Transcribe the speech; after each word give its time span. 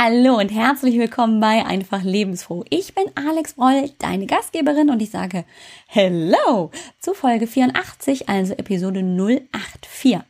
Hallo 0.00 0.38
und 0.38 0.50
herzlich 0.50 0.96
willkommen 0.96 1.40
bei 1.40 1.66
Einfach 1.66 2.04
Lebensfroh. 2.04 2.64
Ich 2.70 2.94
bin 2.94 3.06
Alex 3.16 3.54
Broll, 3.54 3.90
deine 3.98 4.26
Gastgeberin 4.26 4.90
und 4.90 5.02
ich 5.02 5.10
sage 5.10 5.44
Hello 5.88 6.70
zu 7.00 7.14
Folge 7.14 7.48
84, 7.48 8.28
also 8.28 8.52
Episode 8.52 9.00
084. 9.02 10.20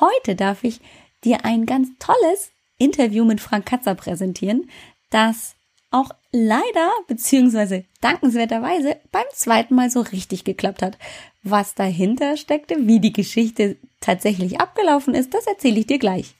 Heute 0.00 0.34
darf 0.34 0.64
ich 0.64 0.80
dir 1.22 1.44
ein 1.44 1.66
ganz 1.66 1.90
tolles 2.00 2.50
Interview 2.78 3.24
mit 3.24 3.40
Frank 3.40 3.64
Katzer 3.64 3.94
präsentieren, 3.94 4.68
das 5.10 5.54
auch 5.92 6.10
leider 6.32 6.90
beziehungsweise 7.06 7.84
dankenswerterweise 8.00 8.96
beim 9.12 9.22
zweiten 9.32 9.76
Mal 9.76 9.92
so 9.92 10.00
richtig 10.00 10.42
geklappt 10.42 10.82
hat. 10.82 10.98
Was 11.44 11.76
dahinter 11.76 12.36
steckte, 12.36 12.88
wie 12.88 12.98
die 12.98 13.12
Geschichte 13.12 13.76
tatsächlich 14.00 14.60
abgelaufen 14.60 15.14
ist, 15.14 15.32
das 15.32 15.46
erzähle 15.46 15.78
ich 15.78 15.86
dir 15.86 16.00
gleich. 16.00 16.34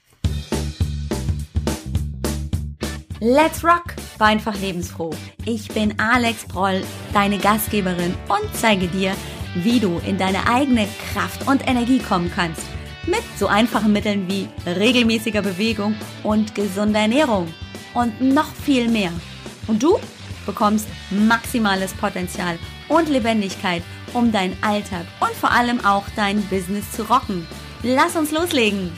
Let's 3.23 3.63
Rock 3.63 3.93
war 4.17 4.29
einfach 4.29 4.59
lebensfroh. 4.59 5.11
Ich 5.45 5.67
bin 5.67 5.93
Alex 5.99 6.43
Broll, 6.45 6.81
deine 7.13 7.37
Gastgeberin 7.37 8.15
und 8.27 8.49
zeige 8.55 8.87
dir, 8.87 9.15
wie 9.53 9.79
du 9.79 10.01
in 10.07 10.17
deine 10.17 10.47
eigene 10.47 10.87
Kraft 11.13 11.47
und 11.47 11.67
Energie 11.67 11.99
kommen 11.99 12.31
kannst. 12.33 12.63
Mit 13.05 13.21
so 13.37 13.45
einfachen 13.45 13.93
Mitteln 13.93 14.27
wie 14.27 14.49
regelmäßiger 14.65 15.43
Bewegung 15.43 15.93
und 16.23 16.55
gesunder 16.55 17.01
Ernährung. 17.01 17.53
Und 17.93 18.19
noch 18.21 18.51
viel 18.55 18.89
mehr. 18.89 19.11
Und 19.67 19.83
du 19.83 19.99
bekommst 20.47 20.87
maximales 21.11 21.93
Potenzial 21.93 22.57
und 22.89 23.07
Lebendigkeit, 23.07 23.83
um 24.13 24.31
deinen 24.31 24.57
Alltag 24.63 25.05
und 25.19 25.33
vor 25.33 25.51
allem 25.51 25.85
auch 25.85 26.05
dein 26.15 26.41
Business 26.47 26.91
zu 26.91 27.03
rocken. 27.03 27.45
Lass 27.83 28.15
uns 28.15 28.31
loslegen! 28.31 28.91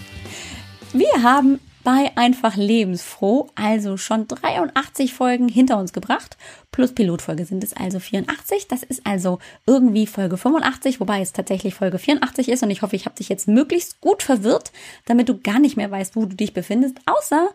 Wir 0.94 1.24
haben 1.24 1.60
bei 1.84 2.12
Einfach 2.16 2.55
Lebensfroh, 2.55 3.50
also 3.55 3.98
schon 3.98 4.28
83 4.28 5.14
Folgen 5.14 5.48
hinter 5.48 5.78
uns 5.78 5.94
gebracht. 5.94 6.38
Plus 6.72 6.94
Pilotfolge 6.94 7.46
sind 7.46 7.63
es 7.63 7.74
also 7.74 7.99
84. 7.99 8.68
Das 8.68 8.84
ist 8.84 9.05
also 9.05 9.40
irgendwie 9.66 10.07
Folge 10.07 10.38
85, 10.38 10.99
wobei 10.99 11.22
es 11.22 11.34
tatsächlich 11.34 11.76
Folge 11.76 11.99
84 11.99 12.49
ist. 12.49 12.63
Und 12.63 12.72
ich 12.72 12.82
hoffe, 12.82 12.96
ich 12.96 13.05
habe 13.05 13.16
dich 13.16 13.30
jetzt 13.30 13.48
möglichst 13.48 14.02
gut 14.02 14.24
verwirrt, 14.24 14.72
damit 15.05 15.30
du 15.30 15.40
gar 15.40 15.60
nicht 15.60 15.77
mehr 15.77 15.91
weißt, 15.91 16.16
wo 16.16 16.26
du 16.26 16.35
dich 16.35 16.54
befindest. 16.54 16.98
Außer 17.05 17.49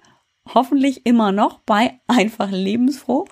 hoffentlich 0.55 1.07
immer 1.07 1.33
noch 1.33 1.61
bei 1.61 1.99
Einfach 2.07 2.51
Lebensfroh 2.51 3.27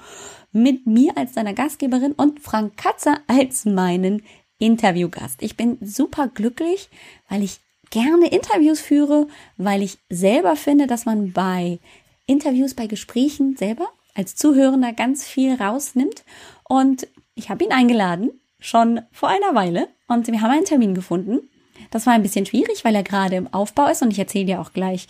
mit 0.52 0.86
mir 0.86 1.16
als 1.16 1.32
deiner 1.32 1.52
Gastgeberin 1.52 2.12
und 2.12 2.40
Frank 2.40 2.76
Katzer 2.76 3.20
als 3.26 3.64
meinen 3.64 4.22
Interviewgast. 4.58 5.42
Ich 5.42 5.56
bin 5.56 5.76
super 5.80 6.28
glücklich, 6.28 6.88
weil 7.28 7.42
ich 7.42 7.60
gerne 7.90 8.28
Interviews 8.28 8.80
führe, 8.80 9.28
weil 9.56 9.82
ich 9.82 9.98
selber 10.08 10.56
finde, 10.56 10.86
dass 10.86 11.06
man 11.06 11.32
bei 11.32 11.78
Interviews, 12.26 12.74
bei 12.74 12.86
Gesprächen 12.86 13.56
selber 13.56 13.88
als 14.14 14.34
Zuhörender 14.34 14.92
ganz 14.92 15.24
viel 15.24 15.54
rausnimmt. 15.54 16.24
Und 16.64 17.06
ich 17.34 17.50
habe 17.50 17.64
ihn 17.64 17.72
eingeladen, 17.72 18.30
schon 18.58 19.02
vor 19.12 19.28
einer 19.28 19.54
Weile. 19.54 19.88
Und 20.08 20.26
wir 20.26 20.40
haben 20.40 20.50
einen 20.50 20.64
Termin 20.64 20.94
gefunden. 20.94 21.48
Das 21.90 22.06
war 22.06 22.14
ein 22.14 22.22
bisschen 22.22 22.46
schwierig, 22.46 22.84
weil 22.84 22.94
er 22.94 23.02
gerade 23.02 23.36
im 23.36 23.52
Aufbau 23.52 23.88
ist. 23.88 24.02
Und 24.02 24.10
ich 24.10 24.18
erzähle 24.18 24.46
dir 24.46 24.60
auch 24.60 24.72
gleich, 24.72 25.06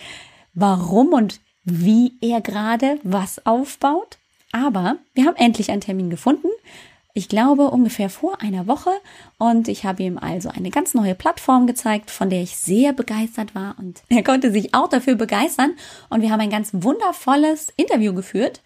warum 0.54 1.12
und 1.12 1.40
wie 1.64 2.12
er 2.20 2.40
gerade 2.40 2.98
was 3.02 3.44
aufbaut. 3.46 4.18
Aber 4.52 4.96
wir 5.14 5.26
haben 5.26 5.36
endlich 5.36 5.70
einen 5.70 5.80
Termin 5.80 6.10
gefunden 6.10 6.48
ich 7.16 7.30
glaube, 7.30 7.70
ungefähr 7.70 8.10
vor 8.10 8.42
einer 8.42 8.66
Woche. 8.66 8.90
Und 9.38 9.68
ich 9.68 9.86
habe 9.86 10.02
ihm 10.02 10.18
also 10.18 10.50
eine 10.50 10.68
ganz 10.68 10.92
neue 10.92 11.14
Plattform 11.14 11.66
gezeigt, 11.66 12.10
von 12.10 12.28
der 12.28 12.42
ich 12.42 12.58
sehr 12.58 12.92
begeistert 12.92 13.54
war. 13.54 13.74
Und 13.78 14.02
er 14.10 14.22
konnte 14.22 14.52
sich 14.52 14.74
auch 14.74 14.88
dafür 14.90 15.14
begeistern. 15.14 15.72
Und 16.10 16.20
wir 16.20 16.30
haben 16.30 16.40
ein 16.40 16.50
ganz 16.50 16.70
wundervolles 16.72 17.72
Interview 17.78 18.12
geführt. 18.12 18.60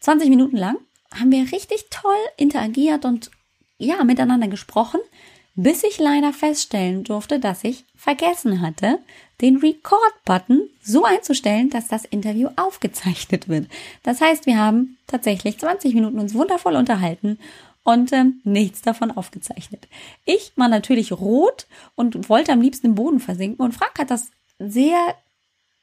20 0.00 0.28
Minuten 0.28 0.56
lang 0.56 0.76
haben 1.14 1.30
wir 1.30 1.52
richtig 1.52 1.86
toll 1.88 2.16
interagiert 2.36 3.04
und 3.04 3.30
ja, 3.78 4.02
miteinander 4.02 4.48
gesprochen, 4.48 4.98
bis 5.54 5.84
ich 5.84 5.98
leider 5.98 6.32
feststellen 6.32 7.04
durfte, 7.04 7.38
dass 7.38 7.62
ich 7.62 7.84
vergessen 7.94 8.60
hatte, 8.60 8.98
den 9.40 9.58
Record-Button 9.58 10.68
so 10.82 11.04
einzustellen, 11.04 11.70
dass 11.70 11.86
das 11.86 12.04
Interview 12.04 12.48
aufgezeichnet 12.56 13.48
wird. 13.48 13.68
Das 14.02 14.20
heißt, 14.20 14.46
wir 14.46 14.58
haben 14.58 14.98
tatsächlich 15.06 15.58
20 15.58 15.94
Minuten 15.94 16.18
uns 16.18 16.34
wundervoll 16.34 16.74
unterhalten 16.74 17.38
und 17.84 18.12
ähm, 18.12 18.40
nichts 18.44 18.82
davon 18.82 19.10
aufgezeichnet. 19.10 19.88
Ich 20.24 20.52
war 20.56 20.68
natürlich 20.68 21.12
rot 21.12 21.66
und 21.94 22.28
wollte 22.28 22.52
am 22.52 22.60
liebsten 22.60 22.88
im 22.88 22.94
Boden 22.94 23.20
versinken 23.20 23.64
und 23.64 23.72
Frank 23.72 23.98
hat 23.98 24.10
das 24.10 24.30
sehr 24.58 25.14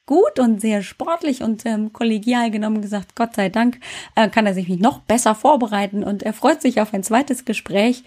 gut 0.06 0.38
und 0.38 0.60
sehr 0.60 0.82
sportlich 0.82 1.42
und 1.42 1.66
ähm, 1.66 1.92
kollegial 1.92 2.50
genommen 2.50 2.80
gesagt, 2.80 3.16
Gott 3.16 3.34
sei 3.34 3.48
Dank 3.48 3.80
äh, 4.14 4.28
kann 4.28 4.46
er 4.46 4.54
sich 4.54 4.68
noch 4.68 5.00
besser 5.00 5.34
vorbereiten 5.34 6.04
und 6.04 6.22
er 6.22 6.32
freut 6.32 6.62
sich 6.62 6.80
auf 6.80 6.94
ein 6.94 7.02
zweites 7.02 7.44
Gespräch. 7.44 8.04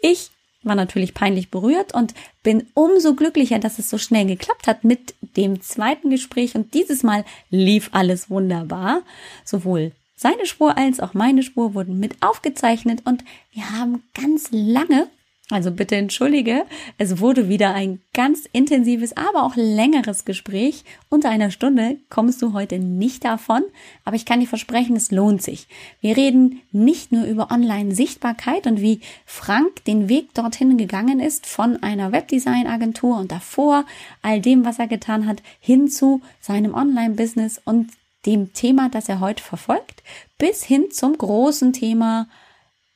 Ich 0.00 0.30
war 0.62 0.74
natürlich 0.74 1.14
peinlich 1.14 1.50
berührt 1.50 1.94
und 1.94 2.14
bin 2.42 2.68
umso 2.74 3.14
glücklicher, 3.14 3.58
dass 3.58 3.78
es 3.78 3.90
so 3.90 3.98
schnell 3.98 4.26
geklappt 4.26 4.66
hat 4.66 4.84
mit 4.84 5.14
dem 5.36 5.60
zweiten 5.60 6.10
Gespräch 6.10 6.54
und 6.54 6.74
dieses 6.74 7.02
Mal 7.02 7.24
lief 7.50 7.88
alles 7.92 8.30
wunderbar, 8.30 9.02
sowohl 9.44 9.92
seine 10.20 10.44
Spur 10.44 10.76
als 10.76 11.00
auch 11.00 11.14
meine 11.14 11.42
Spur 11.42 11.72
wurden 11.72 11.98
mit 11.98 12.22
aufgezeichnet 12.22 13.00
und 13.06 13.24
wir 13.52 13.70
haben 13.70 14.02
ganz 14.12 14.50
lange, 14.52 15.08
also 15.48 15.70
bitte 15.70 15.96
entschuldige, 15.96 16.66
es 16.98 17.20
wurde 17.20 17.48
wieder 17.48 17.72
ein 17.72 18.02
ganz 18.12 18.46
intensives, 18.52 19.16
aber 19.16 19.44
auch 19.44 19.56
längeres 19.56 20.26
Gespräch. 20.26 20.84
Unter 21.08 21.30
einer 21.30 21.50
Stunde 21.50 21.96
kommst 22.10 22.42
du 22.42 22.52
heute 22.52 22.78
nicht 22.78 23.24
davon, 23.24 23.62
aber 24.04 24.14
ich 24.14 24.26
kann 24.26 24.40
dir 24.40 24.46
versprechen, 24.46 24.94
es 24.94 25.10
lohnt 25.10 25.40
sich. 25.40 25.68
Wir 26.02 26.18
reden 26.18 26.60
nicht 26.70 27.12
nur 27.12 27.24
über 27.24 27.50
Online-Sichtbarkeit 27.50 28.66
und 28.66 28.82
wie 28.82 29.00
Frank 29.24 29.86
den 29.86 30.10
Weg 30.10 30.34
dorthin 30.34 30.76
gegangen 30.76 31.18
ist 31.18 31.46
von 31.46 31.82
einer 31.82 32.12
Webdesign-Agentur 32.12 33.16
und 33.18 33.32
davor 33.32 33.86
all 34.20 34.42
dem, 34.42 34.66
was 34.66 34.78
er 34.78 34.86
getan 34.86 35.26
hat, 35.26 35.42
hin 35.60 35.88
zu 35.88 36.20
seinem 36.42 36.74
Online-Business 36.74 37.58
und 37.64 37.88
dem 38.26 38.52
Thema, 38.52 38.88
das 38.88 39.08
er 39.08 39.20
heute 39.20 39.42
verfolgt, 39.42 40.02
bis 40.38 40.62
hin 40.62 40.90
zum 40.90 41.16
großen 41.16 41.72
Thema 41.72 42.28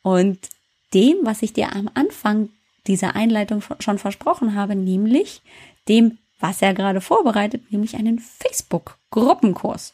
und 0.03 0.39
dem, 0.93 1.17
was 1.23 1.43
ich 1.43 1.53
dir 1.53 1.75
am 1.75 1.91
Anfang 1.95 2.51
dieser 2.87 3.17
Einleitung 3.17 3.63
schon 3.79 3.99
versprochen 3.99 4.55
habe, 4.55 4.75
nämlich 4.77 5.43
dem, 5.89 6.19
was 6.41 6.61
er 6.61 6.75
gerade 6.75 7.01
vorbereitet, 7.01 7.73
nämlich 7.73 7.97
einen 7.97 8.19
Facebook-Gruppenkurs. 8.19 9.94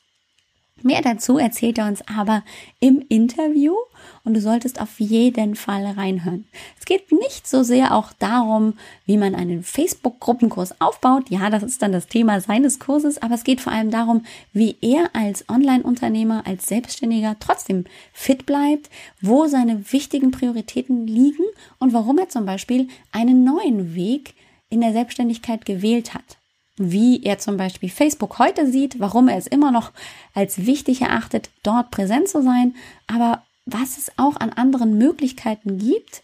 Mehr 0.83 1.03
dazu 1.03 1.39
erzählt 1.39 1.79
er 1.79 1.87
uns 1.87 2.03
aber 2.09 2.43
im 2.81 3.05
Interview 3.09 3.75
und 4.25 4.35
du 4.35 4.41
solltest 4.41 4.81
auf 4.81 4.99
jeden 4.99 5.55
Fall 5.55 5.85
reinhören. 5.87 6.47
Es 6.79 6.87
geht 6.87 7.13
nicht 7.13 7.47
so 7.47 7.63
sehr 7.63 7.95
auch 7.95 8.13
darum, 8.19 8.75
wie 9.05 9.19
man 9.19 9.35
einen 9.35 9.63
Facebook-Gruppenkurs 9.63 10.81
aufbaut. 10.81 11.31
Ja, 11.31 11.51
das 11.51 11.63
ist 11.63 11.83
dann 11.83 11.93
das 11.93 12.07
Thema 12.07 12.41
seines 12.41 12.79
Kurses, 12.79 13.21
aber 13.21 13.35
es 13.35 13.45
geht 13.45 13.61
vor 13.61 13.73
allem 13.73 13.91
darum, 13.91 14.25
wie 14.53 14.77
er 14.81 15.11
als 15.15 15.49
Online-Unternehmer, 15.49 16.47
als 16.47 16.67
Selbstständiger 16.67 17.37
trotzdem 17.41 17.85
fit 18.13 18.47
bleibt, 18.47 18.89
wo 19.21 19.47
seine 19.47 19.93
wichtigen 19.93 20.31
Prioritäten 20.31 21.07
liegen 21.07 21.45
und 21.79 21.93
warum 21.93 22.19
er 22.19 22.29
zum 22.29 22.47
Beispiel 22.47 22.89
einen 23.13 23.45
neuen 23.45 23.95
Weg 23.95 24.35
in 24.71 24.81
der 24.81 24.93
Selbstständigkeit 24.93 25.67
gewählt 25.67 26.15
hat 26.15 26.40
wie 26.81 27.23
er 27.23 27.39
zum 27.39 27.57
Beispiel 27.57 27.91
Facebook 27.91 28.39
heute 28.39 28.71
sieht, 28.71 28.99
warum 28.99 29.29
er 29.29 29.37
es 29.37 29.47
immer 29.47 29.71
noch 29.71 29.93
als 30.35 30.67
wichtig 30.67 31.03
erachtet, 31.03 31.51
dort 31.63 31.91
präsent 31.91 32.29
zu 32.29 32.43
sein, 32.43 32.75
aber 33.07 33.43
was 33.67 33.99
es 33.99 34.11
auch 34.17 34.37
an 34.37 34.51
anderen 34.51 34.99
Möglichkeiten 34.99 35.79
gibt 35.79 36.23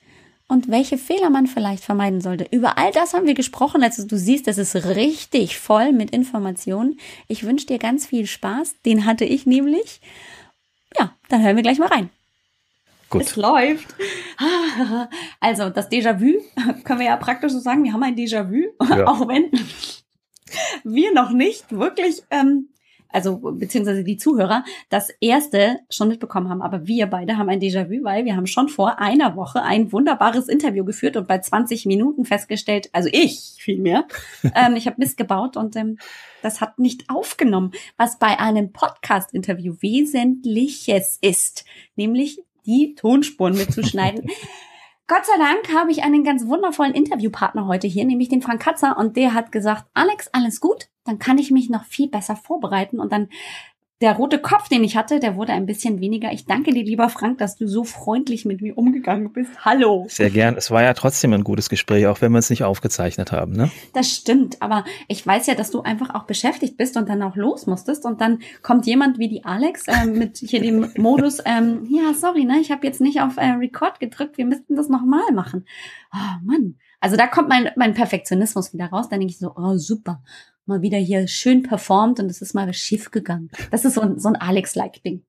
und 0.48 0.68
welche 0.68 0.96
Fehler 0.96 1.30
man 1.30 1.46
vielleicht 1.46 1.84
vermeiden 1.84 2.20
sollte. 2.20 2.46
Über 2.50 2.78
all 2.78 2.92
das 2.92 3.14
haben 3.14 3.26
wir 3.26 3.34
gesprochen. 3.34 3.82
Also 3.82 4.06
du 4.06 4.16
siehst, 4.16 4.48
es 4.48 4.58
ist 4.58 4.74
richtig 4.74 5.58
voll 5.58 5.92
mit 5.92 6.10
Informationen. 6.10 6.98
Ich 7.28 7.44
wünsche 7.44 7.66
dir 7.66 7.78
ganz 7.78 8.06
viel 8.06 8.26
Spaß. 8.26 8.76
Den 8.84 9.04
hatte 9.04 9.24
ich 9.24 9.46
nämlich. 9.46 10.00
Ja, 10.98 11.12
dann 11.28 11.42
hören 11.42 11.56
wir 11.56 11.62
gleich 11.62 11.78
mal 11.78 11.88
rein. 11.88 12.10
Gut. 13.10 13.22
Es 13.22 13.36
läuft. 13.36 13.86
Also 15.41 15.70
das 15.70 15.91
Déjà-vu 15.91 16.42
können 16.84 17.00
wir 17.00 17.06
ja 17.06 17.16
praktisch 17.16 17.52
so 17.52 17.60
sagen. 17.60 17.84
Wir 17.84 17.92
haben 17.92 18.02
ein 18.02 18.16
Déjà-vu, 18.16 18.64
ja. 18.91 19.06
auch 19.06 19.26
wenn 19.28 19.50
wir 20.84 21.13
noch 21.13 21.31
nicht 21.31 21.71
wirklich, 21.72 22.22
ähm, 22.31 22.69
also 23.09 23.39
beziehungsweise 23.39 24.04
die 24.04 24.16
Zuhörer, 24.16 24.65
das 24.89 25.10
erste 25.21 25.78
schon 25.89 26.09
mitbekommen 26.09 26.48
haben. 26.48 26.63
Aber 26.63 26.87
wir 26.87 27.07
beide 27.07 27.39
haben 27.39 27.48
ein 27.48 27.60
Déjà-vu, 27.60 28.04
weil 28.04 28.25
wir 28.25 28.37
haben 28.37 28.47
schon 28.47 28.69
vor 28.69 28.98
einer 28.98 29.37
Woche 29.37 29.63
ein 29.63 29.93
wunderbares 29.93 30.48
Interview 30.48 30.84
geführt 30.84 31.16
und 31.16 31.27
bei 31.27 31.39
20 31.39 31.87
Minuten 31.87 32.25
festgestellt, 32.25 32.91
also 32.93 33.09
ich 33.13 33.57
vielmehr, 33.59 34.07
ähm, 34.54 34.77
ich 34.77 34.87
habe 34.87 34.97
Mist 34.98 35.16
gebaut 35.16 35.57
und 35.57 35.77
ähm, 35.77 35.98
das 36.43 36.60
hat 36.60 36.78
nicht 36.78 37.09
aufgenommen, 37.09 37.72
was 37.97 38.19
bei 38.19 38.39
einem 38.39 38.72
Podcast-Interview 38.72 39.77
Wesentliches 39.81 41.19
ist, 41.21 41.65
nämlich 41.97 42.41
die 42.66 42.95
Tonspuren 42.97 43.57
mitzuschneiden. 43.57 44.27
Gott 45.08 45.24
sei 45.24 45.38
Dank 45.38 45.72
habe 45.72 45.92
ich 45.92 46.03
einen 46.03 46.24
ganz 46.24 46.48
wundervollen 46.48 46.92
Interviewpartner 46.92 47.68
heute 47.68 47.86
hier, 47.86 48.04
nämlich 48.04 48.28
den 48.28 48.42
Frank 48.42 48.60
Katzer, 48.60 48.97
und 48.98 49.16
der 49.16 49.34
hat 49.34 49.53
gesagt, 49.53 49.84
Alex, 49.94 50.28
alles 50.32 50.60
gut, 50.60 50.88
dann 51.04 51.20
kann 51.20 51.38
ich 51.38 51.53
mich 51.53 51.70
noch 51.70 51.84
viel 51.84 52.08
besser 52.08 52.34
vorbereiten. 52.34 52.98
Und 52.98 53.12
dann 53.12 53.28
der 54.03 54.15
rote 54.15 54.39
Kopf, 54.39 54.69
den 54.69 54.84
ich 54.84 54.95
hatte, 54.95 55.21
der 55.21 55.37
wurde 55.37 55.53
ein 55.53 55.65
bisschen 55.65 56.01
weniger. 56.01 56.31
Ich 56.31 56.45
danke 56.45 56.71
dir, 56.72 56.84
lieber 56.84 57.09
Frank, 57.09 57.39
dass 57.39 57.57
du 57.57 57.66
so 57.66 57.83
freundlich 57.83 58.45
mit 58.45 58.60
mir 58.60 58.77
umgegangen 58.77 59.33
bist. 59.33 59.65
Hallo. 59.65 60.04
Sehr 60.10 60.28
gern. 60.28 60.54
Es 60.57 60.71
war 60.71 60.83
ja 60.83 60.93
trotzdem 60.93 61.33
ein 61.33 61.45
gutes 61.45 61.71
Gespräch, 61.71 62.07
auch 62.07 62.21
wenn 62.21 62.33
wir 62.33 62.39
es 62.39 62.51
nicht 62.51 62.63
aufgezeichnet 62.63 63.33
haben, 63.33 63.53
ne? 63.53 63.71
Das 63.95 64.10
stimmt, 64.10 64.60
aber 64.60 64.84
ich 65.09 65.27
weiß 65.27 65.47
ja, 65.47 65.54
dass 65.54 65.71
du 65.71 65.81
einfach 65.81 66.15
auch 66.15 66.25
beschäftigt 66.25 66.77
bist 66.77 66.98
und 66.98 67.09
dann 67.09 67.22
auch 67.22 67.37
los 67.37 67.66
musstest 67.66 68.04
und 68.04 68.21
dann 68.21 68.41
kommt 68.63 68.84
jemand 68.87 69.19
wie 69.19 69.28
die 69.28 69.45
Alex 69.47 69.89
äh, 69.89 70.04
mit 70.04 70.39
hier 70.39 70.60
dem 70.60 70.93
Modus, 70.98 71.41
ähm, 71.47 71.87
ja, 71.89 72.13
sorry, 72.13 72.45
ne, 72.45 72.59
ich 72.60 72.71
habe 72.71 72.87
jetzt 72.87 73.01
nicht 73.01 73.22
auf 73.22 73.39
äh, 73.39 73.47
Record 73.47 73.98
gedrückt, 73.98 74.37
wir 74.37 74.45
müssten 74.45 74.77
das 74.77 74.91
nochmal 74.91 75.33
machen. 75.33 75.65
Oh 76.13 76.45
Mann. 76.45 76.77
Also 77.01 77.16
da 77.16 77.27
kommt 77.27 77.48
mein, 77.48 77.71
mein 77.77 77.95
Perfektionismus 77.95 78.72
wieder 78.72 78.87
raus. 78.87 79.09
Dann 79.09 79.21
denke 79.21 79.33
ich 79.33 79.39
so, 79.39 79.53
oh 79.54 79.77
super, 79.77 80.22
mal 80.66 80.83
wieder 80.83 80.98
hier 80.98 81.28
schön 81.28 81.63
performt 81.63 82.21
und 82.21 82.30
es 82.30 82.42
ist 82.42 82.54
mal 82.54 82.72
schief 82.74 83.10
gegangen. 83.10 83.51
Das 83.71 83.84
ist 83.84 83.95
so 83.95 84.01
ein, 84.01 84.18
so 84.18 84.28
ein 84.28 84.36
Alex-like-Ding. 84.36 85.22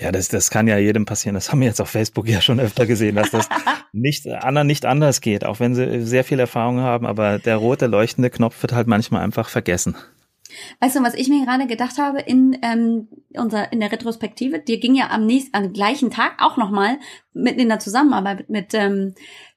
Ja, 0.00 0.10
das, 0.10 0.28
das 0.28 0.50
kann 0.50 0.68
ja 0.68 0.78
jedem 0.78 1.04
passieren. 1.04 1.34
Das 1.34 1.52
haben 1.52 1.60
wir 1.60 1.68
jetzt 1.68 1.80
auf 1.80 1.90
Facebook 1.90 2.28
ja 2.28 2.40
schon 2.40 2.60
öfter 2.60 2.86
gesehen, 2.86 3.16
dass 3.16 3.30
das 3.30 3.48
nicht, 3.92 4.26
anderen 4.26 4.66
nicht 4.66 4.86
anders 4.86 5.20
geht, 5.20 5.44
auch 5.44 5.60
wenn 5.60 5.74
sie 5.74 6.02
sehr 6.02 6.24
viel 6.24 6.40
Erfahrung 6.40 6.80
haben. 6.80 7.06
Aber 7.06 7.38
der 7.38 7.56
rote 7.56 7.86
leuchtende 7.86 8.30
Knopf 8.30 8.60
wird 8.62 8.72
halt 8.72 8.86
manchmal 8.86 9.22
einfach 9.22 9.48
vergessen. 9.48 9.96
Weißt 10.80 10.96
du, 10.96 11.02
was 11.02 11.14
ich 11.14 11.28
mir 11.28 11.44
gerade 11.44 11.66
gedacht 11.66 11.98
habe 11.98 12.20
in 12.20 12.58
ähm, 12.62 13.08
unser 13.34 13.72
in 13.72 13.80
der 13.80 13.92
Retrospektive? 13.92 14.58
Dir 14.58 14.80
ging 14.80 14.94
ja 14.94 15.10
am 15.10 15.26
nächsten, 15.26 15.54
am 15.56 15.72
gleichen 15.72 16.10
Tag 16.10 16.32
auch 16.38 16.56
nochmal 16.56 16.98
mit 17.32 17.58
in 17.58 17.68
der 17.68 17.78
Zusammenarbeit 17.78 18.50
mit 18.50 18.74
ähm, 18.74 19.14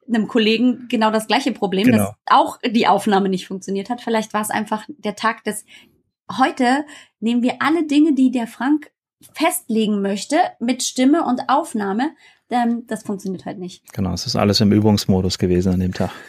einem 0.07 0.27
Kollegen 0.27 0.87
genau 0.89 1.11
das 1.11 1.27
gleiche 1.27 1.51
Problem, 1.51 1.85
genau. 1.85 1.97
dass 1.97 2.13
auch 2.25 2.57
die 2.65 2.87
Aufnahme 2.87 3.29
nicht 3.29 3.47
funktioniert 3.47 3.89
hat. 3.89 4.01
Vielleicht 4.01 4.33
war 4.33 4.41
es 4.41 4.49
einfach 4.49 4.85
der 4.87 5.15
Tag 5.15 5.43
des 5.43 5.65
heute 6.39 6.85
nehmen 7.19 7.43
wir 7.43 7.57
alle 7.59 7.85
Dinge, 7.85 8.13
die 8.13 8.31
der 8.31 8.47
Frank 8.47 8.91
festlegen 9.33 10.01
möchte, 10.01 10.37
mit 10.59 10.83
Stimme 10.83 11.25
und 11.25 11.49
Aufnahme. 11.49 12.11
Ähm, 12.49 12.85
das 12.87 13.03
funktioniert 13.03 13.45
halt 13.45 13.59
nicht. 13.59 13.91
Genau, 13.93 14.13
es 14.13 14.25
ist 14.25 14.35
alles 14.35 14.59
im 14.61 14.71
Übungsmodus 14.71 15.37
gewesen 15.37 15.73
an 15.73 15.79
dem 15.79 15.93
Tag. 15.93 16.11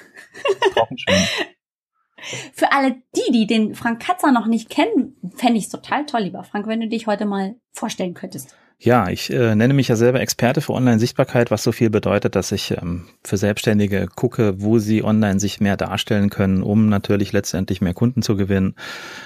Für 2.55 2.73
alle 2.73 3.03
die, 3.15 3.33
die 3.33 3.47
den 3.47 3.75
Frank 3.75 4.01
Katzer 4.01 4.33
noch 4.33 4.47
nicht 4.47 4.71
kennen, 4.71 5.17
fände 5.37 5.59
ich 5.59 5.65
es 5.65 5.71
total 5.71 6.07
toll, 6.07 6.23
lieber 6.23 6.43
Frank, 6.43 6.67
wenn 6.67 6.81
du 6.81 6.89
dich 6.89 7.07
heute 7.07 7.27
mal 7.27 7.57
vorstellen 7.73 8.15
könntest. 8.15 8.57
Ja, 8.79 9.09
ich 9.09 9.33
äh, 9.33 9.55
nenne 9.55 9.73
mich 9.73 9.89
ja 9.89 9.97
selber 9.97 10.21
Experte 10.21 10.61
für 10.61 10.75
Online-Sichtbarkeit, 10.75 11.51
was 11.51 11.63
so 11.63 11.73
viel 11.73 11.91
bedeutet, 11.91 12.35
dass 12.35 12.53
ich 12.53 12.73
ähm, 12.73 13.07
für 13.23 13.37
Selbstständige 13.37 14.09
gucke, 14.15 14.61
wo 14.61 14.79
sie 14.79 15.03
online 15.03 15.41
sich 15.41 15.61
mehr 15.61 15.77
darstellen 15.77 16.29
können, 16.29 16.63
um 16.63 16.89
natürlich 16.89 17.33
letztendlich 17.33 17.81
mehr 17.81 17.95
Kunden 17.95 18.21
zu 18.21 18.37
gewinnen. 18.37 18.75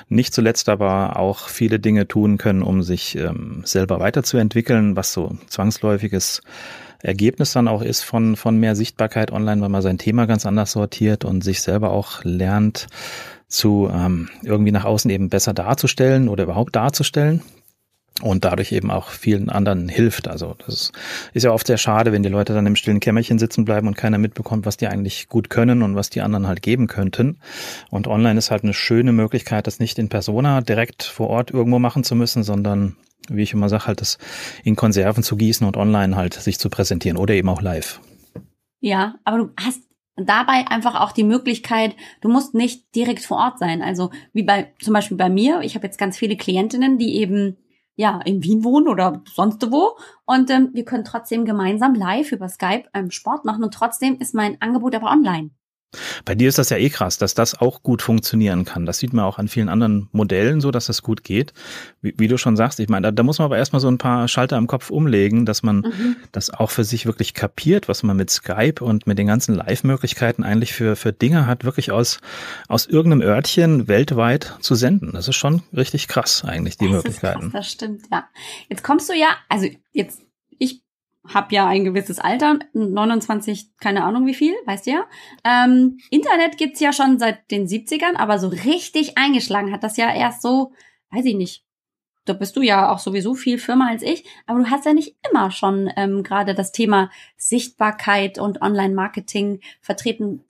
Nicht 0.09 0.35
zuletzt 0.35 0.69
aber 0.69 1.17
auch 1.19 1.49
viele 1.49 1.81
Dinge 1.81 2.07
tun 2.07 2.39
können, 2.39 2.63
um 2.63 2.83
sich 2.83 3.17
ähm, 3.17 3.63
selber 3.65 3.99
weiterzuentwickeln, 4.01 4.97
was 4.97 5.13
so 5.13 5.37
zwangsläufiges 5.49 6.43
Ergebnis 7.03 7.53
dann 7.53 7.69
auch 7.69 7.83
ist 7.83 8.03
von, 8.03 8.37
von 8.37 8.59
mehr 8.59 8.77
Sichtbarkeit 8.77 9.33
online, 9.33 9.61
weil 9.63 9.71
man 9.71 9.83
sein 9.83 9.99
Thema 9.99 10.27
ganz 10.27 10.47
anders 10.47 10.73
sortiert 10.73 11.25
und 11.25 11.43
sich 11.43 11.63
selber 11.63 11.91
auch 11.91 12.23
lernt, 12.23 12.87
zu 13.49 13.91
ähm, 13.93 14.29
irgendwie 14.43 14.73
nach 14.73 14.85
außen 14.85 15.11
eben 15.11 15.31
besser 15.31 15.55
darzustellen 15.55 16.29
oder 16.29 16.45
überhaupt 16.45 16.77
darzustellen 16.77 17.43
und 18.23 18.45
dadurch 18.45 18.73
eben 18.73 18.91
auch 18.91 19.11
vielen 19.11 19.49
anderen 19.49 19.89
hilft. 19.89 20.29
Also 20.29 20.57
das 20.67 20.93
ist 21.35 21.43
ja 21.45 21.53
oft 21.53 21.67
sehr 21.67 21.79
schade, 21.79 22.13
wenn 22.13 22.23
die 22.23 22.29
Leute 22.29 22.53
dann 22.53 22.67
im 22.67 22.77
stillen 22.77 23.01
Kämmerchen 23.01 23.39
sitzen 23.39 23.65
bleiben 23.65 23.87
und 23.87 23.97
keiner 23.97 24.19
mitbekommt, 24.19 24.67
was 24.67 24.77
die 24.77 24.89
eigentlich 24.89 25.29
gut 25.29 25.51
können 25.51 25.83
und 25.83 25.95
was 25.95 26.11
die 26.11 26.21
anderen 26.21 26.47
halt 26.47 26.63
geben 26.63 26.87
könnten. 26.87 27.39
Und 27.91 28.09
online 28.09 28.39
ist 28.39 28.51
halt 28.51 28.65
eine 28.65 28.75
schöne 28.75 29.13
Möglichkeit, 29.13 29.67
das 29.67 29.79
nicht 29.79 29.99
in 29.99 30.09
Persona 30.09 30.61
direkt 30.61 31.03
vor 31.03 31.29
Ort 31.29 31.51
irgendwo 31.51 31.79
machen 31.79 32.05
zu 32.05 32.15
müssen, 32.15 32.43
sondern 32.43 32.97
wie 33.29 33.43
ich 33.43 33.53
immer 33.53 33.69
sage, 33.69 33.87
halt 33.87 34.01
das 34.01 34.19
in 34.65 34.75
Konserven 34.77 35.23
zu 35.23 35.37
gießen 35.37 35.67
und 35.67 35.77
online 35.77 36.17
halt 36.17 36.35
sich 36.35 36.59
zu 36.59 36.71
präsentieren 36.71 37.19
oder 37.19 37.35
eben 37.35 37.49
auch 37.49 37.63
live. 37.63 38.01
Ja, 38.81 39.17
aber 39.25 39.39
du 39.39 39.51
hast 39.61 39.83
dabei 40.17 40.67
einfach 40.69 41.01
auch 41.01 41.13
die 41.13 41.25
Möglichkeit, 41.25 41.95
du 42.21 42.29
musst 42.29 42.55
nicht 42.55 42.95
direkt 42.95 43.21
vor 43.21 43.39
Ort 43.39 43.59
sein. 43.59 43.83
Also 43.83 44.11
wie 44.33 44.43
bei 44.43 44.73
zum 44.81 44.95
Beispiel 44.95 45.17
bei 45.17 45.29
mir, 45.29 45.61
ich 45.63 45.75
habe 45.75 45.87
jetzt 45.87 45.99
ganz 45.99 46.17
viele 46.17 46.37
Klientinnen, 46.37 46.99
die 46.99 47.17
eben 47.17 47.57
ja, 47.99 48.21
in 48.25 48.45
Wien 48.45 48.63
wohnen 48.63 48.87
oder 48.87 49.23
sonst 49.27 49.71
wo. 49.73 49.99
Und 50.25 50.51
ähm, 50.51 50.71
wir 50.73 50.85
können 50.85 51.05
trotzdem 51.05 51.45
gemeinsam 51.45 51.95
live 51.95 52.31
über 52.31 52.49
Skype 52.49 52.85
ähm, 52.95 53.11
Sport 53.11 53.45
machen 53.45 53.65
und 53.65 53.75
trotzdem 53.75 54.19
ist 54.21 54.35
mein 54.35 54.61
Angebot 54.63 54.95
aber 54.95 55.11
online. 55.11 55.51
Bei 56.27 56.35
dir 56.35 56.49
ist 56.49 56.59
das 56.59 56.69
ja 56.69 56.77
eh 56.77 56.91
krass, 56.91 57.17
dass 57.17 57.33
das 57.33 57.59
auch 57.59 57.83
gut 57.83 58.03
funktionieren 58.03 58.67
kann. 58.67 58.85
Das 58.85 58.99
sieht 58.99 59.15
man 59.15 59.25
auch 59.25 59.39
an 59.39 59.49
vielen 59.49 59.71
anderen 59.71 60.09
Modellen 60.13 60.61
so, 60.61 60.71
dass 60.71 60.87
das 60.87 61.03
gut 61.03 61.25
geht. 61.25 61.55
Wie, 62.03 62.15
wie 62.19 62.29
du 62.29 62.37
schon 62.37 62.57
sagst, 62.57 62.79
ich 62.79 62.91
meine, 62.91 63.07
da, 63.07 63.11
da, 63.11 63.23
muss 63.23 63.39
man 63.39 63.47
aber 63.47 63.57
erstmal 63.57 63.81
so 63.81 63.89
ein 63.89 63.97
paar 63.97 64.29
Schalter 64.29 64.59
im 64.59 64.67
Kopf 64.67 64.91
umlegen, 64.91 65.47
dass 65.47 65.63
man 65.63 65.77
mhm. 65.79 66.17
das 66.31 66.51
auch 66.51 66.71
für 66.71 66.85
sich 66.85 67.07
wirklich 67.07 67.33
kapiert, 67.33 67.89
was 67.89 68.03
man 68.03 68.19
mit 68.19 68.29
Skype 68.29 68.85
und 68.85 69.07
mit 69.07 69.19
den 69.19 69.27
ganzen 69.27 69.55
Live-Möglichkeiten 69.55 70.45
eigentlich 70.45 70.75
für, 70.75 70.95
für 70.95 71.15
Dinge 71.15 71.47
hat, 71.47 71.65
wirklich 71.65 71.91
aus, 71.91 72.21
aus 72.69 72.85
irgendeinem 72.85 73.27
Örtchen 73.27 73.89
weltweit 73.89 74.57
zu 74.61 74.75
senden. 74.75 75.13
Das 75.13 75.27
ist 75.27 75.37
schon 75.37 75.63
richtig 75.75 76.07
krass 76.07 76.45
eigentlich, 76.45 76.77
die 76.77 76.85
das 76.85 76.97
Möglichkeiten. 76.97 77.51
Krass, 77.51 77.53
das 77.53 77.73
stimmt, 77.73 78.03
ja. 78.13 78.29
Jetzt 78.69 78.85
kommst 78.85 79.09
du 79.09 79.15
ja, 79.15 79.29
also 79.49 79.67
jetzt 79.93 80.21
habe 81.33 81.55
ja 81.55 81.67
ein 81.67 81.85
gewisses 81.85 82.19
Alter, 82.19 82.59
29, 82.73 83.77
keine 83.79 84.05
Ahnung 84.05 84.27
wie 84.27 84.35
viel, 84.35 84.55
weißt 84.67 84.87
du 84.87 84.91
ja. 84.91 85.07
Ähm, 85.45 85.99
Internet 86.11 86.59
gibt's 86.59 86.81
ja 86.81 86.93
schon 86.93 87.19
seit 87.19 87.51
den 87.51 87.67
70ern, 87.67 88.17
aber 88.17 88.39
so 88.39 88.49
richtig 88.49 89.19
eingeschlagen 89.19 89.73
hat 89.73 89.83
das 89.83 89.97
ja 89.97 90.13
erst 90.13 90.43
so, 90.43 90.73
weiß 91.11 91.25
ich 91.25 91.35
nicht. 91.35 91.65
Da 92.25 92.35
bist 92.35 92.57
du 92.57 92.63
ja 92.63 92.93
auch 92.93 92.99
sowieso 92.99 93.35
viel 93.35 93.59
firmer 93.59 93.89
als 93.89 94.03
ich, 94.03 94.25
aber 94.47 94.59
du 94.59 94.71
hast 94.71 94.85
ja 94.85 94.93
nicht 94.93 95.17
immer 95.31 95.51
schon 95.51 95.91
ähm, 95.97 96.23
gerade 96.23 96.55
das 96.55 96.73
Thema 96.73 97.11
Sichtbarkeit 97.37 98.39
und 98.39 98.61
Online-Marketing 98.61 99.61
vertreten 99.81 100.45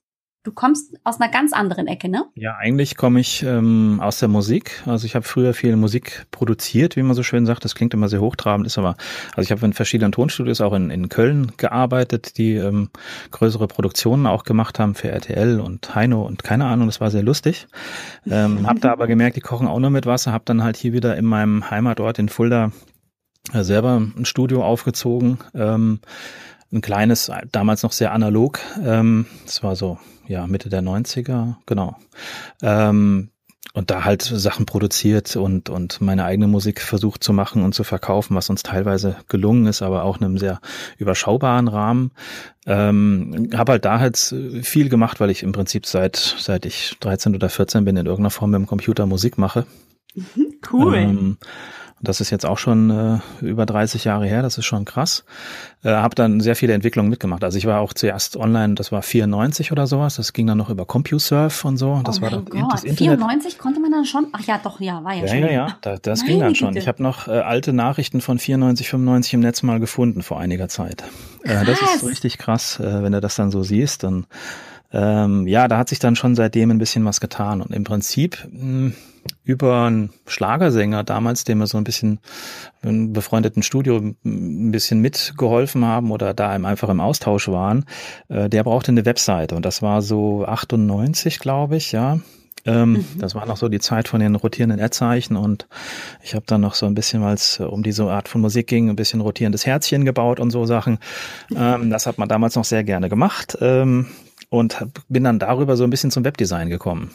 du 0.48 0.54
kommst 0.54 0.96
aus 1.04 1.20
einer 1.20 1.30
ganz 1.30 1.52
anderen 1.52 1.86
Ecke, 1.86 2.08
ne? 2.08 2.24
Ja, 2.34 2.56
eigentlich 2.56 2.96
komme 2.96 3.20
ich 3.20 3.42
ähm, 3.42 4.00
aus 4.02 4.18
der 4.18 4.28
Musik. 4.28 4.82
Also 4.86 5.04
ich 5.04 5.14
habe 5.14 5.26
früher 5.26 5.52
viel 5.52 5.76
Musik 5.76 6.26
produziert, 6.30 6.96
wie 6.96 7.02
man 7.02 7.14
so 7.14 7.22
schön 7.22 7.44
sagt. 7.44 7.64
Das 7.64 7.74
klingt 7.74 7.92
immer 7.92 8.08
sehr 8.08 8.22
hochtrabend, 8.22 8.66
ist 8.66 8.78
aber, 8.78 8.96
also 9.36 9.42
ich 9.42 9.52
habe 9.52 9.64
in 9.66 9.74
verschiedenen 9.74 10.10
Tonstudios 10.10 10.62
auch 10.62 10.72
in, 10.72 10.88
in 10.90 11.10
Köln 11.10 11.52
gearbeitet, 11.58 12.38
die 12.38 12.54
ähm, 12.54 12.88
größere 13.30 13.68
Produktionen 13.68 14.26
auch 14.26 14.44
gemacht 14.44 14.78
haben 14.78 14.94
für 14.94 15.10
RTL 15.10 15.60
und 15.60 15.94
Heino 15.94 16.22
und 16.22 16.42
keine 16.42 16.64
Ahnung, 16.64 16.86
das 16.86 17.00
war 17.00 17.10
sehr 17.10 17.22
lustig. 17.22 17.68
Ähm, 18.26 18.66
habe 18.66 18.80
da 18.80 18.90
aber 18.90 19.06
gemerkt, 19.06 19.36
die 19.36 19.42
kochen 19.42 19.68
auch 19.68 19.78
nur 19.78 19.90
mit 19.90 20.06
Wasser, 20.06 20.32
habe 20.32 20.44
dann 20.46 20.64
halt 20.64 20.78
hier 20.78 20.94
wieder 20.94 21.16
in 21.16 21.26
meinem 21.26 21.70
Heimatort 21.70 22.18
in 22.18 22.30
Fulda 22.30 22.72
äh, 23.52 23.62
selber 23.62 23.98
ein 23.98 24.24
Studio 24.24 24.64
aufgezogen. 24.64 25.38
Ähm, 25.54 26.00
ein 26.72 26.80
kleines, 26.80 27.30
damals 27.50 27.82
noch 27.82 27.92
sehr 27.92 28.12
analog. 28.12 28.60
Ähm, 28.82 29.26
das 29.44 29.62
war 29.62 29.76
so 29.76 29.98
ja, 30.28 30.46
Mitte 30.46 30.68
der 30.68 30.82
90er, 30.82 31.56
genau. 31.66 31.96
Ähm, 32.62 33.30
und 33.74 33.90
da 33.90 34.04
halt 34.04 34.22
Sachen 34.22 34.66
produziert 34.66 35.36
und, 35.36 35.68
und 35.68 36.00
meine 36.00 36.24
eigene 36.24 36.48
Musik 36.48 36.80
versucht 36.80 37.22
zu 37.22 37.32
machen 37.32 37.62
und 37.62 37.74
zu 37.74 37.84
verkaufen, 37.84 38.34
was 38.34 38.50
uns 38.50 38.62
teilweise 38.62 39.16
gelungen 39.28 39.66
ist, 39.66 39.82
aber 39.82 40.04
auch 40.04 40.18
in 40.18 40.24
einem 40.24 40.38
sehr 40.38 40.60
überschaubaren 40.96 41.68
Rahmen. 41.68 42.10
Ähm, 42.66 43.50
habe 43.54 43.72
halt 43.72 43.84
da 43.84 44.00
halt 44.00 44.16
viel 44.62 44.88
gemacht, 44.88 45.20
weil 45.20 45.30
ich 45.30 45.42
im 45.42 45.52
Prinzip 45.52 45.86
seit, 45.86 46.16
seit 46.16 46.66
ich 46.66 46.96
13 47.00 47.34
oder 47.34 47.48
14 47.48 47.84
bin 47.84 47.96
in 47.96 48.06
irgendeiner 48.06 48.30
Form 48.30 48.50
mit 48.50 48.58
dem 48.58 48.66
Computer 48.66 49.06
Musik 49.06 49.38
mache. 49.38 49.66
Cool. 50.72 50.96
Ähm, 50.96 51.36
das 52.00 52.20
ist 52.20 52.30
jetzt 52.30 52.46
auch 52.46 52.58
schon 52.58 52.90
äh, 52.90 53.44
über 53.44 53.66
30 53.66 54.04
Jahre 54.04 54.26
her, 54.26 54.42
das 54.42 54.58
ist 54.58 54.66
schon 54.66 54.84
krass. 54.84 55.24
Äh, 55.82 55.90
habe 55.90 56.14
dann 56.14 56.40
sehr 56.40 56.54
viele 56.56 56.72
Entwicklungen 56.72 57.10
mitgemacht. 57.10 57.42
Also 57.42 57.58
ich 57.58 57.66
war 57.66 57.80
auch 57.80 57.92
zuerst 57.92 58.36
online, 58.36 58.74
das 58.74 58.92
war 58.92 59.02
94 59.02 59.72
oder 59.72 59.86
sowas, 59.86 60.16
das 60.16 60.32
ging 60.32 60.46
dann 60.46 60.58
noch 60.58 60.70
über 60.70 60.86
CompuServe 60.86 61.66
und 61.66 61.76
so. 61.76 62.00
Das 62.04 62.18
oh 62.18 62.22
war 62.22 62.30
dann 62.30 62.46
das 62.70 62.84
Internet. 62.84 63.18
94 63.18 63.58
konnte 63.58 63.80
man 63.80 63.90
dann 63.90 64.04
schon, 64.04 64.28
ach 64.32 64.42
ja, 64.42 64.60
doch, 64.62 64.80
ja, 64.80 65.02
war 65.02 65.14
ja, 65.14 65.22
ja 65.22 65.28
schon. 65.28 65.38
Ja, 65.38 65.50
ja, 65.50 65.76
da, 65.80 65.96
das 65.96 66.24
ging 66.24 66.40
dann 66.40 66.54
schon. 66.54 66.76
Ich 66.76 66.88
habe 66.88 67.02
noch 67.02 67.26
äh, 67.26 67.32
alte 67.32 67.72
Nachrichten 67.72 68.20
von 68.20 68.38
94, 68.38 68.88
95 68.88 69.34
im 69.34 69.40
Netz 69.40 69.62
mal 69.62 69.80
gefunden 69.80 70.22
vor 70.22 70.38
einiger 70.38 70.68
Zeit. 70.68 71.04
Äh, 71.42 71.64
das 71.64 71.80
ist 71.82 72.04
richtig 72.04 72.38
krass, 72.38 72.78
äh, 72.80 73.02
wenn 73.02 73.12
du 73.12 73.20
das 73.20 73.36
dann 73.36 73.50
so 73.50 73.62
siehst, 73.62 74.04
dann 74.04 74.26
ähm, 74.90 75.46
ja, 75.46 75.68
da 75.68 75.76
hat 75.76 75.90
sich 75.90 75.98
dann 75.98 76.16
schon 76.16 76.34
seitdem 76.34 76.70
ein 76.70 76.78
bisschen 76.78 77.04
was 77.04 77.20
getan. 77.20 77.60
Und 77.60 77.72
im 77.72 77.84
Prinzip 77.84 78.48
mh, 78.50 78.60
hm, 78.60 78.94
über 79.48 79.84
einen 79.84 80.10
Schlagersänger 80.26 81.04
damals, 81.04 81.44
dem 81.44 81.58
wir 81.58 81.66
so 81.66 81.78
ein 81.78 81.84
bisschen 81.84 82.20
im 82.82 83.14
befreundeten 83.14 83.62
Studio 83.62 83.96
ein 83.96 84.70
bisschen 84.70 85.00
mitgeholfen 85.00 85.86
haben 85.86 86.10
oder 86.10 86.34
da 86.34 86.50
einfach 86.50 86.90
im 86.90 87.00
Austausch 87.00 87.48
waren, 87.48 87.86
äh, 88.28 88.50
der 88.50 88.62
brauchte 88.62 88.92
eine 88.92 89.06
Webseite. 89.06 89.56
Und 89.56 89.64
das 89.64 89.80
war 89.80 90.02
so 90.02 90.44
98, 90.44 91.38
glaube 91.38 91.76
ich, 91.76 91.92
ja. 91.92 92.20
Ähm, 92.66 92.92
mhm. 92.92 93.06
Das 93.18 93.34
war 93.34 93.46
noch 93.46 93.56
so 93.56 93.70
die 93.70 93.80
Zeit 93.80 94.06
von 94.06 94.20
den 94.20 94.34
rotierenden 94.34 94.80
Ad-Zeichen 94.80 95.36
und 95.36 95.66
ich 96.22 96.34
habe 96.34 96.44
dann 96.46 96.60
noch 96.60 96.74
so 96.74 96.84
ein 96.84 96.94
bisschen, 96.94 97.22
weil 97.22 97.34
es 97.34 97.58
um 97.58 97.82
diese 97.82 98.04
Art 98.04 98.28
von 98.28 98.42
Musik 98.42 98.66
ging, 98.66 98.90
ein 98.90 98.96
bisschen 98.96 99.22
rotierendes 99.22 99.64
Herzchen 99.64 100.04
gebaut 100.04 100.40
und 100.40 100.50
so 100.50 100.66
Sachen. 100.66 100.98
Ähm, 101.56 101.88
das 101.88 102.06
hat 102.06 102.18
man 102.18 102.28
damals 102.28 102.54
noch 102.54 102.64
sehr 102.64 102.84
gerne 102.84 103.08
gemacht. 103.08 103.56
Ähm, 103.62 104.08
und 104.50 104.86
bin 105.08 105.24
dann 105.24 105.38
darüber 105.38 105.76
so 105.76 105.84
ein 105.84 105.90
bisschen 105.90 106.10
zum 106.10 106.24
Webdesign 106.24 106.70
gekommen. 106.70 107.10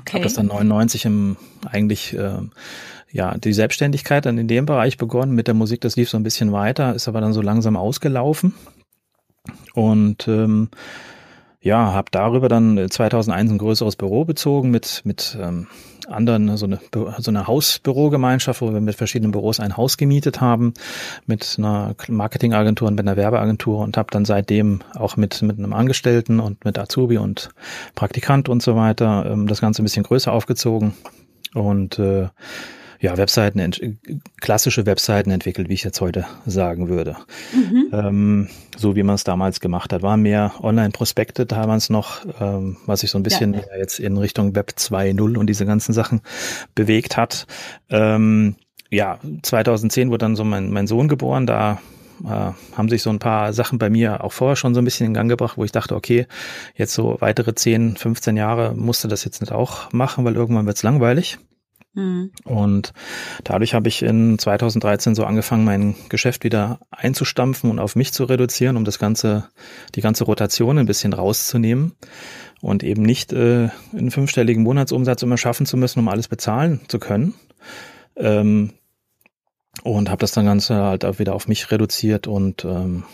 Okay. 0.00 0.14
Habe 0.14 0.24
das 0.24 0.34
dann 0.34 0.46
99 0.46 1.04
im 1.06 1.36
eigentlich 1.66 2.16
äh, 2.16 2.38
ja 3.10 3.36
die 3.36 3.52
Selbstständigkeit 3.52 4.26
dann 4.26 4.38
in 4.38 4.48
dem 4.48 4.66
Bereich 4.66 4.96
begonnen 4.96 5.34
mit 5.34 5.46
der 5.46 5.54
Musik. 5.54 5.80
Das 5.80 5.96
lief 5.96 6.10
so 6.10 6.16
ein 6.16 6.22
bisschen 6.22 6.52
weiter, 6.52 6.94
ist 6.94 7.08
aber 7.08 7.20
dann 7.20 7.32
so 7.32 7.42
langsam 7.42 7.76
ausgelaufen 7.76 8.54
und 9.74 10.28
ähm, 10.28 10.68
ja, 11.62 11.92
habe 11.92 12.08
darüber 12.10 12.48
dann 12.48 12.88
2001 12.88 13.50
ein 13.50 13.58
größeres 13.58 13.96
Büro 13.96 14.24
bezogen 14.24 14.70
mit 14.70 15.02
mit 15.04 15.36
ähm, 15.40 15.66
anderen 16.10 16.56
so 16.56 16.66
eine 16.66 16.78
so 17.18 17.30
eine 17.30 17.46
Hausbürogemeinschaft, 17.46 18.60
wo 18.60 18.72
wir 18.72 18.80
mit 18.80 18.94
verschiedenen 18.94 19.32
Büros 19.32 19.60
ein 19.60 19.76
Haus 19.76 19.96
gemietet 19.96 20.40
haben, 20.40 20.74
mit 21.26 21.56
einer 21.58 21.94
Marketingagentur 22.08 22.88
und 22.88 22.94
mit 22.94 23.06
einer 23.06 23.16
Werbeagentur 23.16 23.78
und 23.78 23.96
habe 23.96 24.08
dann 24.10 24.24
seitdem 24.24 24.80
auch 24.94 25.16
mit 25.16 25.42
mit 25.42 25.58
einem 25.58 25.72
Angestellten 25.72 26.40
und 26.40 26.64
mit 26.64 26.78
Azubi 26.78 27.18
und 27.18 27.50
Praktikant 27.94 28.48
und 28.48 28.62
so 28.62 28.76
weiter 28.76 29.26
ähm, 29.26 29.46
das 29.46 29.60
Ganze 29.60 29.82
ein 29.82 29.84
bisschen 29.84 30.04
größer 30.04 30.32
aufgezogen. 30.32 30.94
Und 31.54 31.98
äh, 31.98 32.28
ja, 33.00 33.16
Webseiten, 33.16 33.72
klassische 34.40 34.84
Webseiten 34.84 35.30
entwickelt, 35.30 35.70
wie 35.70 35.74
ich 35.74 35.84
jetzt 35.84 36.02
heute 36.02 36.26
sagen 36.44 36.88
würde. 36.88 37.16
Mhm. 37.52 37.88
Ähm, 37.92 38.48
so 38.76 38.94
wie 38.94 39.02
man 39.02 39.14
es 39.14 39.24
damals 39.24 39.60
gemacht 39.60 39.92
hat. 39.92 40.02
War 40.02 40.18
mehr 40.18 40.52
Online-Prospekte 40.60 41.46
damals 41.46 41.88
noch, 41.88 42.26
ähm, 42.40 42.76
was 42.84 43.00
sich 43.00 43.10
so 43.10 43.18
ein 43.18 43.22
bisschen 43.22 43.54
ja. 43.54 43.60
jetzt 43.78 44.00
in 44.00 44.18
Richtung 44.18 44.54
Web 44.54 44.74
2.0 44.76 45.38
und 45.38 45.46
diese 45.46 45.64
ganzen 45.64 45.94
Sachen 45.94 46.20
bewegt 46.74 47.16
hat. 47.16 47.46
Ähm, 47.88 48.56
ja, 48.90 49.18
2010 49.42 50.10
wurde 50.10 50.18
dann 50.18 50.36
so 50.36 50.44
mein, 50.44 50.70
mein 50.70 50.86
Sohn 50.86 51.08
geboren, 51.08 51.46
da 51.46 51.80
äh, 52.24 52.52
haben 52.76 52.88
sich 52.90 53.02
so 53.02 53.08
ein 53.08 53.18
paar 53.18 53.54
Sachen 53.54 53.78
bei 53.78 53.88
mir 53.88 54.22
auch 54.22 54.32
vorher 54.32 54.56
schon 54.56 54.74
so 54.74 54.80
ein 54.80 54.84
bisschen 54.84 55.06
in 55.06 55.14
Gang 55.14 55.30
gebracht, 55.30 55.56
wo 55.56 55.64
ich 55.64 55.72
dachte, 55.72 55.96
okay, 55.96 56.26
jetzt 56.74 56.92
so 56.92 57.16
weitere 57.20 57.54
10, 57.54 57.96
15 57.96 58.36
Jahre 58.36 58.74
musste 58.74 59.08
das 59.08 59.24
jetzt 59.24 59.40
nicht 59.40 59.52
auch 59.52 59.90
machen, 59.92 60.26
weil 60.26 60.34
irgendwann 60.34 60.66
wird's 60.66 60.82
langweilig. 60.82 61.38
Mhm. 61.94 62.30
Und 62.44 62.92
dadurch 63.44 63.74
habe 63.74 63.88
ich 63.88 64.02
in 64.02 64.38
2013 64.38 65.14
so 65.14 65.24
angefangen, 65.24 65.64
mein 65.64 65.96
Geschäft 66.08 66.44
wieder 66.44 66.80
einzustampfen 66.90 67.70
und 67.70 67.78
auf 67.78 67.96
mich 67.96 68.12
zu 68.12 68.24
reduzieren, 68.24 68.76
um 68.76 68.84
das 68.84 68.98
ganze, 68.98 69.48
die 69.94 70.00
ganze 70.00 70.24
Rotation 70.24 70.78
ein 70.78 70.86
bisschen 70.86 71.12
rauszunehmen 71.12 71.92
und 72.60 72.82
eben 72.82 73.02
nicht 73.02 73.32
äh, 73.32 73.70
einen 73.92 74.10
fünfstelligen 74.10 74.62
Monatsumsatz 74.62 75.22
immer 75.22 75.38
schaffen 75.38 75.66
zu 75.66 75.76
müssen, 75.76 75.98
um 75.98 76.08
alles 76.08 76.28
bezahlen 76.28 76.80
zu 76.88 76.98
können. 76.98 77.34
Ähm, 78.16 78.72
und 79.82 80.10
habe 80.10 80.20
das 80.20 80.32
dann 80.32 80.46
Ganze 80.46 80.74
halt 80.76 81.04
auch 81.04 81.18
wieder 81.18 81.34
auf 81.34 81.48
mich 81.48 81.70
reduziert 81.70 82.26
und 82.26 82.64
ähm, 82.64 83.04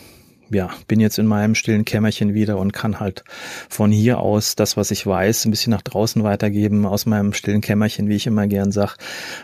ja, 0.49 0.69
bin 0.87 0.99
jetzt 0.99 1.19
in 1.19 1.25
meinem 1.25 1.55
stillen 1.55 1.85
Kämmerchen 1.85 2.33
wieder 2.33 2.57
und 2.57 2.73
kann 2.73 2.99
halt 2.99 3.23
von 3.69 3.91
hier 3.91 4.19
aus 4.19 4.55
das, 4.55 4.77
was 4.77 4.91
ich 4.91 5.05
weiß, 5.05 5.45
ein 5.45 5.51
bisschen 5.51 5.71
nach 5.71 5.81
draußen 5.81 6.23
weitergeben, 6.23 6.85
aus 6.85 7.05
meinem 7.05 7.33
stillen 7.33 7.61
Kämmerchen, 7.61 8.09
wie 8.09 8.15
ich 8.15 8.27
immer 8.27 8.47
gern 8.47 8.71
sag, 8.71 8.97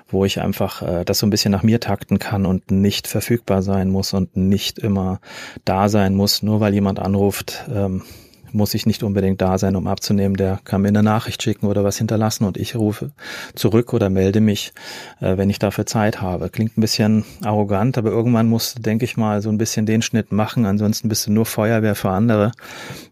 wo 0.08 0.26
ich 0.26 0.42
einfach 0.42 0.82
äh, 0.82 1.06
das 1.06 1.20
so 1.20 1.28
ein 1.28 1.30
bisschen 1.30 1.52
nach 1.52 1.64
mir 1.64 1.80
takten 1.80 2.20
kann 2.20 2.46
und 2.46 2.72
nicht 2.72 3.08
verfügbar 3.08 3.62
sein 3.62 3.90
muss 3.90 4.14
und 4.14 4.36
nicht 4.38 4.80
immer 4.80 5.20
da 5.66 5.90
sein 5.90 6.16
muss, 6.16 6.44
nur 6.44 6.60
weil 6.60 6.74
jemand 6.74 7.00
anruft. 7.00 7.66
Ähm, 7.74 8.04
muss 8.54 8.74
ich 8.74 8.86
nicht 8.86 9.04
unbedingt 9.04 9.42
da 9.42 9.58
sein, 9.58 9.76
um 9.76 9.88
abzunehmen. 9.88 10.36
Der 10.36 10.60
kann 10.64 10.82
mir 10.82 10.90
eine 10.90 11.04
Nachricht 11.04 11.42
schicken 11.42 11.68
oder 11.68 11.84
was 11.84 11.98
hinterlassen 11.98 12.46
und 12.46 12.58
ich 12.58 12.76
rufe 12.76 13.12
zurück 13.56 13.94
oder 13.94 14.10
melde 14.10 14.42
mich, 14.42 14.74
äh, 15.20 15.38
wenn 15.38 15.50
ich 15.50 15.60
dafür 15.60 15.86
Zeit 15.86 16.22
habe. 16.22 16.50
Klingt 16.50 16.78
ein 16.78 16.82
bisschen 16.82 17.26
arrogant, 17.44 17.98
aber 17.98 18.10
irgendwann 18.10 18.48
musst 18.48 18.78
du, 18.78 18.82
denke 18.82 19.06
ich 19.06 19.18
mal, 19.18 19.42
so 19.42 19.50
ein 19.50 19.58
bisschen 19.58 19.86
den 19.86 20.02
Schnitt 20.02 20.32
machen. 20.32 20.66
Ansonsten 20.66 21.10
bist 21.10 21.28
du 21.28 21.32
nur 21.32 21.46
Feuerwehr 21.46 21.96
für 21.96 22.10
andere 22.10 22.52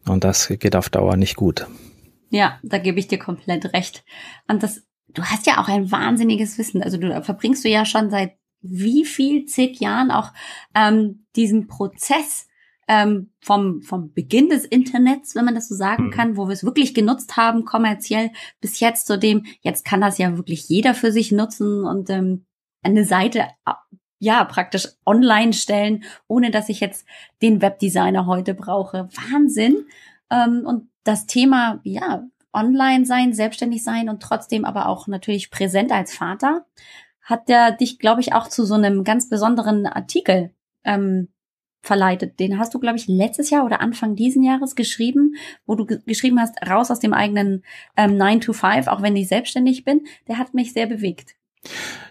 und 0.07 0.23
das 0.23 0.47
geht 0.47 0.75
auf 0.75 0.89
Dauer 0.89 1.17
nicht 1.17 1.35
gut. 1.35 1.67
Ja, 2.29 2.59
da 2.63 2.77
gebe 2.77 2.99
ich 2.99 3.07
dir 3.07 3.19
komplett 3.19 3.73
recht. 3.73 4.03
Und 4.47 4.63
das, 4.63 4.81
du 5.09 5.23
hast 5.23 5.47
ja 5.47 5.61
auch 5.61 5.67
ein 5.67 5.91
wahnsinniges 5.91 6.57
Wissen. 6.57 6.81
Also 6.81 6.97
du 6.97 7.21
verbringst 7.23 7.63
du 7.65 7.69
ja 7.69 7.85
schon 7.85 8.09
seit 8.09 8.31
wie 8.61 9.05
viel 9.05 9.45
zig 9.45 9.79
Jahren 9.79 10.11
auch 10.11 10.31
ähm, 10.75 11.25
diesen 11.35 11.67
Prozess 11.67 12.47
ähm, 12.91 13.31
vom, 13.39 13.81
vom 13.81 14.11
Beginn 14.11 14.49
des 14.49 14.65
Internets, 14.65 15.33
wenn 15.33 15.45
man 15.45 15.55
das 15.55 15.69
so 15.69 15.75
sagen 15.75 16.07
mhm. 16.07 16.11
kann, 16.11 16.35
wo 16.35 16.49
wir 16.49 16.53
es 16.53 16.65
wirklich 16.65 16.93
genutzt 16.93 17.37
haben, 17.37 17.63
kommerziell, 17.63 18.31
bis 18.59 18.81
jetzt 18.81 19.07
zu 19.07 19.17
dem, 19.17 19.45
jetzt 19.61 19.85
kann 19.85 20.01
das 20.01 20.17
ja 20.17 20.35
wirklich 20.35 20.67
jeder 20.67 20.93
für 20.93 21.13
sich 21.13 21.31
nutzen 21.31 21.85
und 21.85 22.09
ähm, 22.09 22.45
eine 22.83 23.05
Seite 23.05 23.47
ja 24.19 24.43
praktisch 24.43 24.89
online 25.05 25.53
stellen, 25.53 26.03
ohne 26.27 26.51
dass 26.51 26.67
ich 26.67 26.81
jetzt 26.81 27.07
den 27.41 27.61
Webdesigner 27.61 28.25
heute 28.25 28.53
brauche. 28.53 29.07
Wahnsinn. 29.31 29.85
Ähm, 30.29 30.65
und 30.65 30.89
das 31.05 31.27
Thema, 31.27 31.79
ja, 31.85 32.25
online 32.51 33.05
sein, 33.05 33.31
selbstständig 33.33 33.85
sein 33.85 34.09
und 34.09 34.21
trotzdem 34.21 34.65
aber 34.65 34.89
auch 34.89 35.07
natürlich 35.07 35.49
präsent 35.49 35.93
als 35.93 36.13
Vater, 36.13 36.65
hat 37.21 37.47
der 37.47 37.71
dich, 37.71 37.99
glaube 37.99 38.19
ich, 38.19 38.33
auch 38.33 38.49
zu 38.49 38.65
so 38.65 38.73
einem 38.73 39.05
ganz 39.05 39.29
besonderen 39.29 39.87
Artikel 39.87 40.53
ähm, 40.83 41.29
verleitet. 41.81 42.39
Den 42.39 42.59
hast 42.59 42.73
du, 42.73 42.79
glaube 42.79 42.97
ich, 42.97 43.07
letztes 43.07 43.49
Jahr 43.49 43.65
oder 43.65 43.81
Anfang 43.81 44.15
diesen 44.15 44.43
Jahres 44.43 44.75
geschrieben, 44.75 45.35
wo 45.65 45.75
du 45.75 45.85
geschrieben 46.05 46.39
hast, 46.39 46.55
raus 46.67 46.91
aus 46.91 46.99
dem 46.99 47.13
eigenen 47.13 47.63
ähm, 47.97 48.17
9 48.17 48.41
to 48.41 48.53
5, 48.53 48.87
auch 48.87 49.01
wenn 49.01 49.15
ich 49.15 49.27
selbstständig 49.27 49.83
bin. 49.83 50.01
Der 50.27 50.37
hat 50.37 50.53
mich 50.53 50.73
sehr 50.73 50.85
bewegt. 50.85 51.35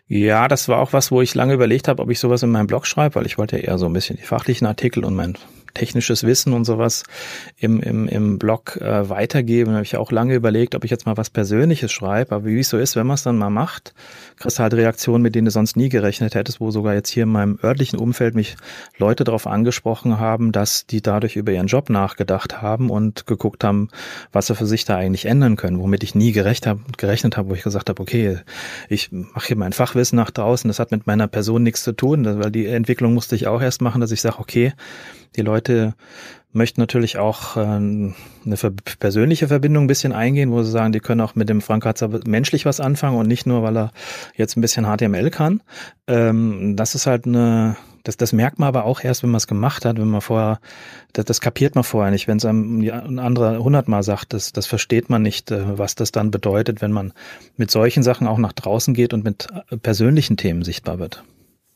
Ja, 0.06 0.48
das 0.48 0.68
war 0.68 0.78
auch 0.78 0.92
was, 0.92 1.12
wo 1.12 1.22
ich 1.22 1.34
lange 1.34 1.54
überlegt 1.54 1.88
habe, 1.88 2.02
ob 2.02 2.10
ich 2.10 2.18
sowas 2.18 2.42
in 2.42 2.50
meinem 2.50 2.66
Blog 2.66 2.86
schreibe, 2.86 3.16
weil 3.16 3.26
ich 3.26 3.38
wollte 3.38 3.58
ja 3.58 3.64
eher 3.64 3.78
so 3.78 3.86
ein 3.86 3.92
bisschen 3.92 4.16
die 4.16 4.22
fachlichen 4.22 4.66
Artikel 4.66 5.04
und 5.04 5.14
mein 5.14 5.36
technisches 5.74 6.24
Wissen 6.24 6.52
und 6.52 6.64
sowas 6.64 7.04
im, 7.58 7.80
im, 7.80 8.08
im 8.08 8.38
Blog 8.38 8.76
äh, 8.80 9.08
weitergeben. 9.08 9.70
Da 9.70 9.76
habe 9.76 9.84
ich 9.84 9.96
auch 9.96 10.12
lange 10.12 10.34
überlegt, 10.34 10.74
ob 10.74 10.84
ich 10.84 10.90
jetzt 10.90 11.06
mal 11.06 11.16
was 11.16 11.30
Persönliches 11.30 11.92
schreibe. 11.92 12.34
Aber 12.34 12.44
wie 12.44 12.58
es 12.58 12.68
so 12.68 12.78
ist, 12.78 12.96
wenn 12.96 13.06
man 13.06 13.14
es 13.14 13.22
dann 13.22 13.38
mal 13.38 13.50
macht, 13.50 13.94
kriegst 14.38 14.58
du 14.58 14.62
halt 14.62 14.74
Reaktionen, 14.74 15.22
mit 15.22 15.34
denen 15.34 15.46
du 15.46 15.50
sonst 15.50 15.76
nie 15.76 15.88
gerechnet 15.88 16.34
hättest, 16.34 16.60
wo 16.60 16.70
sogar 16.70 16.94
jetzt 16.94 17.10
hier 17.10 17.24
in 17.24 17.30
meinem 17.30 17.58
örtlichen 17.62 17.98
Umfeld 17.98 18.34
mich 18.34 18.56
Leute 18.98 19.24
darauf 19.24 19.46
angesprochen 19.46 20.18
haben, 20.18 20.52
dass 20.52 20.86
die 20.86 21.02
dadurch 21.02 21.36
über 21.36 21.52
ihren 21.52 21.66
Job 21.66 21.90
nachgedacht 21.90 22.62
haben 22.62 22.90
und 22.90 23.26
geguckt 23.26 23.64
haben, 23.64 23.88
was 24.32 24.46
sie 24.46 24.54
für 24.54 24.66
sich 24.66 24.84
da 24.84 24.96
eigentlich 24.96 25.26
ändern 25.26 25.56
können, 25.56 25.80
womit 25.80 26.02
ich 26.02 26.14
nie 26.14 26.32
gerecht 26.32 26.66
hab, 26.66 26.98
gerechnet 26.98 27.36
habe, 27.36 27.50
wo 27.50 27.54
ich 27.54 27.62
gesagt 27.62 27.88
habe, 27.88 28.00
okay, 28.00 28.38
ich 28.88 29.10
mache 29.12 29.48
hier 29.48 29.56
mein 29.56 29.72
Fachwissen 29.72 30.16
nach 30.16 30.30
draußen, 30.30 30.68
das 30.68 30.78
hat 30.78 30.90
mit 30.90 31.06
meiner 31.06 31.28
Person 31.28 31.62
nichts 31.62 31.82
zu 31.82 31.92
tun, 31.92 32.24
weil 32.24 32.50
die 32.50 32.66
Entwicklung 32.66 33.14
musste 33.14 33.36
ich 33.36 33.46
auch 33.46 33.62
erst 33.62 33.82
machen, 33.82 34.00
dass 34.00 34.12
ich 34.12 34.20
sage, 34.20 34.38
okay, 34.38 34.72
die 35.36 35.42
Leute 35.42 35.59
möchten 36.52 36.80
natürlich 36.80 37.18
auch 37.18 37.56
äh, 37.56 37.60
eine 37.60 38.14
persönliche 38.98 39.48
Verbindung 39.48 39.84
ein 39.84 39.88
bisschen 39.88 40.12
eingehen, 40.12 40.50
wo 40.50 40.62
sie 40.62 40.70
sagen, 40.70 40.92
die 40.92 41.00
können 41.00 41.20
auch 41.20 41.34
mit 41.34 41.48
dem 41.48 41.60
Frank 41.60 41.84
Hatzer 41.86 42.08
menschlich 42.26 42.66
was 42.66 42.80
anfangen 42.80 43.18
und 43.18 43.28
nicht 43.28 43.46
nur, 43.46 43.62
weil 43.62 43.76
er 43.76 43.90
jetzt 44.36 44.56
ein 44.56 44.60
bisschen 44.60 44.84
HTML 44.84 45.30
kann. 45.30 45.62
Ähm, 46.06 46.74
das 46.76 46.94
ist 46.94 47.06
halt 47.06 47.26
eine, 47.26 47.76
das, 48.02 48.16
das 48.16 48.32
merkt 48.32 48.58
man 48.58 48.68
aber 48.68 48.84
auch 48.84 49.04
erst, 49.04 49.22
wenn 49.22 49.30
man 49.30 49.38
es 49.38 49.46
gemacht 49.46 49.84
hat, 49.84 49.98
wenn 49.98 50.08
man 50.08 50.20
vorher, 50.20 50.58
das, 51.12 51.24
das 51.26 51.40
kapiert 51.40 51.76
man 51.76 51.84
vorher 51.84 52.10
nicht. 52.10 52.26
Wenn 52.26 52.38
es 52.38 52.44
einem 52.44 52.80
ein 52.80 53.18
anderer 53.18 53.62
hundertmal 53.62 54.02
sagt, 54.02 54.32
das, 54.32 54.52
das 54.52 54.66
versteht 54.66 55.08
man 55.08 55.22
nicht, 55.22 55.50
äh, 55.50 55.78
was 55.78 55.94
das 55.94 56.10
dann 56.10 56.30
bedeutet, 56.30 56.82
wenn 56.82 56.92
man 56.92 57.12
mit 57.56 57.70
solchen 57.70 58.02
Sachen 58.02 58.26
auch 58.26 58.38
nach 58.38 58.52
draußen 58.52 58.94
geht 58.94 59.14
und 59.14 59.22
mit 59.22 59.46
äh, 59.70 59.76
persönlichen 59.76 60.36
Themen 60.36 60.62
sichtbar 60.62 60.98
wird. 60.98 61.22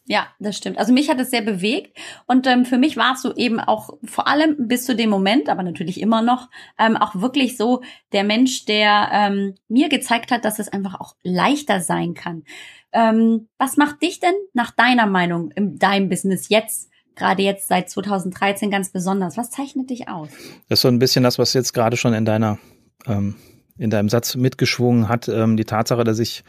Ja, 0.06 0.26
das 0.38 0.56
stimmt. 0.56 0.78
Also 0.78 0.92
mich 0.92 1.08
hat 1.08 1.18
es 1.18 1.30
sehr 1.30 1.40
bewegt 1.40 1.96
und 2.26 2.46
ähm, 2.46 2.66
für 2.66 2.76
mich 2.76 2.99
war 2.99 3.14
es 3.14 3.23
so 3.23 3.34
eben 3.34 3.58
auch 3.58 3.96
vor 4.04 4.28
allem 4.28 4.68
bis 4.68 4.84
zu 4.84 4.94
dem 4.94 5.08
Moment, 5.08 5.49
aber 5.49 5.62
natürlich 5.62 5.99
immer 5.99 6.20
noch, 6.20 6.50
ähm, 6.78 6.99
auch 6.99 7.14
wirklich 7.14 7.56
so 7.56 7.80
der 8.12 8.23
Mensch, 8.23 8.66
der 8.66 9.08
ähm, 9.12 9.54
mir 9.68 9.88
gezeigt 9.88 10.30
hat, 10.30 10.44
dass 10.44 10.58
es 10.58 10.68
einfach 10.68 11.00
auch 11.00 11.14
leichter 11.23 11.80
sein 11.80 12.12
kann. 12.12 12.44
Ähm, 12.92 13.49
was 13.56 13.78
macht 13.78 14.02
dich 14.02 14.20
denn 14.20 14.34
nach 14.52 14.73
deiner 14.73 15.06
Meinung 15.06 15.50
in 15.52 15.78
deinem 15.78 16.11
Business 16.11 16.50
jetzt 16.50 16.90
gerade 17.16 17.42
jetzt 17.42 17.68
seit 17.68 17.88
2013 17.88 18.70
ganz 18.70 18.90
besonders? 18.90 19.38
Was 19.38 19.50
zeichnet 19.50 19.88
dich 19.88 20.08
aus? 20.08 20.28
Das 20.68 20.78
ist 20.78 20.82
so 20.82 20.88
ein 20.88 20.99
bisschen 20.99 21.25
das, 21.25 21.38
was 21.38 21.54
jetzt 21.54 21.73
gerade 21.73 21.96
schon 21.96 22.12
in 22.12 22.26
deiner 22.26 22.58
ähm, 23.06 23.37
in 23.78 23.90
deinem 23.90 24.08
Satz 24.08 24.37
mitgeschwungen 24.37 25.08
hat, 25.08 25.28
ähm, 25.28 25.56
die 25.56 25.64
Tatsache, 25.64 26.04
dass 26.04 26.18
ich 26.18 26.44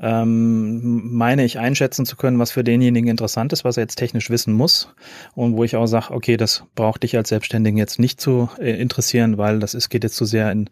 ähm, 0.00 1.14
meine 1.14 1.44
ich 1.44 1.58
einschätzen 1.58 2.06
zu 2.06 2.16
können, 2.16 2.38
was 2.38 2.50
für 2.50 2.64
denjenigen 2.64 3.08
interessant 3.08 3.52
ist, 3.52 3.64
was 3.64 3.76
er 3.76 3.82
jetzt 3.82 3.96
technisch 3.96 4.30
wissen 4.30 4.54
muss 4.54 4.94
und 5.34 5.56
wo 5.56 5.64
ich 5.64 5.76
auch 5.76 5.86
sage, 5.86 6.12
okay, 6.12 6.36
das 6.36 6.64
braucht 6.74 7.02
dich 7.02 7.16
als 7.16 7.28
Selbstständigen 7.28 7.76
jetzt 7.76 7.98
nicht 7.98 8.20
zu 8.20 8.48
äh, 8.58 8.80
interessieren, 8.80 9.36
weil 9.36 9.58
das 9.58 9.74
ist, 9.74 9.90
geht 9.90 10.04
jetzt 10.04 10.16
zu 10.16 10.24
sehr 10.24 10.50
in 10.50 10.70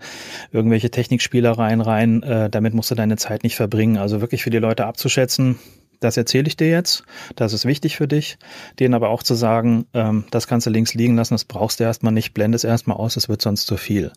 irgendwelche 0.51 0.91
Technikspielereien 0.91 1.81
rein, 1.81 2.23
äh, 2.23 2.49
damit 2.49 2.73
musst 2.75 2.91
du 2.91 2.95
deine 2.95 3.17
Zeit 3.17 3.43
nicht 3.43 3.57
verbringen. 3.57 3.99
Also 3.99 4.21
wirklich 4.21 4.43
für 4.43 4.51
die 4.51 4.59
Leute 4.59 4.87
abzuschätzen, 4.87 5.59
das 6.01 6.17
erzähle 6.17 6.47
ich 6.47 6.57
dir 6.57 6.71
jetzt, 6.71 7.03
das 7.35 7.53
ist 7.53 7.65
wichtig 7.65 7.97
für 7.97 8.07
dich, 8.07 8.39
denen 8.79 8.95
aber 8.95 9.11
auch 9.11 9.23
zu 9.23 9.35
sagen, 9.35 9.87
ähm, 9.95 10.25
das 10.31 10.47
kannst 10.47 10.67
du 10.67 10.71
links 10.71 10.95
liegen 10.95 11.17
lassen, 11.17 11.35
das 11.35 11.45
brauchst 11.45 11.81
du 11.81 11.85
erstmal 11.85 12.13
nicht, 12.13 12.35
blende 12.35 12.57
es 12.57 12.65
erstmal 12.65 12.97
aus, 12.97 13.17
es 13.17 13.29
wird 13.29 13.43
sonst 13.43 13.67
zu 13.67 13.77
viel. 13.77 14.13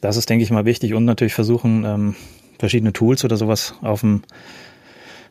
Das 0.00 0.16
ist, 0.16 0.28
denke 0.28 0.42
ich 0.42 0.50
mal, 0.50 0.64
wichtig 0.64 0.94
und 0.94 1.04
natürlich 1.04 1.34
versuchen, 1.34 1.84
ähm, 1.84 2.16
verschiedene 2.62 2.92
Tools 2.92 3.24
oder 3.24 3.36
sowas 3.36 3.74
auf 3.82 4.02
dem 4.02 4.22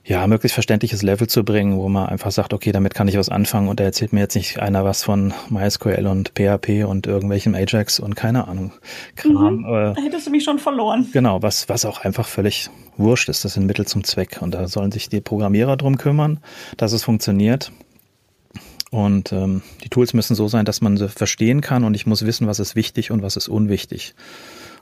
ja, 0.03 0.27
möglichst 0.27 0.53
verständliches 0.55 1.01
Level 1.01 1.27
zu 1.27 1.45
bringen, 1.45 1.77
wo 1.77 1.87
man 1.87 2.07
einfach 2.07 2.31
sagt, 2.31 2.53
okay, 2.53 2.73
damit 2.73 2.93
kann 2.93 3.07
ich 3.07 3.17
was 3.17 3.29
anfangen 3.29 3.69
und 3.69 3.79
da 3.79 3.85
erzählt 3.85 4.11
mir 4.11 4.19
jetzt 4.19 4.35
nicht 4.35 4.59
einer 4.59 4.83
was 4.83 5.01
von 5.01 5.33
MySQL 5.49 6.07
und 6.07 6.33
PHP 6.35 6.83
und 6.85 7.07
irgendwelchem 7.07 7.55
Ajax 7.55 8.01
und 8.01 8.15
keine 8.17 8.49
Ahnung. 8.49 8.73
Kram. 9.15 9.59
Mhm, 9.59 9.65
äh, 9.65 9.93
da 9.93 10.01
hättest 10.01 10.27
du 10.27 10.31
mich 10.31 10.43
schon 10.43 10.59
verloren. 10.59 11.07
Genau, 11.13 11.41
was, 11.41 11.69
was 11.69 11.85
auch 11.85 12.01
einfach 12.03 12.27
völlig 12.27 12.69
wurscht 12.97 13.29
ist. 13.29 13.45
Das 13.45 13.53
sind 13.53 13.65
Mittel 13.65 13.87
zum 13.87 14.03
Zweck 14.03 14.39
und 14.41 14.53
da 14.53 14.67
sollen 14.67 14.91
sich 14.91 15.07
die 15.07 15.21
Programmierer 15.21 15.77
drum 15.77 15.97
kümmern, 15.97 16.41
dass 16.75 16.91
es 16.91 17.05
funktioniert. 17.05 17.71
Und 18.89 19.31
ähm, 19.31 19.61
die 19.85 19.89
Tools 19.89 20.13
müssen 20.13 20.35
so 20.35 20.49
sein, 20.49 20.65
dass 20.65 20.81
man 20.81 20.97
sie 20.97 21.07
verstehen 21.07 21.61
kann 21.61 21.85
und 21.85 21.93
ich 21.93 22.05
muss 22.05 22.25
wissen, 22.25 22.45
was 22.45 22.59
ist 22.59 22.75
wichtig 22.75 23.09
und 23.09 23.21
was 23.21 23.37
ist 23.37 23.47
unwichtig. 23.47 24.15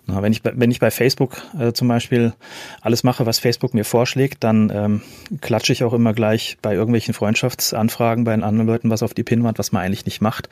Na, 0.05 0.21
wenn, 0.21 0.31
ich, 0.31 0.41
wenn 0.43 0.71
ich 0.71 0.79
bei 0.79 0.91
Facebook 0.91 1.41
äh, 1.59 1.73
zum 1.73 1.87
Beispiel 1.87 2.33
alles 2.81 3.03
mache, 3.03 3.25
was 3.25 3.39
Facebook 3.39 3.73
mir 3.73 3.85
vorschlägt, 3.85 4.43
dann 4.43 4.71
ähm, 4.73 5.01
klatsche 5.41 5.73
ich 5.73 5.83
auch 5.83 5.93
immer 5.93 6.13
gleich 6.13 6.57
bei 6.61 6.73
irgendwelchen 6.73 7.13
Freundschaftsanfragen 7.13 8.23
bei 8.23 8.33
anderen 8.33 8.65
Leuten 8.65 8.89
was 8.89 9.03
auf 9.03 9.13
die 9.13 9.23
Pinwand, 9.23 9.59
was 9.59 9.71
man 9.71 9.83
eigentlich 9.83 10.05
nicht 10.05 10.21
macht, 10.21 10.49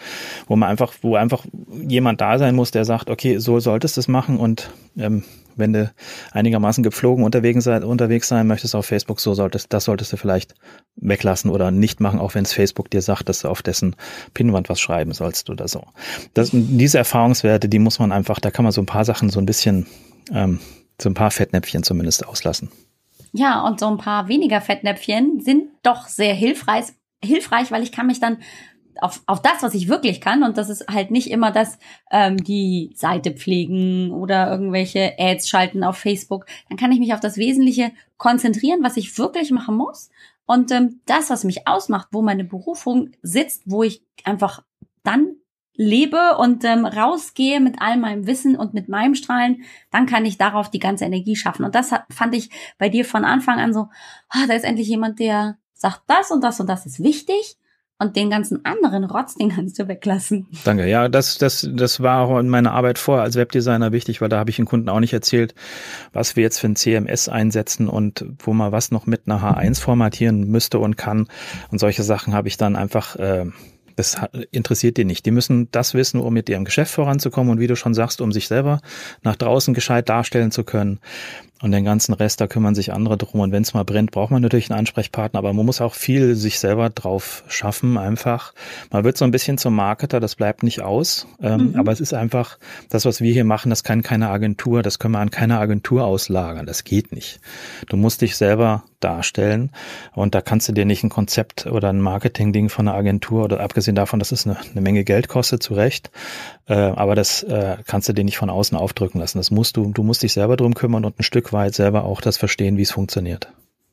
wo 0.47 0.55
man 0.55 0.69
einfach, 0.69 0.93
wo 1.01 1.15
einfach 1.15 1.45
jemand 1.87 2.21
da 2.21 2.37
sein 2.37 2.55
muss, 2.55 2.71
der 2.71 2.85
sagt, 2.85 3.09
okay, 3.09 3.37
so 3.37 3.59
solltest 3.59 3.97
du 3.97 4.01
es 4.01 4.07
machen 4.07 4.37
und 4.37 4.71
ähm, 4.97 5.23
wenn 5.57 5.73
du 5.73 5.91
einigermaßen 6.31 6.83
gepflogen 6.83 7.23
unterwegs 7.23 7.63
sein, 7.63 7.83
unterwegs 7.83 8.27
sein 8.27 8.47
möchtest 8.47 8.75
auf 8.75 8.85
Facebook, 8.85 9.19
so 9.19 9.33
solltest, 9.33 9.73
das 9.73 9.85
solltest 9.85 10.13
du 10.13 10.17
vielleicht 10.17 10.55
weglassen 10.95 11.51
oder 11.51 11.71
nicht 11.71 11.99
machen, 11.99 12.19
auch 12.19 12.35
wenn 12.35 12.43
es 12.43 12.53
Facebook 12.53 12.89
dir 12.89 13.01
sagt, 13.01 13.29
dass 13.29 13.41
du 13.41 13.49
auf 13.49 13.61
dessen 13.61 13.95
Pinnwand 14.33 14.69
was 14.69 14.79
schreiben 14.79 15.13
sollst 15.13 15.49
oder 15.49 15.67
so. 15.67 15.83
Das, 16.33 16.49
diese 16.53 16.97
Erfahrungswerte, 16.97 17.69
die 17.69 17.79
muss 17.79 17.99
man 17.99 18.11
einfach, 18.11 18.39
da 18.39 18.51
kann 18.51 18.63
man 18.63 18.71
so 18.71 18.81
ein 18.81 18.87
paar 18.87 19.05
Sachen 19.05 19.29
so 19.29 19.39
ein 19.39 19.45
bisschen, 19.45 19.85
ähm, 20.31 20.59
so 21.01 21.09
ein 21.09 21.13
paar 21.13 21.31
Fettnäpfchen 21.31 21.83
zumindest 21.83 22.27
auslassen. 22.27 22.69
Ja, 23.33 23.61
und 23.61 23.79
so 23.79 23.87
ein 23.87 23.97
paar 23.97 24.27
weniger 24.27 24.61
Fettnäpfchen 24.61 25.41
sind 25.41 25.65
doch 25.83 26.07
sehr 26.07 26.33
hilfreich, 26.33 26.85
hilfreich, 27.23 27.71
weil 27.71 27.83
ich 27.83 27.91
kann 27.91 28.07
mich 28.07 28.19
dann 28.19 28.37
auf, 29.01 29.21
auf 29.25 29.41
das, 29.41 29.61
was 29.61 29.73
ich 29.73 29.87
wirklich 29.87 30.21
kann. 30.21 30.43
Und 30.43 30.57
das 30.57 30.69
ist 30.69 30.87
halt 30.87 31.11
nicht 31.11 31.29
immer 31.29 31.51
das, 31.51 31.77
ähm, 32.11 32.37
die 32.37 32.91
Seite 32.95 33.31
pflegen 33.31 34.11
oder 34.11 34.49
irgendwelche 34.51 35.13
Ads 35.17 35.49
schalten 35.49 35.83
auf 35.83 35.97
Facebook. 35.97 36.45
Dann 36.69 36.77
kann 36.77 36.91
ich 36.91 36.99
mich 36.99 37.13
auf 37.13 37.19
das 37.19 37.37
Wesentliche 37.37 37.91
konzentrieren, 38.17 38.83
was 38.83 38.97
ich 38.97 39.17
wirklich 39.17 39.51
machen 39.51 39.75
muss. 39.75 40.09
Und 40.45 40.71
ähm, 40.71 41.01
das, 41.05 41.29
was 41.29 41.43
mich 41.43 41.67
ausmacht, 41.67 42.07
wo 42.11 42.21
meine 42.21 42.43
Berufung 42.43 43.11
sitzt, 43.21 43.63
wo 43.65 43.83
ich 43.83 44.01
einfach 44.23 44.63
dann 45.03 45.35
lebe 45.75 46.37
und 46.37 46.63
ähm, 46.63 46.85
rausgehe 46.85 47.59
mit 47.59 47.75
all 47.79 47.97
meinem 47.97 48.25
Wissen 48.25 48.55
und 48.55 48.73
mit 48.73 48.89
meinem 48.89 49.13
Strahlen, 49.13 49.63
dann 49.91 50.07
kann 50.07 50.25
ich 50.25 50.37
darauf 50.37 50.71
die 50.71 50.79
ganze 50.79 51.05
Energie 51.05 51.35
schaffen. 51.35 51.65
Und 51.65 51.75
das 51.75 51.91
hat, 51.91 52.05
fand 52.11 52.33
ich 52.33 52.49
bei 52.79 52.89
dir 52.89 53.05
von 53.05 53.25
Anfang 53.25 53.59
an 53.59 53.73
so, 53.73 53.89
ah, 54.29 54.47
da 54.47 54.53
ist 54.53 54.63
endlich 54.63 54.87
jemand, 54.87 55.19
der 55.19 55.57
sagt, 55.73 56.01
das 56.07 56.31
und 56.31 56.43
das 56.43 56.59
und 56.59 56.67
das 56.67 56.85
ist 56.85 57.03
wichtig 57.03 57.57
und 57.99 58.15
den 58.15 58.29
ganzen 58.29 58.63
anderen 58.63 59.03
Rotz, 59.05 59.35
den 59.35 59.49
kannst 59.49 59.79
du 59.79 59.87
weglassen. 59.87 60.45
Danke. 60.63 60.87
Ja, 60.87 61.09
das, 61.09 61.37
das, 61.37 61.67
das 61.71 62.01
war 62.01 62.21
auch 62.21 62.39
in 62.39 62.47
meiner 62.47 62.73
Arbeit 62.73 62.99
vorher 62.99 63.23
als 63.23 63.35
Webdesigner 63.35 63.91
wichtig, 63.91 64.21
weil 64.21 64.29
da 64.29 64.37
habe 64.37 64.49
ich 64.49 64.57
den 64.57 64.65
Kunden 64.65 64.89
auch 64.89 64.99
nicht 64.99 65.13
erzählt, 65.13 65.55
was 66.13 66.35
wir 66.35 66.43
jetzt 66.43 66.59
für 66.59 66.67
ein 66.67 66.75
CMS 66.75 67.27
einsetzen 67.27 67.87
und 67.87 68.25
wo 68.39 68.53
man 68.53 68.71
was 68.71 68.91
noch 68.91 69.07
mit 69.07 69.21
einer 69.25 69.41
H1 69.41 69.81
formatieren 69.81 70.47
müsste 70.47 70.79
und 70.79 70.95
kann. 70.95 71.27
Und 71.71 71.79
solche 71.79 72.03
Sachen 72.03 72.33
habe 72.33 72.47
ich 72.47 72.57
dann 72.57 72.75
einfach 72.75 73.15
äh, 73.15 73.45
das 73.97 74.15
interessiert 74.51 74.97
die 74.97 75.05
nicht. 75.05 75.25
Die 75.25 75.31
müssen 75.31 75.69
das 75.71 75.93
wissen, 75.95 76.21
um 76.21 76.33
mit 76.33 76.47
ihrem 76.49 76.65
Geschäft 76.65 76.93
voranzukommen 76.93 77.51
und 77.51 77.59
wie 77.59 77.67
du 77.67 77.75
schon 77.75 77.95
sagst, 77.95 78.21
um 78.21 78.31
sich 78.31 78.47
selber 78.47 78.79
nach 79.23 79.35
draußen 79.35 79.73
gescheit 79.73 80.07
darstellen 80.07 80.51
zu 80.51 80.63
können. 80.63 80.99
Und 81.59 81.71
den 81.71 81.83
ganzen 81.83 82.13
Rest, 82.13 82.39
da 82.39 82.45
kümmern 82.45 82.75
sich 82.75 82.93
andere 82.93 83.17
drum. 83.17 83.41
Und 83.41 83.51
wenn 83.51 83.63
es 83.63 83.73
mal 83.73 83.83
brennt, 83.83 84.11
braucht 84.11 84.29
man 84.29 84.43
natürlich 84.43 84.69
einen 84.69 84.79
Ansprechpartner, 84.79 85.39
aber 85.39 85.53
man 85.53 85.65
muss 85.65 85.81
auch 85.81 85.95
viel 85.95 86.35
sich 86.35 86.59
selber 86.59 86.91
drauf 86.91 87.43
schaffen, 87.47 87.97
einfach. 87.97 88.53
Man 88.91 89.03
wird 89.03 89.17
so 89.17 89.25
ein 89.25 89.31
bisschen 89.31 89.57
zum 89.57 89.73
Marketer, 89.73 90.19
das 90.19 90.35
bleibt 90.35 90.61
nicht 90.61 90.81
aus. 90.81 91.25
Ähm, 91.41 91.71
mhm. 91.71 91.75
Aber 91.75 91.91
es 91.91 91.99
ist 91.99 92.13
einfach, 92.13 92.59
das, 92.89 93.05
was 93.05 93.21
wir 93.21 93.33
hier 93.33 93.43
machen, 93.43 93.71
das 93.71 93.83
kann 93.83 94.03
keine 94.03 94.29
Agentur, 94.29 94.83
das 94.83 94.99
können 94.99 95.13
wir 95.15 95.19
an 95.19 95.31
keine 95.31 95.57
Agentur 95.57 96.05
auslagern. 96.05 96.67
Das 96.67 96.83
geht 96.83 97.11
nicht. 97.11 97.39
Du 97.89 97.97
musst 97.97 98.21
dich 98.21 98.35
selber 98.35 98.83
darstellen. 98.99 99.71
Und 100.13 100.35
da 100.35 100.41
kannst 100.41 100.67
du 100.69 100.73
dir 100.73 100.85
nicht 100.85 101.03
ein 101.03 101.09
Konzept 101.09 101.65
oder 101.65 101.89
ein 101.89 102.01
Marketing-Ding 102.01 102.69
von 102.69 102.87
einer 102.87 102.97
Agentur 102.97 103.43
oder 103.43 103.59
abgesehen 103.59 103.86
davon, 103.95 104.19
dass 104.19 104.31
es 104.31 104.45
eine, 104.45 104.57
eine 104.71 104.81
Menge 104.81 105.03
Geld 105.03 105.27
kostet, 105.27 105.63
zu 105.63 105.73
Recht. 105.73 106.11
Äh, 106.67 106.73
aber 106.73 107.15
das 107.15 107.43
äh, 107.43 107.77
kannst 107.85 108.09
du 108.09 108.13
dir 108.13 108.23
nicht 108.23 108.37
von 108.37 108.49
außen 108.49 108.77
aufdrücken 108.77 109.19
lassen. 109.19 109.37
Das 109.37 109.51
musst 109.51 109.77
du, 109.77 109.91
du 109.91 110.03
musst 110.03 110.23
dich 110.23 110.33
selber 110.33 110.57
drum 110.57 110.73
kümmern 110.73 111.05
und 111.05 111.19
ein 111.19 111.23
Stück 111.23 111.53
weit 111.53 111.73
selber 111.73 112.03
auch 112.03 112.21
das 112.21 112.37
verstehen, 112.37 112.77
wie 112.77 112.83
es 112.83 112.91
funktioniert. 112.91 113.49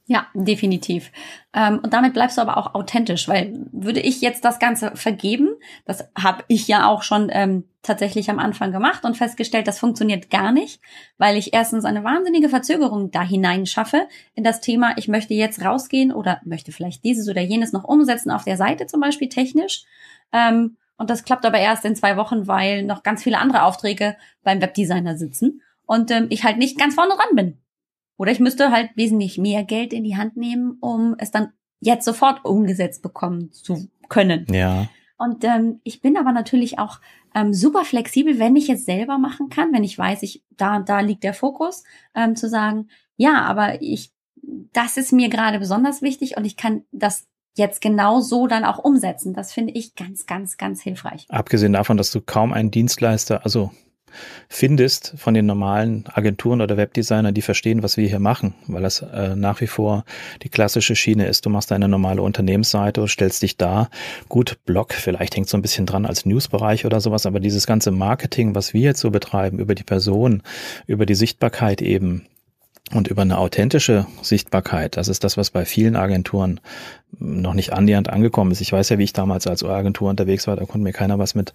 Ja, 0.06 0.26
definitiv. 0.34 1.10
Ähm, 1.54 1.80
und 1.82 1.94
damit 1.94 2.12
bleibst 2.12 2.36
du 2.36 2.42
aber 2.42 2.58
auch 2.58 2.74
authentisch, 2.74 3.26
weil 3.26 3.54
würde 3.72 4.00
ich 4.00 4.20
jetzt 4.20 4.44
das 4.44 4.58
Ganze 4.58 4.94
vergeben, 4.96 5.54
das 5.86 6.04
habe 6.14 6.44
ich 6.48 6.68
ja 6.68 6.86
auch 6.86 7.02
schon 7.02 7.30
ähm, 7.32 7.64
tatsächlich 7.80 8.28
am 8.28 8.38
Anfang 8.38 8.70
gemacht 8.70 9.06
und 9.06 9.16
festgestellt, 9.16 9.66
das 9.66 9.78
funktioniert 9.78 10.28
gar 10.28 10.52
nicht, 10.52 10.82
weil 11.16 11.38
ich 11.38 11.54
erstens 11.54 11.86
eine 11.86 12.04
wahnsinnige 12.04 12.50
Verzögerung 12.50 13.12
da 13.12 13.22
hinein 13.22 13.64
schaffe 13.64 14.06
in 14.34 14.44
das 14.44 14.60
Thema, 14.60 14.92
ich 14.98 15.08
möchte 15.08 15.32
jetzt 15.32 15.64
rausgehen 15.64 16.12
oder 16.12 16.38
möchte 16.44 16.70
vielleicht 16.70 17.02
dieses 17.02 17.26
oder 17.30 17.40
jenes 17.40 17.72
noch 17.72 17.84
umsetzen 17.84 18.30
auf 18.30 18.44
der 18.44 18.58
Seite 18.58 18.86
zum 18.86 19.00
Beispiel 19.00 19.30
technisch. 19.30 19.84
Ähm, 20.32 20.76
und 20.98 21.08
das 21.08 21.24
klappt 21.24 21.46
aber 21.46 21.58
erst 21.58 21.86
in 21.86 21.96
zwei 21.96 22.18
Wochen, 22.18 22.46
weil 22.46 22.82
noch 22.82 23.02
ganz 23.02 23.22
viele 23.22 23.38
andere 23.38 23.62
Aufträge 23.62 24.16
beim 24.42 24.60
Webdesigner 24.60 25.16
sitzen 25.16 25.62
und 25.86 26.10
ähm, 26.10 26.26
ich 26.28 26.44
halt 26.44 26.58
nicht 26.58 26.78
ganz 26.78 26.94
vorne 26.94 27.14
dran 27.14 27.34
bin. 27.34 27.63
Oder 28.16 28.32
ich 28.32 28.40
müsste 28.40 28.70
halt 28.70 28.90
wesentlich 28.94 29.38
mehr 29.38 29.64
Geld 29.64 29.92
in 29.92 30.04
die 30.04 30.16
Hand 30.16 30.36
nehmen, 30.36 30.76
um 30.80 31.16
es 31.18 31.30
dann 31.30 31.48
jetzt 31.80 32.04
sofort 32.04 32.44
umgesetzt 32.44 33.02
bekommen 33.02 33.52
zu 33.52 33.88
können. 34.08 34.46
Ja. 34.50 34.88
Und 35.16 35.44
ähm, 35.44 35.80
ich 35.84 36.00
bin 36.00 36.16
aber 36.16 36.32
natürlich 36.32 36.78
auch 36.78 37.00
ähm, 37.34 37.54
super 37.54 37.84
flexibel, 37.84 38.38
wenn 38.38 38.56
ich 38.56 38.68
es 38.68 38.84
selber 38.84 39.18
machen 39.18 39.48
kann, 39.48 39.72
wenn 39.72 39.84
ich 39.84 39.96
weiß, 39.96 40.22
ich 40.22 40.42
da 40.56 40.80
da 40.80 41.00
liegt 41.00 41.24
der 41.24 41.34
Fokus, 41.34 41.84
ähm, 42.14 42.36
zu 42.36 42.48
sagen, 42.48 42.88
ja, 43.16 43.42
aber 43.44 43.80
ich, 43.80 44.12
das 44.72 44.96
ist 44.96 45.12
mir 45.12 45.28
gerade 45.28 45.58
besonders 45.58 46.02
wichtig 46.02 46.36
und 46.36 46.44
ich 46.44 46.56
kann 46.56 46.82
das 46.90 47.26
jetzt 47.56 47.80
genau 47.80 48.20
so 48.20 48.46
dann 48.48 48.64
auch 48.64 48.78
umsetzen. 48.78 49.32
Das 49.32 49.52
finde 49.52 49.72
ich 49.74 49.94
ganz, 49.94 50.26
ganz, 50.26 50.56
ganz 50.56 50.82
hilfreich. 50.82 51.26
Abgesehen 51.28 51.72
davon, 51.72 51.96
dass 51.96 52.10
du 52.10 52.20
kaum 52.20 52.52
einen 52.52 52.70
Dienstleister, 52.70 53.44
also 53.44 53.70
findest 54.48 55.14
von 55.16 55.34
den 55.34 55.46
normalen 55.46 56.04
Agenturen 56.12 56.60
oder 56.60 56.76
Webdesignern, 56.76 57.34
die 57.34 57.42
verstehen, 57.42 57.82
was 57.82 57.96
wir 57.96 58.08
hier 58.08 58.20
machen, 58.20 58.54
weil 58.66 58.82
das 58.82 59.02
äh, 59.02 59.36
nach 59.36 59.60
wie 59.60 59.66
vor 59.66 60.04
die 60.42 60.48
klassische 60.48 60.96
Schiene 60.96 61.26
ist. 61.26 61.46
Du 61.46 61.50
machst 61.50 61.72
eine 61.72 61.88
normale 61.88 62.22
Unternehmensseite, 62.22 63.06
stellst 63.08 63.42
dich 63.42 63.56
da. 63.56 63.88
Gut, 64.28 64.58
Blog, 64.64 64.94
vielleicht 64.94 65.36
hängt 65.36 65.48
so 65.48 65.56
ein 65.56 65.62
bisschen 65.62 65.86
dran 65.86 66.06
als 66.06 66.26
Newsbereich 66.26 66.86
oder 66.86 67.00
sowas, 67.00 67.26
aber 67.26 67.40
dieses 67.40 67.66
ganze 67.66 67.90
Marketing, 67.90 68.54
was 68.54 68.74
wir 68.74 68.82
jetzt 68.82 69.00
so 69.00 69.10
betreiben, 69.10 69.58
über 69.58 69.74
die 69.74 69.84
Person, 69.84 70.42
über 70.86 71.06
die 71.06 71.14
Sichtbarkeit 71.14 71.82
eben, 71.82 72.26
und 72.94 73.08
über 73.08 73.22
eine 73.22 73.38
authentische 73.38 74.06
Sichtbarkeit, 74.22 74.96
das 74.96 75.08
ist 75.08 75.24
das, 75.24 75.36
was 75.36 75.50
bei 75.50 75.64
vielen 75.64 75.96
Agenturen 75.96 76.60
noch 77.18 77.54
nicht 77.54 77.72
annähernd 77.72 78.08
angekommen 78.08 78.50
ist. 78.50 78.60
Ich 78.60 78.72
weiß 78.72 78.88
ja, 78.88 78.98
wie 78.98 79.04
ich 79.04 79.12
damals 79.12 79.46
als 79.46 79.62
Agentur 79.62 80.10
unterwegs 80.10 80.46
war, 80.46 80.56
da 80.56 80.64
konnte 80.64 80.84
mir 80.84 80.92
keiner 80.92 81.18
was 81.18 81.34
mit 81.34 81.52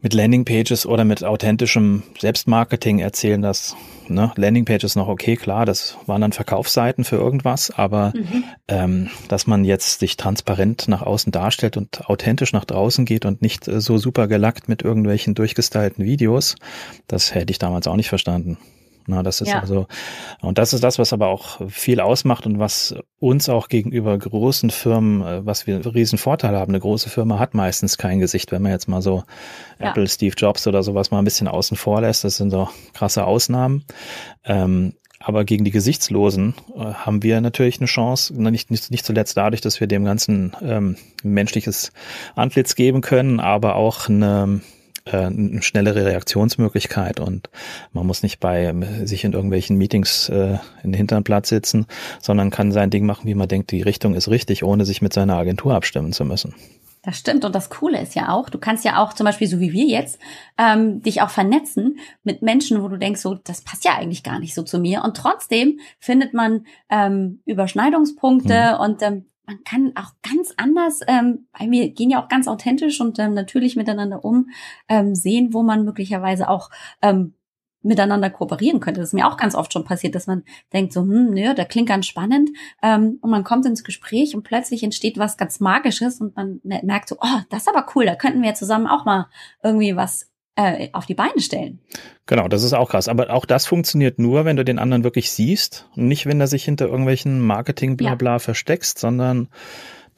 mit 0.00 0.14
Landingpages 0.14 0.86
oder 0.86 1.04
mit 1.04 1.24
authentischem 1.24 2.04
Selbstmarketing 2.18 3.00
erzählen, 3.00 3.42
dass 3.42 3.74
ne, 4.06 4.32
Landingpages 4.36 4.94
noch 4.94 5.08
okay, 5.08 5.36
klar, 5.36 5.66
das 5.66 5.96
waren 6.06 6.20
dann 6.20 6.32
Verkaufsseiten 6.32 7.02
für 7.02 7.16
irgendwas, 7.16 7.72
aber 7.72 8.12
mhm. 8.14 8.44
ähm, 8.68 9.10
dass 9.26 9.48
man 9.48 9.64
jetzt 9.64 9.98
sich 9.98 10.16
transparent 10.16 10.86
nach 10.86 11.02
außen 11.02 11.32
darstellt 11.32 11.76
und 11.76 12.08
authentisch 12.08 12.52
nach 12.52 12.64
draußen 12.64 13.06
geht 13.06 13.24
und 13.24 13.42
nicht 13.42 13.66
äh, 13.66 13.80
so 13.80 13.98
super 13.98 14.28
gelackt 14.28 14.68
mit 14.68 14.82
irgendwelchen 14.82 15.34
durchgestylten 15.34 16.04
Videos, 16.04 16.54
das 17.08 17.34
hätte 17.34 17.50
ich 17.50 17.58
damals 17.58 17.88
auch 17.88 17.96
nicht 17.96 18.08
verstanden. 18.08 18.56
Na, 19.08 19.22
das 19.22 19.40
ist 19.40 19.48
ja. 19.48 19.60
also, 19.60 19.86
und 20.42 20.58
das 20.58 20.74
ist 20.74 20.84
das, 20.84 20.98
was 20.98 21.14
aber 21.14 21.28
auch 21.28 21.60
viel 21.68 21.98
ausmacht 22.00 22.44
und 22.44 22.58
was 22.58 22.94
uns 23.18 23.48
auch 23.48 23.68
gegenüber 23.68 24.16
großen 24.16 24.68
Firmen, 24.68 25.22
äh, 25.22 25.46
was 25.46 25.66
wir 25.66 25.76
einen 25.76 25.86
riesen 25.86 26.18
Vorteil 26.18 26.54
haben. 26.54 26.72
Eine 26.72 26.80
große 26.80 27.08
Firma 27.08 27.38
hat 27.38 27.54
meistens 27.54 27.96
kein 27.96 28.18
Gesicht, 28.18 28.52
wenn 28.52 28.60
man 28.60 28.72
jetzt 28.72 28.86
mal 28.86 29.00
so 29.00 29.24
ja. 29.80 29.90
Apple, 29.90 30.06
Steve 30.08 30.34
Jobs 30.36 30.66
oder 30.66 30.82
sowas 30.82 31.10
mal 31.10 31.18
ein 31.20 31.24
bisschen 31.24 31.48
außen 31.48 31.78
vor 31.78 32.02
lässt. 32.02 32.22
Das 32.24 32.36
sind 32.36 32.50
so 32.50 32.68
krasse 32.92 33.24
Ausnahmen. 33.24 33.84
Ähm, 34.44 34.92
aber 35.20 35.44
gegen 35.44 35.64
die 35.64 35.70
Gesichtslosen 35.70 36.54
äh, 36.76 36.80
haben 36.80 37.22
wir 37.22 37.40
natürlich 37.40 37.80
eine 37.80 37.86
Chance, 37.86 38.34
nicht, 38.34 38.70
nicht, 38.70 38.90
nicht 38.90 39.04
zuletzt 39.04 39.36
dadurch, 39.36 39.60
dass 39.60 39.80
wir 39.80 39.86
dem 39.86 40.04
Ganzen 40.04 40.56
ähm, 40.62 40.96
menschliches 41.22 41.92
Antlitz 42.36 42.74
geben 42.74 43.00
können, 43.00 43.40
aber 43.40 43.74
auch 43.74 44.08
eine, 44.08 44.60
eine 45.16 45.62
schnellere 45.62 46.04
Reaktionsmöglichkeit 46.06 47.20
und 47.20 47.50
man 47.92 48.06
muss 48.06 48.22
nicht 48.22 48.40
bei 48.40 48.64
ähm, 48.64 49.06
sich 49.06 49.24
in 49.24 49.32
irgendwelchen 49.32 49.76
Meetings 49.76 50.28
äh, 50.28 50.58
in 50.82 50.92
den 50.92 50.94
hinteren 50.94 51.24
Platz 51.24 51.48
sitzen, 51.48 51.86
sondern 52.20 52.50
kann 52.50 52.72
sein 52.72 52.90
Ding 52.90 53.06
machen, 53.06 53.26
wie 53.26 53.34
man 53.34 53.48
denkt, 53.48 53.70
die 53.70 53.82
Richtung 53.82 54.14
ist 54.14 54.28
richtig, 54.28 54.64
ohne 54.64 54.84
sich 54.84 55.02
mit 55.02 55.12
seiner 55.12 55.36
Agentur 55.36 55.74
abstimmen 55.74 56.12
zu 56.12 56.24
müssen. 56.24 56.54
Das 57.02 57.18
stimmt. 57.18 57.44
Und 57.44 57.54
das 57.54 57.70
Coole 57.70 58.00
ist 58.00 58.14
ja 58.14 58.32
auch, 58.32 58.50
du 58.50 58.58
kannst 58.58 58.84
ja 58.84 59.02
auch 59.02 59.12
zum 59.12 59.24
Beispiel, 59.24 59.46
so 59.46 59.60
wie 59.60 59.72
wir 59.72 59.86
jetzt, 59.86 60.18
ähm, 60.58 61.00
dich 61.00 61.22
auch 61.22 61.30
vernetzen 61.30 61.98
mit 62.24 62.42
Menschen, 62.42 62.82
wo 62.82 62.88
du 62.88 62.98
denkst, 62.98 63.20
so, 63.20 63.34
das 63.34 63.62
passt 63.62 63.84
ja 63.84 63.94
eigentlich 63.94 64.22
gar 64.22 64.38
nicht 64.38 64.54
so 64.54 64.62
zu 64.62 64.78
mir. 64.78 65.02
Und 65.04 65.16
trotzdem 65.16 65.78
findet 65.98 66.34
man 66.34 66.66
ähm, 66.90 67.40
Überschneidungspunkte 67.46 68.74
mhm. 68.74 68.80
und 68.80 69.02
ähm, 69.02 69.24
man 69.48 69.64
kann 69.64 69.92
auch 69.96 70.12
ganz 70.22 70.52
anders, 70.58 71.00
ähm, 71.08 71.46
weil 71.58 71.70
wir 71.70 71.88
gehen 71.88 72.10
ja 72.10 72.22
auch 72.22 72.28
ganz 72.28 72.46
authentisch 72.46 73.00
und 73.00 73.18
ähm, 73.18 73.32
natürlich 73.32 73.76
miteinander 73.76 74.22
um, 74.22 74.50
ähm, 74.88 75.14
sehen, 75.14 75.54
wo 75.54 75.62
man 75.62 75.86
möglicherweise 75.86 76.50
auch 76.50 76.70
ähm, 77.00 77.32
miteinander 77.80 78.28
kooperieren 78.28 78.80
könnte. 78.80 79.00
Das 79.00 79.10
ist 79.10 79.14
mir 79.14 79.26
auch 79.26 79.38
ganz 79.38 79.54
oft 79.54 79.72
schon 79.72 79.84
passiert, 79.84 80.14
dass 80.14 80.26
man 80.26 80.44
denkt 80.74 80.92
so, 80.92 81.00
hm, 81.00 81.30
nö, 81.30 81.54
der 81.54 81.64
klingt 81.64 81.88
ganz 81.88 82.06
spannend 82.06 82.50
ähm, 82.82 83.18
und 83.22 83.30
man 83.30 83.42
kommt 83.42 83.64
ins 83.64 83.84
Gespräch 83.84 84.36
und 84.36 84.42
plötzlich 84.42 84.82
entsteht 84.82 85.16
was 85.16 85.38
ganz 85.38 85.60
Magisches 85.60 86.20
und 86.20 86.36
man 86.36 86.60
merkt 86.62 87.08
so, 87.08 87.16
oh, 87.20 87.40
das 87.48 87.62
ist 87.62 87.68
aber 87.68 87.86
cool, 87.94 88.04
da 88.04 88.16
könnten 88.16 88.42
wir 88.42 88.52
zusammen 88.54 88.86
auch 88.86 89.06
mal 89.06 89.28
irgendwie 89.62 89.96
was 89.96 90.30
äh, 90.58 90.88
auf 90.92 91.06
die 91.06 91.14
Beine 91.14 91.38
stellen. 91.40 91.78
Genau, 92.26 92.48
das 92.48 92.64
ist 92.64 92.72
auch 92.72 92.90
krass. 92.90 93.06
Aber 93.06 93.30
auch 93.30 93.46
das 93.46 93.64
funktioniert 93.64 94.18
nur, 94.18 94.44
wenn 94.44 94.56
du 94.56 94.64
den 94.64 94.80
anderen 94.80 95.04
wirklich 95.04 95.30
siehst 95.30 95.88
und 95.94 96.08
nicht, 96.08 96.26
wenn 96.26 96.40
er 96.40 96.48
sich 96.48 96.64
hinter 96.64 96.86
irgendwelchen 96.86 97.40
Marketing-Blabla 97.40 98.32
ja. 98.32 98.38
versteckst, 98.40 98.98
sondern 98.98 99.48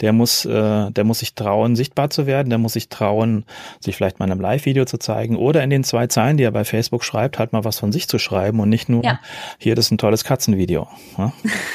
der 0.00 0.14
muss, 0.14 0.46
äh, 0.46 0.90
der 0.90 1.04
muss 1.04 1.18
sich 1.18 1.34
trauen, 1.34 1.76
sichtbar 1.76 2.08
zu 2.08 2.26
werden, 2.26 2.48
der 2.48 2.58
muss 2.58 2.72
sich 2.72 2.88
trauen, 2.88 3.44
sich 3.80 3.96
vielleicht 3.96 4.18
mal 4.18 4.24
in 4.24 4.32
einem 4.32 4.40
Live-Video 4.40 4.86
zu 4.86 4.96
zeigen 4.96 5.36
oder 5.36 5.62
in 5.62 5.68
den 5.68 5.84
zwei 5.84 6.06
Zeilen, 6.06 6.38
die 6.38 6.44
er 6.44 6.52
bei 6.52 6.64
Facebook 6.64 7.04
schreibt, 7.04 7.38
halt 7.38 7.52
mal 7.52 7.64
was 7.64 7.78
von 7.78 7.92
sich 7.92 8.08
zu 8.08 8.18
schreiben 8.18 8.60
und 8.60 8.70
nicht 8.70 8.88
nur, 8.88 9.04
ja. 9.04 9.20
hier, 9.58 9.74
das 9.74 9.86
ist 9.86 9.90
ein 9.90 9.98
tolles 9.98 10.24
Katzenvideo. 10.24 10.88
Ja? 11.18 11.34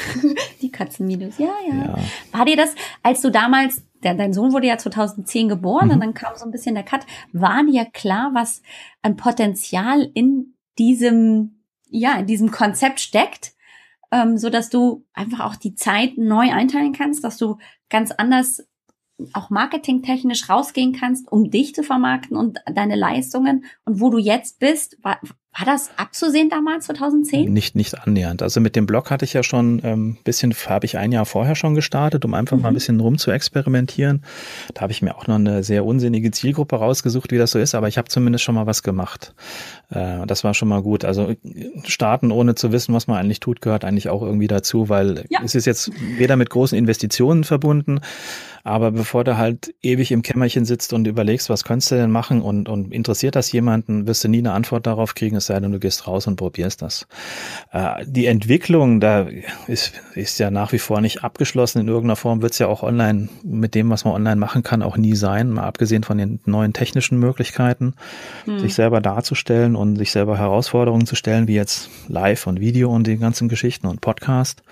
die 0.64 0.72
Katzenvideos, 0.72 1.38
ja, 1.38 1.54
ja, 1.70 1.76
ja. 1.76 1.98
War 2.32 2.46
dir 2.46 2.58
das, 2.58 2.74
als 3.04 3.22
du 3.22 3.30
damals, 3.30 3.84
der, 4.06 4.16
dein 4.16 4.34
Sohn 4.34 4.54
wurde 4.54 4.68
ja 4.68 4.78
2010 4.78 5.50
geboren 5.50 5.88
mhm. 5.88 5.94
und 5.96 6.00
dann 6.00 6.14
kam 6.14 6.36
so 6.38 6.46
ein 6.46 6.52
bisschen 6.52 6.76
der 6.76 6.86
Cut, 6.86 7.02
war 7.34 7.64
dir 7.66 7.86
klar, 7.86 8.32
was 8.34 8.62
an 9.02 9.18
Potenzial 9.18 10.10
in 10.14 10.56
diesem, 10.78 11.64
ja, 11.90 12.20
in 12.20 12.28
diesem 12.28 12.52
Konzept 12.52 13.02
steckt? 13.02 13.56
ähm, 14.16 14.38
so 14.38 14.50
dass 14.50 14.70
du 14.70 15.06
einfach 15.14 15.42
auch 15.42 15.56
die 15.56 15.76
Zeit 15.76 16.18
neu 16.18 16.52
einteilen 16.52 16.94
kannst, 16.94 17.24
dass 17.24 17.38
du 17.38 17.58
ganz 17.90 18.12
anders 18.12 18.68
auch 19.34 19.50
marketingtechnisch 19.50 20.50
rausgehen 20.50 20.94
kannst, 20.94 21.32
um 21.32 21.50
dich 21.50 21.74
zu 21.74 21.84
vermarkten 21.84 22.36
und 22.36 22.60
deine 22.74 22.96
Leistungen 22.96 23.66
und 23.86 24.02
wo 24.02 24.10
du 24.10 24.18
jetzt 24.18 24.60
bist, 24.60 24.98
war, 25.04 25.20
war 25.58 25.66
das 25.66 25.90
abzusehen 25.96 26.50
damals, 26.50 26.88
2010? 26.88 27.52
Nicht, 27.52 27.76
nicht 27.78 27.98
annähernd. 27.98 28.42
Also 28.42 28.60
mit 28.60 28.76
dem 28.76 28.86
Blog 28.86 29.10
hatte 29.10 29.24
ich 29.24 29.32
ja 29.32 29.42
schon 29.42 29.80
ähm, 29.86 30.18
bisschen, 30.26 30.54
habe 30.68 30.86
ich 30.86 30.98
ein 30.98 31.14
Jahr 31.14 31.26
vorher 31.26 31.56
schon 31.56 31.76
gestartet, 31.76 32.26
um 32.26 32.34
einfach 32.34 32.58
mhm. 32.58 32.64
mal 32.64 32.68
ein 32.70 32.74
bisschen 32.74 33.00
rum 33.00 33.18
zu 33.18 33.32
experimentieren. 33.32 34.24
Da 34.74 34.82
habe 34.82 34.92
ich 34.92 35.02
mir 35.02 35.16
auch 35.16 35.28
noch 35.28 35.36
eine 35.36 35.64
sehr 35.64 35.86
unsinnige 35.86 36.32
Zielgruppe 36.32 36.76
rausgesucht, 36.76 37.32
wie 37.32 37.38
das 37.38 37.52
so 37.52 37.60
ist, 37.60 37.74
aber 37.74 37.88
ich 37.88 37.98
habe 37.98 38.10
zumindest 38.10 38.44
schon 38.44 38.56
mal 38.56 38.66
was 38.66 38.84
gemacht. 38.84 39.34
Äh, 39.92 40.26
das 40.28 40.44
war 40.44 40.54
schon 40.54 40.68
mal 40.68 40.82
gut. 40.82 41.06
Also 41.06 41.34
starten 41.86 42.32
ohne 42.32 42.56
zu 42.56 42.74
wissen, 42.74 42.94
was 42.94 43.08
man 43.08 43.18
eigentlich 43.18 43.40
tut, 43.40 43.62
gehört 43.62 43.86
eigentlich 43.86 44.10
auch 44.10 44.24
irgendwie 44.24 44.48
dazu, 44.48 44.90
weil 44.90 45.24
ja. 45.30 45.40
es 45.42 45.56
ist 45.56 45.66
jetzt 45.66 45.90
weder 46.18 46.36
mit 46.36 46.50
großen 46.50 46.78
Investitionen 46.78 47.46
verbunden, 47.46 48.02
aber 48.66 48.92
bevor 48.92 49.24
du 49.24 49.38
halt 49.38 49.76
ewig 49.84 50.12
im 50.12 50.24
Kämmerchen 50.24 50.66
sitzt 50.66 50.92
und 50.92 51.06
überlegst, 51.06 51.52
was 51.52 51.64
könntest 51.64 51.92
du 51.92 51.96
denn 51.96 52.10
machen 52.10 52.42
und, 52.42 52.68
und 52.68 52.92
interessiert 52.92 53.36
das 53.36 53.52
jemanden, 53.52 54.08
wirst 54.08 54.24
du 54.24 54.28
nie 54.28 54.40
eine 54.40 54.54
Antwort 54.54 54.88
darauf 54.88 55.14
kriegen 55.14 55.36
es 55.36 55.46
sei 55.46 55.60
denn, 55.60 55.72
du 55.72 55.80
gehst 55.80 56.08
raus 56.08 56.26
und 56.26 56.36
probierst 56.36 56.82
das. 56.82 57.06
Äh, 57.72 58.04
die 58.08 58.26
Entwicklung, 58.26 59.00
da 59.00 59.28
ist, 59.68 59.94
ist 60.16 60.40
ja 60.40 60.50
nach 60.50 60.72
wie 60.72 60.80
vor 60.80 61.00
nicht 61.00 61.24
abgeschlossen. 61.24 61.80
In 61.80 61.88
irgendeiner 61.88 62.16
Form 62.16 62.42
wird 62.42 62.54
es 62.54 62.60
ja 62.60 62.66
auch 62.66 62.82
online 62.82 63.30
mit 63.44 63.76
dem, 63.76 63.92
was 63.92 64.04
man 64.04 64.16
online 64.16 64.38
machen 64.38 64.64
kann, 64.64 64.82
auch 64.82 64.98
nie 64.98 65.16
sein, 65.16 65.52
mal 65.52 65.66
abgesehen 65.66 66.04
von 66.04 66.18
den 66.18 66.40
neuen 66.46 66.74
technischen 66.74 67.20
Möglichkeiten, 67.20 67.94
hm. 68.46 68.58
sich 68.58 68.74
selber 68.74 69.00
darzustellen 69.00 69.76
und 69.76 69.96
sich 69.96 70.12
selber 70.12 70.40
Herausforderungen 70.40 71.06
zu 71.06 71.16
stellen, 71.16 71.48
wie 71.48 71.54
jetzt 71.54 71.92
Live 72.08 72.48
und 72.48 72.60
Video 72.60 72.90
und 72.90 73.06
die 73.06 73.18
ganzen 73.18 73.48
Geschichten 73.48 73.86
und 73.86 74.02
Podcast. 74.02 74.64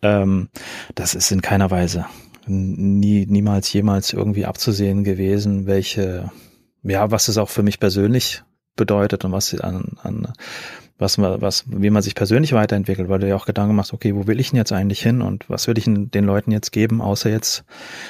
Ähm, 0.00 0.48
das 0.94 1.14
ist 1.14 1.30
in 1.30 1.42
keiner 1.42 1.70
Weise 1.70 2.06
nie, 2.46 3.26
niemals 3.26 3.72
jemals 3.72 4.12
irgendwie 4.12 4.46
abzusehen 4.46 5.04
gewesen, 5.04 5.66
welche, 5.66 6.30
ja, 6.82 7.10
was 7.10 7.28
es 7.28 7.38
auch 7.38 7.48
für 7.48 7.62
mich 7.62 7.80
persönlich 7.80 8.42
bedeutet 8.76 9.24
und 9.24 9.32
was 9.32 9.54
an, 9.60 9.96
an 10.02 10.32
was 10.98 11.18
was, 11.18 11.64
wie 11.66 11.90
man 11.90 12.02
sich 12.02 12.14
persönlich 12.14 12.52
weiterentwickelt, 12.52 13.08
weil 13.08 13.18
du 13.18 13.28
ja 13.28 13.36
auch 13.36 13.46
Gedanken 13.46 13.74
machst, 13.74 13.92
okay, 13.92 14.14
wo 14.14 14.26
will 14.26 14.40
ich 14.40 14.50
denn 14.50 14.56
jetzt 14.56 14.72
eigentlich 14.72 15.02
hin 15.02 15.20
und 15.20 15.50
was 15.50 15.66
will 15.66 15.76
ich 15.76 15.84
den 15.86 16.24
Leuten 16.24 16.52
jetzt 16.52 16.70
geben, 16.70 17.02
außer 17.02 17.28
jetzt, 17.28 17.64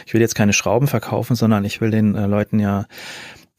ich 0.06 0.14
will 0.14 0.20
jetzt 0.20 0.34
keine 0.34 0.52
Schrauben 0.52 0.86
verkaufen, 0.86 1.34
sondern 1.34 1.64
ich 1.64 1.80
will 1.80 1.90
den 1.90 2.14
äh, 2.14 2.26
Leuten 2.26 2.60
ja 2.60 2.86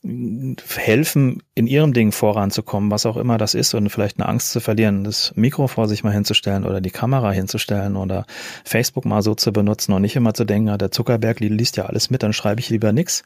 helfen, 0.05 1.41
in 1.55 1.65
ihrem 1.65 1.93
Ding 1.93 2.11
voranzukommen, 2.11 2.91
was 2.91 3.05
auch 3.05 3.15
immer 3.15 3.37
das 3.37 3.53
ist 3.53 3.73
und 3.73 3.89
vielleicht 3.89 4.19
eine 4.19 4.27
Angst 4.27 4.51
zu 4.51 4.59
verlieren, 4.59 5.05
das 5.05 5.31
Mikro 5.35 5.67
vor 5.67 5.87
sich 5.87 6.03
mal 6.03 6.11
hinzustellen 6.11 6.65
oder 6.65 6.81
die 6.81 6.91
Kamera 6.91 7.31
hinzustellen 7.31 7.95
oder 7.95 8.25
Facebook 8.65 9.05
mal 9.05 9.21
so 9.21 9.33
zu 9.33 9.53
benutzen 9.53 9.93
und 9.93 10.01
nicht 10.01 10.17
immer 10.17 10.33
zu 10.33 10.43
denken, 10.43 10.77
der 10.77 10.91
Zuckerberg 10.91 11.39
liest 11.39 11.77
ja 11.77 11.85
alles 11.85 12.09
mit, 12.09 12.21
dann 12.21 12.33
schreibe 12.33 12.59
ich 12.59 12.69
lieber 12.69 12.91
nix. 12.91 13.23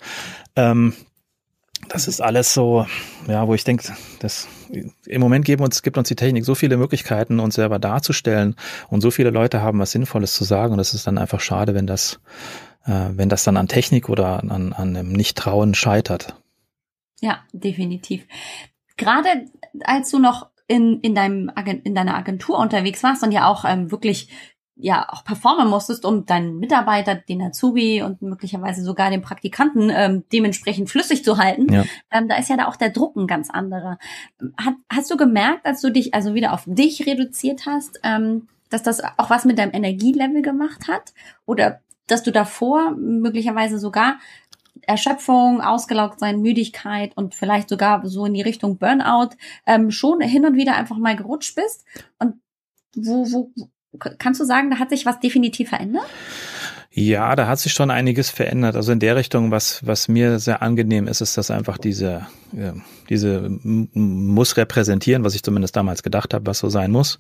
Ähm, 0.56 0.94
das 1.90 2.08
ist 2.08 2.22
alles 2.22 2.54
so, 2.54 2.86
ja, 3.28 3.48
wo 3.48 3.56
ich 3.56 3.64
denke, 3.64 3.94
das 4.20 4.48
im 4.70 5.22
Moment 5.22 5.46
geben 5.46 5.64
uns, 5.64 5.82
gibt 5.82 5.98
uns 5.98 6.10
die 6.10 6.16
Technik 6.16 6.46
so 6.46 6.54
viele 6.54 6.78
Möglichkeiten, 6.78 7.40
uns 7.40 7.56
selber 7.56 7.80
darzustellen 7.80 8.56
und 8.90 9.02
so 9.02 9.10
viele 9.10 9.32
Leute 9.32 9.62
haben 9.62 9.80
was 9.80 9.92
Sinnvolles 9.92 10.34
zu 10.34 10.44
sagen 10.44 10.74
und 10.74 10.80
es 10.80 10.94
ist 10.94 11.08
dann 11.08 11.18
einfach 11.18 11.40
schade, 11.40 11.74
wenn 11.74 11.88
das, 11.88 12.20
äh, 12.86 13.10
wenn 13.14 13.30
das 13.30 13.44
dann 13.44 13.58
an 13.58 13.68
Technik 13.68 14.10
oder 14.10 14.44
an, 14.44 14.52
an 14.52 14.74
einem 14.74 15.12
Nicht-Trauen 15.12 15.74
scheitert. 15.74 16.36
Ja, 17.22 17.40
definitiv. 17.54 18.26
Gerade 18.98 19.46
als 19.84 20.12
du 20.12 20.20
noch 20.20 20.50
in, 20.68 21.00
in, 21.02 21.16
deinem, 21.16 21.52
in 21.84 21.96
deiner 21.96 22.16
Agentur 22.16 22.58
unterwegs 22.60 23.04
warst 23.04 23.24
und 23.24 23.32
ja 23.32 23.48
auch 23.48 23.66
ähm, 23.66 23.92
wirklich 23.92 24.30
ja 24.80 25.08
auch 25.10 25.24
performen 25.24 25.68
musstest, 25.68 26.06
um 26.06 26.26
deinen 26.26 26.60
Mitarbeiter, 26.60 27.16
den 27.16 27.42
Azubi 27.42 28.04
und 28.04 28.22
möglicherweise 28.22 28.84
sogar 28.84 29.10
den 29.10 29.22
Praktikanten 29.22 29.92
ähm, 29.92 30.24
dementsprechend 30.32 30.90
flüssig 30.90 31.24
zu 31.24 31.38
halten, 31.38 31.72
ja. 31.74 31.84
ähm, 32.12 32.28
da 32.28 32.38
ist 32.38 32.50
ja 32.50 32.58
da 32.58 32.68
auch 32.68 32.76
der 32.76 32.92
Druck 32.92 33.16
ein 33.16 33.28
ganz 33.28 33.50
anderer. 33.50 33.98
Hat, 34.58 34.76
hast 34.90 35.10
du 35.10 35.18
gemerkt, 35.18 35.66
als 35.66 35.82
du 35.82 35.92
dich 35.92 36.14
also 36.14 36.36
wieder 36.36 36.54
auf 36.54 36.64
dich 36.68 37.08
reduziert 37.08 37.66
hast, 37.66 38.00
ähm, 38.04 38.48
dass 38.70 38.84
das 38.84 39.02
auch 39.18 39.30
was 39.30 39.46
mit 39.46 39.58
deinem 39.58 39.74
Energielevel 39.74 40.42
gemacht 40.42 40.88
hat? 40.88 41.14
Oder 41.46 41.80
dass 42.06 42.24
du 42.24 42.32
davor 42.32 42.92
möglicherweise 42.92 43.80
sogar 43.80 44.20
Erschöpfung, 44.84 45.62
ausgelaugt 45.62 46.20
sein, 46.20 46.42
Müdigkeit 46.42 47.16
und 47.16 47.36
vielleicht 47.36 47.70
sogar 47.70 48.06
so 48.06 48.26
in 48.26 48.34
die 48.34 48.42
Richtung 48.42 48.78
Burnout 48.78 49.36
ähm, 49.66 49.92
schon 49.92 50.22
hin 50.22 50.46
und 50.46 50.56
wieder 50.56 50.76
einfach 50.76 50.98
mal 50.98 51.16
gerutscht 51.16 51.56
bist? 51.56 51.86
Und 52.20 52.36
wo, 52.96 53.26
wo, 53.32 53.52
Kannst 54.20 54.40
du 54.40 54.46
sagen, 54.46 54.70
da 54.70 54.80
hat 54.80 54.90
sich 54.90 55.06
was 55.06 55.20
definitiv 55.20 55.70
verändert? 55.70 56.06
Ja, 56.92 57.36
da 57.36 57.48
hat 57.48 57.60
sich 57.60 57.74
schon 57.74 57.92
einiges 57.92 58.30
verändert. 58.30 58.76
Also 58.76 58.92
in 58.92 59.00
der 59.00 59.16
Richtung, 59.16 59.52
was, 59.52 59.86
was 59.86 60.08
mir 60.08 60.40
sehr 60.40 60.62
angenehm 60.62 61.08
ist, 61.08 61.22
ist, 61.22 61.38
dass 61.38 61.52
einfach 61.52 61.78
diese 61.78 62.28
diese 63.10 63.50
muss 63.62 64.58
repräsentieren, 64.58 65.24
was 65.24 65.36
ich 65.36 65.44
zumindest 65.44 65.76
damals 65.76 66.04
gedacht 66.04 66.34
habe, 66.34 66.46
was 66.46 66.60
so 66.60 66.70
sein 66.70 66.92
muss. 66.92 67.20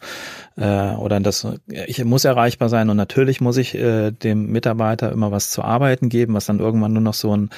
Äh, 0.55 0.91
oder 0.91 1.19
das, 1.19 1.47
ich 1.67 2.03
muss 2.03 2.25
erreichbar 2.25 2.69
sein 2.69 2.89
und 2.89 2.97
natürlich 2.97 3.41
muss 3.41 3.57
ich 3.57 3.75
äh, 3.75 4.11
dem 4.11 4.47
Mitarbeiter 4.51 5.11
immer 5.11 5.31
was 5.31 5.51
zu 5.51 5.63
arbeiten 5.63 6.09
geben, 6.09 6.33
was 6.33 6.45
dann 6.45 6.59
irgendwann 6.59 6.93
nur 6.93 7.01
noch 7.01 7.13
so 7.13 7.35
ein 7.35 7.49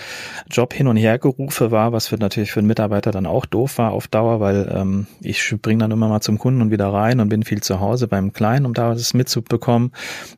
Job 0.50 0.74
hin 0.74 0.88
und 0.88 0.98
her 0.98 1.20
gerufe 1.20 1.72
war, 1.72 1.92
was 1.92 2.08
für 2.08 2.18
natürlich 2.18 2.52
für 2.52 2.60
einen 2.60 2.68
Mitarbeiter 2.68 3.12
dann 3.12 3.26
auch 3.26 3.46
doof 3.46 3.78
war 3.78 3.92
auf 3.92 4.08
Dauer, 4.08 4.40
weil 4.40 4.72
ähm, 4.74 5.08
ich 5.22 5.42
springe 5.42 5.80
dann 5.80 5.92
immer 5.92 6.08
mal 6.08 6.22
zum 6.22 6.38
Kunden 6.38 6.62
und 6.62 6.72
wieder 6.72 6.88
rein 6.88 7.20
und 7.20 7.30
bin 7.30 7.44
viel 7.44 7.62
zu 7.62 7.80
Hause 7.80 8.08
beim 8.08 8.34
Kleinen, 8.34 8.66
um 8.66 8.74
da 8.74 8.94
das 8.94 9.14
mitzubekommen. 9.14 9.92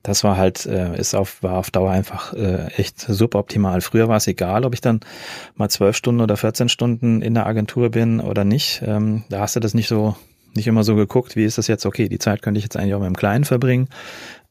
Das 0.04 0.24
war 0.24 0.38
halt, 0.38 0.66
äh, 0.66 0.98
ist 0.98 1.16
auf, 1.16 1.42
war 1.44 1.58
auf 1.58 1.72
Dauer 1.72 1.92
einfach 1.92 2.34
äh, 2.34 2.68
echt 2.76 3.00
suboptimal. 3.00 3.82
Früher 3.82 4.08
war 4.08 4.18
es 4.18 4.28
egal, 4.28 4.66
ob 4.66 4.74
ich 4.74 4.82
dann 4.82 5.02
mal 5.56 5.70
zwölf 5.70 5.96
Stunden 5.96 6.22
oder 6.22 6.38
14 6.38 6.70
Stunden 6.70 7.22
in 7.22 7.34
der 7.34 7.46
Agentur 7.46 7.81
bin 7.90 8.20
oder 8.20 8.44
nicht. 8.44 8.82
Ähm, 8.86 9.24
da 9.30 9.42
hast 9.42 9.56
du 9.56 9.60
das 9.60 9.74
nicht 9.74 9.88
so, 9.88 10.16
nicht 10.54 10.68
immer 10.68 10.84
so 10.84 10.96
geguckt, 10.96 11.36
wie 11.36 11.46
ist 11.46 11.58
das 11.58 11.68
jetzt, 11.68 11.86
okay, 11.86 12.10
die 12.10 12.20
Zeit 12.20 12.42
könnte 12.42 12.58
ich 12.58 12.64
jetzt 12.64 12.78
eigentlich 12.78 12.94
auch 12.94 13.00
mit 13.00 13.08
dem 13.08 13.18
Kleinen 13.18 13.46
verbringen. 13.46 13.88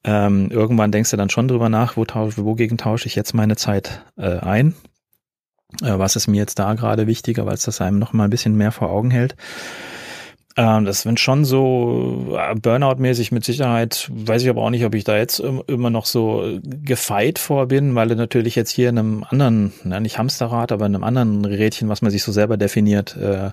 Ähm, 0.03 0.49
irgendwann 0.51 0.93
denkst 0.93 1.11
du 1.11 1.16
dann 1.16 1.31
schon 1.31 1.49
drüber 1.49 1.69
nach, 1.69 1.97
wo 1.97 2.05
tausch, 2.05 2.38
wogegen 2.38 2.79
tausche 2.79 3.07
ich 3.07 3.14
jetzt 3.14 3.35
meine 3.35 3.57
Zeit 3.57 4.03
äh, 4.16 4.38
ein? 4.38 4.75
Äh, 5.83 5.99
was 5.99 6.16
ist 6.16 6.27
mir 6.27 6.38
jetzt 6.38 6.59
da 6.59 6.75
gerade 6.75 7.07
wichtiger, 7.07 7.47
weil 7.47 7.55
es 7.55 7.64
das 7.64 7.81
einem 7.81 7.99
noch 7.99 8.12
mal 8.12 8.25
ein 8.25 8.31
bisschen 8.31 8.57
mehr 8.57 8.73
vor 8.73 8.90
Augen 8.90 9.11
hält. 9.11 9.37
Ähm, 10.56 10.84
das 10.84 11.02
sind 11.02 11.20
schon 11.20 11.44
so 11.44 12.36
äh, 12.36 12.54
Burnout-mäßig 12.54 13.30
mit 13.30 13.44
Sicherheit, 13.44 14.10
weiß 14.12 14.42
ich 14.42 14.48
aber 14.48 14.62
auch 14.62 14.70
nicht, 14.70 14.84
ob 14.84 14.94
ich 14.94 15.04
da 15.04 15.16
jetzt 15.16 15.38
immer 15.38 15.90
noch 15.90 16.06
so 16.06 16.58
gefeit 16.62 17.38
vor 17.38 17.66
bin, 17.66 17.94
weil 17.94 18.08
natürlich 18.08 18.56
jetzt 18.56 18.70
hier 18.70 18.88
in 18.88 18.98
einem 18.98 19.24
anderen, 19.28 19.72
na, 19.84 20.00
nicht 20.00 20.18
Hamsterrad, 20.18 20.72
aber 20.72 20.86
in 20.86 20.94
einem 20.94 21.04
anderen 21.04 21.44
Rädchen, 21.44 21.88
was 21.88 22.02
man 22.02 22.10
sich 22.10 22.24
so 22.24 22.32
selber 22.32 22.56
definiert, 22.56 23.16
äh, 23.16 23.50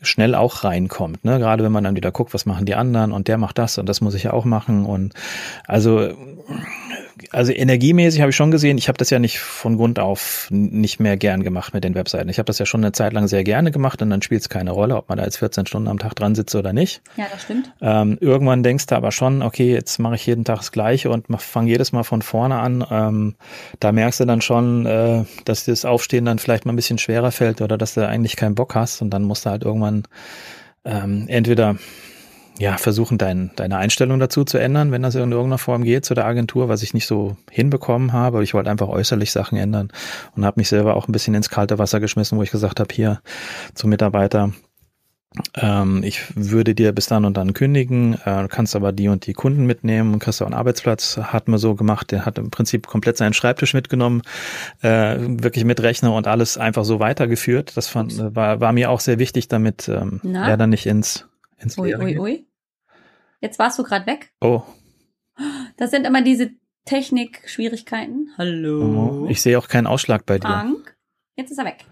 schnell 0.00 0.36
auch 0.36 0.62
reinkommt. 0.62 1.24
Ne? 1.24 1.38
Gerade 1.40 1.64
wenn 1.64 1.72
man 1.72 1.82
dann 1.82 1.96
wieder 1.96 2.12
guckt, 2.12 2.32
was 2.34 2.46
machen 2.46 2.66
die 2.66 2.76
anderen 2.76 3.10
und 3.10 3.26
der 3.26 3.38
macht 3.38 3.58
das 3.58 3.78
und 3.78 3.88
das 3.88 4.00
muss 4.00 4.14
ich 4.14 4.24
ja 4.24 4.32
auch 4.32 4.44
machen. 4.44 4.86
Und 4.86 5.14
also 5.66 6.08
also 7.30 7.52
energiemäßig 7.52 8.20
habe 8.20 8.30
ich 8.30 8.36
schon 8.36 8.50
gesehen, 8.50 8.78
ich 8.78 8.88
habe 8.88 8.98
das 8.98 9.10
ja 9.10 9.18
nicht 9.18 9.38
von 9.38 9.76
Grund 9.76 9.98
auf 9.98 10.48
nicht 10.50 11.00
mehr 11.00 11.16
gern 11.16 11.42
gemacht 11.42 11.74
mit 11.74 11.84
den 11.84 11.94
Webseiten. 11.94 12.28
Ich 12.28 12.38
habe 12.38 12.46
das 12.46 12.58
ja 12.58 12.66
schon 12.66 12.82
eine 12.82 12.92
Zeit 12.92 13.12
lang 13.12 13.28
sehr 13.28 13.44
gerne 13.44 13.70
gemacht 13.70 14.00
und 14.02 14.10
dann 14.10 14.22
spielt 14.22 14.42
es 14.42 14.48
keine 14.48 14.70
Rolle, 14.70 14.96
ob 14.96 15.08
man 15.08 15.18
da 15.18 15.24
jetzt 15.24 15.38
14 15.38 15.66
Stunden 15.66 15.88
am 15.88 15.98
Tag 15.98 16.14
dran 16.14 16.34
sitzt 16.34 16.54
oder 16.54 16.72
nicht. 16.72 17.02
Ja, 17.16 17.26
das 17.30 17.42
stimmt. 17.42 17.72
Ähm, 17.80 18.18
irgendwann 18.20 18.62
denkst 18.62 18.86
du 18.86 18.96
aber 18.96 19.12
schon, 19.12 19.42
okay, 19.42 19.72
jetzt 19.72 19.98
mache 19.98 20.14
ich 20.14 20.26
jeden 20.26 20.44
Tag 20.44 20.58
das 20.58 20.72
Gleiche 20.72 21.10
und 21.10 21.26
fange 21.38 21.70
jedes 21.70 21.92
Mal 21.92 22.04
von 22.04 22.22
vorne 22.22 22.58
an. 22.58 22.84
Ähm, 22.90 23.34
da 23.80 23.92
merkst 23.92 24.20
du 24.20 24.24
dann 24.24 24.40
schon, 24.40 24.86
äh, 24.86 25.24
dass 25.44 25.64
das 25.64 25.84
Aufstehen 25.84 26.24
dann 26.24 26.38
vielleicht 26.38 26.66
mal 26.66 26.72
ein 26.72 26.76
bisschen 26.76 26.98
schwerer 26.98 27.32
fällt 27.32 27.60
oder 27.60 27.78
dass 27.78 27.94
du 27.94 28.06
eigentlich 28.06 28.36
keinen 28.36 28.54
Bock 28.54 28.74
hast 28.74 29.02
und 29.02 29.10
dann 29.10 29.22
musst 29.22 29.46
du 29.46 29.50
halt 29.50 29.64
irgendwann 29.64 30.04
ähm, 30.84 31.24
entweder 31.28 31.76
ja, 32.58 32.76
versuchen, 32.76 33.18
dein, 33.18 33.50
deine 33.56 33.76
Einstellung 33.78 34.18
dazu 34.18 34.44
zu 34.44 34.58
ändern, 34.58 34.90
wenn 34.90 35.02
das 35.02 35.14
in 35.14 35.30
irgendeiner 35.30 35.58
Form 35.58 35.84
geht 35.84 36.04
zu 36.04 36.14
der 36.14 36.26
Agentur, 36.26 36.68
was 36.68 36.82
ich 36.82 36.92
nicht 36.92 37.06
so 37.06 37.36
hinbekommen 37.50 38.12
habe. 38.12 38.42
Ich 38.42 38.52
wollte 38.52 38.70
einfach 38.70 38.88
äußerlich 38.88 39.30
Sachen 39.30 39.56
ändern 39.56 39.90
und 40.34 40.44
habe 40.44 40.60
mich 40.60 40.68
selber 40.68 40.96
auch 40.96 41.08
ein 41.08 41.12
bisschen 41.12 41.34
ins 41.34 41.50
kalte 41.50 41.78
Wasser 41.78 42.00
geschmissen, 42.00 42.36
wo 42.36 42.42
ich 42.42 42.50
gesagt 42.50 42.80
habe, 42.80 42.92
hier 42.92 43.20
zum 43.74 43.90
Mitarbeiter, 43.90 44.52
ähm, 45.54 46.02
ich 46.02 46.24
würde 46.34 46.74
dir 46.74 46.92
bis 46.92 47.06
dann 47.06 47.24
und 47.24 47.36
dann 47.36 47.52
kündigen, 47.52 48.14
äh, 48.24 48.48
kannst 48.48 48.74
aber 48.74 48.92
die 48.92 49.08
und 49.08 49.26
die 49.26 49.34
Kunden 49.34 49.66
mitnehmen 49.66 50.14
und 50.14 50.18
kriegst 50.18 50.42
auch 50.42 50.46
einen 50.46 50.54
Arbeitsplatz. 50.54 51.18
Hat 51.18 51.48
man 51.48 51.58
so 51.58 51.74
gemacht, 51.74 52.10
der 52.10 52.24
hat 52.24 52.38
im 52.38 52.50
Prinzip 52.50 52.86
komplett 52.86 53.18
seinen 53.18 53.34
Schreibtisch 53.34 53.74
mitgenommen, 53.74 54.22
äh, 54.82 55.16
wirklich 55.18 55.64
mit 55.64 55.80
Rechner 55.80 56.14
und 56.14 56.26
alles 56.26 56.56
einfach 56.56 56.84
so 56.84 56.98
weitergeführt. 56.98 57.76
Das 57.76 57.88
fand, 57.88 58.34
war, 58.34 58.60
war 58.60 58.72
mir 58.72 58.90
auch 58.90 59.00
sehr 59.00 59.18
wichtig, 59.18 59.48
damit 59.48 59.88
ähm, 59.88 60.20
er 60.24 60.56
dann 60.56 60.70
nicht 60.70 60.86
ins, 60.86 61.28
ins 61.58 61.78
Ui, 61.78 61.94
ui, 61.94 62.18
ui. 62.18 62.47
Jetzt 63.40 63.58
warst 63.58 63.78
du 63.78 63.82
gerade 63.82 64.06
weg. 64.06 64.30
Oh. 64.40 64.62
Das 65.76 65.90
sind 65.90 66.06
immer 66.06 66.22
diese 66.22 66.50
Technik-Schwierigkeiten. 66.84 68.30
Hallo. 68.36 69.22
Oh, 69.24 69.26
ich 69.28 69.40
sehe 69.40 69.58
auch 69.58 69.68
keinen 69.68 69.86
Ausschlag 69.86 70.26
bei 70.26 70.38
dir. 70.38 70.48
Frank. 70.48 70.96
Jetzt 71.36 71.50
ist 71.52 71.58
er 71.58 71.64
weg. 71.66 71.84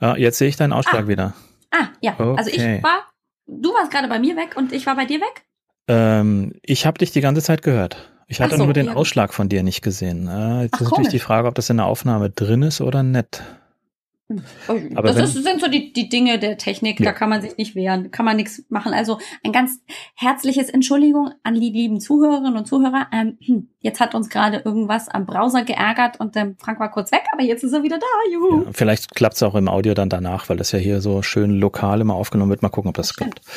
Ah, 0.00 0.16
jetzt 0.16 0.38
sehe 0.38 0.48
ich 0.48 0.56
deinen 0.56 0.72
Ausschlag 0.72 1.04
Ah. 1.04 1.08
wieder. 1.08 1.34
Ah, 1.70 1.88
ja. 2.00 2.14
Okay. 2.18 2.34
Also 2.38 2.50
ich 2.50 2.82
war, 2.82 3.04
du 3.46 3.72
warst 3.74 3.90
gerade 3.90 4.08
bei 4.08 4.18
mir 4.18 4.36
weg 4.36 4.56
und 4.56 4.72
ich 4.72 4.86
war 4.86 4.96
bei 4.96 5.04
dir 5.04 5.20
weg. 5.20 5.44
Ähm, 5.86 6.54
ich 6.62 6.86
habe 6.86 6.98
dich 6.98 7.12
die 7.12 7.20
ganze 7.20 7.42
Zeit 7.42 7.62
gehört. 7.62 8.10
Ich 8.26 8.40
hatte 8.40 8.56
so, 8.56 8.64
nur 8.64 8.74
den 8.74 8.86
ja. 8.86 8.94
Ausschlag 8.94 9.32
von 9.32 9.48
dir 9.48 9.62
nicht 9.62 9.82
gesehen. 9.82 10.26
Äh, 10.28 10.62
jetzt 10.62 10.74
Ach, 10.74 10.80
ist 10.80 10.84
natürlich 10.84 10.90
komisch. 10.90 11.08
die 11.10 11.18
Frage, 11.18 11.48
ob 11.48 11.54
das 11.54 11.70
in 11.70 11.78
der 11.78 11.86
Aufnahme 11.86 12.30
drin 12.30 12.62
ist 12.62 12.80
oder 12.80 13.02
nicht. 13.02 13.42
Aber 14.94 15.12
das 15.12 15.34
ist, 15.34 15.42
sind 15.42 15.60
so 15.60 15.68
die, 15.68 15.92
die 15.92 16.08
Dinge 16.08 16.38
der 16.38 16.58
Technik, 16.58 17.00
Ja. 17.00 17.06
da 17.06 17.12
kann 17.12 17.30
man 17.30 17.40
sich 17.40 17.56
nicht 17.56 17.74
wehren, 17.74 18.10
kann 18.10 18.26
man 18.26 18.36
nichts 18.36 18.64
machen. 18.68 18.92
Also 18.92 19.18
ein 19.42 19.52
ganz 19.52 19.80
herzliches 20.14 20.68
Entschuldigung 20.68 21.30
an 21.44 21.54
die 21.54 21.70
lieben 21.70 22.00
Zuhörerinnen 22.00 22.56
und 22.56 22.66
Zuhörer. 22.66 23.06
Ähm, 23.12 23.38
hm, 23.40 23.68
jetzt 23.80 24.00
hat 24.00 24.14
uns 24.14 24.28
gerade 24.28 24.58
irgendwas 24.64 25.08
am 25.08 25.24
Browser 25.26 25.62
geärgert 25.64 26.18
und 26.20 26.36
ähm, 26.36 26.56
Frank 26.58 26.80
war 26.80 26.90
kurz 26.90 27.12
weg, 27.12 27.22
aber 27.32 27.42
jetzt 27.42 27.62
ist 27.62 27.72
er 27.72 27.82
wieder 27.82 27.98
da. 27.98 28.06
Juhu. 28.32 28.64
Ja, 28.64 28.70
vielleicht 28.72 29.14
klappt 29.14 29.36
es 29.36 29.42
auch 29.42 29.54
im 29.54 29.68
Audio 29.68 29.94
dann 29.94 30.08
danach, 30.08 30.48
weil 30.48 30.56
das 30.56 30.72
ja 30.72 30.78
hier 30.78 31.00
so 31.00 31.22
schön 31.22 31.50
lokal 31.58 32.00
immer 32.00 32.14
aufgenommen 32.14 32.50
wird. 32.50 32.62
Mal 32.62 32.68
gucken, 32.70 32.88
ob 32.88 32.96
das 32.96 33.10
Stimmt. 33.10 33.36
klappt. 33.36 33.48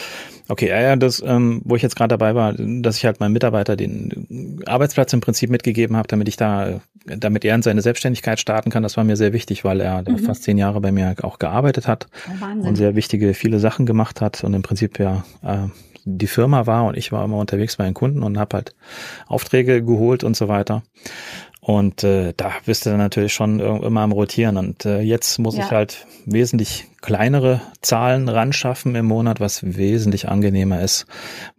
Okay, 0.47 0.67
ja, 0.69 0.81
ja, 0.81 0.95
das, 0.95 1.23
ähm, 1.25 1.61
wo 1.63 1.75
ich 1.75 1.81
jetzt 1.81 1.95
gerade 1.95 2.09
dabei 2.09 2.35
war, 2.35 2.53
dass 2.53 2.97
ich 2.97 3.05
halt 3.05 3.19
meinem 3.19 3.31
Mitarbeiter 3.33 3.75
den 3.75 4.61
Arbeitsplatz 4.65 5.13
im 5.13 5.21
Prinzip 5.21 5.49
mitgegeben 5.49 5.95
habe, 5.95 6.07
damit 6.09 6.27
ich 6.27 6.35
da, 6.35 6.81
damit 7.05 7.45
er 7.45 7.55
in 7.55 7.61
seine 7.61 7.81
Selbstständigkeit 7.81 8.39
starten 8.39 8.69
kann, 8.69 8.83
das 8.83 8.97
war 8.97 9.03
mir 9.03 9.15
sehr 9.15 9.33
wichtig, 9.33 9.63
weil 9.63 9.79
er 9.81 10.01
Mhm. 10.01 10.17
fast 10.19 10.43
zehn 10.43 10.57
Jahre 10.57 10.81
bei 10.81 10.91
mir 10.91 11.15
auch 11.23 11.39
gearbeitet 11.39 11.87
hat 11.87 12.07
Oh, 12.27 12.31
und 12.33 12.41
Wahnsinn. 12.41 12.75
sehr 12.75 12.95
wichtige, 12.95 13.33
viele 13.33 13.59
Sachen 13.59 13.85
gemacht 13.85 14.19
hat 14.21 14.43
und 14.43 14.53
im 14.53 14.61
Prinzip 14.61 14.99
ja 14.99 15.23
äh, 15.43 15.67
die 16.05 16.27
Firma 16.27 16.65
war 16.67 16.85
und 16.85 16.97
ich 16.97 17.11
war 17.11 17.23
immer 17.25 17.37
unterwegs 17.37 17.77
bei 17.77 17.85
den 17.85 17.93
Kunden 17.93 18.23
und 18.23 18.37
habe 18.37 18.57
halt 18.57 18.75
Aufträge 19.27 19.83
geholt 19.83 20.23
und 20.23 20.35
so 20.35 20.47
weiter. 20.47 20.83
Und 21.63 22.03
äh, 22.03 22.33
da 22.35 22.51
bist 22.65 22.85
du 22.85 22.89
dann 22.89 22.97
natürlich 22.97 23.33
schon 23.35 23.59
immer 23.59 24.01
am 24.01 24.11
Rotieren. 24.11 24.57
Und 24.57 24.83
äh, 24.83 25.01
jetzt 25.01 25.37
muss 25.37 25.55
Ja. 25.55 25.65
ich 25.65 25.71
halt 25.71 26.07
wesentlich 26.25 26.87
kleinere 27.01 27.61
Zahlen 27.81 28.29
ran 28.29 28.51
schaffen 28.51 28.95
im 28.95 29.05
Monat, 29.05 29.39
was 29.39 29.61
wesentlich 29.77 30.27
angenehmer 30.27 30.81
ist, 30.81 31.05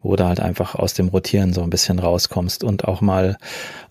wo 0.00 0.16
du 0.16 0.24
halt 0.26 0.40
einfach 0.40 0.74
aus 0.74 0.94
dem 0.94 1.06
Rotieren 1.06 1.52
so 1.52 1.62
ein 1.62 1.70
bisschen 1.70 2.00
rauskommst 2.00 2.64
und 2.64 2.84
auch 2.84 3.00
mal 3.00 3.36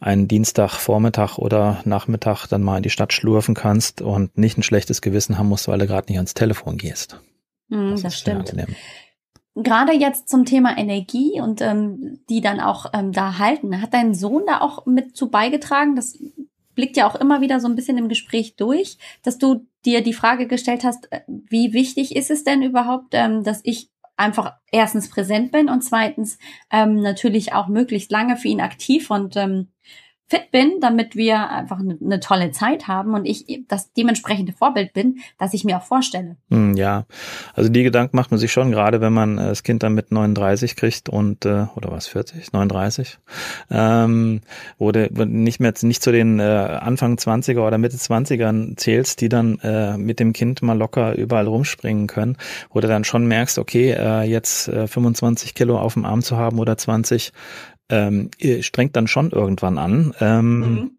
einen 0.02 0.28
Dienstag 0.28 0.72
Vormittag 0.76 1.38
oder 1.38 1.80
Nachmittag 1.86 2.46
dann 2.48 2.62
mal 2.62 2.76
in 2.78 2.84
die 2.84 2.90
Stadt 2.90 3.14
schlurfen 3.14 3.56
kannst 3.56 4.02
und 4.02 4.38
nicht 4.38 4.58
ein 4.58 4.64
schlechtes 4.64 5.02
Gewissen 5.02 5.38
haben 5.38 5.48
musst, 5.48 5.70
weil 5.70 5.80
du 5.80 5.88
gerade 5.88 6.08
nicht 6.10 6.18
ans 6.18 6.34
Telefon 6.34 6.78
gehst. 6.78 7.22
Hm, 7.70 7.92
das 7.92 8.00
ist 8.00 8.02
sehr 8.02 8.12
stimmt. 8.12 8.50
angenehm. 8.50 8.76
Gerade 9.56 9.94
jetzt 9.94 10.30
zum 10.30 10.46
Thema 10.46 10.78
Energie 10.78 11.42
und 11.42 11.62
ähm, 11.62 12.20
die 12.30 12.40
dann 12.40 12.60
auch 12.60 12.86
ähm, 12.94 13.12
da 13.12 13.38
halten. 13.38 13.82
Hat 13.82 13.94
dein 13.94 14.14
Sohn 14.14 14.44
da 14.48 14.62
auch 14.62 14.86
mit 14.86 15.16
zu 15.18 15.30
beigetragen? 15.30 15.96
Das 15.96 16.18
blickt 16.74 16.96
ja 16.96 17.08
auch 17.08 17.16
immer 17.16 17.42
wieder 17.42 17.60
so 17.60 17.68
ein 17.68 17.76
bisschen 17.76 17.98
im 17.98 18.08
Gespräch 18.08 18.56
durch, 18.56 18.98
dass 19.24 19.38
du 19.38 19.68
dir 19.86 20.02
die 20.02 20.14
Frage 20.14 20.48
gestellt 20.48 20.84
hast, 20.84 21.12
äh, 21.12 21.22
wie 21.28 21.74
wichtig 21.74 22.16
ist 22.16 22.32
es 22.32 22.44
denn 22.44 22.62
überhaupt, 22.62 23.14
ähm, 23.14 23.44
dass 23.44 23.60
ich 23.64 23.90
einfach 24.16 24.54
erstens 24.72 25.10
präsent 25.10 25.52
bin 25.52 25.68
und 25.68 25.82
zweitens 25.82 26.38
ähm, 26.72 27.02
natürlich 27.02 27.54
auch 27.54 27.68
möglichst 27.68 28.12
lange 28.12 28.38
für 28.38 28.48
ihn 28.48 28.62
aktiv 28.62 29.10
und 29.10 29.36
ähm, 29.36 29.71
fit 30.32 30.50
bin, 30.50 30.80
damit 30.80 31.18
wir 31.18 31.50
einfach 31.50 31.80
eine, 31.80 31.98
eine 32.02 32.22
tolle 32.22 32.52
Zeit 32.52 32.88
haben 32.88 33.16
und 33.16 33.26
ich 33.26 33.66
das 33.68 33.92
dementsprechende 33.92 34.54
Vorbild 34.54 34.94
bin, 34.94 35.18
das 35.38 35.54
ich 35.54 35.66
mir 35.66 35.76
auch 35.76 35.84
vorstelle. 35.84 36.38
Hm, 36.50 36.78
Ja, 36.78 37.06
also 37.54 37.70
die 37.70 37.84
Gedanken 37.84 38.16
macht 38.16 38.32
man 38.32 38.40
sich 38.40 38.50
schon, 38.50 38.72
gerade 38.72 39.02
wenn 39.02 39.12
man 39.12 39.38
äh, 39.38 39.50
das 39.50 39.64
Kind 39.64 39.84
dann 39.84 39.94
mit 39.94 40.14
39 40.14 40.78
kriegt 40.78 41.10
und 41.10 41.46
äh, 41.46 41.66
oder 41.76 41.92
was 41.92 42.08
40, 42.08 42.54
39, 42.54 43.20
ähm, 43.72 44.40
wo 44.78 44.94
du 44.94 45.10
nicht 45.26 45.60
mehr 45.60 45.74
nicht 45.82 46.02
zu 46.02 46.14
den 46.14 46.40
äh, 46.40 46.44
Anfang 46.44 47.16
20er 47.16 47.68
oder 47.68 47.78
Mitte 47.78 47.98
20ern 47.98 48.78
zählst, 48.78 49.20
die 49.20 49.28
dann 49.28 49.60
äh, 49.60 49.98
mit 49.98 50.22
dem 50.22 50.32
Kind 50.32 50.62
mal 50.62 50.78
locker 50.78 51.14
überall 51.14 51.48
rumspringen 51.48 52.08
können, 52.08 52.38
wo 52.70 52.80
du 52.80 52.88
dann 52.88 53.04
schon 53.04 53.26
merkst, 53.26 53.60
okay, 53.60 53.92
äh, 53.92 54.22
jetzt 54.22 54.70
äh, 54.70 54.88
25 54.88 55.56
Kilo 55.56 55.78
auf 55.78 55.96
dem 55.96 56.06
Arm 56.06 56.22
zu 56.22 56.38
haben 56.38 56.58
oder 56.58 56.78
20 56.78 57.34
ähm, 57.92 58.30
strengt 58.62 58.96
dann 58.96 59.08
schon 59.08 59.32
irgendwann 59.32 59.78
an. 59.78 60.14
Ähm, 60.20 60.60
Mhm. 60.60 60.92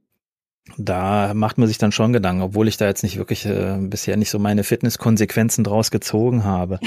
da 0.78 1.34
macht 1.34 1.58
man 1.58 1.66
sich 1.66 1.76
dann 1.78 1.90
schon 1.90 2.12
Gedanken, 2.12 2.40
obwohl 2.42 2.68
ich 2.68 2.76
da 2.76 2.86
jetzt 2.86 3.02
nicht 3.02 3.16
wirklich 3.16 3.44
äh, 3.46 3.78
bisher 3.80 4.16
nicht 4.16 4.30
so 4.30 4.38
meine 4.38 4.62
Fitnesskonsequenzen 4.62 5.64
draus 5.64 5.90
gezogen 5.90 6.44
habe. 6.44 6.78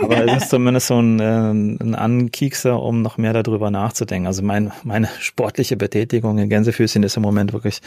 Aber 0.00 0.24
es 0.24 0.44
ist 0.44 0.50
zumindest 0.50 0.86
so 0.86 1.00
ein, 1.00 1.18
äh, 1.18 1.50
ein 1.50 1.94
Ankiekser, 1.96 2.80
um 2.80 3.02
noch 3.02 3.18
mehr 3.18 3.32
darüber 3.32 3.72
nachzudenken. 3.72 4.28
Also 4.28 4.42
mein, 4.44 4.70
meine 4.84 5.08
sportliche 5.18 5.76
Betätigung 5.76 6.38
in 6.38 6.48
Gänsefüßchen 6.48 7.02
ist 7.02 7.16
im 7.16 7.22
Moment 7.24 7.52
wirklich 7.52 7.80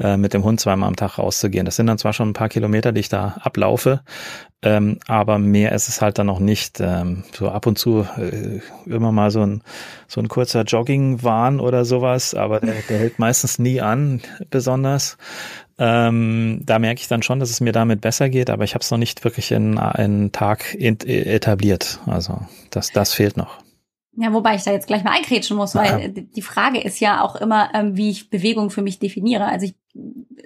äh, 0.00 0.16
mit 0.16 0.34
dem 0.34 0.42
Hund 0.42 0.58
zweimal 0.60 0.88
am 0.88 0.96
Tag 0.96 1.16
rauszugehen. 1.16 1.64
Das 1.64 1.76
sind 1.76 1.86
dann 1.86 1.98
zwar 1.98 2.12
schon 2.12 2.30
ein 2.30 2.34
paar 2.34 2.48
Kilometer, 2.48 2.90
die 2.90 3.00
ich 3.00 3.08
da 3.08 3.36
ablaufe, 3.40 4.00
ähm, 4.62 4.98
aber 5.08 5.38
mehr 5.38 5.72
ist 5.72 5.88
es 5.88 6.00
halt 6.00 6.18
dann 6.18 6.26
noch 6.28 6.38
nicht. 6.38 6.80
Ähm, 6.80 7.24
so 7.32 7.48
ab 7.48 7.66
und 7.66 7.78
zu 7.78 8.06
äh, 8.16 8.60
immer 8.86 9.12
mal 9.12 9.30
so 9.30 9.42
ein, 9.42 9.62
so 10.06 10.20
ein 10.20 10.28
kurzer 10.28 10.62
Jogging-Wahn 10.62 11.60
oder 11.60 11.84
sowas, 11.84 12.34
aber 12.34 12.60
der, 12.60 12.74
der 12.88 12.98
hält 12.98 13.18
meistens 13.18 13.58
nie 13.58 13.80
an, 13.80 14.20
besonders. 14.50 15.18
Ähm, 15.78 16.60
da 16.64 16.78
merke 16.78 17.00
ich 17.00 17.08
dann 17.08 17.22
schon, 17.22 17.40
dass 17.40 17.50
es 17.50 17.60
mir 17.60 17.72
damit 17.72 18.00
besser 18.00 18.28
geht, 18.28 18.50
aber 18.50 18.62
ich 18.64 18.74
habe 18.74 18.82
es 18.82 18.90
noch 18.90 18.98
nicht 18.98 19.24
wirklich 19.24 19.50
in 19.50 19.78
einen 19.78 20.30
Tag 20.30 20.74
in, 20.74 21.00
etabliert. 21.00 21.98
Also 22.06 22.38
das, 22.70 22.92
das 22.92 23.12
fehlt 23.14 23.36
noch. 23.36 23.58
Ja, 24.14 24.32
wobei 24.32 24.56
ich 24.56 24.62
da 24.62 24.72
jetzt 24.72 24.86
gleich 24.86 25.04
mal 25.04 25.12
einkrätschen 25.16 25.56
muss, 25.56 25.74
weil 25.74 25.86
Ja. 25.86 25.98
äh, 25.98 26.12
die 26.12 26.42
Frage 26.42 26.80
ist 26.80 27.00
ja 27.00 27.22
auch 27.22 27.34
immer, 27.34 27.70
ähm, 27.74 27.96
wie 27.96 28.10
ich 28.10 28.28
Bewegung 28.30 28.70
für 28.70 28.82
mich 28.82 28.98
definiere. 28.98 29.46
Also 29.46 29.66
ich 29.66 29.74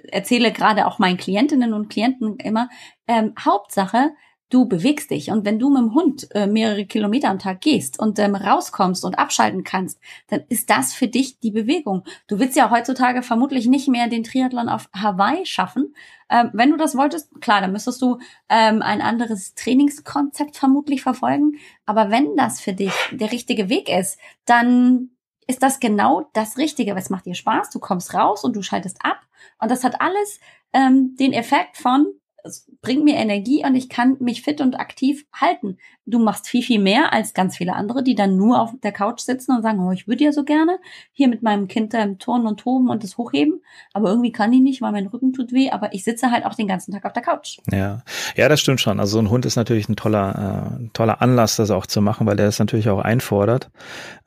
erzähle 0.09 0.51
gerade 0.51 0.87
auch 0.87 0.99
meinen 0.99 1.17
Klientinnen 1.17 1.73
und 1.73 1.89
Klienten 1.89 2.37
immer, 2.37 2.69
ähm, 3.07 3.33
Hauptsache, 3.39 4.11
du 4.49 4.65
bewegst 4.65 5.11
dich. 5.11 5.29
Und 5.29 5.45
wenn 5.45 5.59
du 5.59 5.69
mit 5.69 5.81
dem 5.81 5.93
Hund 5.93 6.33
äh, 6.33 6.47
mehrere 6.47 6.85
Kilometer 6.85 7.29
am 7.29 7.39
Tag 7.39 7.61
gehst 7.61 7.99
und 7.99 8.17
ähm, 8.19 8.35
rauskommst 8.35 9.03
und 9.03 9.19
abschalten 9.19 9.63
kannst, 9.63 9.99
dann 10.27 10.43
ist 10.49 10.69
das 10.69 10.93
für 10.93 11.07
dich 11.07 11.39
die 11.39 11.51
Bewegung. 11.51 12.03
Du 12.27 12.39
willst 12.39 12.55
ja 12.55 12.69
heutzutage 12.69 13.23
vermutlich 13.23 13.67
nicht 13.67 13.87
mehr 13.87 14.07
den 14.07 14.23
Triathlon 14.23 14.69
auf 14.69 14.89
Hawaii 14.93 15.45
schaffen. 15.45 15.93
Ähm, 16.29 16.49
wenn 16.53 16.71
du 16.71 16.77
das 16.77 16.95
wolltest, 16.95 17.41
klar, 17.41 17.61
dann 17.61 17.73
müsstest 17.73 18.01
du 18.01 18.19
ähm, 18.49 18.81
ein 18.81 19.01
anderes 19.01 19.53
Trainingskonzept 19.55 20.55
vermutlich 20.55 21.01
verfolgen. 21.01 21.57
Aber 21.85 22.09
wenn 22.09 22.35
das 22.37 22.61
für 22.61 22.73
dich 22.73 22.93
der 23.11 23.31
richtige 23.31 23.69
Weg 23.69 23.89
ist, 23.89 24.17
dann 24.45 25.09
ist 25.45 25.63
das 25.63 25.79
genau 25.79 26.29
das 26.33 26.57
Richtige. 26.57 26.91
weil 26.91 27.01
Es 27.01 27.09
macht 27.09 27.25
dir 27.25 27.35
Spaß, 27.35 27.69
du 27.69 27.79
kommst 27.79 28.13
raus 28.13 28.43
und 28.43 28.55
du 28.55 28.61
schaltest 28.61 28.97
ab. 29.01 29.26
Und 29.59 29.71
das 29.71 29.83
hat 29.83 30.01
alles 30.01 30.39
ähm, 30.73 31.15
den 31.19 31.33
Effekt 31.33 31.77
von, 31.77 32.07
es 32.47 32.65
bringt 32.81 33.03
mir 33.03 33.15
Energie 33.15 33.63
und 33.65 33.75
ich 33.75 33.89
kann 33.89 34.17
mich 34.19 34.41
fit 34.41 34.61
und 34.61 34.79
aktiv 34.79 35.25
halten. 35.33 35.77
Du 36.05 36.19
machst 36.19 36.47
viel, 36.47 36.61
viel 36.61 36.79
mehr 36.79 37.11
als 37.11 37.33
ganz 37.33 37.57
viele 37.57 37.73
andere, 37.73 38.03
die 38.03 38.15
dann 38.15 38.37
nur 38.37 38.61
auf 38.61 38.71
der 38.81 38.91
Couch 38.91 39.19
sitzen 39.19 39.55
und 39.55 39.61
sagen, 39.61 39.79
oh, 39.79 39.91
ich 39.91 40.07
würde 40.07 40.23
ja 40.23 40.31
so 40.31 40.43
gerne 40.43 40.79
hier 41.11 41.27
mit 41.27 41.43
meinem 41.43 41.67
Kind 41.67 41.93
ähm, 41.93 42.17
turnen 42.17 42.47
und 42.47 42.59
toben 42.59 42.89
und 42.89 43.03
das 43.03 43.17
hochheben. 43.17 43.61
Aber 43.93 44.09
irgendwie 44.09 44.31
kann 44.31 44.53
ich 44.53 44.61
nicht, 44.61 44.81
weil 44.81 44.91
mein 44.91 45.07
Rücken 45.07 45.33
tut 45.33 45.51
weh. 45.51 45.69
Aber 45.71 45.93
ich 45.93 46.03
sitze 46.03 46.31
halt 46.31 46.45
auch 46.45 46.55
den 46.55 46.67
ganzen 46.67 46.93
Tag 46.93 47.05
auf 47.05 47.13
der 47.13 47.23
Couch. 47.23 47.57
Ja, 47.71 48.03
ja, 48.35 48.47
das 48.47 48.61
stimmt 48.61 48.79
schon. 48.79 48.99
Also 48.99 49.13
so 49.13 49.19
ein 49.19 49.29
Hund 49.29 49.45
ist 49.45 49.57
natürlich 49.57 49.89
ein 49.89 49.95
toller, 49.95 50.79
äh, 50.79 50.89
toller 50.93 51.21
Anlass, 51.21 51.57
das 51.57 51.71
auch 51.71 51.85
zu 51.85 52.01
machen, 52.01 52.25
weil 52.25 52.37
der 52.37 52.47
es 52.47 52.59
natürlich 52.59 52.89
auch 52.89 52.99
einfordert. 52.99 53.69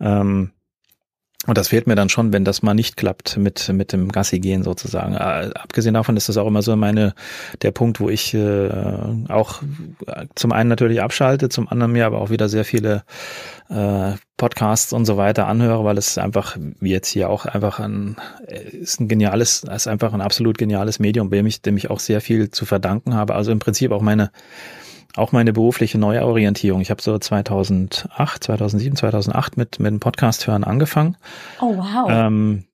Ähm, 0.01 0.53
Und 1.47 1.57
das 1.57 1.69
fehlt 1.69 1.87
mir 1.87 1.95
dann 1.95 2.11
schon, 2.11 2.35
wenn 2.35 2.45
das 2.45 2.61
mal 2.63 2.75
nicht 2.75 2.99
klappt 2.99 3.39
mit, 3.39 3.67
mit 3.71 3.95
dem 3.95 4.13
Gassi 4.13 4.41
gehen 4.41 4.63
sozusagen. 4.63 5.15
Äh, 5.15 5.51
abgesehen 5.55 5.95
davon 5.95 6.19
ist 6.19 6.29
das 6.29 6.37
auch 6.37 6.47
immer 6.47 6.61
so 6.61 6.77
meine, 6.77 7.15
der 7.63 7.71
Punkt, 7.71 7.99
wo 7.99 8.11
ich 8.11 8.35
äh, 8.35 8.71
auch 9.29 9.63
zum 10.35 10.53
einen 10.53 10.69
natürlich 10.69 11.01
abschalte, 11.01 11.49
zum 11.49 11.67
anderen 11.69 11.93
mir 11.93 12.05
aber 12.05 12.21
auch 12.21 12.29
wieder 12.29 12.51
sehr 12.51 12.67
viele 12.67 13.05
äh, 13.71 14.13
Podcasts 14.37 14.93
und 14.93 15.07
so 15.07 15.17
weiter 15.17 15.47
anhöre, 15.47 15.83
weil 15.83 15.97
es 15.97 16.19
einfach, 16.19 16.59
wie 16.79 16.91
jetzt 16.91 17.09
hier 17.09 17.31
auch 17.31 17.47
einfach 17.47 17.81
ein, 17.81 18.17
ist 18.47 19.01
ein 19.01 19.09
geniales, 19.09 19.65
ist 19.65 19.89
einfach 19.89 20.13
ein 20.13 20.21
absolut 20.21 20.59
geniales 20.59 20.99
Medium, 20.99 21.31
dem 21.31 21.47
ich, 21.47 21.63
dem 21.63 21.79
ich 21.79 21.89
auch 21.89 22.01
sehr 22.01 22.21
viel 22.21 22.51
zu 22.51 22.67
verdanken 22.67 23.15
habe. 23.15 23.35
Also 23.35 23.51
im 23.51 23.61
Prinzip 23.61 23.93
auch 23.93 24.03
meine, 24.03 24.31
auch 25.17 25.33
meine 25.33 25.53
berufliche 25.53 25.99
Neuorientierung. 25.99 26.81
Ich 26.81 26.91
habe 26.91 27.03
so 27.03 27.19
2008, 27.19 28.45
2007, 28.45 28.97
2008 28.97 29.57
mit, 29.57 29.81
mit 29.81 29.91
dem 29.91 30.01
Podcast 30.01 30.47
hören 30.47 30.65
angefangen. 30.65 31.17
Oh, 31.61 31.77
wow. 31.77 32.09
Ähm, 32.11 32.65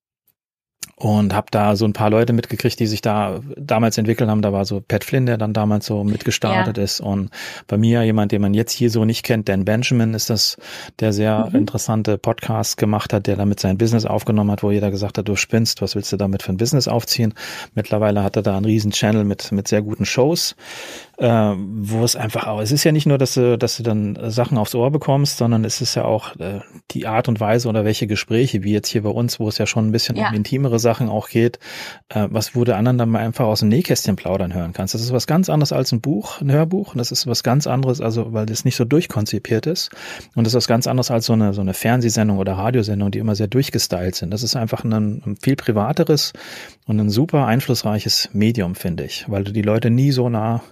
und 0.99 1.35
habe 1.35 1.49
da 1.51 1.77
so 1.77 1.85
ein 1.85 1.93
paar 1.93 2.09
Leute 2.09 2.33
mitgekriegt, 2.33 2.81
die 2.81 2.87
sich 2.87 3.03
da 3.03 3.41
damals 3.57 3.99
entwickelt 3.99 4.31
haben. 4.31 4.41
Da 4.41 4.55
war 4.55 4.65
so 4.65 4.81
Pat 4.81 5.05
Flynn, 5.05 5.27
der 5.27 5.37
dann 5.37 5.53
damals 5.53 5.85
so 5.85 6.05
mitgestartet 6.05 6.79
ja. 6.79 6.83
ist 6.83 7.01
und 7.01 7.31
bei 7.67 7.77
mir 7.77 8.03
jemand, 8.03 8.33
den 8.33 8.41
man 8.41 8.55
jetzt 8.55 8.73
hier 8.73 8.91
so 8.91 9.05
nicht 9.05 9.23
kennt, 9.23 9.47
Dan 9.49 9.67
Benjamin 9.67 10.15
ist 10.15 10.31
das, 10.31 10.57
der 10.99 11.13
sehr 11.13 11.49
mhm. 11.51 11.57
interessante 11.57 12.17
Podcast 12.17 12.79
gemacht 12.79 13.13
hat, 13.13 13.27
der 13.27 13.37
damit 13.37 13.61
sein 13.61 13.77
Business 13.77 14.07
aufgenommen 14.07 14.51
hat, 14.51 14.63
wo 14.63 14.71
jeder 14.71 14.91
gesagt 14.91 15.19
hat, 15.19 15.29
du 15.29 15.37
spinnst, 15.37 15.83
was 15.83 15.95
willst 15.97 16.13
du 16.13 16.17
damit 16.17 16.43
für 16.43 16.53
ein 16.53 16.57
Business 16.57 16.89
aufziehen? 16.89 17.35
Mittlerweile 17.75 18.23
hat 18.23 18.37
er 18.37 18.43
da 18.43 18.57
einen 18.57 18.65
riesen 18.65 18.91
Channel 18.91 19.25
mit 19.25 19.53
mit 19.53 19.69
sehr 19.69 19.83
guten 19.83 20.07
Shows 20.07 20.57
wo 21.19 22.05
es 22.05 22.15
einfach 22.15 22.47
auch, 22.47 22.61
es 22.61 22.73
ist 22.73 22.85
ja 22.85 22.93
nicht 22.93 23.07
nur, 23.07 23.17
dass 23.17 23.35
du, 23.35 23.57
dass 23.57 23.79
du 23.79 23.83
dann 23.83 24.19
Sachen 24.31 24.59
aufs 24.59 24.75
Ohr 24.75 24.91
bekommst, 24.91 25.39
sondern 25.39 25.65
es 25.65 25.81
ist 25.81 25.95
ja 25.95 26.05
auch 26.05 26.37
äh, 26.37 26.61
die 26.91 27.07
Art 27.07 27.29
und 27.29 27.41
Weise 27.41 27.69
oder 27.69 27.85
welche 27.85 28.07
Gespräche, 28.07 28.63
wie 28.63 28.73
jetzt 28.73 28.89
hier 28.89 29.03
bei 29.03 29.11
uns, 29.11 29.41
wo 29.41 29.49
es 29.49 29.57
ja 29.57 29.67
schon 29.67 29.89
ein 29.89 29.93
bisschen 29.93 30.17
ja. 30.17 30.29
um 30.29 30.35
intimere 30.35 30.79
Sachen 30.79 31.09
auch 31.09 31.29
geht, 31.29 31.59
äh, 32.11 32.29
was 32.31 32.55
wo 32.55 32.65
der 32.65 32.77
anderen 32.77 32.99
dann 32.99 33.09
mal 33.09 33.21
einfach 33.21 33.47
aus 33.47 33.61
dem 33.61 33.71
Nähkästchen 33.71 34.17
plaudern 34.17 34.53
hören 34.53 34.73
kannst. 34.73 34.95
Das 34.95 35.01
ist 35.01 35.13
was 35.13 35.27
ganz 35.27 35.49
anderes 35.49 35.73
als 35.73 35.93
ein 35.93 36.01
Buch, 36.01 36.41
ein 36.41 36.53
Hörbuch. 36.53 36.93
Und 36.93 36.99
das 36.99 37.13
ist 37.13 37.27
was 37.27 37.43
ganz 37.43 37.67
anderes, 37.67 38.01
also 38.01 38.33
weil 38.33 38.47
das 38.47 38.65
nicht 38.65 38.77
so 38.77 38.85
durchkonzipiert 38.85 39.67
ist. 39.67 39.91
Und 40.35 40.45
das 40.45 40.53
ist 40.53 40.57
was 40.57 40.69
ganz 40.69 40.87
anderes 40.87 41.11
als 41.11 41.27
so 41.27 41.33
eine, 41.33 41.55
so 41.55 41.63
eine 41.63 41.75
Fernsehsendung 41.75 42.39
oder 42.39 42.53
Radiosendung, 42.55 43.11
die 43.11 43.21
immer 43.21 43.35
sehr 43.35 43.49
durchgestylt 43.49 44.15
sind. 44.15 44.33
Das 44.33 44.43
ist 44.43 44.55
einfach 44.55 44.85
ein, 44.85 44.93
ein 44.93 45.37
viel 45.41 45.57
privateres 45.57 46.33
und 46.87 47.01
ein 47.01 47.09
super 47.09 47.47
einflussreiches 47.47 48.31
Medium, 48.33 48.75
finde 48.75 49.05
ich, 49.05 49.25
weil 49.29 49.45
du 49.45 49.53
die 49.53 49.63
Leute 49.63 49.91
nie 49.91 50.13
so 50.13 50.29
nah 50.29 50.63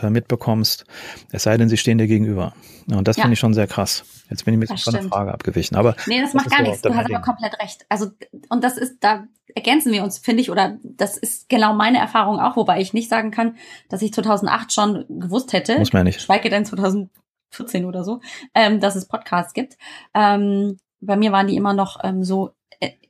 äh, 0.00 0.10
mitbekommst, 0.10 0.84
es 1.30 1.42
sei 1.42 1.56
denn, 1.56 1.68
sie 1.68 1.76
stehen 1.76 1.98
dir 1.98 2.06
gegenüber. 2.06 2.54
Und 2.90 3.06
das 3.08 3.16
ja. 3.16 3.22
finde 3.22 3.34
ich 3.34 3.40
schon 3.40 3.54
sehr 3.54 3.66
krass. 3.66 4.04
Jetzt 4.30 4.44
bin 4.44 4.54
ich 4.54 4.70
mir 4.70 4.76
von 4.76 4.92
der 4.92 5.02
Frage 5.02 5.32
abgewichen. 5.32 5.76
Aber 5.76 5.94
nee, 6.06 6.20
das, 6.20 6.32
das 6.32 6.34
macht 6.34 6.50
gar 6.50 6.62
nichts. 6.62 6.82
Du 6.82 6.94
hast 6.94 7.06
aber 7.06 7.20
komplett 7.20 7.58
recht. 7.60 7.84
Also, 7.88 8.10
und 8.48 8.64
das 8.64 8.78
ist, 8.78 8.96
da 9.00 9.24
ergänzen 9.54 9.92
wir 9.92 10.02
uns, 10.02 10.18
finde 10.18 10.40
ich, 10.40 10.50
oder 10.50 10.78
das 10.82 11.18
ist 11.18 11.48
genau 11.48 11.74
meine 11.74 11.98
Erfahrung 11.98 12.40
auch, 12.40 12.56
wobei 12.56 12.80
ich 12.80 12.94
nicht 12.94 13.08
sagen 13.08 13.30
kann, 13.30 13.56
dass 13.88 14.02
ich 14.02 14.12
2008 14.12 14.72
schon 14.72 15.04
gewusst 15.08 15.52
hätte. 15.52 15.78
Muss 15.78 15.92
man 15.92 16.00
ja 16.00 16.04
nicht. 16.04 16.22
Schweige 16.22 16.48
denn 16.48 16.64
2014 16.64 17.84
oder 17.84 18.04
so, 18.04 18.20
ähm, 18.54 18.80
dass 18.80 18.96
es 18.96 19.06
Podcasts 19.06 19.52
gibt. 19.52 19.76
Ähm, 20.14 20.78
bei 21.00 21.16
mir 21.16 21.32
waren 21.32 21.48
die 21.48 21.56
immer 21.56 21.74
noch 21.74 21.98
ähm, 22.02 22.24
so 22.24 22.54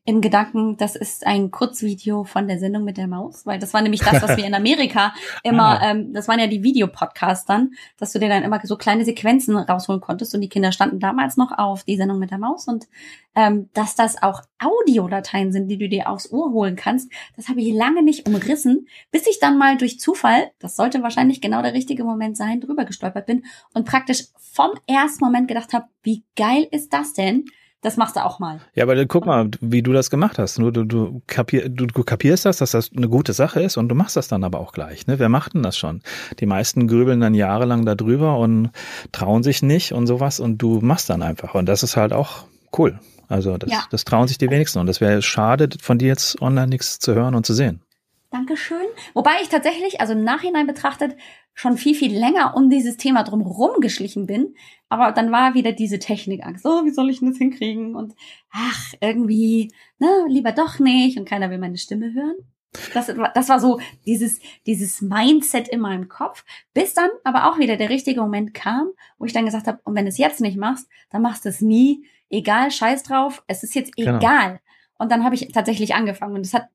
im 0.05 0.21
Gedanken, 0.21 0.77
das 0.77 0.97
ist 0.97 1.25
ein 1.25 1.53
Kurzvideo 1.53 2.25
von 2.25 2.49
der 2.49 2.59
Sendung 2.59 2.83
mit 2.83 2.97
der 2.97 3.07
Maus, 3.07 3.47
weil 3.47 3.61
das 3.61 3.73
war 3.73 3.83
nämlich 3.83 4.01
das, 4.01 4.21
was 4.21 4.37
wir 4.37 4.45
in 4.45 4.55
Amerika 4.63 5.15
immer, 5.45 5.81
ah. 5.81 5.91
ähm, 5.91 6.13
das 6.13 6.27
waren 6.27 6.41
ja 6.41 6.49
die 6.49 6.65
Videopodcasts 6.65 7.47
dann, 7.47 7.75
dass 7.99 8.13
du 8.13 8.19
dir 8.19 8.29
dann 8.29 8.43
immer 8.43 8.61
so 8.65 8.77
kleine 8.77 9.05
Sequenzen 9.05 9.57
rausholen 9.57 10.01
konntest 10.01 10.35
und 10.35 10.41
die 10.41 10.49
Kinder 10.49 10.73
standen 10.73 10.99
damals 10.99 11.37
noch 11.37 11.57
auf 11.57 11.85
die 11.85 11.97
Sendung 11.97 12.19
mit 12.19 12.33
der 12.33 12.39
Maus 12.39 12.67
und 12.67 12.89
ähm, 13.37 13.71
dass 13.75 13.95
das 13.95 14.21
auch 14.21 14.43
Audiodateien 14.59 15.53
sind, 15.53 15.69
die 15.69 15.79
du 15.79 15.89
dir 15.89 16.09
aufs 16.09 16.33
Ohr 16.33 16.51
holen 16.51 16.75
kannst, 16.75 17.11
das 17.37 17.49
habe 17.49 17.61
ich 17.61 17.73
lange 17.73 18.03
nicht 18.03 18.27
umrissen, 18.29 18.89
bis 19.13 19.29
ich 19.29 19.39
dann 19.39 19.57
mal 19.57 19.77
durch 19.77 20.01
Zufall, 20.01 20.51
das 20.59 20.75
sollte 20.75 21.05
wahrscheinlich 21.05 21.41
genau 21.41 21.63
der 21.63 21.75
richtige 21.75 22.03
Moment 22.03 22.37
sein, 22.37 22.61
drüber 22.61 22.85
gestolpert 22.85 23.27
bin 23.27 23.45
und 23.73 23.87
praktisch 23.87 24.25
vom 24.37 24.71
ersten 24.89 25.25
Moment 25.25 25.47
gedacht 25.47 25.73
habe, 25.73 25.87
wie 26.03 26.25
geil 26.35 26.67
ist 26.73 26.93
das 26.93 27.13
denn? 27.13 27.45
Das 27.83 27.97
machst 27.97 28.15
du 28.15 28.25
auch 28.25 28.39
mal. 28.39 28.61
Ja, 28.75 28.85
aber 28.85 29.05
guck 29.07 29.27
mal, 29.27 29.51
wie 29.61 29.83
du 29.83 29.93
das 29.93 30.09
gemacht 30.09 30.39
hast. 30.39 30.57
Du, 30.57 30.71
du, 30.71 30.85
du, 30.85 31.21
kapier, 31.27 31.69
du, 31.69 31.87
du 31.87 32.05
kapierst 32.05 32.45
das, 32.45 32.59
dass 32.59 32.71
das 32.71 32.93
eine 32.97 33.09
gute 33.09 33.33
Sache 33.33 33.61
ist 33.61 33.77
und 33.77 33.89
du 33.89 33.97
machst 33.97 34.17
das 34.17 34.29
dann 34.29 34.45
aber 34.45 34.61
auch 34.61 34.73
gleich. 34.73 35.09
Ne? 35.09 35.19
Wer 35.19 35.29
macht 35.29 35.55
denn 35.55 35.65
das 35.65 35.77
schon? 35.77 36.01
Die 36.39 36.47
meisten 36.47 36.87
grübeln 36.87 37.21
dann 37.21 37.35
jahrelang 37.35 37.85
darüber 37.85 38.39
und 38.39 38.71
trauen 39.11 39.43
sich 39.43 39.63
nicht 39.63 39.93
und 39.93 40.07
sowas 40.07 40.39
und 40.39 40.59
du 40.59 40.79
machst 40.81 41.11
dann 41.11 41.23
einfach. 41.23 41.57
Und 41.57 41.67
das 41.67 41.83
ist 41.83 41.97
halt 41.97 42.13
auch 42.13 42.45
cool. 42.79 43.01
Also 43.29 43.59
das, 43.59 43.71
ja. 43.71 43.83
das 43.91 44.05
trauen 44.05 44.29
sich 44.29 44.39
die 44.39 44.49
wenigsten. 44.49 44.79
Und 44.79 44.87
das 44.87 45.01
wäre 45.01 45.21
schade, 45.21 45.69
von 45.81 45.99
dir 45.99 46.09
jetzt 46.09 46.41
online 46.41 46.69
nichts 46.69 47.01
zu 47.01 47.15
hören 47.15 47.35
und 47.35 47.45
zu 47.45 47.53
sehen. 47.53 47.81
Dankeschön. 48.33 48.87
Wobei 49.13 49.33
ich 49.43 49.51
tatsächlich, 49.51 50.01
also 50.01 50.15
im 50.15 50.25
Nachhinein 50.25 50.67
betrachtet, 50.67 51.17
schon 51.53 51.77
viel, 51.77 51.95
viel 51.95 52.19
länger 52.19 52.57
um 52.57 52.71
dieses 52.71 52.97
Thema 52.97 53.25
drumherum 53.25 53.81
geschlichen 53.81 54.27
bin. 54.27 54.55
Aber 54.89 55.13
dann 55.13 55.31
war 55.31 55.53
wieder 55.53 55.73
diese 55.73 55.99
Technikangst. 55.99 56.63
So, 56.63 56.81
oh, 56.81 56.85
wie 56.87 56.91
soll 56.91 57.11
ich 57.11 57.21
denn 57.21 57.29
das 57.29 57.37
hinkriegen? 57.37 57.95
Und 57.95 58.15
ach, 58.51 58.95
irgendwie, 59.03 59.71
ne, 59.99 60.09
lieber 60.29 60.53
doch 60.53 60.79
nicht. 60.79 61.19
Und 61.19 61.29
keiner 61.29 61.51
will 61.51 61.59
meine 61.59 61.77
Stimme 61.77 62.15
hören. 62.15 62.37
Das, 62.95 63.13
das 63.35 63.49
war 63.51 63.61
so 63.61 63.81
dieses, 64.07 64.41
dieses 64.65 65.03
Mindset 65.03 65.69
in 65.69 65.81
meinem 65.81 66.09
Kopf, 66.09 66.43
bis 66.73 66.95
dann 66.95 67.11
aber 67.23 67.51
auch 67.51 67.59
wieder 67.59 67.77
der 67.77 67.91
richtige 67.91 68.23
Moment 68.23 68.55
kam, 68.55 68.93
wo 69.19 69.27
ich 69.27 69.35
dann 69.35 69.45
gesagt 69.45 69.67
habe, 69.67 69.81
und 69.85 69.95
wenn 69.95 70.07
du 70.07 70.09
es 70.09 70.17
jetzt 70.17 70.41
nicht 70.41 70.57
machst, 70.57 70.89
dann 71.11 71.21
machst 71.21 71.45
du 71.45 71.51
es 71.51 71.61
nie. 71.61 72.07
Egal, 72.31 72.71
scheiß 72.71 73.03
drauf, 73.03 73.45
es 73.47 73.63
ist 73.63 73.75
jetzt 73.75 73.95
genau. 73.95 74.19
Und 74.99 75.11
dann 75.11 75.25
habe 75.25 75.35
ich 75.35 75.49
tatsächlich 75.49 75.95
angefangen. 75.95 76.35
Und 76.35 76.47
es 76.47 76.55
hat 76.55 76.69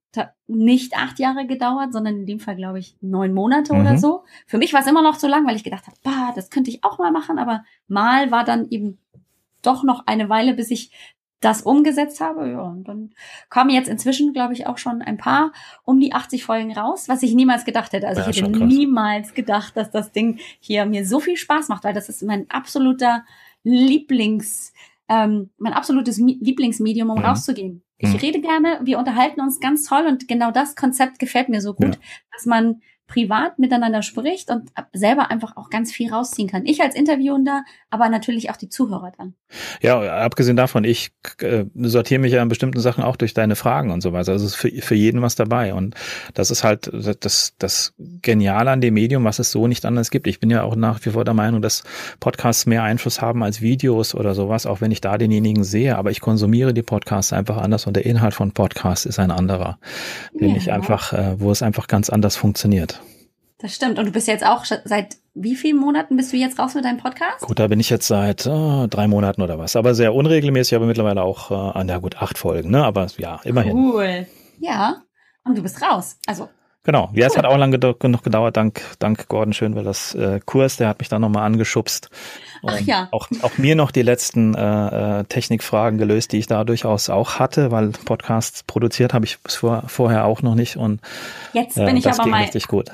nicht 0.47 0.95
acht 0.97 1.19
Jahre 1.19 1.45
gedauert, 1.47 1.93
sondern 1.93 2.17
in 2.17 2.25
dem 2.25 2.39
Fall, 2.39 2.55
glaube 2.55 2.79
ich, 2.79 2.97
neun 3.01 3.33
Monate 3.33 3.73
mhm. 3.73 3.81
oder 3.81 3.97
so. 3.97 4.23
Für 4.45 4.57
mich 4.57 4.73
war 4.73 4.81
es 4.81 4.87
immer 4.87 5.01
noch 5.01 5.17
zu 5.17 5.27
lang, 5.27 5.47
weil 5.47 5.55
ich 5.55 5.63
gedacht 5.63 5.87
habe, 5.87 5.97
bah, 6.03 6.33
das 6.35 6.49
könnte 6.49 6.69
ich 6.69 6.83
auch 6.83 6.97
mal 6.97 7.11
machen. 7.11 7.39
Aber 7.39 7.63
mal 7.87 8.31
war 8.31 8.43
dann 8.43 8.67
eben 8.69 8.97
doch 9.61 9.83
noch 9.83 10.07
eine 10.07 10.29
Weile, 10.29 10.53
bis 10.53 10.71
ich 10.71 10.91
das 11.39 11.61
umgesetzt 11.61 12.19
habe. 12.19 12.49
Ja, 12.49 12.61
und 12.61 12.87
dann 12.87 13.11
kamen 13.49 13.69
jetzt 13.69 13.89
inzwischen, 13.89 14.33
glaube 14.33 14.53
ich, 14.53 14.65
auch 14.67 14.77
schon 14.77 15.01
ein 15.01 15.17
paar 15.17 15.51
um 15.83 15.99
die 15.99 16.13
80 16.13 16.43
Folgen 16.43 16.75
raus, 16.75 17.07
was 17.07 17.21
ich 17.23 17.33
niemals 17.33 17.65
gedacht 17.65 17.93
hätte. 17.93 18.07
Also 18.07 18.21
ja, 18.21 18.29
ich 18.29 18.41
hätte 18.41 18.65
niemals 18.65 19.33
gedacht, 19.33 19.77
dass 19.77 19.91
das 19.91 20.11
Ding 20.11 20.39
hier 20.59 20.85
mir 20.85 21.05
so 21.05 21.19
viel 21.19 21.37
Spaß 21.37 21.69
macht, 21.69 21.83
weil 21.83 21.93
das 21.93 22.09
ist 22.09 22.23
mein 22.23 22.49
absoluter 22.49 23.23
Lieblings, 23.63 24.73
ähm, 25.09 25.51
mein 25.57 25.73
absolutes 25.73 26.17
Lieblingsmedium, 26.17 27.09
um 27.09 27.19
mhm. 27.19 27.25
rauszugehen. 27.25 27.83
Ich 27.97 28.11
hm. 28.11 28.19
rede 28.19 28.41
gerne, 28.41 28.79
wir 28.83 28.99
unterhalten 28.99 29.41
uns 29.41 29.59
ganz 29.59 29.83
toll 29.83 30.05
und 30.05 30.27
genau 30.27 30.51
das 30.51 30.75
Konzept 30.75 31.19
gefällt 31.19 31.49
mir 31.49 31.61
so 31.61 31.73
gut, 31.73 31.95
ja. 31.95 32.01
dass 32.31 32.45
man 32.45 32.81
privat 33.07 33.57
miteinander 33.57 34.01
spricht 34.01 34.51
und 34.51 34.69
selber 34.93 35.31
einfach 35.31 35.55
auch 35.55 35.69
ganz 35.69 35.93
viel 35.93 36.11
rausziehen 36.11 36.49
kann. 36.49 36.65
Ich 36.65 36.81
als 36.81 36.93
Interviewender, 36.93 37.63
aber 37.89 38.09
natürlich 38.09 38.49
auch 38.51 38.57
die 38.57 38.69
Zuhörer 38.69 39.13
dann. 39.17 39.33
Ja, 39.81 40.01
abgesehen 40.17 40.57
davon, 40.57 40.83
ich 40.83 41.11
äh, 41.41 41.63
sortiere 41.73 42.19
mich 42.19 42.33
ja 42.33 42.43
in 42.43 42.49
bestimmten 42.49 42.81
Sachen 42.81 43.03
auch 43.03 43.15
durch 43.15 43.33
deine 43.33 43.55
Fragen 43.55 43.91
und 43.91 44.01
so 44.01 44.11
weiter. 44.11 44.33
Also 44.33 44.45
es 44.45 44.51
ist 44.51 44.55
für, 44.55 44.69
für 44.69 44.95
jeden 44.95 45.21
was 45.21 45.35
dabei. 45.35 45.73
Und 45.73 45.95
das 46.33 46.51
ist 46.51 46.65
halt 46.65 46.91
das, 47.21 47.53
das 47.57 47.93
Geniale 47.97 48.71
an 48.71 48.81
dem 48.81 48.95
Medium, 48.95 49.23
was 49.23 49.39
es 49.39 49.51
so 49.51 49.67
nicht 49.67 49.85
anders 49.85 50.11
gibt. 50.11 50.27
Ich 50.27 50.41
bin 50.41 50.49
ja 50.49 50.63
auch 50.63 50.75
nach 50.75 51.05
wie 51.05 51.11
vor 51.11 51.23
der 51.23 51.33
Meinung, 51.33 51.61
dass 51.61 51.83
Podcasts 52.19 52.65
mehr 52.65 52.83
Einfluss 52.83 53.21
haben 53.21 53.41
als 53.41 53.61
Videos 53.61 54.15
oder 54.15 54.35
sowas, 54.35 54.65
auch 54.65 54.81
wenn 54.81 54.91
ich 54.91 54.99
da 54.99 55.17
denjenigen 55.17 55.63
sehe. 55.63 55.97
Aber 55.97 56.11
ich 56.11 56.19
konsumiere 56.19 56.73
die 56.73 56.83
Podcasts 56.83 57.31
einfach 57.31 57.57
anders 57.57 57.87
und 57.87 57.95
der 57.95 58.05
Inhalt 58.05 58.33
von 58.33 58.51
Podcasts 58.51 59.05
ist 59.05 59.17
ein 59.17 59.31
anderer, 59.31 59.79
den 60.33 60.49
ja. 60.49 60.57
ich 60.57 60.71
einfach, 60.73 61.13
äh, 61.13 61.39
wo 61.39 61.51
es 61.51 61.61
einfach 61.61 61.87
ganz 61.87 62.09
anders 62.09 62.35
funktioniert. 62.35 62.96
Das 63.59 63.73
stimmt. 63.73 63.97
Und 63.97 64.05
du 64.05 64.11
bist 64.11 64.27
jetzt 64.27 64.45
auch 64.45 64.65
seit 64.65 65.17
wie 65.33 65.55
vielen 65.55 65.77
Monaten 65.77 66.15
bist 66.15 66.33
du 66.33 66.37
jetzt 66.37 66.59
raus 66.59 66.75
mit 66.75 66.85
deinem 66.85 66.97
Podcast? 66.97 67.41
Gut, 67.41 67.59
da 67.59 67.67
bin 67.67 67.79
ich 67.79 67.89
jetzt 67.89 68.07
seit 68.07 68.45
äh, 68.45 68.87
drei 68.87 69.07
Monaten 69.07 69.41
oder 69.41 69.57
was. 69.59 69.75
Aber 69.75 69.95
sehr 69.95 70.13
unregelmäßig, 70.13 70.75
aber 70.75 70.85
mittlerweile 70.85 71.23
auch, 71.23 71.75
äh, 71.75 71.83
na 71.83 71.97
gut, 71.99 72.17
acht 72.17 72.37
Folgen, 72.37 72.71
ne? 72.71 72.83
Aber 72.83 73.07
ja, 73.17 73.39
immerhin. 73.43 73.73
Cool. 73.73 74.27
Ja. 74.59 75.01
Und 75.43 75.57
du 75.57 75.63
bist 75.63 75.81
raus. 75.81 76.17
Also. 76.25 76.49
Genau. 76.83 77.09
Ja, 77.13 77.25
cool. 77.25 77.31
es 77.31 77.37
hat 77.37 77.45
auch 77.45 77.57
lange 77.57 77.77
genug 77.79 78.23
gedauert, 78.23 78.55
dank, 78.55 78.81
dank 78.99 79.27
Gordon 79.27 79.53
Schönwellers 79.53 80.15
äh, 80.15 80.39
Kurs, 80.45 80.77
der 80.77 80.87
hat 80.87 80.99
mich 80.99 81.09
dann 81.09 81.21
nochmal 81.21 81.43
angeschubst. 81.43 82.09
Und 82.61 82.73
Ach 82.73 82.79
ja. 82.79 83.09
Auch, 83.11 83.27
auch 83.41 83.57
mir 83.57 83.75
noch 83.75 83.91
die 83.91 84.03
letzten 84.03 84.55
äh, 84.55 85.19
äh, 85.19 85.23
Technikfragen 85.25 85.97
gelöst, 85.99 86.31
die 86.31 86.37
ich 86.37 86.47
da 86.47 86.63
durchaus 86.63 87.09
auch 87.09 87.39
hatte, 87.39 87.71
weil 87.71 87.89
Podcasts 87.89 88.63
produziert 88.63 89.13
habe 89.13 89.25
ich 89.25 89.37
vor, 89.45 89.83
vorher 89.87 90.25
auch 90.25 90.41
noch 90.41 90.55
nicht. 90.55 90.77
Und 90.77 91.01
jetzt 91.53 91.75
bin 91.75 91.87
äh, 91.87 91.99
ich 91.99 92.07
aber 92.07 92.23
ging 92.23 92.31
mal 92.31 92.41
richtig 92.43 92.67
gut. 92.67 92.91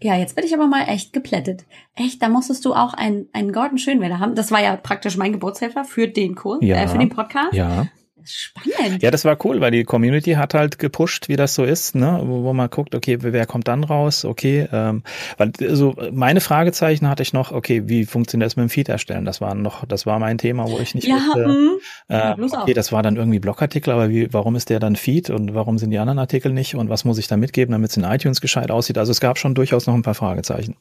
Ja, 0.00 0.16
jetzt 0.16 0.36
bin 0.36 0.44
ich 0.44 0.54
aber 0.54 0.66
mal 0.66 0.84
echt 0.88 1.12
geplättet. 1.12 1.64
Echt, 1.96 2.22
da 2.22 2.28
musstest 2.28 2.64
du 2.64 2.72
auch 2.72 2.94
einen, 2.94 3.28
einen 3.32 3.52
Gordon 3.52 3.78
Schönwälder 3.78 4.20
haben. 4.20 4.36
Das 4.36 4.52
war 4.52 4.62
ja 4.62 4.76
praktisch 4.76 5.16
mein 5.16 5.32
Geburtshelfer 5.32 5.84
für 5.84 6.06
den 6.06 6.36
Kurs, 6.36 6.58
ja, 6.62 6.76
äh, 6.76 6.88
für 6.88 6.98
den 6.98 7.08
Podcast. 7.08 7.54
Ja. 7.54 7.88
Spannend. 8.28 9.02
Ja, 9.02 9.10
das 9.10 9.24
war 9.24 9.36
cool, 9.44 9.60
weil 9.60 9.70
die 9.70 9.84
Community 9.84 10.32
hat 10.32 10.54
halt 10.54 10.78
gepusht, 10.78 11.28
wie 11.28 11.36
das 11.36 11.54
so 11.54 11.64
ist, 11.64 11.94
ne? 11.94 12.20
wo, 12.22 12.44
wo 12.44 12.52
man 12.52 12.70
guckt, 12.70 12.94
okay, 12.94 13.18
wer 13.20 13.46
kommt 13.46 13.68
dann 13.68 13.84
raus, 13.84 14.24
okay, 14.24 14.68
ähm, 14.72 15.02
weil 15.36 15.52
so 15.58 15.96
meine 16.12 16.40
Fragezeichen 16.40 17.08
hatte 17.08 17.22
ich 17.22 17.32
noch, 17.32 17.52
okay, 17.52 17.82
wie 17.86 18.04
funktioniert 18.04 18.46
das 18.46 18.56
mit 18.56 18.64
dem 18.64 18.70
Feed 18.70 18.88
erstellen? 18.88 19.24
Das 19.24 19.40
war 19.40 19.54
noch, 19.54 19.84
das 19.86 20.06
war 20.06 20.18
mein 20.18 20.38
Thema, 20.38 20.68
wo 20.68 20.78
ich 20.78 20.94
nicht 20.94 21.06
ja, 21.06 21.16
wusste, 21.16 21.48
mm, 21.48 21.78
äh, 22.08 22.60
okay, 22.62 22.74
das 22.74 22.92
war 22.92 23.02
dann 23.02 23.16
irgendwie 23.16 23.38
Blogartikel, 23.38 23.92
aber 23.92 24.10
wie, 24.10 24.32
warum 24.32 24.56
ist 24.56 24.70
der 24.70 24.80
dann 24.80 24.96
Feed 24.96 25.30
und 25.30 25.54
warum 25.54 25.78
sind 25.78 25.90
die 25.90 25.98
anderen 25.98 26.18
Artikel 26.18 26.52
nicht 26.52 26.74
und 26.74 26.88
was 26.88 27.04
muss 27.04 27.18
ich 27.18 27.28
da 27.28 27.36
mitgeben, 27.36 27.72
damit 27.72 27.90
es 27.90 27.96
in 27.96 28.04
iTunes 28.04 28.40
gescheit 28.40 28.70
aussieht? 28.70 28.98
Also 28.98 29.12
es 29.12 29.20
gab 29.20 29.38
schon 29.38 29.54
durchaus 29.54 29.86
noch 29.86 29.94
ein 29.94 30.02
paar 30.02 30.14
Fragezeichen. 30.14 30.76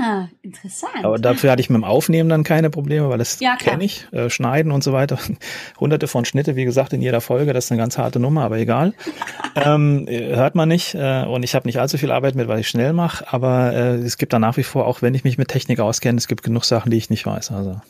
Ah, 0.00 0.26
interessant. 0.42 1.04
Aber 1.04 1.18
dafür 1.18 1.52
hatte 1.52 1.60
ich 1.60 1.70
mit 1.70 1.76
dem 1.76 1.84
Aufnehmen 1.84 2.28
dann 2.28 2.42
keine 2.42 2.70
Probleme, 2.70 3.08
weil 3.08 3.18
das 3.18 3.38
Ja, 3.38 3.56
kenne 3.56 3.84
ich, 3.84 4.06
äh, 4.12 4.28
Schneiden 4.28 4.72
und 4.72 4.82
so 4.82 4.92
weiter. 4.92 5.18
Hunderte 5.80 6.08
von 6.08 6.24
Schnitte, 6.24 6.56
wie 6.56 6.64
gesagt, 6.64 6.92
in 6.92 7.02
jeder 7.02 7.20
Folge, 7.20 7.52
das 7.52 7.66
ist 7.66 7.72
eine 7.72 7.80
ganz 7.80 7.96
harte 7.96 8.18
Nummer, 8.18 8.42
aber 8.42 8.58
egal. 8.58 8.94
ähm, 9.54 10.08
äh, 10.08 10.34
hört 10.34 10.56
man 10.56 10.68
nicht 10.68 10.94
äh, 10.94 11.24
und 11.24 11.44
ich 11.44 11.54
habe 11.54 11.68
nicht 11.68 11.78
allzu 11.78 11.98
viel 11.98 12.10
Arbeit 12.10 12.34
mit, 12.34 12.48
weil 12.48 12.60
ich 12.60 12.68
schnell 12.68 12.92
mache, 12.92 13.32
aber 13.32 13.72
äh, 13.72 13.94
es 13.96 14.18
gibt 14.18 14.32
da 14.32 14.38
nach 14.40 14.56
wie 14.56 14.64
vor, 14.64 14.86
auch 14.86 15.02
wenn 15.02 15.14
ich 15.14 15.22
mich 15.22 15.38
mit 15.38 15.48
Technik 15.48 15.78
auskenne, 15.78 16.18
es 16.18 16.26
gibt 16.26 16.42
genug 16.42 16.64
Sachen, 16.64 16.90
die 16.90 16.96
ich 16.96 17.10
nicht 17.10 17.24
weiß. 17.24 17.52
Also 17.52 17.80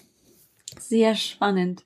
Sehr 0.78 1.14
spannend. 1.14 1.85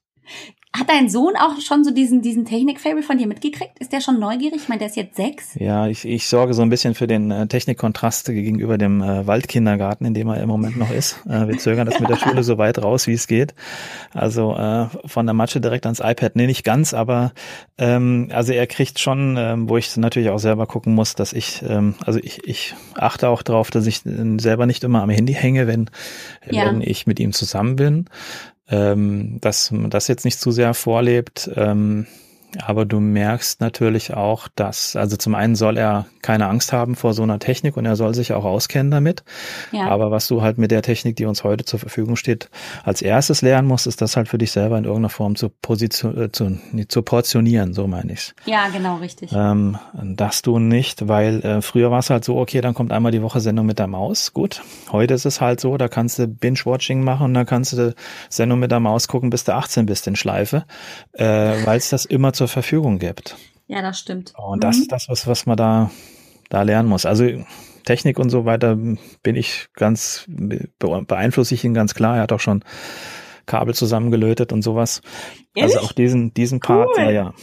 Hat 0.76 0.88
dein 0.88 1.08
Sohn 1.08 1.34
auch 1.36 1.60
schon 1.60 1.84
so 1.84 1.92
diesen, 1.92 2.20
diesen 2.20 2.44
Technik-Fable 2.44 3.04
von 3.04 3.16
dir 3.16 3.28
mitgekriegt? 3.28 3.78
Ist 3.78 3.92
der 3.92 4.00
schon 4.00 4.18
neugierig? 4.18 4.56
Ich 4.62 4.68
meine, 4.68 4.80
der 4.80 4.88
ist 4.88 4.96
jetzt 4.96 5.14
sechs. 5.14 5.54
ja, 5.54 5.86
ich, 5.86 6.04
ich 6.04 6.26
sorge 6.26 6.52
so 6.52 6.62
ein 6.62 6.68
bisschen 6.68 6.94
für 6.96 7.06
den 7.06 7.30
äh, 7.30 7.46
Technikkontrast 7.46 8.26
gegenüber 8.26 8.76
dem 8.76 9.00
äh, 9.00 9.24
Waldkindergarten, 9.24 10.04
in 10.04 10.14
dem 10.14 10.28
er 10.28 10.40
im 10.42 10.48
Moment 10.48 10.76
noch 10.76 10.90
ist. 10.90 11.20
Äh, 11.28 11.46
wir 11.46 11.58
zögern 11.58 11.86
das 11.86 12.00
mit 12.00 12.08
der 12.10 12.16
Schule 12.16 12.42
so 12.42 12.58
weit 12.58 12.82
raus, 12.82 13.06
wie 13.06 13.12
es 13.12 13.28
geht. 13.28 13.54
Also 14.12 14.56
äh, 14.56 14.86
von 15.06 15.26
der 15.26 15.34
Matsche 15.34 15.60
direkt 15.60 15.86
ans 15.86 16.00
iPad. 16.00 16.34
Nee, 16.34 16.46
nicht 16.48 16.64
ganz, 16.64 16.92
aber 16.92 17.32
ähm, 17.78 18.30
also 18.32 18.52
er 18.52 18.66
kriegt 18.66 18.98
schon, 18.98 19.36
ähm, 19.38 19.68
wo 19.68 19.76
ich 19.76 19.96
natürlich 19.96 20.30
auch 20.30 20.38
selber 20.38 20.66
gucken 20.66 20.92
muss, 20.94 21.14
dass 21.14 21.32
ich, 21.32 21.62
ähm, 21.68 21.94
also 22.04 22.18
ich, 22.20 22.42
ich 22.48 22.74
achte 22.96 23.28
auch 23.28 23.42
darauf, 23.42 23.70
dass 23.70 23.86
ich 23.86 24.04
äh, 24.06 24.38
selber 24.40 24.66
nicht 24.66 24.82
immer 24.82 25.02
am 25.02 25.10
Handy 25.10 25.34
hänge, 25.34 25.68
wenn, 25.68 25.88
Ja. 26.50 26.66
wenn 26.66 26.80
ich 26.80 27.06
mit 27.06 27.20
ihm 27.20 27.32
zusammen 27.32 27.76
bin. 27.76 28.06
Ähm, 28.68 29.38
dass 29.40 29.70
man 29.70 29.90
das 29.90 30.08
jetzt 30.08 30.24
nicht 30.24 30.40
zu 30.40 30.50
sehr 30.50 30.74
vorlebt. 30.74 31.50
Ähm, 31.54 32.06
aber 32.62 32.84
du 32.84 33.00
merkst 33.00 33.60
natürlich 33.60 34.14
auch, 34.14 34.48
dass, 34.54 34.96
also 34.96 35.16
zum 35.16 35.34
einen 35.34 35.54
soll 35.56 35.76
er 35.76 36.06
keine 36.22 36.48
Angst 36.48 36.72
haben 36.72 36.94
vor 36.94 37.14
so 37.14 37.22
einer 37.22 37.38
Technik 37.38 37.76
und 37.76 37.84
er 37.84 37.96
soll 37.96 38.14
sich 38.14 38.32
auch 38.32 38.44
auskennen 38.44 38.90
damit. 38.90 39.24
Ja. 39.72 39.88
Aber 39.88 40.10
was 40.10 40.26
du 40.26 40.42
halt 40.42 40.58
mit 40.58 40.70
der 40.70 40.82
Technik, 40.82 41.16
die 41.16 41.26
uns 41.26 41.44
heute 41.44 41.64
zur 41.64 41.78
Verfügung 41.78 42.16
steht, 42.16 42.48
als 42.82 43.02
erstes 43.02 43.42
lernen 43.42 43.68
musst, 43.68 43.86
ist 43.86 44.00
das 44.00 44.16
halt 44.16 44.28
für 44.28 44.38
dich 44.38 44.52
selber 44.52 44.78
in 44.78 44.84
irgendeiner 44.84 45.10
Form 45.10 45.36
zu, 45.36 45.48
position, 45.50 46.16
äh, 46.20 46.32
zu, 46.32 46.58
zu 46.88 47.02
portionieren, 47.02 47.74
so 47.74 47.86
meine 47.86 48.12
ich's. 48.12 48.34
ja, 48.46 48.68
genau, 48.68 48.96
richtig. 48.96 49.32
Ähm, 49.34 49.78
das 49.92 50.42
du 50.42 50.58
nicht, 50.58 51.08
weil 51.08 51.40
äh, 51.40 51.62
früher 51.62 51.90
war 51.90 51.98
es 51.98 52.10
halt 52.10 52.24
so, 52.24 52.38
okay, 52.38 52.60
dann 52.60 52.74
kommt 52.74 52.92
einmal 52.92 53.12
die 53.12 53.22
Woche 53.22 53.40
Sendung 53.40 53.66
mit 53.66 53.78
der 53.78 53.86
Maus. 53.86 54.32
Gut, 54.32 54.62
heute 54.90 55.14
ist 55.14 55.26
es 55.26 55.40
halt 55.40 55.60
so, 55.60 55.76
da 55.76 55.88
kannst 55.88 56.18
du 56.18 56.26
Binge-Watching 56.26 57.02
machen 57.02 57.24
und 57.26 57.34
da 57.34 57.44
kannst 57.44 57.72
du 57.74 57.94
Sendung 58.28 58.58
mit 58.60 58.70
der 58.70 58.80
Maus 58.80 59.08
gucken, 59.08 59.30
bis 59.30 59.44
du 59.44 59.54
18 59.54 59.86
bist 59.86 60.06
in 60.06 60.16
Schleife, 60.16 60.64
äh, 61.12 61.24
weil 61.64 61.78
es 61.78 61.90
das 61.90 62.04
immer 62.04 62.32
zur 62.44 62.48
Verfügung 62.52 62.98
gibt. 62.98 63.36
Ja, 63.66 63.80
das 63.80 63.98
stimmt. 63.98 64.34
Und 64.36 64.62
das 64.62 64.76
ist 64.78 64.92
das, 64.92 65.08
was, 65.08 65.26
was 65.26 65.46
man 65.46 65.56
da, 65.56 65.90
da 66.50 66.62
lernen 66.62 66.88
muss. 66.88 67.06
Also 67.06 67.24
Technik 67.84 68.18
und 68.18 68.28
so 68.28 68.44
weiter 68.44 68.76
bin 69.22 69.36
ich 69.36 69.68
ganz, 69.74 70.24
be- 70.28 70.68
beeinflusse 70.78 71.54
ich 71.54 71.64
ihn 71.64 71.72
ganz 71.74 71.94
klar. 71.94 72.16
Er 72.16 72.22
hat 72.22 72.32
auch 72.32 72.40
schon 72.40 72.62
Kabel 73.46 73.74
zusammengelötet 73.74 74.52
und 74.52 74.62
sowas. 74.62 75.00
Ehrlich? 75.54 75.74
Also 75.76 75.86
auch 75.86 75.92
diesen, 75.92 76.34
diesen 76.34 76.60
Part, 76.60 76.90
Cool. 76.96 77.04
ja, 77.04 77.10
ja. 77.10 77.34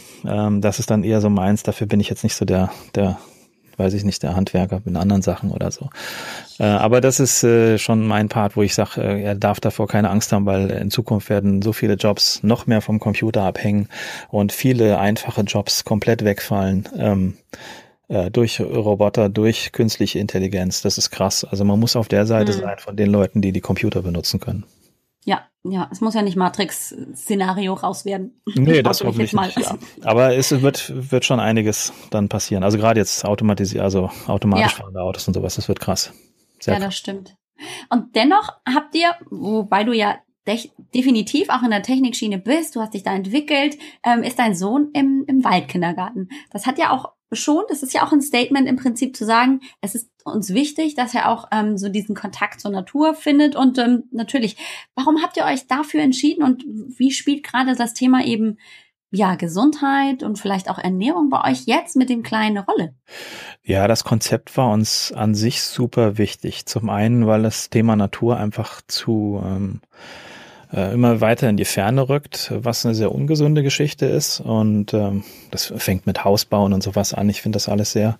Ähm, 0.46 0.60
das 0.60 0.78
ist 0.78 0.90
dann 0.90 1.02
eher 1.02 1.20
so 1.20 1.30
meins. 1.30 1.64
Dafür 1.64 1.86
bin 1.88 1.98
ich 2.00 2.08
jetzt 2.08 2.22
nicht 2.22 2.34
so 2.36 2.44
der, 2.44 2.70
der, 2.94 3.18
weiß 3.82 3.92
ich 3.94 4.04
nicht, 4.04 4.22
der 4.22 4.36
Handwerker 4.36 4.80
in 4.86 4.96
anderen 4.96 5.22
Sachen 5.22 5.50
oder 5.50 5.70
so. 5.70 5.90
Äh, 6.58 6.64
aber 6.64 7.00
das 7.00 7.20
ist 7.20 7.42
äh, 7.42 7.78
schon 7.78 8.06
mein 8.06 8.28
Part, 8.28 8.56
wo 8.56 8.62
ich 8.62 8.74
sage, 8.74 9.02
äh, 9.02 9.22
er 9.22 9.34
darf 9.34 9.60
davor 9.60 9.88
keine 9.88 10.10
Angst 10.10 10.32
haben, 10.32 10.46
weil 10.46 10.70
in 10.70 10.90
Zukunft 10.90 11.28
werden 11.28 11.60
so 11.62 11.72
viele 11.72 11.94
Jobs 11.94 12.42
noch 12.42 12.66
mehr 12.66 12.80
vom 12.80 13.00
Computer 13.00 13.42
abhängen 13.42 13.88
und 14.30 14.52
viele 14.52 14.98
einfache 14.98 15.42
Jobs 15.42 15.84
komplett 15.84 16.24
wegfallen. 16.24 16.88
Ähm, 16.96 17.34
äh, 18.08 18.30
durch 18.30 18.60
Roboter, 18.60 19.28
durch 19.28 19.72
künstliche 19.72 20.18
Intelligenz. 20.18 20.82
Das 20.82 20.98
ist 20.98 21.10
krass. 21.10 21.44
Also 21.44 21.64
man 21.64 21.80
muss 21.80 21.96
auf 21.96 22.08
der 22.08 22.26
Seite 22.26 22.52
Mhm. 22.52 22.60
sein 22.60 22.78
von 22.78 22.96
den 22.96 23.10
Leuten, 23.10 23.40
die 23.40 23.52
die 23.52 23.60
Computer 23.60 24.02
benutzen 24.02 24.38
können. 24.40 24.64
Ja, 25.64 25.88
es 25.92 26.00
muss 26.00 26.14
ja 26.14 26.22
nicht 26.22 26.36
Matrix-Szenario 26.36 27.74
raus 27.74 28.04
werden. 28.04 28.40
Nee, 28.54 28.82
das 28.82 29.00
Hoffe 29.04 29.22
ich 29.22 29.32
hoffentlich 29.32 29.56
nicht. 29.56 29.68
Ja. 29.68 29.78
Aber 30.02 30.34
es 30.34 30.50
wird, 30.62 30.92
wird 31.12 31.24
schon 31.24 31.38
einiges 31.38 31.92
dann 32.10 32.28
passieren. 32.28 32.64
Also 32.64 32.78
gerade 32.78 32.98
jetzt 32.98 33.24
automatisiert, 33.24 33.82
also 33.82 34.10
automatisch 34.26 34.72
Ja. 34.72 34.78
fahrende 34.82 35.00
Autos 35.00 35.28
und 35.28 35.34
sowas, 35.34 35.54
das 35.54 35.68
wird 35.68 35.78
krass. 35.78 36.12
Sehr 36.58 36.74
Ja, 36.74 36.80
das 36.80 36.96
stimmt. 36.96 37.36
Und 37.90 38.16
dennoch 38.16 38.50
habt 38.66 38.94
ihr, 38.96 39.14
wobei 39.30 39.84
du 39.84 39.92
ja 39.92 40.16
definitiv 40.92 41.48
auch 41.50 41.62
in 41.62 41.70
der 41.70 41.82
Technikschiene 41.82 42.38
bist, 42.38 42.74
du 42.74 42.80
hast 42.80 42.94
dich 42.94 43.04
da 43.04 43.14
entwickelt, 43.14 43.78
ähm, 44.04 44.24
ist 44.24 44.40
dein 44.40 44.56
Sohn 44.56 44.90
im, 44.92 45.24
im 45.28 45.44
Waldkindergarten. 45.44 46.28
Das 46.50 46.66
hat 46.66 46.78
ja 46.78 46.90
auch 46.90 47.12
schon, 47.30 47.62
das 47.68 47.84
ist 47.84 47.94
ja 47.94 48.04
auch 48.04 48.12
ein 48.12 48.20
Statement 48.20 48.68
im 48.68 48.76
Prinzip 48.76 49.16
zu 49.16 49.24
sagen, 49.24 49.60
es 49.80 49.94
ist 49.94 50.10
uns 50.24 50.54
wichtig, 50.54 50.94
dass 50.94 51.14
er 51.14 51.28
auch 51.28 51.48
ähm, 51.52 51.76
so 51.78 51.88
diesen 51.88 52.14
Kontakt 52.14 52.60
zur 52.60 52.70
Natur 52.70 53.14
findet. 53.14 53.56
Und 53.56 53.78
ähm, 53.78 54.04
natürlich, 54.10 54.56
warum 54.94 55.22
habt 55.22 55.36
ihr 55.36 55.44
euch 55.44 55.66
dafür 55.66 56.02
entschieden 56.02 56.42
und 56.42 56.64
wie 56.64 57.10
spielt 57.10 57.42
gerade 57.42 57.74
das 57.74 57.94
Thema 57.94 58.24
eben 58.24 58.58
ja 59.12 59.34
Gesundheit 59.34 60.22
und 60.22 60.38
vielleicht 60.38 60.70
auch 60.70 60.78
Ernährung 60.78 61.28
bei 61.28 61.50
euch 61.50 61.66
jetzt 61.66 61.96
mit 61.96 62.08
dem 62.08 62.22
Kleinen 62.22 62.56
eine 62.56 62.66
Rolle? 62.66 62.94
Ja, 63.62 63.86
das 63.86 64.04
Konzept 64.04 64.56
war 64.56 64.70
uns 64.70 65.12
an 65.12 65.34
sich 65.34 65.62
super 65.62 66.18
wichtig. 66.18 66.66
Zum 66.66 66.90
einen, 66.90 67.26
weil 67.26 67.42
das 67.42 67.70
Thema 67.70 67.94
Natur 67.94 68.38
einfach 68.38 68.80
zu 68.88 69.40
ähm, 69.44 69.80
äh, 70.72 70.92
immer 70.94 71.20
weiter 71.20 71.48
in 71.48 71.56
die 71.56 71.66
Ferne 71.66 72.08
rückt, 72.08 72.52
was 72.54 72.84
eine 72.86 72.94
sehr 72.94 73.12
ungesunde 73.12 73.62
Geschichte 73.62 74.06
ist. 74.06 74.40
Und 74.40 74.94
ähm, 74.94 75.22
das 75.50 75.72
fängt 75.76 76.06
mit 76.06 76.24
Hausbauen 76.24 76.72
und 76.72 76.82
sowas 76.82 77.12
an. 77.12 77.28
Ich 77.28 77.42
finde 77.42 77.56
das 77.56 77.68
alles 77.68 77.92
sehr 77.92 78.18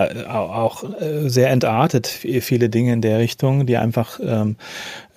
äh, 0.00 0.24
auch 0.26 0.82
äh, 1.00 1.28
sehr 1.28 1.50
entartet, 1.50 2.06
viele 2.06 2.68
Dinge 2.68 2.92
in 2.92 3.02
der 3.02 3.18
Richtung, 3.18 3.66
die 3.66 3.76
einfach 3.76 4.18
ähm, 4.22 4.56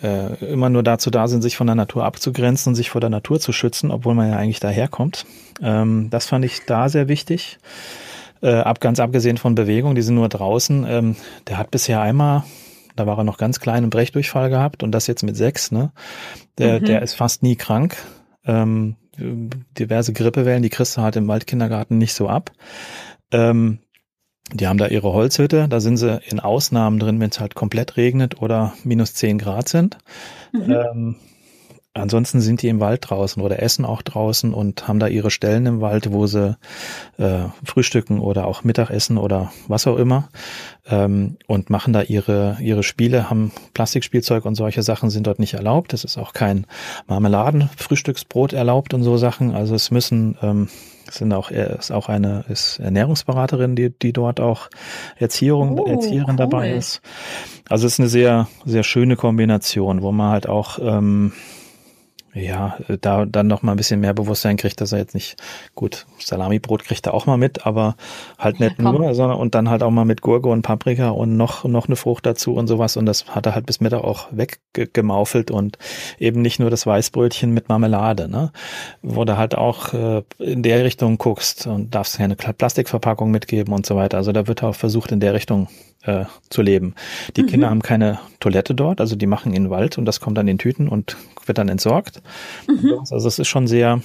äh, 0.01 0.33
immer 0.45 0.69
nur 0.69 0.83
dazu 0.83 1.09
da 1.09 1.27
sind, 1.27 1.41
sich 1.41 1.55
von 1.57 1.67
der 1.67 1.75
Natur 1.75 2.03
abzugrenzen 2.05 2.71
und 2.71 2.75
sich 2.75 2.89
vor 2.89 3.01
der 3.01 3.09
Natur 3.09 3.39
zu 3.39 3.51
schützen, 3.51 3.91
obwohl 3.91 4.13
man 4.13 4.29
ja 4.29 4.37
eigentlich 4.37 4.59
daherkommt. 4.59 5.25
Ähm, 5.61 6.09
das 6.09 6.27
fand 6.27 6.45
ich 6.45 6.65
da 6.65 6.89
sehr 6.89 7.07
wichtig. 7.07 7.57
Äh, 8.41 8.55
ab 8.55 8.81
ganz 8.81 8.99
abgesehen 8.99 9.37
von 9.37 9.55
Bewegung, 9.55 9.95
die 9.95 10.01
sind 10.01 10.15
nur 10.15 10.29
draußen. 10.29 10.85
Ähm, 10.87 11.15
der 11.47 11.57
hat 11.57 11.71
bisher 11.71 12.01
einmal, 12.01 12.43
da 12.95 13.07
war 13.07 13.17
er 13.17 13.23
noch 13.23 13.37
ganz 13.37 13.59
klein, 13.59 13.77
einen 13.77 13.89
Brechdurchfall 13.89 14.49
gehabt 14.49 14.83
und 14.83 14.91
das 14.91 15.07
jetzt 15.07 15.23
mit 15.23 15.37
sechs. 15.37 15.71
Ne? 15.71 15.91
Der, 16.57 16.81
Mhm. 16.81 16.85
der 16.85 17.01
ist 17.01 17.13
fast 17.13 17.41
nie 17.41 17.55
krank. 17.55 17.95
Ähm, 18.45 18.97
diverse 19.17 20.11
Grippewellen, 20.11 20.63
die 20.63 20.69
kriegst 20.69 20.97
du 20.97 21.01
halt 21.01 21.15
im 21.15 21.27
Waldkindergarten 21.27 21.97
nicht 21.97 22.13
so 22.13 22.27
ab. 22.27 22.51
Ähm, 23.31 23.79
die 24.51 24.67
haben 24.67 24.77
da 24.77 24.87
ihre 24.87 25.13
Holzhütte, 25.13 25.67
da 25.69 25.79
sind 25.79 25.97
sie 25.97 26.19
in 26.27 26.39
Ausnahmen 26.39 26.99
drin, 26.99 27.19
wenn 27.19 27.29
es 27.29 27.39
halt 27.39 27.55
komplett 27.55 27.97
regnet 27.97 28.41
oder 28.41 28.73
minus 28.83 29.13
10 29.13 29.37
Grad 29.37 29.69
sind. 29.69 29.97
Mhm. 30.51 30.71
Ähm, 30.71 31.15
ansonsten 31.93 32.41
sind 32.41 32.61
die 32.61 32.67
im 32.67 32.79
Wald 32.79 33.09
draußen 33.09 33.41
oder 33.41 33.61
essen 33.61 33.85
auch 33.85 34.01
draußen 34.01 34.53
und 34.53 34.87
haben 34.87 34.99
da 34.99 35.07
ihre 35.07 35.31
Stellen 35.31 35.65
im 35.65 35.81
Wald, 35.81 36.11
wo 36.11 36.27
sie 36.27 36.57
äh, 37.17 37.43
frühstücken 37.63 38.19
oder 38.19 38.45
auch 38.45 38.63
Mittagessen 38.63 39.17
oder 39.17 39.51
was 39.67 39.87
auch 39.87 39.97
immer 39.97 40.29
ähm, 40.87 41.37
und 41.47 41.69
machen 41.69 41.93
da 41.93 42.01
ihre 42.01 42.57
ihre 42.59 42.83
Spiele, 42.83 43.29
haben 43.29 43.51
Plastikspielzeug 43.73 44.45
und 44.45 44.55
solche 44.55 44.83
Sachen 44.83 45.09
sind 45.09 45.27
dort 45.27 45.39
nicht 45.39 45.53
erlaubt. 45.53 45.93
Es 45.93 46.03
ist 46.03 46.17
auch 46.17 46.33
kein 46.33 46.65
Marmeladen-Frühstücksbrot 47.07 48.53
erlaubt 48.53 48.93
und 48.93 49.03
so 49.03 49.17
Sachen. 49.17 49.55
Also 49.55 49.75
es 49.75 49.91
müssen 49.91 50.37
ähm, 50.41 50.67
sind 51.15 51.33
auch 51.33 51.51
ist 51.51 51.91
auch 51.91 52.09
eine 52.09 52.45
ist 52.49 52.79
Ernährungsberaterin, 52.79 53.75
die 53.75 53.89
die 53.89 54.13
dort 54.13 54.39
auch 54.39 54.69
Erziehung 55.17 55.79
Oh, 55.79 55.85
Erzieherin 55.85 56.37
dabei 56.37 56.71
cool. 56.71 56.77
ist. 56.77 57.01
Also 57.69 57.87
es 57.87 57.93
ist 57.93 57.99
eine 57.99 58.09
sehr 58.09 58.47
sehr 58.65 58.83
schöne 58.83 59.15
Kombination, 59.15 60.01
wo 60.01 60.11
man 60.11 60.31
halt 60.31 60.47
auch 60.47 60.79
ähm, 60.81 61.33
ja, 62.33 62.77
da 63.01 63.25
dann 63.25 63.47
noch 63.47 63.61
mal 63.61 63.73
ein 63.73 63.77
bisschen 63.77 63.99
mehr 63.99 64.13
Bewusstsein 64.13 64.57
kriegt, 64.57 64.81
dass 64.81 64.91
er 64.91 64.97
jetzt 64.97 65.13
nicht, 65.13 65.35
gut, 65.75 66.07
Salamibrot 66.19 66.83
kriegt 66.83 67.05
er 67.05 67.13
auch 67.13 67.27
mal 67.27 67.37
mit, 67.37 67.65
aber 67.65 67.95
halt 68.39 68.59
nicht 68.59 68.79
Ja, 68.79 68.91
nur, 68.91 69.13
sondern 69.13 69.37
und 69.37 69.53
dann 69.53 69.69
halt 69.69 69.83
auch 69.83 69.91
mal 69.91 70.05
mit 70.05 70.21
Gurke 70.21 70.49
und 70.49 70.63
Paprika 70.63 71.09
und 71.09 71.37
noch, 71.37 71.63
noch 71.63 71.87
eine 71.87 71.95
Frucht 71.95 72.25
dazu 72.25 72.55
und 72.55 72.67
sowas. 72.67 72.97
Und 72.97 73.05
das 73.05 73.27
hat 73.27 73.45
er 73.45 73.53
halt 73.53 73.67
bis 73.67 73.81
Mittag 73.81 74.03
auch 74.03 74.27
weggemaufelt 74.31 75.51
und 75.51 75.77
eben 76.17 76.41
nicht 76.41 76.59
nur 76.59 76.71
das 76.71 76.87
Weißbrötchen 76.87 77.53
mit 77.53 77.69
Marmelade, 77.69 78.27
ne, 78.27 78.51
wo 79.03 79.25
du 79.25 79.37
halt 79.37 79.55
auch 79.55 79.93
äh, 79.93 80.23
in 80.39 80.63
der 80.63 80.83
Richtung 80.83 81.17
guckst 81.19 81.67
und 81.67 81.93
darfst 81.93 82.17
keine 82.17 82.35
Plastikverpackung 82.35 83.29
mitgeben 83.29 83.73
und 83.73 83.85
so 83.85 83.95
weiter. 83.95 84.17
Also 84.17 84.31
da 84.31 84.47
wird 84.47 84.63
auch 84.63 84.75
versucht, 84.75 85.11
in 85.11 85.19
der 85.19 85.33
Richtung 85.33 85.67
äh, 86.03 86.25
zu 86.49 86.61
leben. 86.61 86.95
Die 87.35 87.43
Mhm. 87.43 87.47
Kinder 87.47 87.69
haben 87.69 87.81
keine 87.81 88.19
Toilette 88.39 88.75
dort, 88.75 89.01
also 89.01 89.15
die 89.15 89.27
machen 89.27 89.53
in 89.53 89.63
den 89.63 89.69
Wald 89.69 89.97
und 89.97 90.05
das 90.05 90.19
kommt 90.19 90.37
dann 90.37 90.47
in 90.47 90.57
Tüten 90.57 90.87
und 90.87 91.17
wird 91.45 91.57
dann 91.57 91.69
entsorgt. 91.69 92.21
Mhm. 92.67 92.99
Also 93.11 93.27
es 93.27 93.39
ist 93.39 93.47
schon 93.47 93.67
sehr, 93.67 94.01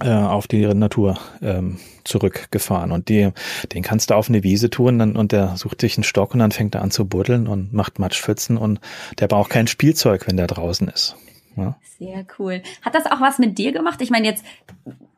äh, 0.00 0.10
auf 0.10 0.48
die 0.48 0.66
Natur 0.66 1.18
ähm, 1.42 1.78
zurückgefahren. 2.04 2.92
Und 2.92 3.08
die, 3.08 3.30
den 3.72 3.82
kannst 3.82 4.10
du 4.10 4.14
auf 4.14 4.28
eine 4.28 4.42
Wiese 4.42 4.70
tun 4.70 4.98
dann, 4.98 5.16
und 5.16 5.32
der 5.32 5.56
sucht 5.56 5.80
sich 5.80 5.96
einen 5.96 6.04
Stock 6.04 6.32
und 6.32 6.40
dann 6.40 6.50
fängt 6.50 6.74
er 6.74 6.82
an 6.82 6.90
zu 6.90 7.06
buddeln 7.06 7.46
und 7.46 7.72
macht 7.72 7.98
Matschpfützen 7.98 8.56
und 8.56 8.80
der 9.18 9.28
braucht 9.28 9.50
kein 9.50 9.66
Spielzeug, 9.66 10.26
wenn 10.26 10.36
der 10.36 10.46
draußen 10.46 10.88
ist. 10.88 11.16
Ja. 11.56 11.76
Sehr 11.98 12.24
cool. 12.38 12.62
Hat 12.80 12.94
das 12.94 13.06
auch 13.06 13.20
was 13.20 13.38
mit 13.38 13.58
dir 13.58 13.72
gemacht? 13.72 14.00
Ich 14.00 14.10
meine, 14.10 14.26
jetzt 14.26 14.44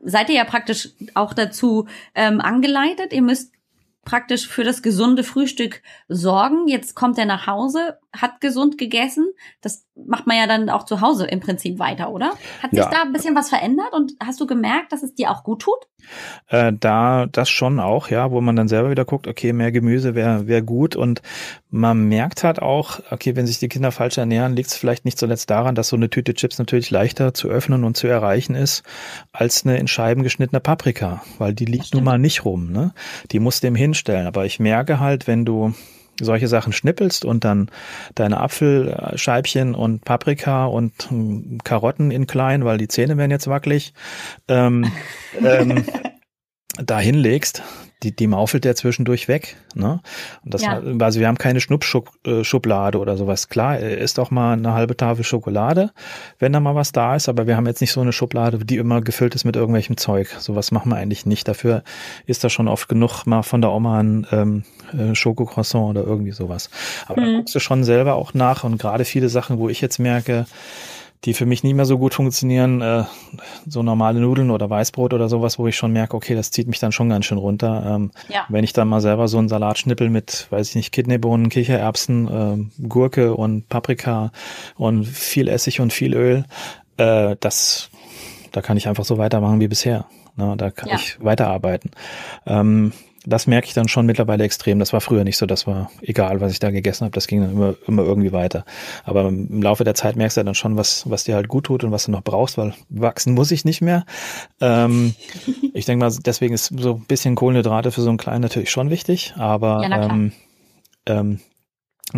seid 0.02 0.28
ihr 0.28 0.34
ja 0.34 0.44
praktisch 0.44 0.90
auch 1.14 1.32
dazu 1.32 1.86
ähm, 2.14 2.40
angeleitet. 2.40 3.12
Ihr 3.12 3.22
müsst 3.22 3.53
praktisch 4.04 4.46
für 4.48 4.64
das 4.64 4.82
gesunde 4.82 5.24
Frühstück 5.24 5.82
sorgen. 6.08 6.68
Jetzt 6.68 6.94
kommt 6.94 7.18
er 7.18 7.26
nach 7.26 7.46
Hause, 7.46 7.98
hat 8.20 8.40
gesund 8.40 8.78
gegessen. 8.78 9.26
Das 9.60 9.86
macht 9.94 10.26
man 10.26 10.36
ja 10.36 10.46
dann 10.46 10.70
auch 10.70 10.84
zu 10.84 11.00
Hause 11.00 11.26
im 11.26 11.40
Prinzip 11.40 11.78
weiter, 11.78 12.10
oder? 12.10 12.32
Hat 12.62 12.70
sich 12.70 12.80
ja. 12.80 12.90
da 12.90 13.02
ein 13.02 13.12
bisschen 13.12 13.34
was 13.34 13.48
verändert 13.48 13.92
und 13.92 14.12
hast 14.22 14.40
du 14.40 14.46
gemerkt, 14.46 14.92
dass 14.92 15.02
es 15.02 15.14
dir 15.14 15.30
auch 15.30 15.44
gut 15.44 15.62
tut? 15.62 15.78
Äh, 16.48 16.72
da 16.78 17.26
das 17.26 17.48
schon 17.48 17.80
auch, 17.80 18.08
ja, 18.10 18.30
wo 18.30 18.40
man 18.40 18.56
dann 18.56 18.68
selber 18.68 18.90
wieder 18.90 19.04
guckt, 19.04 19.26
okay, 19.26 19.52
mehr 19.52 19.72
Gemüse 19.72 20.14
wäre 20.14 20.46
wär 20.46 20.62
gut 20.62 20.96
und 20.96 21.22
man 21.70 22.04
merkt 22.08 22.44
halt 22.44 22.60
auch, 22.60 23.00
okay, 23.10 23.36
wenn 23.36 23.46
sich 23.46 23.58
die 23.58 23.68
Kinder 23.68 23.90
falsch 23.90 24.18
ernähren, 24.18 24.54
liegt 24.54 24.68
es 24.68 24.76
vielleicht 24.76 25.04
nicht 25.04 25.18
zuletzt 25.18 25.50
daran, 25.50 25.74
dass 25.74 25.88
so 25.88 25.96
eine 25.96 26.10
Tüte 26.10 26.34
Chips 26.34 26.58
natürlich 26.58 26.90
leichter 26.90 27.34
zu 27.34 27.48
öffnen 27.48 27.84
und 27.84 27.96
zu 27.96 28.06
erreichen 28.06 28.54
ist 28.54 28.82
als 29.32 29.64
eine 29.64 29.78
in 29.78 29.88
Scheiben 29.88 30.22
geschnittene 30.22 30.60
Paprika, 30.60 31.22
weil 31.38 31.54
die 31.54 31.64
liegt 31.64 31.94
nun 31.94 32.04
mal 32.04 32.18
nicht 32.18 32.44
rum, 32.44 32.70
ne? 32.70 32.92
Die 33.30 33.40
musst 33.40 33.62
du 33.62 33.68
ihm 33.68 33.74
hinstellen. 33.74 34.26
Aber 34.26 34.44
ich 34.44 34.60
merke 34.60 35.00
halt, 35.00 35.26
wenn 35.26 35.44
du 35.44 35.74
solche 36.20 36.48
Sachen 36.48 36.72
schnippelst 36.72 37.24
und 37.24 37.44
dann 37.44 37.70
deine 38.14 38.40
Apfelscheibchen 38.40 39.74
und 39.74 40.04
Paprika 40.04 40.66
und 40.66 40.92
hm, 41.08 41.58
Karotten 41.64 42.10
in 42.10 42.26
klein, 42.26 42.64
weil 42.64 42.78
die 42.78 42.88
Zähne 42.88 43.16
werden 43.16 43.30
jetzt 43.30 43.48
wackelig, 43.48 43.94
ähm, 44.48 44.90
ähm, 45.42 45.84
da 46.82 46.98
hinlegst, 46.98 47.62
die, 48.02 48.14
die 48.14 48.26
maufelt 48.26 48.64
der 48.64 48.76
zwischendurch 48.76 49.28
weg. 49.28 49.56
Ne? 49.74 50.00
Und 50.44 50.54
das, 50.54 50.62
ja. 50.62 50.80
also 51.00 51.20
wir 51.20 51.26
haben 51.26 51.38
keine 51.38 51.60
Schnuppschublade 51.60 52.98
oder 52.98 53.16
sowas. 53.16 53.48
Klar, 53.48 53.78
ist 53.78 54.18
auch 54.18 54.30
mal 54.30 54.52
eine 54.52 54.74
halbe 54.74 54.96
Tafel 54.96 55.24
Schokolade, 55.24 55.90
wenn 56.38 56.52
da 56.52 56.60
mal 56.60 56.74
was 56.74 56.92
da 56.92 57.16
ist, 57.16 57.28
aber 57.28 57.46
wir 57.46 57.56
haben 57.56 57.66
jetzt 57.66 57.80
nicht 57.80 57.92
so 57.92 58.00
eine 58.00 58.12
Schublade, 58.12 58.58
die 58.58 58.76
immer 58.76 59.00
gefüllt 59.00 59.34
ist 59.34 59.44
mit 59.44 59.56
irgendwelchem 59.56 59.96
Zeug. 59.96 60.28
Sowas 60.38 60.70
machen 60.70 60.90
wir 60.90 60.96
eigentlich 60.96 61.26
nicht. 61.26 61.48
Dafür 61.48 61.82
ist 62.26 62.44
da 62.44 62.50
schon 62.50 62.68
oft 62.68 62.88
genug 62.88 63.24
mal 63.24 63.42
von 63.42 63.60
der 63.60 63.72
Oma 63.72 64.00
ein 64.00 64.26
ähm, 64.32 64.64
äh, 64.92 65.14
Schokocroissant 65.14 65.90
oder 65.90 66.04
irgendwie 66.04 66.32
sowas. 66.32 66.70
Aber 67.06 67.22
mhm. 67.22 67.26
da 67.26 67.36
guckst 67.38 67.54
du 67.54 67.60
schon 67.60 67.84
selber 67.84 68.14
auch 68.14 68.34
nach 68.34 68.64
und 68.64 68.78
gerade 68.78 69.04
viele 69.04 69.28
Sachen, 69.28 69.58
wo 69.58 69.68
ich 69.68 69.80
jetzt 69.80 69.98
merke, 69.98 70.46
die 71.24 71.34
für 71.34 71.46
mich 71.46 71.62
nicht 71.62 71.74
mehr 71.74 71.86
so 71.86 71.98
gut 71.98 72.14
funktionieren, 72.14 72.80
äh, 72.82 73.04
so 73.66 73.82
normale 73.82 74.20
Nudeln 74.20 74.50
oder 74.50 74.68
Weißbrot 74.68 75.14
oder 75.14 75.28
sowas, 75.28 75.58
wo 75.58 75.66
ich 75.66 75.76
schon 75.76 75.92
merke, 75.92 76.16
okay, 76.16 76.34
das 76.34 76.50
zieht 76.50 76.68
mich 76.68 76.78
dann 76.78 76.92
schon 76.92 77.08
ganz 77.08 77.24
schön 77.24 77.38
runter. 77.38 77.94
Ähm, 77.94 78.10
ja. 78.28 78.44
Wenn 78.48 78.64
ich 78.64 78.72
dann 78.72 78.88
mal 78.88 79.00
selber 79.00 79.28
so 79.28 79.38
einen 79.38 79.48
Salat 79.48 79.78
schnippel 79.78 80.10
mit, 80.10 80.46
weiß 80.50 80.70
ich 80.70 80.74
nicht, 80.76 80.92
Kidneybohnen, 80.92 81.48
Kichererbsen, 81.48 82.70
äh, 82.80 82.86
Gurke 82.88 83.34
und 83.34 83.68
Paprika 83.68 84.32
und 84.76 85.04
viel 85.04 85.48
Essig 85.48 85.80
und 85.80 85.92
viel 85.92 86.14
Öl, 86.14 86.44
äh, 86.98 87.36
das, 87.40 87.90
da 88.52 88.60
kann 88.60 88.76
ich 88.76 88.88
einfach 88.88 89.04
so 89.04 89.18
weitermachen 89.18 89.60
wie 89.60 89.68
bisher. 89.68 90.06
Na, 90.36 90.56
da 90.56 90.70
kann 90.70 90.88
ja. 90.88 90.96
ich 90.96 91.22
weiterarbeiten. 91.24 91.92
Ähm, 92.44 92.92
das 93.26 93.46
merke 93.46 93.66
ich 93.66 93.74
dann 93.74 93.88
schon 93.88 94.06
mittlerweile 94.06 94.44
extrem. 94.44 94.78
Das 94.78 94.92
war 94.92 95.00
früher 95.00 95.24
nicht 95.24 95.36
so. 95.36 95.46
Das 95.46 95.66
war 95.66 95.90
egal, 96.02 96.40
was 96.40 96.52
ich 96.52 96.58
da 96.58 96.70
gegessen 96.70 97.04
habe. 97.04 97.12
Das 97.12 97.26
ging 97.26 97.40
dann 97.40 97.52
immer, 97.52 97.74
immer 97.86 98.02
irgendwie 98.02 98.32
weiter. 98.32 98.64
Aber 99.04 99.28
im 99.28 99.62
Laufe 99.62 99.84
der 99.84 99.94
Zeit 99.94 100.16
merkst 100.16 100.36
du 100.36 100.44
dann 100.44 100.54
schon, 100.54 100.76
was, 100.76 101.08
was 101.08 101.24
dir 101.24 101.34
halt 101.34 101.48
gut 101.48 101.64
tut 101.64 101.84
und 101.84 101.92
was 101.92 102.04
du 102.04 102.12
noch 102.12 102.22
brauchst, 102.22 102.58
weil 102.58 102.74
wachsen 102.88 103.34
muss 103.34 103.50
ich 103.50 103.64
nicht 103.64 103.80
mehr. 103.80 104.04
Ähm, 104.60 105.14
ich 105.74 105.84
denke 105.86 106.04
mal, 106.04 106.12
deswegen 106.24 106.54
ist 106.54 106.66
so 106.66 106.94
ein 106.94 107.06
bisschen 107.06 107.34
Kohlenhydrate 107.34 107.90
für 107.90 108.02
so 108.02 108.08
einen 108.08 108.18
Kleinen 108.18 108.42
natürlich 108.42 108.70
schon 108.70 108.90
wichtig. 108.90 109.34
Aber 109.36 109.86
ja, 109.88 110.10
ähm, 110.10 110.32
ähm, 111.06 111.40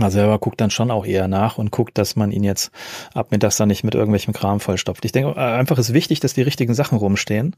er 0.02 0.10
selber 0.10 0.38
guckt 0.38 0.60
dann 0.60 0.70
schon 0.70 0.90
auch 0.90 1.06
eher 1.06 1.28
nach 1.28 1.58
und 1.58 1.70
guckt, 1.70 1.98
dass 1.98 2.16
man 2.16 2.30
ihn 2.30 2.44
jetzt 2.44 2.70
ab 3.14 3.30
mittags 3.30 3.56
dann 3.56 3.68
nicht 3.68 3.84
mit 3.84 3.94
irgendwelchem 3.94 4.34
Kram 4.34 4.60
vollstopft. 4.60 5.04
Ich 5.04 5.12
denke, 5.12 5.32
äh, 5.32 5.40
einfach 5.40 5.78
ist 5.78 5.92
wichtig, 5.92 6.20
dass 6.20 6.34
die 6.34 6.42
richtigen 6.42 6.74
Sachen 6.74 6.98
rumstehen. 6.98 7.56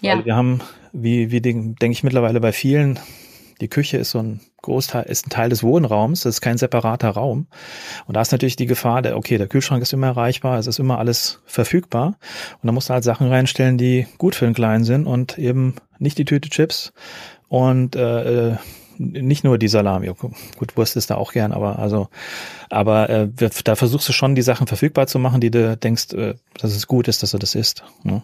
Ja. 0.00 0.16
Weil 0.16 0.24
wir 0.24 0.36
haben, 0.36 0.60
wie, 0.92 1.30
wie 1.30 1.40
denke 1.40 1.90
ich 1.90 2.02
mittlerweile 2.02 2.40
bei 2.40 2.52
vielen, 2.52 2.98
die 3.60 3.68
Küche 3.68 3.96
ist 3.96 4.10
so 4.10 4.18
ein 4.18 4.40
Großteil, 4.62 5.04
ist 5.04 5.26
ein 5.26 5.30
Teil 5.30 5.48
des 5.48 5.62
Wohnraums, 5.62 6.22
das 6.22 6.36
ist 6.36 6.40
kein 6.40 6.58
separater 6.58 7.10
Raum. 7.10 7.46
Und 8.06 8.14
da 8.14 8.20
ist 8.20 8.32
natürlich 8.32 8.56
die 8.56 8.66
Gefahr, 8.66 9.00
der, 9.00 9.16
okay, 9.16 9.38
der 9.38 9.46
Kühlschrank 9.46 9.82
ist 9.82 9.92
immer 9.92 10.08
erreichbar, 10.08 10.58
es 10.58 10.66
ist 10.66 10.78
immer 10.78 10.98
alles 10.98 11.40
verfügbar. 11.46 12.18
Und 12.60 12.66
da 12.66 12.72
musst 12.72 12.90
du 12.90 12.94
halt 12.94 13.04
Sachen 13.04 13.28
reinstellen, 13.28 13.78
die 13.78 14.06
gut 14.18 14.34
für 14.34 14.44
den 14.44 14.54
Kleinen 14.54 14.84
sind 14.84 15.06
und 15.06 15.38
eben 15.38 15.76
nicht 15.98 16.18
die 16.18 16.24
Tüte 16.24 16.50
Chips 16.50 16.92
und 17.48 17.96
äh, 17.96 18.50
äh 18.50 18.56
nicht 18.98 19.44
nur 19.44 19.58
die 19.58 19.68
Salami. 19.68 20.10
Gut, 20.56 20.76
Wurst 20.76 20.96
ist 20.96 21.10
da 21.10 21.16
auch 21.16 21.32
gern, 21.32 21.52
aber 21.52 21.78
also, 21.78 22.08
aber 22.70 23.08
äh, 23.10 23.28
da 23.64 23.76
versuchst 23.76 24.08
du 24.08 24.12
schon 24.12 24.34
die 24.34 24.42
Sachen 24.42 24.66
verfügbar 24.66 25.06
zu 25.06 25.18
machen, 25.18 25.40
die 25.40 25.50
du 25.50 25.76
denkst, 25.76 26.12
äh, 26.14 26.34
dass 26.58 26.74
es 26.74 26.86
gut 26.86 27.08
ist, 27.08 27.22
dass 27.22 27.30
du 27.32 27.38
das 27.38 27.54
isst. 27.54 27.84
Ne? 28.02 28.22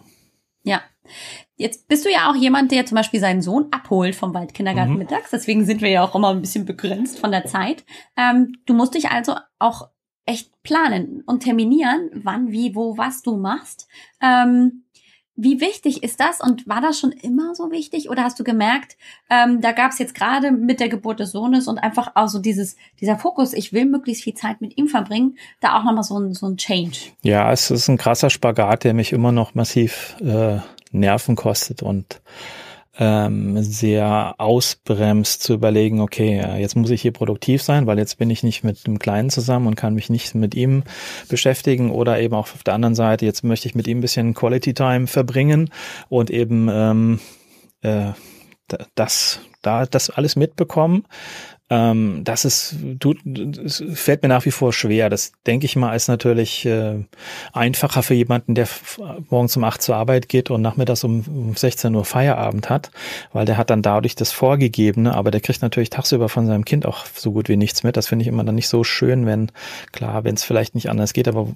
Ja. 0.63 0.81
Jetzt 1.55 1.87
bist 1.87 2.05
du 2.05 2.09
ja 2.09 2.31
auch 2.31 2.35
jemand, 2.35 2.71
der 2.71 2.85
zum 2.85 2.95
Beispiel 2.95 3.19
seinen 3.19 3.41
Sohn 3.41 3.67
abholt 3.71 4.15
vom 4.15 4.33
Waldkindergarten 4.33 4.93
mhm. 4.93 4.99
mittags. 4.99 5.29
Deswegen 5.31 5.65
sind 5.65 5.81
wir 5.81 5.89
ja 5.89 6.03
auch 6.03 6.15
immer 6.15 6.29
ein 6.29 6.41
bisschen 6.41 6.65
begrenzt 6.65 7.19
von 7.19 7.31
der 7.31 7.45
Zeit. 7.45 7.85
Ähm, 8.17 8.55
du 8.65 8.73
musst 8.73 8.95
dich 8.95 9.09
also 9.09 9.35
auch 9.59 9.89
echt 10.25 10.51
planen 10.63 11.21
und 11.25 11.41
terminieren, 11.43 12.09
wann, 12.13 12.51
wie, 12.51 12.75
wo, 12.75 12.97
was 12.97 13.21
du 13.21 13.37
machst. 13.37 13.87
Ähm, 14.21 14.83
wie 15.35 15.59
wichtig 15.59 16.03
ist 16.03 16.19
das 16.19 16.39
und 16.41 16.67
war 16.67 16.81
das 16.81 16.99
schon 16.99 17.11
immer 17.11 17.55
so 17.55 17.71
wichtig 17.71 18.09
oder 18.09 18.23
hast 18.23 18.39
du 18.39 18.43
gemerkt, 18.43 18.97
ähm, 19.29 19.61
da 19.61 19.71
gab 19.71 19.91
es 19.91 19.99
jetzt 19.99 20.13
gerade 20.13 20.51
mit 20.51 20.79
der 20.79 20.89
Geburt 20.89 21.19
des 21.19 21.31
Sohnes 21.31 21.67
und 21.67 21.79
einfach 21.79 22.11
auch 22.15 22.27
so 22.27 22.39
dieses, 22.39 22.75
dieser 23.01 23.17
Fokus, 23.17 23.53
ich 23.53 23.73
will 23.73 23.85
möglichst 23.85 24.23
viel 24.23 24.35
Zeit 24.35 24.61
mit 24.61 24.77
ihm 24.77 24.87
verbringen, 24.87 25.37
da 25.59 25.77
auch 25.79 25.83
nochmal 25.83 26.03
so 26.03 26.19
ein, 26.19 26.33
so 26.33 26.47
ein 26.47 26.57
Change? 26.57 26.97
Ja, 27.23 27.51
es 27.51 27.71
ist 27.71 27.87
ein 27.87 27.97
krasser 27.97 28.29
Spagat, 28.29 28.83
der 28.83 28.93
mich 28.93 29.11
immer 29.11 29.31
noch 29.31 29.55
massiv 29.55 30.15
äh, 30.21 30.59
Nerven 30.91 31.35
kostet 31.35 31.81
und 31.81 32.21
ähm, 32.97 33.61
sehr 33.63 34.35
ausbremst 34.37 35.41
zu 35.41 35.53
überlegen, 35.53 35.99
okay, 35.99 36.59
jetzt 36.59 36.75
muss 36.75 36.91
ich 36.91 37.01
hier 37.01 37.11
produktiv 37.11 37.63
sein, 37.63 37.87
weil 37.87 37.97
jetzt 37.97 38.17
bin 38.17 38.29
ich 38.29 38.43
nicht 38.43 38.63
mit 38.63 38.85
dem 38.85 38.99
Kleinen 38.99 39.29
zusammen 39.29 39.67
und 39.67 39.75
kann 39.75 39.95
mich 39.95 40.09
nicht 40.09 40.35
mit 40.35 40.53
ihm 40.53 40.83
beschäftigen. 41.27 41.91
Oder 41.91 42.19
eben 42.19 42.35
auch 42.35 42.53
auf 42.53 42.63
der 42.63 42.75
anderen 42.75 42.95
Seite, 42.95 43.25
jetzt 43.25 43.43
möchte 43.43 43.67
ich 43.67 43.75
mit 43.75 43.87
ihm 43.87 43.99
ein 43.99 44.01
bisschen 44.01 44.33
Quality 44.33 44.73
Time 44.73 45.07
verbringen 45.07 45.71
und 46.09 46.29
eben 46.29 46.69
ähm, 46.71 47.19
äh, 47.81 48.11
das, 48.95 49.39
da 49.61 49.85
das 49.85 50.09
alles 50.09 50.35
mitbekommen 50.35 51.05
ähm, 51.73 52.21
das 52.23 52.45
ist, 52.45 52.75
tut, 52.99 53.17
das 53.25 53.83
fällt 53.93 54.21
mir 54.21 54.29
nach 54.29 54.45
wie 54.45 54.51
vor 54.51 54.73
schwer. 54.73 55.09
Das 55.09 55.31
denke 55.47 55.65
ich 55.65 55.75
mal 55.75 55.95
ist 55.95 56.07
natürlich 56.07 56.67
äh, 56.67 57.03
einfacher 57.51 58.03
für 58.03 58.13
jemanden, 58.13 58.53
der 58.53 58.67
morgens 59.29 59.57
um 59.57 59.63
acht 59.63 59.81
zur 59.81 59.95
Arbeit 59.95 60.29
geht 60.29 60.51
und 60.51 60.61
nachmittags 60.61 61.03
um, 61.03 61.23
um 61.27 61.55
16 61.55 61.95
Uhr 61.95 62.05
Feierabend 62.05 62.69
hat, 62.69 62.91
weil 63.31 63.45
der 63.45 63.57
hat 63.57 63.71
dann 63.71 63.81
dadurch 63.81 64.15
das 64.15 64.31
Vorgegebene, 64.31 65.15
aber 65.15 65.31
der 65.31 65.41
kriegt 65.41 65.63
natürlich 65.63 65.89
tagsüber 65.89 66.29
von 66.29 66.45
seinem 66.45 66.63
Kind 66.63 66.85
auch 66.85 67.05
so 67.07 67.31
gut 67.31 67.49
wie 67.49 67.57
nichts 67.57 67.81
mit. 67.81 67.97
Das 67.97 68.07
finde 68.07 68.21
ich 68.21 68.27
immer 68.27 68.43
dann 68.43 68.55
nicht 68.55 68.67
so 68.67 68.83
schön, 68.83 69.25
wenn, 69.25 69.51
klar, 69.91 70.23
wenn 70.23 70.35
es 70.35 70.43
vielleicht 70.43 70.75
nicht 70.75 70.91
anders 70.91 71.13
geht, 71.13 71.27
aber 71.27 71.47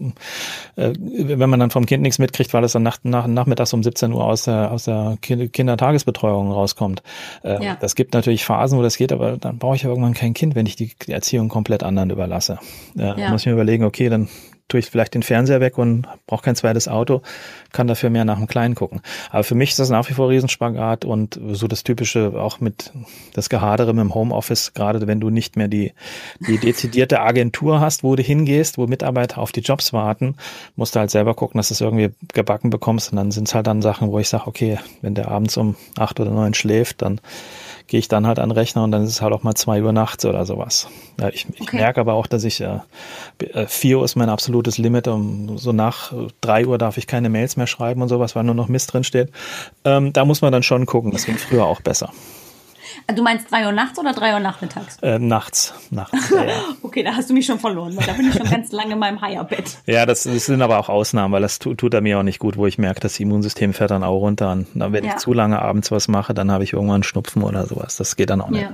äh, 0.77 0.93
wenn 0.97 1.49
man 1.49 1.59
dann 1.59 1.69
vom 1.69 1.85
Kind 1.85 2.01
nichts 2.01 2.17
mitkriegt, 2.17 2.55
weil 2.55 2.63
es 2.63 2.71
dann 2.71 2.83
nach, 2.83 2.97
nach, 3.03 3.27
nachmittags 3.27 3.71
um 3.73 3.83
17 3.83 4.13
Uhr 4.13 4.25
aus 4.25 4.45
der, 4.45 4.71
aus 4.71 4.85
der 4.85 5.17
Kindertagesbetreuung 5.21 6.51
rauskommt. 6.51 7.03
Äh, 7.43 7.63
ja. 7.63 7.77
Das 7.79 7.93
gibt 7.93 8.15
natürlich 8.15 8.45
Phasen, 8.45 8.79
wo 8.79 8.81
das 8.81 8.97
geht, 8.97 9.11
aber 9.11 9.37
dann 9.37 9.59
brauche 9.59 9.75
ich 9.75 9.83
ja 9.83 9.89
irgendwann 9.89 10.06
kein 10.13 10.33
Kind, 10.33 10.55
wenn 10.55 10.65
ich 10.65 10.75
die 10.75 10.91
Erziehung 11.07 11.49
komplett 11.49 11.83
anderen 11.83 12.09
überlasse. 12.09 12.59
Ja, 12.95 13.17
ja. 13.17 13.29
Muss 13.29 13.41
ich 13.41 13.47
mir 13.47 13.53
überlegen, 13.53 13.83
okay, 13.83 14.09
dann 14.09 14.27
tue 14.67 14.81
ich 14.81 14.87
vielleicht 14.87 15.13
den 15.13 15.23
Fernseher 15.23 15.61
weg 15.61 15.77
und 15.77 16.07
brauche 16.25 16.43
kein 16.43 16.55
zweites 16.55 16.87
Auto, 16.87 17.21
kann 17.71 17.87
dafür 17.87 18.09
mehr 18.09 18.25
nach 18.25 18.37
dem 18.37 18.47
Kleinen 18.47 18.75
gucken. 18.75 19.01
Aber 19.29 19.43
für 19.43 19.55
mich 19.55 19.69
ist 19.69 19.79
das 19.79 19.89
nach 19.89 20.09
wie 20.09 20.13
vor 20.13 20.29
Riesenspagat 20.29 21.05
und 21.05 21.39
so 21.51 21.67
das 21.67 21.83
Typische 21.83 22.33
auch 22.35 22.59
mit 22.59 22.91
das 23.33 23.49
Gehadere 23.49 23.93
mit 23.93 24.03
dem 24.03 24.13
Homeoffice, 24.13 24.73
gerade 24.73 25.07
wenn 25.07 25.19
du 25.19 25.29
nicht 25.29 25.55
mehr 25.55 25.67
die, 25.67 25.93
die 26.47 26.57
dezidierte 26.57 27.21
Agentur 27.21 27.79
hast, 27.79 28.03
wo 28.03 28.15
du 28.15 28.23
hingehst, 28.23 28.77
wo 28.77 28.87
Mitarbeiter 28.87 29.37
auf 29.37 29.51
die 29.51 29.61
Jobs 29.61 29.93
warten, 29.93 30.35
musst 30.75 30.95
du 30.95 30.99
halt 30.99 31.11
selber 31.11 31.33
gucken, 31.33 31.59
dass 31.59 31.69
du 31.69 31.73
es 31.73 31.81
irgendwie 31.81 32.09
gebacken 32.33 32.69
bekommst 32.69 33.11
und 33.11 33.15
dann 33.15 33.31
sind 33.31 33.47
es 33.47 33.55
halt 33.55 33.67
dann 33.67 33.81
Sachen, 33.81 34.11
wo 34.11 34.19
ich 34.19 34.27
sage, 34.27 34.47
okay, 34.47 34.79
wenn 35.01 35.15
der 35.15 35.29
abends 35.29 35.55
um 35.55 35.75
acht 35.97 36.19
oder 36.19 36.31
neun 36.31 36.53
schläft, 36.53 37.01
dann 37.01 37.21
gehe 37.87 37.99
ich 37.99 38.07
dann 38.07 38.27
halt 38.27 38.39
an 38.39 38.49
den 38.49 38.57
Rechner 38.57 38.83
und 38.83 38.91
dann 38.91 39.03
ist 39.03 39.11
es 39.11 39.21
halt 39.21 39.33
auch 39.33 39.43
mal 39.43 39.55
zwei 39.55 39.81
Uhr 39.81 39.93
nachts 39.93 40.25
oder 40.25 40.45
sowas. 40.45 40.87
Ja, 41.19 41.29
ich, 41.29 41.47
ich 41.53 41.61
okay. 41.61 41.77
merke 41.77 42.01
aber 42.01 42.13
auch, 42.13 42.27
dass 42.27 42.43
ich 42.43 42.61
äh, 42.61 42.79
äh, 43.39 43.65
vier 43.67 43.99
Uhr 43.99 44.05
ist 44.05 44.15
mein 44.15 44.29
absolutes 44.29 44.77
Limit. 44.77 45.07
Um, 45.07 45.57
so 45.57 45.71
nach 45.71 46.13
drei 46.41 46.67
Uhr 46.67 46.77
darf 46.77 46.97
ich 46.97 47.07
keine 47.07 47.29
Mails 47.29 47.55
mehr 47.55 47.67
schreiben 47.67 48.01
und 48.01 48.09
sowas, 48.09 48.35
weil 48.35 48.43
nur 48.43 48.55
noch 48.55 48.67
Mist 48.67 48.93
drin 48.93 49.03
steht. 49.03 49.31
Ähm, 49.85 50.13
da 50.13 50.25
muss 50.25 50.41
man 50.41 50.51
dann 50.51 50.63
schon 50.63 50.85
gucken. 50.85 51.11
Das 51.11 51.25
ging 51.25 51.37
früher 51.37 51.65
auch 51.65 51.81
besser. 51.81 52.11
Du 53.15 53.23
meinst 53.23 53.49
drei 53.49 53.65
Uhr 53.65 53.71
nachts 53.71 53.97
oder 53.97 54.11
drei 54.11 54.33
Uhr 54.33 54.41
nachmittags? 54.41 54.97
Äh, 55.01 55.17
nachts. 55.17 55.73
nachts 55.91 56.29
ja, 56.29 56.43
ja. 56.43 56.53
okay, 56.81 57.03
da 57.03 57.15
hast 57.15 57.29
du 57.29 57.33
mich 57.33 57.45
schon 57.45 57.57
verloren, 57.57 57.95
weil 57.95 58.05
da 58.05 58.13
bin 58.13 58.27
ich 58.27 58.35
schon 58.35 58.49
ganz 58.49 58.71
lange 58.73 58.93
in 58.93 58.99
meinem 58.99 59.21
Higher-Bett. 59.21 59.77
Ja, 59.85 60.05
das, 60.05 60.23
das, 60.23 60.45
sind 60.45 60.61
aber 60.61 60.77
auch 60.77 60.89
Ausnahmen, 60.89 61.33
weil 61.33 61.41
das 61.41 61.59
tut, 61.59 61.77
tut 61.77 61.93
er 61.93 62.01
mir 62.01 62.19
auch 62.19 62.23
nicht 62.23 62.39
gut, 62.39 62.57
wo 62.57 62.67
ich 62.67 62.77
merke, 62.77 62.99
das 62.99 63.17
Immunsystem 63.19 63.73
fährt 63.73 63.91
dann 63.91 64.03
auch 64.03 64.19
runter. 64.19 64.51
Und 64.51 64.67
wenn 64.75 65.05
ja. 65.05 65.11
ich 65.11 65.17
zu 65.17 65.31
lange 65.31 65.61
abends 65.61 65.89
was 65.89 66.09
mache, 66.09 66.33
dann 66.33 66.51
habe 66.51 66.65
ich 66.65 66.73
irgendwann 66.73 67.03
Schnupfen 67.03 67.43
oder 67.43 67.65
sowas. 67.65 67.95
Das 67.95 68.17
geht 68.17 68.29
dann 68.29 68.41
auch 68.41 68.49
nicht. 68.49 68.69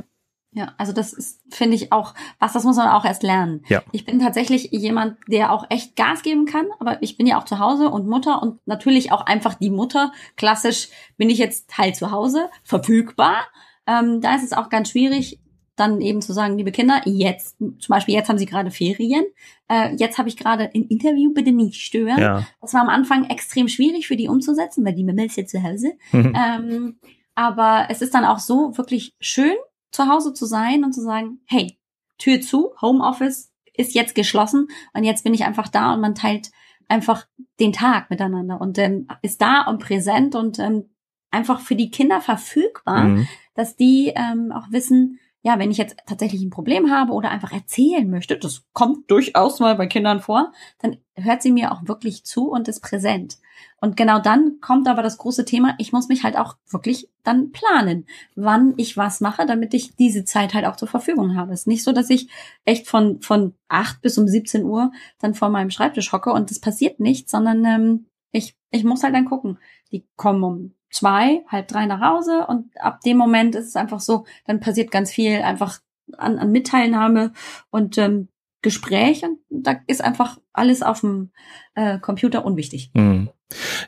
Ja. 0.52 0.74
Also 0.78 0.94
das 0.94 1.14
ist, 1.14 1.42
finde 1.50 1.76
ich 1.76 1.92
auch, 1.92 2.14
was, 2.40 2.54
das 2.54 2.64
muss 2.64 2.76
man 2.76 2.88
auch 2.88 3.06
erst 3.06 3.24
lernen. 3.24 3.64
Ja. 3.68 3.82
Ich 3.92 4.06
bin 4.06 4.20
tatsächlich 4.20 4.70
jemand, 4.72 5.18
der 5.28 5.52
auch 5.52 5.66
echt 5.70 5.96
Gas 5.96 6.22
geben 6.22 6.46
kann, 6.46 6.68
aber 6.80 7.02
ich 7.02 7.18
bin 7.18 7.26
ja 7.26 7.40
auch 7.40 7.46
zu 7.46 7.60
Hause 7.60 7.90
und 7.90 8.08
Mutter 8.08 8.42
und 8.42 8.60
natürlich 8.68 9.12
auch 9.12 9.26
einfach 9.26 9.56
die 9.56 9.72
Mutter. 9.72 10.12
Klassisch 10.38 10.90
bin 11.18 11.30
ich 11.30 11.40
jetzt 11.40 11.70
Teil 11.70 11.96
zu 11.96 12.12
Hause, 12.12 12.50
verfügbar. 12.64 13.48
Ähm, 13.88 14.22
da 14.22 14.36
ist 14.36 14.44
es 14.44 14.54
auch 14.54 14.70
ganz 14.70 14.90
schwierig, 14.92 15.40
dann 15.76 16.02
eben 16.02 16.22
zu 16.22 16.34
sagen, 16.34 16.58
liebe 16.58 16.72
Kinder, 16.72 17.02
jetzt, 17.06 17.58
zum 17.58 17.90
Beispiel 17.90 18.14
jetzt 18.14 18.30
haben 18.30 18.38
sie 18.38 18.46
gerade 18.46 18.70
Ferien, 18.70 19.26
äh, 19.70 19.96
jetzt 19.96 20.18
habe 20.18 20.30
ich 20.30 20.38
gerade 20.38 20.70
ein 20.74 20.84
Interview, 20.84 21.34
bitte 21.34 21.52
nicht 21.52 21.82
stören. 21.82 22.20
Ja. 22.20 22.48
Das 22.62 22.74
war 22.74 22.82
am 22.82 22.90
Anfang 22.90 23.26
extrem 23.30 23.68
schwierig 23.68 24.08
für 24.08 24.16
die 24.16 24.28
umzusetzen, 24.28 24.86
weil 24.86 24.94
die 24.94 25.04
Mama 25.04 25.24
ist 25.24 25.38
ja 25.38 25.46
zu 25.46 25.64
Hause. 25.64 25.94
Mhm. 26.12 26.34
Ähm, 26.36 27.00
aber 27.36 27.88
es 27.90 28.02
ist 28.02 28.14
dann 28.14 28.26
auch 28.26 28.40
so 28.40 28.78
wirklich 28.78 29.16
schön, 29.20 29.56
zu 29.92 30.08
Hause 30.08 30.34
zu 30.34 30.46
sein 30.46 30.84
und 30.84 30.94
zu 30.94 31.02
sagen, 31.02 31.40
hey, 31.46 31.78
Tür 32.20 32.42
zu, 32.42 32.74
Homeoffice 32.82 33.52
ist 33.76 33.96
jetzt 33.96 34.14
geschlossen 34.14 34.68
und 34.94 35.04
jetzt 35.04 35.24
bin 35.24 35.34
ich 35.34 35.46
einfach 35.46 35.68
da 35.68 35.94
und 35.94 36.02
man 36.02 36.14
teilt 36.14 36.52
einfach 36.88 37.26
den 37.60 37.74
Tag 37.74 38.10
miteinander 38.10 38.62
und 38.62 38.78
ähm, 38.78 39.08
ist 39.24 39.42
da 39.42 39.64
und 39.64 39.80
präsent 39.80 40.36
und 40.36 40.60
ähm, 40.60 40.90
einfach 41.32 41.60
für 41.60 41.76
die 41.76 41.90
Kinder 41.90 42.22
verfügbar, 42.22 43.06
mhm. 43.06 43.28
Dass 43.56 43.76
die 43.76 44.14
ähm, 44.16 44.52
auch 44.52 44.72
wissen, 44.72 45.20
ja, 45.46 45.60
wenn 45.60 45.72
ich 45.72 45.78
jetzt 45.78 45.98
tatsächlich 46.06 46.42
ein 46.42 46.50
Problem 46.50 46.90
habe 46.90 47.12
oder 47.12 47.30
einfach 47.30 47.52
erzählen 47.52 48.10
möchte, 48.10 48.38
das 48.38 48.64
kommt 48.72 49.12
durchaus 49.12 49.60
mal 49.60 49.76
bei 49.76 49.88
Kindern 49.88 50.22
vor, 50.22 50.54
dann 50.80 50.98
hört 51.16 51.42
sie 51.42 51.52
mir 51.52 51.74
auch 51.74 51.86
wirklich 51.86 52.24
zu 52.24 52.50
und 52.50 52.70
ist 52.70 52.80
präsent. 52.80 53.38
Und 53.82 53.98
genau 53.98 54.20
dann 54.20 54.60
kommt 54.62 54.88
aber 54.88 55.04
das 55.04 55.18
große 55.18 55.44
Thema, 55.44 55.76
ich 55.80 55.92
muss 55.92 56.08
mich 56.08 56.24
halt 56.24 56.38
auch 56.38 56.56
wirklich 56.70 57.10
dann 57.24 57.52
planen, 57.52 58.06
wann 58.36 58.74
ich 58.78 58.96
was 58.96 59.20
mache, 59.20 59.46
damit 59.46 59.74
ich 59.74 59.98
diese 59.98 60.24
Zeit 60.24 60.54
halt 60.54 60.66
auch 60.66 60.78
zur 60.78 60.88
Verfügung 60.88 61.36
habe. 61.36 61.52
Es 61.52 61.62
ist 61.62 61.68
nicht 61.68 61.84
so, 61.84 61.92
dass 61.92 62.10
ich 62.10 62.30
echt 62.64 62.88
von, 62.88 63.22
von 63.22 63.54
acht 63.68 64.02
bis 64.02 64.18
um 64.18 64.26
17 64.26 64.64
Uhr 64.64 64.94
dann 65.20 65.34
vor 65.34 65.50
meinem 65.50 65.72
Schreibtisch 65.72 66.14
hocke 66.14 66.32
und 66.32 66.52
es 66.52 66.62
passiert 66.62 67.02
nichts, 67.02 67.32
sondern 67.32 67.66
ähm, 67.66 68.06
ich, 68.32 68.56
ich 68.72 68.86
muss 68.86 69.04
halt 69.04 69.14
dann 69.14 69.26
gucken. 69.26 69.60
Die 69.92 70.08
kommen 70.16 70.44
um 70.44 70.74
zwei, 70.94 71.44
halb 71.48 71.68
drei 71.68 71.86
nach 71.86 72.02
Hause 72.02 72.46
und 72.48 72.70
ab 72.80 73.02
dem 73.02 73.18
Moment 73.18 73.56
ist 73.56 73.68
es 73.68 73.76
einfach 73.76 74.00
so, 74.00 74.26
dann 74.46 74.60
passiert 74.60 74.92
ganz 74.92 75.12
viel 75.12 75.42
einfach 75.42 75.80
an, 76.18 76.38
an 76.38 76.52
Mitteilnahme 76.52 77.34
und 77.70 77.98
ähm, 77.98 78.30
Gespräch 78.62 79.24
und 79.24 79.40
da 79.50 79.76
ist 79.88 80.04
einfach 80.04 80.40
alles 80.54 80.82
auf 80.82 81.02
dem 81.02 81.32
äh, 81.76 82.00
Computer 82.00 82.46
unwichtig. 82.46 82.92
Mhm. 82.94 83.30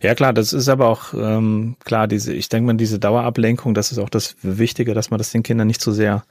Ja 0.01 0.13
klar, 0.13 0.33
das 0.33 0.53
ist 0.53 0.69
aber 0.69 0.87
auch 0.87 1.13
ähm, 1.13 1.75
klar, 1.83 2.07
diese, 2.07 2.33
ich 2.33 2.49
denke 2.49 2.67
mal, 2.67 2.77
diese 2.77 2.99
Dauerablenkung, 2.99 3.73
das 3.73 3.91
ist 3.91 3.97
auch 3.97 4.09
das 4.09 4.35
Wichtige, 4.43 4.93
dass 4.93 5.09
man 5.09 5.17
das 5.17 5.31
den 5.31 5.43
Kindern 5.43 5.67
nicht 5.67 5.81
zu 5.81 5.91
so 5.91 5.95
sehr 5.95 6.23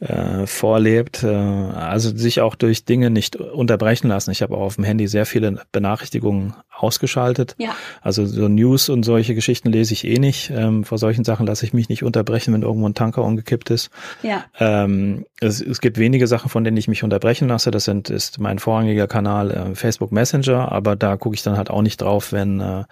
äh, 0.00 0.46
vorlebt, 0.46 1.22
äh, 1.22 1.28
also 1.28 2.16
sich 2.16 2.40
auch 2.40 2.54
durch 2.54 2.84
Dinge 2.84 3.10
nicht 3.10 3.36
unterbrechen 3.36 4.08
lassen. 4.08 4.30
Ich 4.30 4.42
habe 4.42 4.56
auch 4.56 4.62
auf 4.62 4.74
dem 4.76 4.84
Handy 4.84 5.06
sehr 5.06 5.26
viele 5.26 5.60
Benachrichtigungen 5.72 6.54
ausgeschaltet. 6.76 7.54
Ja. 7.58 7.74
Also 8.02 8.26
so 8.26 8.48
News 8.48 8.88
und 8.88 9.04
solche 9.04 9.34
Geschichten 9.34 9.70
lese 9.70 9.94
ich 9.94 10.04
eh 10.04 10.18
nicht. 10.18 10.50
Ähm, 10.50 10.84
vor 10.84 10.98
solchen 10.98 11.24
Sachen 11.24 11.46
lasse 11.46 11.64
ich 11.64 11.72
mich 11.72 11.88
nicht 11.88 12.02
unterbrechen, 12.02 12.52
wenn 12.52 12.62
irgendwo 12.62 12.88
ein 12.88 12.94
Tanker 12.94 13.22
umgekippt 13.22 13.70
ist. 13.70 13.90
Ja. 14.22 14.44
Ähm, 14.58 15.26
es, 15.40 15.60
es 15.60 15.80
gibt 15.80 15.98
wenige 15.98 16.26
Sachen, 16.26 16.50
von 16.50 16.64
denen 16.64 16.76
ich 16.76 16.88
mich 16.88 17.04
unterbrechen 17.04 17.48
lasse. 17.48 17.70
Das 17.70 17.84
sind 17.84 18.10
ist 18.10 18.38
mein 18.38 18.58
vorrangiger 18.58 19.06
Kanal 19.06 19.50
äh, 19.54 19.74
Facebook 19.74 20.12
Messenger, 20.12 20.70
aber 20.70 20.96
da 20.96 21.16
gucke 21.16 21.34
ich 21.34 21.42
dann 21.42 21.56
halt 21.56 21.70
auch 21.70 21.82
nicht 21.82 22.00
drauf, 22.00 22.32
wenn 22.32 22.60
äh, 22.60 22.84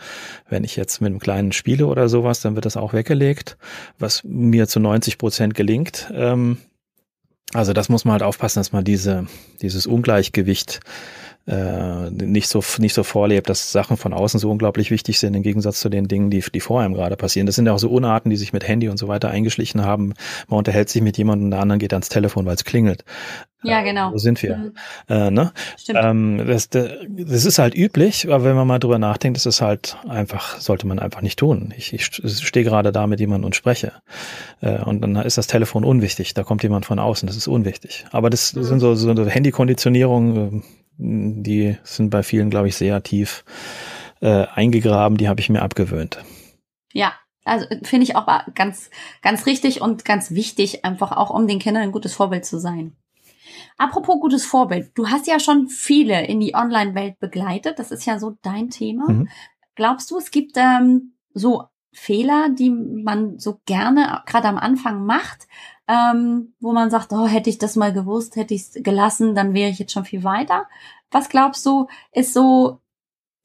wenn 0.49 0.65
ich 0.65 0.77
jetzt 0.77 1.01
mit 1.01 1.11
einem 1.11 1.19
kleinen 1.19 1.53
spiele 1.53 1.87
oder 1.87 2.09
sowas, 2.09 2.41
dann 2.41 2.55
wird 2.55 2.65
das 2.65 2.77
auch 2.77 2.93
weggelegt, 2.93 3.57
was 3.99 4.23
mir 4.25 4.69
zu 4.69 4.81
90 4.81 5.19
Prozent 5.19 5.55
gelingt. 5.55 6.11
Ähm, 6.15 6.59
also 7.55 7.73
das 7.73 7.89
muss 7.89 8.05
man 8.05 8.13
halt 8.13 8.23
aufpassen, 8.23 8.61
dass 8.61 8.73
man 8.73 8.85
diese, 8.85 9.27
dieses 9.61 9.87
Ungleichgewicht 9.87 10.81
äh, 11.47 12.11
nicht 12.11 12.49
so 12.49 12.63
nicht 12.79 12.95
so 12.95 13.03
vorlebt, 13.03 13.49
dass 13.49 13.73
Sachen 13.73 13.97
von 13.97 14.13
außen 14.13 14.39
so 14.39 14.51
unglaublich 14.51 14.91
wichtig 14.91 15.19
sind 15.19 15.35
im 15.35 15.43
Gegensatz 15.43 15.81
zu 15.81 15.89
den 15.89 16.07
Dingen, 16.07 16.31
die 16.31 16.41
die 16.41 16.61
vor 16.61 16.81
einem 16.81 16.95
gerade 16.95 17.17
passieren. 17.17 17.47
Das 17.47 17.57
sind 17.57 17.67
ja 17.67 17.73
auch 17.73 17.79
so 17.79 17.91
Unarten, 17.91 18.31
die 18.31 18.37
sich 18.37 18.53
mit 18.53 18.67
Handy 18.67 18.89
und 18.89 18.97
so 18.97 19.09
weiter 19.09 19.29
eingeschlichen 19.29 19.85
haben. 19.85 20.15
Man 20.49 20.59
unterhält 20.59 20.89
sich 20.89 21.03
mit 21.03 21.19
jemandem, 21.19 21.51
der 21.51 21.61
anderen 21.61 21.81
geht 21.81 21.93
ans 21.93 22.09
Telefon, 22.09 22.47
weil 22.47 22.55
es 22.55 22.65
klingelt. 22.65 23.05
Ja, 23.63 23.81
äh, 23.81 23.85
genau. 23.85 24.13
Wo 24.13 24.19
sind 24.19 24.43
wir? 24.43 24.57
Mhm. 24.57 24.73
Äh, 25.09 25.31
ne? 25.31 25.53
Stimmt. 25.79 25.99
Ähm, 26.03 26.45
das, 26.47 26.69
das 26.69 27.45
ist 27.45 27.59
halt 27.59 27.75
üblich, 27.75 28.27
aber 28.27 28.45
wenn 28.45 28.57
man 28.57 28.67
mal 28.67 28.79
drüber 28.79 28.99
nachdenkt, 28.99 29.37
ist 29.37 29.47
es 29.47 29.61
halt 29.61 29.97
einfach, 30.09 30.61
sollte 30.61 30.87
man 30.87 30.99
einfach 30.99 31.21
nicht 31.21 31.39
tun. 31.39 31.73
Ich, 31.77 31.93
ich 31.93 32.07
stehe 32.07 32.65
gerade 32.65 32.93
da 32.93 33.07
mit 33.07 33.21
jemandem 33.21 33.47
und 33.47 33.57
spreche. 33.57 33.93
Äh, 34.61 34.79
und 34.83 35.01
dann 35.01 35.17
ist 35.17 35.39
das 35.39 35.47
Telefon 35.47 35.85
unwichtig. 35.85 36.35
Da 36.35 36.43
kommt 36.43 36.63
jemand 36.63 36.87
von 36.87 36.99
außen, 36.99 37.27
das 37.27 37.37
ist 37.37 37.49
unwichtig. 37.49 38.05
Aber 38.11 38.31
das, 38.31 38.55
mhm. 38.55 38.65
sind 38.65 38.81
so, 38.81 38.95
so 38.95 39.11
eine 39.11 39.29
Handykonditionierung, 39.29 40.63
die 40.99 41.77
sind 41.85 42.11
bei 42.11 42.23
vielen, 42.23 42.51
glaube 42.51 42.69
ich, 42.69 42.77
sehr 42.77 43.03
tief 43.03 43.45
äh, 44.21 44.47
eingegraben. 44.55 45.17
Die 45.19 45.29
habe 45.29 45.41
ich 45.41 45.49
mir 45.49 45.63
abgewöhnt. 45.63 46.19
Ja, 46.93 47.13
also 47.45 47.67
finde 47.83 48.05
ich 48.05 48.15
auch 48.15 48.27
ganz, 48.55 48.91
ganz 49.21 49.47
richtig 49.47 49.81
und 49.81 50.05
ganz 50.05 50.31
wichtig, 50.31 50.85
einfach 50.85 51.13
auch 51.13 51.31
um 51.31 51.47
den 51.47 51.59
Kindern 51.59 51.85
ein 51.85 51.93
gutes 51.93 52.15
Vorbild 52.15 52.45
zu 52.45 52.59
sein. 52.59 52.97
Apropos 53.79 54.21
gutes 54.21 54.45
Vorbild, 54.45 54.91
du 54.95 55.09
hast 55.09 55.27
ja 55.27 55.41
schon 55.41 55.69
viele 55.69 56.27
in 56.27 56.41
die 56.41 56.55
Online-Welt 56.55 57.19
begleitet. 57.19 57.79
Das 57.79 57.91
ist 57.91 58.05
ja 58.05 58.19
so 58.19 58.37
dein 58.43 58.71
Thema. 58.71 59.11
Mhm. 59.11 59.29
Glaubst 59.75 60.11
du, 60.11 60.19
es 60.19 60.31
gibt 60.31 60.57
ähm, 60.57 61.15
so 61.35 61.65
Fehler, 61.93 62.49
die 62.49 62.71
man 62.71 63.39
so 63.39 63.61
gerne 63.67 64.23
gerade 64.27 64.49
am 64.49 64.59
Anfang 64.59 65.05
macht, 65.05 65.47
ähm, 65.89 66.55
wo 66.61 66.73
man 66.73 66.91
sagt, 66.91 67.13
oh, 67.13 67.27
hätte 67.27 67.51
ich 67.51 67.59
das 67.59 67.77
mal 67.77 67.93
gewusst, 67.93 68.37
hätte 68.37 68.55
ich 68.55 68.63
es 68.63 68.83
gelassen, 68.83 69.35
dann 69.35 69.53
wäre 69.53 69.71
ich 69.71 69.79
jetzt 69.79 69.93
schon 69.93 70.05
viel 70.05 70.25
weiter. 70.25 70.67
Was 71.11 71.29
glaubst 71.29 71.67
du, 71.67 71.89
ist 72.13 72.33
so, 72.33 72.81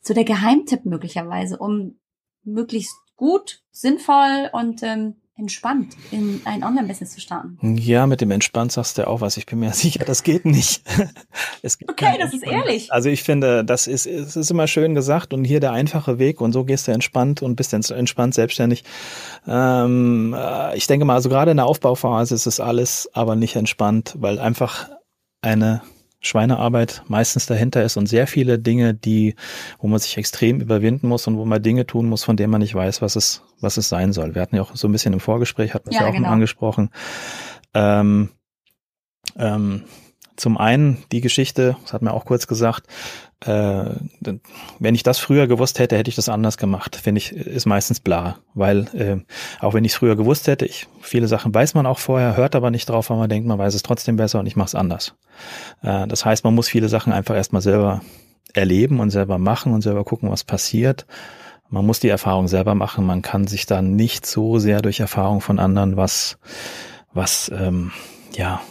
so 0.02 0.14
der 0.14 0.24
Geheimtipp 0.24 0.86
möglicherweise, 0.86 1.58
um 1.58 2.00
möglichst 2.44 2.96
gut, 3.18 3.64
sinnvoll 3.72 4.50
und 4.54 4.82
ähm, 4.84 5.16
entspannt 5.38 5.96
in 6.12 6.42
ein 6.46 6.64
Online-Business 6.64 7.12
zu 7.12 7.22
starten. 7.22 7.78
Ja, 7.78 8.08
mit 8.08 8.22
dem 8.22 8.32
entspannt 8.32 8.72
sagst 8.72 8.98
du 8.98 9.08
auch 9.08 9.22
was. 9.22 9.38
Ich 9.38 9.46
bin 9.46 9.60
mir 9.60 9.72
sicher, 9.74 10.04
das 10.04 10.24
geht 10.24 10.46
nicht. 10.46 10.84
es 11.62 11.78
gibt 11.78 11.92
okay, 11.92 12.18
das 12.20 12.34
ist 12.34 12.44
ehrlich. 12.44 12.92
Also 12.92 13.10
ich 13.10 13.24
finde, 13.24 13.64
das 13.64 13.88
ist, 13.88 14.08
es 14.08 14.36
ist 14.36 14.50
immer 14.50 14.68
schön 14.68 14.96
gesagt 14.96 15.34
und 15.34 15.44
hier 15.44 15.60
der 15.60 15.74
einfache 15.74 16.18
Weg 16.18 16.42
und 16.42 16.54
so 16.54 16.66
gehst 16.66 16.88
du 16.88 16.92
entspannt 16.92 17.42
und 17.42 17.56
bist 17.56 17.74
entspannt 17.74 18.34
selbstständig. 18.34 18.84
Ähm, 19.48 20.36
äh, 20.38 20.76
ich 20.76 20.88
denke 20.88 21.06
mal, 21.06 21.16
also 21.16 21.30
gerade 21.30 21.52
in 21.52 21.58
der 21.58 21.68
Aufbauphase 21.68 22.34
ist 22.34 22.48
es 22.48 22.60
alles 22.60 23.10
aber 23.14 23.36
nicht 23.36 23.56
entspannt, 23.56 24.16
weil 24.18 24.40
einfach 24.40 24.90
eine 25.42 25.82
Schweinearbeit 26.20 27.04
meistens 27.08 27.46
dahinter 27.46 27.84
ist 27.84 27.96
und 27.98 28.08
sehr 28.08 28.28
viele 28.28 28.58
Dinge, 28.58 28.94
die, 28.94 29.36
wo 29.80 29.88
man 29.88 30.00
sich 30.00 30.18
extrem 30.18 30.60
überwinden 30.60 31.08
muss 31.08 31.28
und 31.28 31.38
wo 31.38 31.46
man 31.46 31.62
Dinge 31.62 31.86
tun 31.86 32.08
muss, 32.08 32.24
von 32.24 32.38
denen 32.38 32.52
man 32.52 32.62
nicht 32.62 32.74
weiß, 32.74 33.02
was 33.02 33.16
es, 33.16 33.44
was 33.62 33.78
es 33.78 33.90
sein 33.90 34.14
soll. 34.14 34.36
Wir 34.36 34.42
hatten 34.42 34.56
ja 34.56 34.64
auch 34.64 34.76
so 34.76 34.88
ein 34.88 34.92
bisschen 34.92 35.14
im 35.14 35.20
Vorgespräch, 35.20 35.74
hatten 35.74 35.90
wir 35.90 35.96
ja, 35.96 36.04
ja 36.04 36.10
auch 36.10 36.14
genau. 36.14 36.30
angesprochen. 36.30 36.90
Ähm, 37.74 38.30
ähm, 39.38 39.84
zum 40.38 40.58
einen 40.58 41.04
die 41.12 41.22
Geschichte, 41.22 41.76
das 41.84 41.94
hat 41.94 42.02
mir 42.02 42.14
auch 42.14 42.26
kurz 42.26 42.48
gesagt, 42.48 42.88
äh, 43.42 43.86
wenn 44.80 44.96
ich 44.96 45.04
das 45.04 45.20
früher 45.20 45.48
gewusst 45.48 45.80
hätte, 45.80 45.98
hätte 45.98 46.10
ich 46.10 46.16
das 46.16 46.30
anders 46.30 46.58
gemacht. 46.58 46.96
Finde 46.96 47.20
ich, 47.20 47.32
ist 47.34 47.66
meistens 47.66 48.00
bla, 48.00 48.38
weil 48.54 48.88
äh, 48.94 49.18
auch 49.60 49.74
wenn 49.74 49.84
ich 49.84 49.92
es 49.92 49.98
früher 49.98 50.16
gewusst 50.16 50.48
hätte, 50.48 50.66
ich, 50.66 50.88
viele 51.02 51.28
Sachen 51.28 51.54
weiß 51.54 51.74
man 51.74 51.86
auch 51.86 52.00
vorher, 52.00 52.38
hört 52.38 52.56
aber 52.56 52.72
nicht 52.72 52.88
drauf, 52.88 53.10
weil 53.10 53.18
man 53.18 53.30
denkt, 53.30 53.48
man 53.48 53.60
weiß 53.60 53.74
es 53.74 53.84
trotzdem 53.84 54.16
besser 54.16 54.40
und 54.40 54.48
ich 54.48 54.56
mache 54.56 54.68
es 54.68 54.76
anders. 54.76 55.16
Äh, 55.82 56.08
das 56.08 56.24
heißt, 56.24 56.44
man 56.44 56.56
muss 56.56 56.70
viele 56.70 56.90
Sachen 56.90 57.14
einfach 57.14 57.36
erstmal 57.36 57.62
selber 57.62 58.02
erleben 58.54 59.00
und 59.00 59.10
selber 59.10 59.38
machen 59.38 59.74
und 59.74 59.82
selber 59.82 60.04
gucken, 60.04 60.32
was 60.32 60.44
passiert. 60.44 61.06
Man 61.70 61.86
muss 61.86 62.00
die 62.00 62.10
Erfahrung 62.10 62.48
selber 62.48 62.76
machen. 62.76 63.06
Man 63.06 63.22
kann 63.22 63.46
sich 63.46 63.66
dann 63.66 63.96
nicht 63.96 64.26
so 64.26 64.58
sehr 64.58 64.82
durch 64.82 65.00
Erfahrung 65.00 65.42
von 65.42 65.60
anderen 65.60 65.98
was, 65.98 66.38
was 67.14 67.52
ähm, 67.54 67.92
ja, 68.36 68.62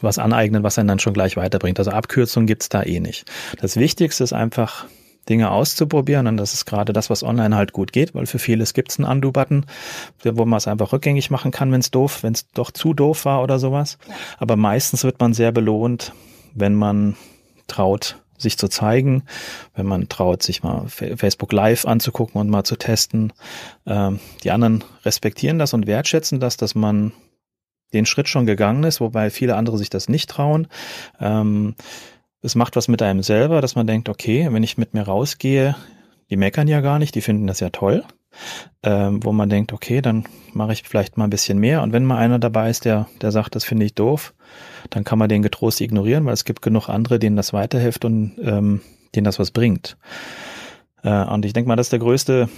was 0.00 0.18
aneignen, 0.18 0.62
was 0.62 0.78
einen 0.78 0.88
dann 0.88 0.98
schon 0.98 1.14
gleich 1.14 1.36
weiterbringt. 1.36 1.78
Also 1.78 1.90
Abkürzungen 1.90 2.46
gibt's 2.46 2.68
da 2.68 2.82
eh 2.82 3.00
nicht. 3.00 3.30
Das 3.60 3.76
Wichtigste 3.76 4.24
ist 4.24 4.32
einfach, 4.32 4.86
Dinge 5.28 5.50
auszuprobieren 5.50 6.26
und 6.26 6.36
das 6.36 6.54
ist 6.54 6.66
gerade 6.66 6.92
das, 6.92 7.10
was 7.10 7.22
online 7.22 7.56
halt 7.56 7.72
gut 7.72 7.92
geht, 7.92 8.14
weil 8.14 8.26
für 8.26 8.38
vieles 8.38 8.74
gibt's 8.74 8.98
einen 8.98 9.08
Undo-Button, 9.08 9.66
wo 10.22 10.44
man 10.44 10.56
es 10.58 10.68
einfach 10.68 10.92
rückgängig 10.92 11.30
machen 11.30 11.50
kann, 11.50 11.72
wenn 11.72 11.80
es 11.80 11.90
doof, 11.90 12.22
wenn 12.22 12.34
es 12.34 12.50
doch 12.52 12.70
zu 12.70 12.94
doof 12.94 13.24
war 13.24 13.42
oder 13.42 13.58
sowas. 13.58 13.98
Aber 14.38 14.56
meistens 14.56 15.04
wird 15.04 15.20
man 15.20 15.34
sehr 15.34 15.52
belohnt, 15.52 16.12
wenn 16.54 16.74
man 16.74 17.16
traut, 17.66 18.18
sich 18.36 18.58
zu 18.58 18.68
zeigen, 18.68 19.22
wenn 19.74 19.86
man 19.86 20.08
traut, 20.08 20.42
sich 20.42 20.62
mal 20.62 20.86
Facebook 20.88 21.52
Live 21.52 21.86
anzugucken 21.86 22.40
und 22.40 22.50
mal 22.50 22.64
zu 22.64 22.76
testen. 22.76 23.32
Ähm, 23.86 24.18
die 24.42 24.50
anderen 24.50 24.84
respektieren 25.04 25.58
das 25.58 25.72
und 25.72 25.86
wertschätzen 25.86 26.40
das, 26.40 26.56
dass 26.56 26.74
man 26.74 27.12
den 27.94 28.06
Schritt 28.06 28.28
schon 28.28 28.46
gegangen 28.46 28.84
ist, 28.84 29.00
wobei 29.00 29.30
viele 29.30 29.56
andere 29.56 29.78
sich 29.78 29.90
das 29.90 30.08
nicht 30.08 30.28
trauen. 30.28 30.66
Ähm, 31.20 31.74
es 32.42 32.54
macht 32.54 32.76
was 32.76 32.88
mit 32.88 33.00
einem 33.00 33.22
selber, 33.22 33.60
dass 33.60 33.74
man 33.74 33.86
denkt, 33.86 34.08
okay, 34.08 34.48
wenn 34.50 34.62
ich 34.62 34.76
mit 34.76 34.92
mir 34.92 35.02
rausgehe, 35.02 35.76
die 36.30 36.36
meckern 36.36 36.68
ja 36.68 36.80
gar 36.80 36.98
nicht, 36.98 37.14
die 37.14 37.22
finden 37.22 37.46
das 37.46 37.60
ja 37.60 37.70
toll. 37.70 38.04
Ähm, 38.82 39.22
wo 39.22 39.32
man 39.32 39.48
denkt, 39.48 39.72
okay, 39.72 40.00
dann 40.00 40.24
mache 40.52 40.72
ich 40.72 40.82
vielleicht 40.82 41.16
mal 41.16 41.24
ein 41.24 41.30
bisschen 41.30 41.58
mehr. 41.58 41.82
Und 41.82 41.92
wenn 41.92 42.04
mal 42.04 42.18
einer 42.18 42.40
dabei 42.40 42.68
ist, 42.68 42.84
der, 42.84 43.06
der 43.22 43.30
sagt, 43.30 43.54
das 43.54 43.62
finde 43.62 43.86
ich 43.86 43.94
doof, 43.94 44.34
dann 44.90 45.04
kann 45.04 45.20
man 45.20 45.28
den 45.28 45.40
getrost 45.40 45.80
ignorieren, 45.80 46.26
weil 46.26 46.34
es 46.34 46.44
gibt 46.44 46.60
genug 46.60 46.88
andere, 46.88 47.20
denen 47.20 47.36
das 47.36 47.52
weiterhilft 47.52 48.04
und 48.04 48.32
ähm, 48.42 48.80
denen 49.14 49.24
das 49.24 49.38
was 49.38 49.52
bringt. 49.52 49.96
Äh, 51.04 51.24
und 51.26 51.44
ich 51.44 51.52
denke 51.52 51.68
mal, 51.68 51.76
das 51.76 51.86
ist 51.86 51.92
der 51.92 52.00
größte 52.00 52.48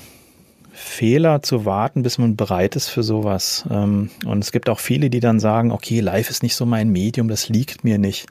Fehler 0.79 1.43
zu 1.43 1.65
warten, 1.65 2.03
bis 2.03 2.19
man 2.19 2.37
bereit 2.37 2.77
ist 2.77 2.89
für 2.89 3.03
sowas. 3.03 3.65
Ähm, 3.71 4.11
und 4.27 4.45
es 4.45 4.53
gibt 4.53 4.69
auch 4.69 4.79
viele, 4.79 5.09
die 5.09 5.21
dann 5.21 5.41
sagen, 5.41 5.73
okay, 5.73 6.01
live 6.01 6.29
ist 6.29 6.43
nicht 6.43 6.55
so 6.55 6.67
mein 6.67 6.91
Medium, 6.91 7.29
das 7.29 7.49
liegt 7.49 7.83
mir 7.83 7.97
nicht. 7.97 8.27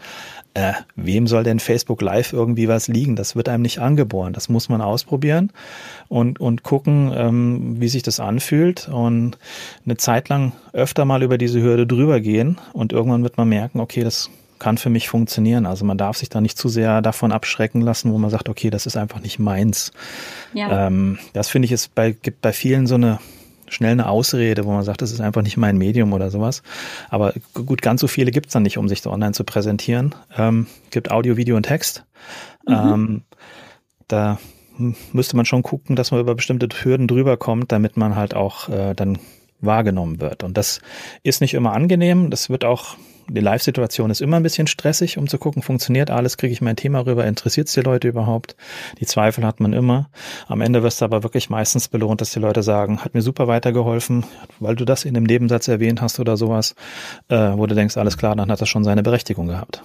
Äh, 0.54 0.74
wem 0.96 1.26
soll 1.26 1.44
denn 1.44 1.60
Facebook 1.60 2.02
Live 2.02 2.34
irgendwie 2.34 2.68
was 2.68 2.88
liegen? 2.88 3.16
Das 3.16 3.36
wird 3.36 3.50
einem 3.50 3.64
nicht 3.64 3.80
angeboren. 3.80 4.32
Das 4.32 4.48
muss 4.48 4.70
man 4.70 4.80
ausprobieren 4.80 5.52
und, 6.08 6.40
und 6.40 6.62
gucken, 6.62 7.12
ähm, 7.16 7.82
wie 7.82 7.88
sich 7.88 8.04
das 8.04 8.20
anfühlt 8.20 8.88
und 8.90 9.40
eine 9.84 9.98
Zeit 9.98 10.30
lang 10.30 10.54
öfter 10.72 11.04
mal 11.04 11.24
über 11.24 11.40
diese 11.40 11.62
Hürde 11.62 11.88
drüber 11.88 12.22
gehen 12.22 12.58
und 12.74 12.94
irgendwann 12.94 13.24
wird 13.24 13.38
man 13.38 13.50
merken, 13.50 13.80
okay, 13.80 14.04
das 14.04 14.30
kann 14.60 14.78
für 14.78 14.90
mich 14.90 15.10
funktionieren. 15.10 15.66
Also 15.66 15.86
man 15.86 15.98
darf 15.98 16.18
sich 16.18 16.30
da 16.30 16.42
nicht 16.42 16.58
zu 16.58 16.70
sehr 16.70 17.02
davon 17.02 17.32
abschrecken 17.32 17.82
lassen, 17.82 18.12
wo 18.12 18.18
man 18.18 18.30
sagt, 18.30 18.50
okay, 18.50 18.70
das 18.70 18.86
ist 18.86 18.98
einfach 18.98 19.20
nicht 19.20 19.40
meins. 19.40 19.92
Ja. 20.54 20.88
Ähm, 20.88 21.20
das 21.34 21.50
finde 21.50 21.66
ich 21.66 21.72
es 21.72 21.88
bei, 21.88 22.12
gibt 22.12 22.42
bei 22.42 22.54
vielen 22.54 22.88
so 22.88 22.96
eine 22.96 23.20
schnell 23.68 23.92
eine 23.92 24.08
Ausrede, 24.08 24.66
wo 24.66 24.72
man 24.72 24.84
sagt, 24.84 25.02
das 25.02 25.12
ist 25.12 25.22
einfach 25.22 25.42
nicht 25.42 25.58
mein 25.58 25.78
Medium 25.78 26.14
oder 26.14 26.30
sowas. 26.30 26.62
Aber 27.10 27.34
gut, 27.54 27.82
ganz 27.82 28.02
so 28.02 28.08
viele 28.08 28.32
gibt 28.32 28.48
es 28.48 28.54
dann 28.54 28.64
nicht, 28.64 28.78
um 28.78 28.88
sich 28.88 29.02
so 29.02 29.12
online 29.12 29.34
zu 29.34 29.44
präsentieren. 29.44 30.14
Ähm, 30.38 30.68
gibt 30.92 31.12
Audio, 31.12 31.36
Video 31.36 31.56
und 31.56 31.64
Text. 31.64 32.06
Mhm. 32.68 32.74
Ähm, 32.76 33.22
da 34.08 34.38
müsste 35.14 35.36
man 35.36 35.46
schon 35.46 35.64
gucken, 35.64 35.96
dass 35.96 36.12
man 36.12 36.20
über 36.20 36.36
bestimmte 36.36 36.68
Hürden 36.68 37.08
drüber 37.08 37.38
kommt, 37.38 37.72
damit 37.72 37.98
man 37.98 38.16
halt 38.16 38.34
auch 38.34 38.70
äh, 38.70 38.94
dann 38.94 39.18
wahrgenommen 39.62 40.20
wird. 40.20 40.44
Und 40.44 40.58
das 40.58 40.82
ist 41.24 41.42
nicht 41.42 41.54
immer 41.54 41.74
angenehm. 41.74 42.30
Das 42.30 42.50
wird 42.50 42.66
auch 42.66 42.98
die 43.28 43.42
Live-Situation 43.42 44.12
ist 44.12 44.22
immer 44.22 44.38
ein 44.38 44.44
bisschen 44.44 44.68
stressig, 44.68 45.18
um 45.18 45.28
zu 45.28 45.38
gucken, 45.38 45.62
funktioniert 45.62 46.10
alles, 46.10 46.38
kriege 46.38 46.54
ich 46.54 46.62
mein 46.62 46.76
Thema 46.76 47.06
rüber, 47.06 47.26
interessiert 47.26 47.68
es 47.68 47.74
die 47.74 47.82
Leute 47.82 48.08
überhaupt? 48.08 48.56
Die 49.00 49.06
Zweifel 49.06 49.46
hat 49.46 49.60
man 49.60 49.74
immer. 49.74 50.10
Am 50.48 50.62
Ende 50.62 50.84
wirst 50.84 51.02
du 51.02 51.06
aber 51.06 51.24
wirklich 51.24 51.50
meistens 51.50 51.88
belohnt, 51.88 52.22
dass 52.22 52.32
die 52.32 52.40
Leute 52.40 52.64
sagen, 52.64 53.04
hat 53.04 53.14
mir 53.14 53.22
super 53.22 53.48
weitergeholfen, 53.48 54.26
weil 54.60 54.76
du 54.76 54.86
das 54.86 55.06
in 55.06 55.14
dem 55.14 55.24
Nebensatz 55.24 55.68
erwähnt 55.68 56.02
hast 56.02 56.20
oder 56.20 56.38
sowas, 56.38 56.76
äh, 57.30 57.36
wo 57.36 57.66
du 57.66 57.76
denkst, 57.76 57.98
alles 57.98 58.18
klar, 58.18 58.36
dann 58.36 58.52
hat 58.52 58.62
das 58.62 58.70
schon 58.70 58.84
seine 58.84 59.04
Berechtigung 59.04 59.48
gehabt. 59.48 59.84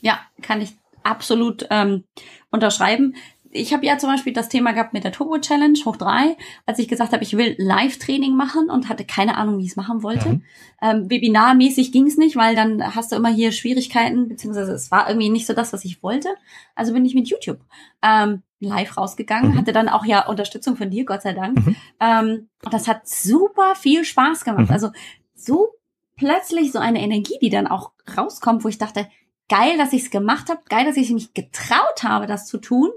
Ja, 0.00 0.18
kann 0.42 0.60
ich 0.60 0.74
absolut 1.02 1.66
ähm, 1.70 2.04
unterschreiben 2.50 3.14
ich 3.54 3.72
habe 3.72 3.86
ja 3.86 3.98
zum 3.98 4.10
Beispiel 4.10 4.32
das 4.32 4.48
Thema 4.48 4.72
gehabt 4.72 4.92
mit 4.92 5.04
der 5.04 5.12
Turbo 5.12 5.38
Challenge 5.38 5.78
hoch 5.84 5.96
drei, 5.96 6.36
als 6.66 6.80
ich 6.80 6.88
gesagt 6.88 7.12
habe, 7.12 7.22
ich 7.22 7.36
will 7.36 7.54
Live-Training 7.56 8.34
machen 8.34 8.68
und 8.68 8.88
hatte 8.88 9.04
keine 9.04 9.36
Ahnung, 9.36 9.58
wie 9.58 9.62
ich 9.62 9.70
es 9.70 9.76
machen 9.76 10.02
wollte. 10.02 10.28
Mhm. 10.28 10.42
Ähm, 10.82 11.08
Webinarmäßig 11.08 11.92
ging 11.92 12.06
es 12.08 12.16
nicht, 12.16 12.34
weil 12.34 12.56
dann 12.56 12.94
hast 12.96 13.12
du 13.12 13.16
immer 13.16 13.28
hier 13.28 13.52
Schwierigkeiten, 13.52 14.28
beziehungsweise 14.28 14.72
es 14.72 14.90
war 14.90 15.08
irgendwie 15.08 15.30
nicht 15.30 15.46
so 15.46 15.54
das, 15.54 15.72
was 15.72 15.84
ich 15.84 16.02
wollte. 16.02 16.30
Also 16.74 16.92
bin 16.92 17.04
ich 17.04 17.14
mit 17.14 17.28
YouTube 17.28 17.60
ähm, 18.02 18.42
live 18.58 18.96
rausgegangen, 18.96 19.52
mhm. 19.52 19.58
hatte 19.58 19.72
dann 19.72 19.88
auch 19.88 20.04
ja 20.04 20.26
Unterstützung 20.26 20.76
von 20.76 20.90
dir, 20.90 21.04
Gott 21.04 21.22
sei 21.22 21.32
Dank. 21.32 21.64
Mhm. 21.64 21.76
Ähm, 22.00 22.48
das 22.70 22.88
hat 22.88 23.06
super 23.06 23.76
viel 23.76 24.04
Spaß 24.04 24.44
gemacht. 24.44 24.68
Mhm. 24.68 24.72
Also 24.72 24.90
so 25.36 25.68
plötzlich 26.16 26.72
so 26.72 26.80
eine 26.80 27.00
Energie, 27.00 27.38
die 27.40 27.50
dann 27.50 27.68
auch 27.68 27.92
rauskommt, 28.16 28.64
wo 28.64 28.68
ich 28.68 28.78
dachte, 28.78 29.08
geil, 29.48 29.76
dass 29.78 29.92
ich 29.92 30.04
es 30.04 30.10
gemacht 30.10 30.48
habe, 30.48 30.60
geil, 30.68 30.84
dass 30.84 30.96
ich 30.96 31.10
mich 31.10 31.34
getraut 31.34 32.02
habe, 32.02 32.26
das 32.26 32.46
zu 32.46 32.58
tun. 32.58 32.90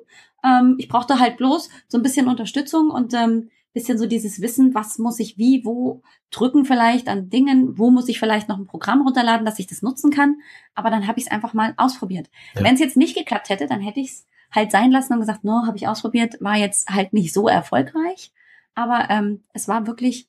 Ähm, 0.47 0.75
ich 0.77 0.87
brauchte 0.87 1.19
halt 1.19 1.37
bloß 1.37 1.69
so 1.87 1.97
ein 1.97 2.03
bisschen 2.03 2.27
Unterstützung 2.27 2.89
und 2.89 3.13
ähm, 3.13 3.49
bisschen 3.77 3.97
so 3.99 4.07
dieses 4.07 4.41
Wissen, 4.41 4.73
was 4.73 4.97
muss 4.97 5.19
ich 5.19 5.37
wie, 5.37 5.63
wo 5.63 6.01
drücken 6.31 6.65
vielleicht 6.65 7.07
an 7.07 7.29
Dingen, 7.29 7.77
wo 7.77 7.91
muss 7.91 8.07
ich 8.07 8.19
vielleicht 8.19 8.49
noch 8.49 8.57
ein 8.57 8.65
Programm 8.65 9.01
runterladen, 9.01 9.45
dass 9.45 9.59
ich 9.59 9.67
das 9.67 9.83
nutzen 9.83 10.09
kann. 10.09 10.37
Aber 10.73 10.89
dann 10.89 11.07
habe 11.07 11.19
ich 11.19 11.27
es 11.27 11.31
einfach 11.31 11.53
mal 11.53 11.75
ausprobiert. 11.77 12.29
Ja. 12.55 12.63
Wenn 12.63 12.73
es 12.73 12.79
jetzt 12.79 12.97
nicht 12.97 13.15
geklappt 13.15 13.49
hätte, 13.49 13.67
dann 13.67 13.81
hätte 13.81 13.99
ich 13.99 14.09
es 14.09 14.25
halt 14.51 14.71
sein 14.71 14.91
lassen 14.91 15.13
und 15.13 15.19
gesagt, 15.19 15.43
no, 15.43 15.67
habe 15.67 15.77
ich 15.77 15.87
ausprobiert, 15.87 16.37
war 16.41 16.55
jetzt 16.55 16.89
halt 16.89 17.13
nicht 17.13 17.33
so 17.33 17.47
erfolgreich. 17.47 18.31
Aber 18.73 19.09
ähm, 19.09 19.43
es 19.53 19.67
war 19.67 19.85
wirklich 19.85 20.27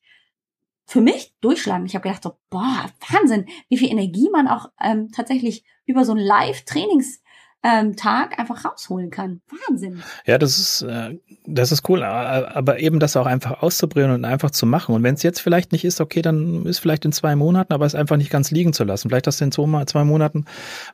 für 0.84 1.00
mich 1.00 1.34
durchschlagen. 1.40 1.86
Ich 1.86 1.94
habe 1.94 2.02
gedacht, 2.02 2.22
so, 2.22 2.36
boah, 2.50 2.90
Wahnsinn, 3.10 3.46
wie 3.68 3.78
viel 3.78 3.90
Energie 3.90 4.28
man 4.30 4.48
auch 4.48 4.70
ähm, 4.80 5.10
tatsächlich 5.10 5.64
über 5.86 6.04
so 6.04 6.12
ein 6.12 6.18
Live-Trainings 6.18 7.22
ähm, 7.64 7.96
Tag 7.96 8.38
einfach 8.38 8.64
rausholen 8.64 9.10
kann. 9.10 9.40
Wahnsinn. 9.68 10.02
Ja, 10.26 10.38
das 10.38 10.58
ist, 10.58 10.82
äh, 10.82 11.18
das 11.44 11.72
ist 11.72 11.88
cool. 11.88 12.04
Aber 12.04 12.78
eben 12.78 13.00
das 13.00 13.16
auch 13.16 13.26
einfach 13.26 13.62
auszuprobieren 13.62 14.12
und 14.12 14.24
einfach 14.24 14.50
zu 14.50 14.64
machen. 14.64 14.94
Und 14.94 15.02
wenn 15.02 15.14
es 15.14 15.24
jetzt 15.24 15.40
vielleicht 15.40 15.72
nicht 15.72 15.84
ist, 15.84 16.00
okay, 16.00 16.22
dann 16.22 16.66
ist 16.66 16.78
vielleicht 16.78 17.04
in 17.04 17.12
zwei 17.12 17.34
Monaten, 17.34 17.72
aber 17.72 17.84
es 17.84 17.96
einfach 17.96 18.16
nicht 18.16 18.30
ganz 18.30 18.52
liegen 18.52 18.72
zu 18.72 18.84
lassen. 18.84 19.08
Vielleicht 19.08 19.26
hast 19.26 19.40
du 19.40 19.44
in 19.44 19.52
zwei, 19.52 19.84
zwei 19.86 20.04
Monaten, 20.04 20.44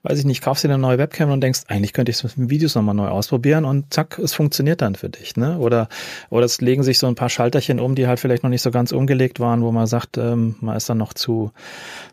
weiß 0.04 0.18
ich 0.18 0.24
nicht, 0.24 0.42
kaufst 0.42 0.64
dir 0.64 0.68
eine 0.68 0.78
neue 0.78 0.96
Webcam 0.96 1.30
und 1.30 1.42
denkst, 1.42 1.62
eigentlich 1.68 1.92
könnte 1.92 2.10
ich 2.10 2.24
es 2.24 2.36
mit 2.36 2.48
Videos 2.48 2.74
nochmal 2.74 2.94
neu 2.94 3.08
ausprobieren 3.08 3.66
und 3.66 3.92
zack, 3.92 4.18
es 4.18 4.32
funktioniert 4.32 4.80
dann 4.80 4.94
für 4.94 5.10
dich. 5.10 5.36
Ne? 5.36 5.58
Oder, 5.58 5.88
oder 6.30 6.46
es 6.46 6.62
legen 6.62 6.82
sich 6.82 6.98
so 6.98 7.06
ein 7.06 7.14
paar 7.14 7.28
Schalterchen 7.28 7.78
um, 7.78 7.94
die 7.94 8.06
halt 8.06 8.20
vielleicht 8.20 8.42
noch 8.42 8.50
nicht 8.50 8.62
so 8.62 8.70
ganz 8.70 8.92
umgelegt 8.92 9.38
waren, 9.38 9.62
wo 9.62 9.70
man 9.70 9.86
sagt, 9.86 10.16
ähm, 10.16 10.56
man 10.60 10.76
ist 10.76 10.88
dann 10.88 10.98
noch 10.98 11.12
zu, 11.12 11.52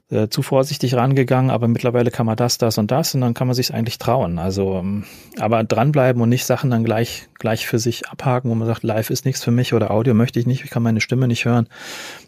äh, 0.09 0.27
zu 0.27 0.41
vorsichtig 0.41 0.95
rangegangen, 0.95 1.51
aber 1.51 1.69
mittlerweile 1.69 2.11
kann 2.11 2.25
man 2.25 2.35
das, 2.35 2.57
das 2.57 2.77
und 2.77 2.91
das 2.91 3.15
und 3.15 3.21
dann 3.21 3.33
kann 3.33 3.47
man 3.47 3.55
sich 3.55 3.73
eigentlich 3.73 3.97
trauen. 3.97 4.40
Also, 4.41 4.77
ähm, 4.77 5.03
aber 5.39 5.63
dranbleiben 5.63 6.21
und 6.21 6.29
nicht 6.29 6.45
Sachen 6.45 6.69
dann 6.69 6.83
gleich, 6.83 7.29
gleich 7.39 7.67
für 7.67 7.79
sich 7.79 8.09
abhaken, 8.09 8.49
wo 8.49 8.55
man 8.55 8.67
sagt, 8.67 8.83
live 8.83 9.09
ist 9.09 9.25
nichts 9.25 9.43
für 9.43 9.51
mich 9.51 9.73
oder 9.73 9.91
Audio 9.91 10.13
möchte 10.13 10.39
ich 10.39 10.47
nicht, 10.47 10.63
ich 10.63 10.69
kann 10.69 10.83
meine 10.83 11.01
Stimme 11.01 11.27
nicht 11.27 11.45
hören 11.45 11.67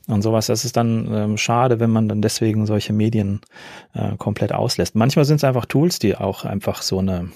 und 0.07 0.21
sowas. 0.21 0.47
Das 0.47 0.65
ist 0.65 0.77
dann 0.77 1.13
ähm, 1.13 1.37
schade, 1.37 1.79
wenn 1.79 1.89
man 1.89 2.07
dann 2.07 2.21
deswegen 2.21 2.65
solche 2.65 2.93
Medien 2.93 3.41
äh, 3.93 4.15
komplett 4.17 4.53
auslässt. 4.53 4.95
Manchmal 4.95 5.25
sind 5.25 5.37
es 5.37 5.43
einfach 5.43 5.65
Tools, 5.65 5.99
die 5.99 6.15
auch 6.15 6.45
einfach 6.45 6.81
so 6.81 6.99
eine, 6.99 7.29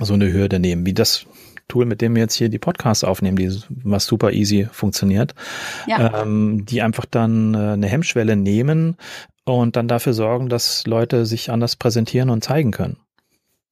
so 0.00 0.14
eine 0.14 0.32
Hürde 0.32 0.58
nehmen, 0.58 0.84
wie 0.84 0.94
das 0.94 1.26
Tool, 1.68 1.86
mit 1.86 2.00
dem 2.02 2.14
wir 2.14 2.22
jetzt 2.22 2.34
hier 2.34 2.48
die 2.48 2.58
Podcasts 2.58 3.04
aufnehmen, 3.04 3.36
die 3.36 3.50
was 3.68 4.04
super 4.04 4.32
easy 4.32 4.68
funktioniert, 4.70 5.34
ja. 5.86 6.22
ähm, 6.22 6.66
die 6.66 6.82
einfach 6.82 7.06
dann 7.06 7.54
äh, 7.54 7.58
eine 7.58 7.86
Hemmschwelle 7.86 8.36
nehmen 8.36 8.96
und 9.44 9.76
dann 9.76 9.88
dafür 9.88 10.12
sorgen, 10.12 10.48
dass 10.48 10.86
Leute 10.86 11.24
sich 11.26 11.50
anders 11.50 11.76
präsentieren 11.76 12.30
und 12.30 12.44
zeigen 12.44 12.72
können. 12.72 12.96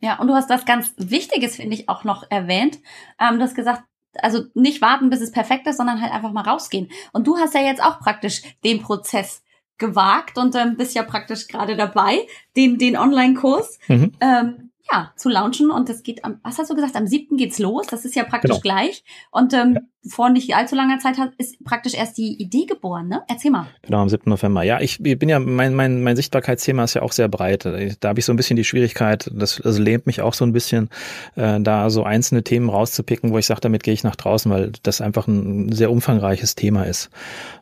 Ja, 0.01 0.19
und 0.19 0.29
du 0.29 0.35
hast 0.35 0.51
das 0.51 0.65
ganz 0.65 0.95
Wichtiges, 0.97 1.57
finde 1.57 1.77
ich, 1.77 1.89
auch 1.89 2.05
noch 2.05 2.31
erwähnt. 2.31 2.79
Ähm, 3.21 3.39
du 3.39 3.43
hast 3.45 3.55
gesagt, 3.55 3.83
also 4.15 4.45
nicht 4.55 4.81
warten, 4.83 5.11
bis 5.11 5.21
es 5.21 5.31
perfekt 5.31 5.67
ist, 5.67 5.77
sondern 5.77 6.01
halt 6.01 6.13
einfach 6.13 6.33
mal 6.33 6.43
rausgehen. 6.43 6.91
Und 7.13 7.27
du 7.27 7.37
hast 7.37 7.55
ja 7.55 7.61
jetzt 7.61 7.83
auch 7.83 8.01
praktisch 8.01 8.43
den 8.65 8.83
Prozess 8.83 9.43
gewagt 9.79 10.39
und 10.39 10.55
ähm, 10.57 10.77
bist 10.77 10.95
ja 10.95 11.03
praktisch 11.03 11.49
gerade 11.49 11.77
dabei, 11.77 12.27
den, 12.57 12.79
den 12.79 12.97
Online-Kurs. 12.97 13.79
Mhm. 13.89 14.13
Ähm, 14.21 14.71
ja, 14.93 15.13
zu 15.17 15.29
launchen 15.29 15.71
und 15.71 15.89
das 15.89 16.03
geht 16.03 16.25
am, 16.25 16.41
was 16.43 16.59
hast 16.59 16.71
du 16.71 16.75
gesagt, 16.75 16.97
am 16.97 17.07
siebten 17.07 17.37
geht's 17.37 17.59
los, 17.59 17.87
das 17.87 18.05
ist 18.05 18.17
ja 18.17 18.25
praktisch 18.25 18.51
genau. 18.51 18.61
gleich 18.61 19.05
und 19.31 19.53
ähm, 19.53 19.75
ja. 19.75 19.81
Vor 20.09 20.31
nicht 20.31 20.55
allzu 20.55 20.75
langer 20.75 20.99
Zeit 20.99 21.19
hat, 21.19 21.33
ist 21.37 21.63
praktisch 21.63 21.93
erst 21.95 22.17
die 22.17 22.41
Idee 22.41 22.65
geboren, 22.65 23.09
ne? 23.09 23.23
Erzähl 23.29 23.51
mal. 23.51 23.67
Genau, 23.83 23.99
am 23.99 24.09
7. 24.09 24.31
November. 24.31 24.63
Ja, 24.63 24.81
ich 24.81 24.99
bin 25.03 25.29
ja, 25.29 25.39
mein, 25.39 25.75
mein, 25.75 26.03
mein 26.03 26.17
Sichtbarkeitsthema 26.17 26.85
ist 26.85 26.95
ja 26.95 27.03
auch 27.03 27.13
sehr 27.13 27.29
breit. 27.29 27.67
Da 28.01 28.09
habe 28.09 28.19
ich 28.19 28.25
so 28.25 28.33
ein 28.33 28.37
bisschen 28.37 28.57
die 28.57 28.65
Schwierigkeit, 28.65 29.31
das, 29.35 29.61
das 29.63 29.79
lähmt 29.79 30.07
mich 30.07 30.23
auch 30.23 30.33
so 30.33 30.47
ein 30.47 30.53
bisschen, 30.53 30.89
äh, 31.37 31.61
da 31.61 31.91
so 31.91 32.03
einzelne 32.05 32.43
Themen 32.43 32.71
rauszupicken, 32.71 33.31
wo 33.31 33.39
ich 33.39 33.45
sage, 33.45 33.61
damit 33.61 33.83
gehe 33.83 33.93
ich 33.93 34.03
nach 34.03 34.17
draußen, 34.17 34.51
weil 34.51 34.73
das 34.83 35.03
einfach 35.03 35.29
ein 35.29 35.71
sehr 35.73 35.91
umfangreiches 35.91 36.55
Thema 36.55 36.85
ist. 36.85 37.11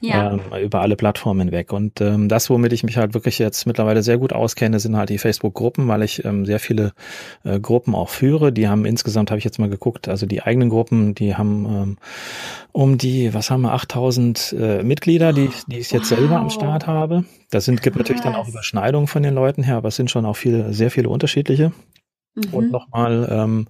Ja. 0.00 0.32
Ähm, 0.32 0.40
über 0.62 0.80
alle 0.80 0.94
Plattformen 0.94 1.48
hinweg. 1.48 1.72
Und 1.72 2.00
ähm, 2.00 2.28
das, 2.28 2.50
womit 2.50 2.72
ich 2.72 2.84
mich 2.84 2.96
halt 2.96 3.14
wirklich 3.14 3.40
jetzt 3.40 3.66
mittlerweile 3.66 4.04
sehr 4.04 4.18
gut 4.18 4.32
auskenne, 4.32 4.78
sind 4.78 4.96
halt 4.96 5.08
die 5.10 5.18
Facebook-Gruppen, 5.18 5.88
weil 5.88 6.02
ich 6.02 6.24
ähm, 6.24 6.46
sehr 6.46 6.60
viele 6.60 6.92
äh, 7.42 7.58
Gruppen 7.58 7.96
auch 7.96 8.10
führe. 8.10 8.52
Die 8.52 8.68
haben 8.68 8.84
insgesamt, 8.84 9.32
habe 9.32 9.38
ich 9.38 9.44
jetzt 9.44 9.58
mal 9.58 9.68
geguckt, 9.68 10.06
also 10.06 10.24
die 10.24 10.42
eigenen 10.42 10.68
Gruppen, 10.68 11.16
die 11.16 11.34
haben 11.34 11.66
ähm, 11.66 11.96
um 12.72 12.98
die, 12.98 13.34
was 13.34 13.50
haben 13.50 13.62
wir, 13.62 13.72
8000 13.72 14.54
äh, 14.58 14.82
Mitglieder, 14.82 15.32
die, 15.32 15.50
die 15.66 15.78
ich 15.78 15.90
jetzt 15.90 16.10
wow. 16.10 16.18
selber 16.18 16.36
am 16.36 16.50
Start 16.50 16.86
habe. 16.86 17.24
Das 17.50 17.64
sind, 17.64 17.82
gibt 17.82 17.96
natürlich 17.96 18.22
dann 18.22 18.34
auch 18.34 18.48
Überschneidungen 18.48 19.06
von 19.06 19.22
den 19.22 19.34
Leuten 19.34 19.62
her, 19.62 19.76
aber 19.76 19.88
es 19.88 19.96
sind 19.96 20.10
schon 20.10 20.26
auch 20.26 20.36
viele, 20.36 20.72
sehr 20.72 20.90
viele 20.90 21.08
unterschiedliche. 21.08 21.72
Mhm. 22.46 22.54
und 22.54 22.70
nochmal 22.70 23.28
ähm, 23.30 23.66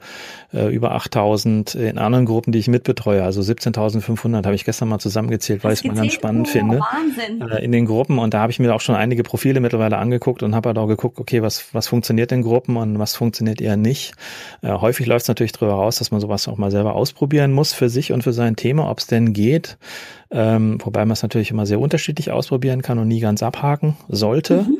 äh, 0.53 0.73
über 0.75 0.93
8000 0.93 1.75
in 1.75 1.99
anderen 1.99 2.27
Gruppen, 2.27 2.53
die 2.53 2.59
ich 2.59 2.69
mitbetreue. 2.69 3.23
Also 3.23 3.41
17.500 3.41 4.45
habe 4.45 4.55
ich 4.55 4.65
gestern 4.65 4.89
mal 4.89 4.99
zusammengezählt, 4.99 5.65
weil 5.65 5.73
ich 5.73 5.81
es 5.81 5.85
mal 5.85 5.95
ganz 5.95 6.13
spannend 6.13 6.47
oh, 6.49 6.53
finde. 6.53 6.81
Wahnsinn. 6.81 7.49
Äh, 7.49 7.65
in 7.65 7.73
den 7.73 7.87
Gruppen 7.87 8.19
und 8.19 8.35
da 8.35 8.41
habe 8.41 8.53
ich 8.53 8.59
mir 8.59 8.75
auch 8.75 8.81
schon 8.81 8.95
einige 8.95 9.23
Profile 9.23 9.61
mittlerweile 9.61 9.99
angeguckt 9.99 10.43
und 10.43 10.55
habe 10.55 10.71
halt 10.71 10.79
auch 10.79 10.87
geguckt, 10.87 11.19
okay, 11.19 11.43
was, 11.43 11.75
was 11.75 11.89
funktioniert 11.89 12.33
in 12.33 12.43
Gruppen 12.43 12.77
und 12.77 12.99
was 12.99 13.17
funktioniert 13.17 13.61
eher 13.61 13.77
nicht. 13.77 14.15
Äh, 14.63 14.73
häufig 14.73 15.07
läuft 15.07 15.23
es 15.23 15.29
natürlich 15.29 15.53
darüber 15.53 15.75
raus, 15.75 15.99
dass 15.99 16.11
man 16.11 16.21
sowas 16.21 16.49
auch 16.49 16.57
mal 16.57 16.71
selber 16.71 16.95
ausprobieren 16.95 17.53
muss 17.53 17.73
für 17.73 17.89
sich 17.89 18.13
und 18.13 18.23
für 18.23 18.33
sein 18.33 18.57
Thema, 18.57 18.91
ob 18.91 18.99
es 18.99 19.07
denn 19.07 19.33
geht. 19.33 19.79
Ähm, 20.31 20.79
wobei 20.85 21.01
man 21.07 21.13
es 21.13 21.23
natürlich 21.23 21.51
immer 21.51 21.65
sehr 21.65 21.81
unterschiedlich 21.81 22.31
ausprobieren 22.31 22.83
kann 22.83 22.99
und 22.99 23.09
nie 23.09 23.21
ganz 23.21 23.43
abhaken 23.43 23.97
sollte. 24.09 24.63
Mhm. 24.63 24.79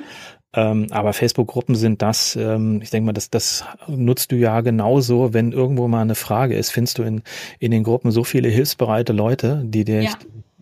Ähm, 0.55 0.87
aber 0.91 1.13
Facebook-Gruppen 1.13 1.75
sind 1.75 2.01
das, 2.01 2.35
ähm, 2.37 2.81
ich 2.83 2.91
denke 2.91 3.07
mal, 3.07 3.13
das, 3.13 3.29
das 3.29 3.65
nutzt 3.87 4.33
du 4.33 4.37
ja 4.37 4.63
genauso, 4.63 5.35
wenn 5.35 5.53
irgendwo 5.53 5.89
mal 5.89 6.01
eine 6.01 6.15
Frage 6.15 6.57
ist, 6.57 6.71
findest 6.71 6.99
du 6.99 7.03
in, 7.03 7.23
in 7.59 7.71
den 7.71 7.83
Gruppen 7.83 8.11
so 8.11 8.25
viele 8.25 8.49
hilfsbereite 8.49 9.13
Leute, 9.13 9.63
die 9.67 9.85
dir 9.85 10.03
ja. 10.03 10.13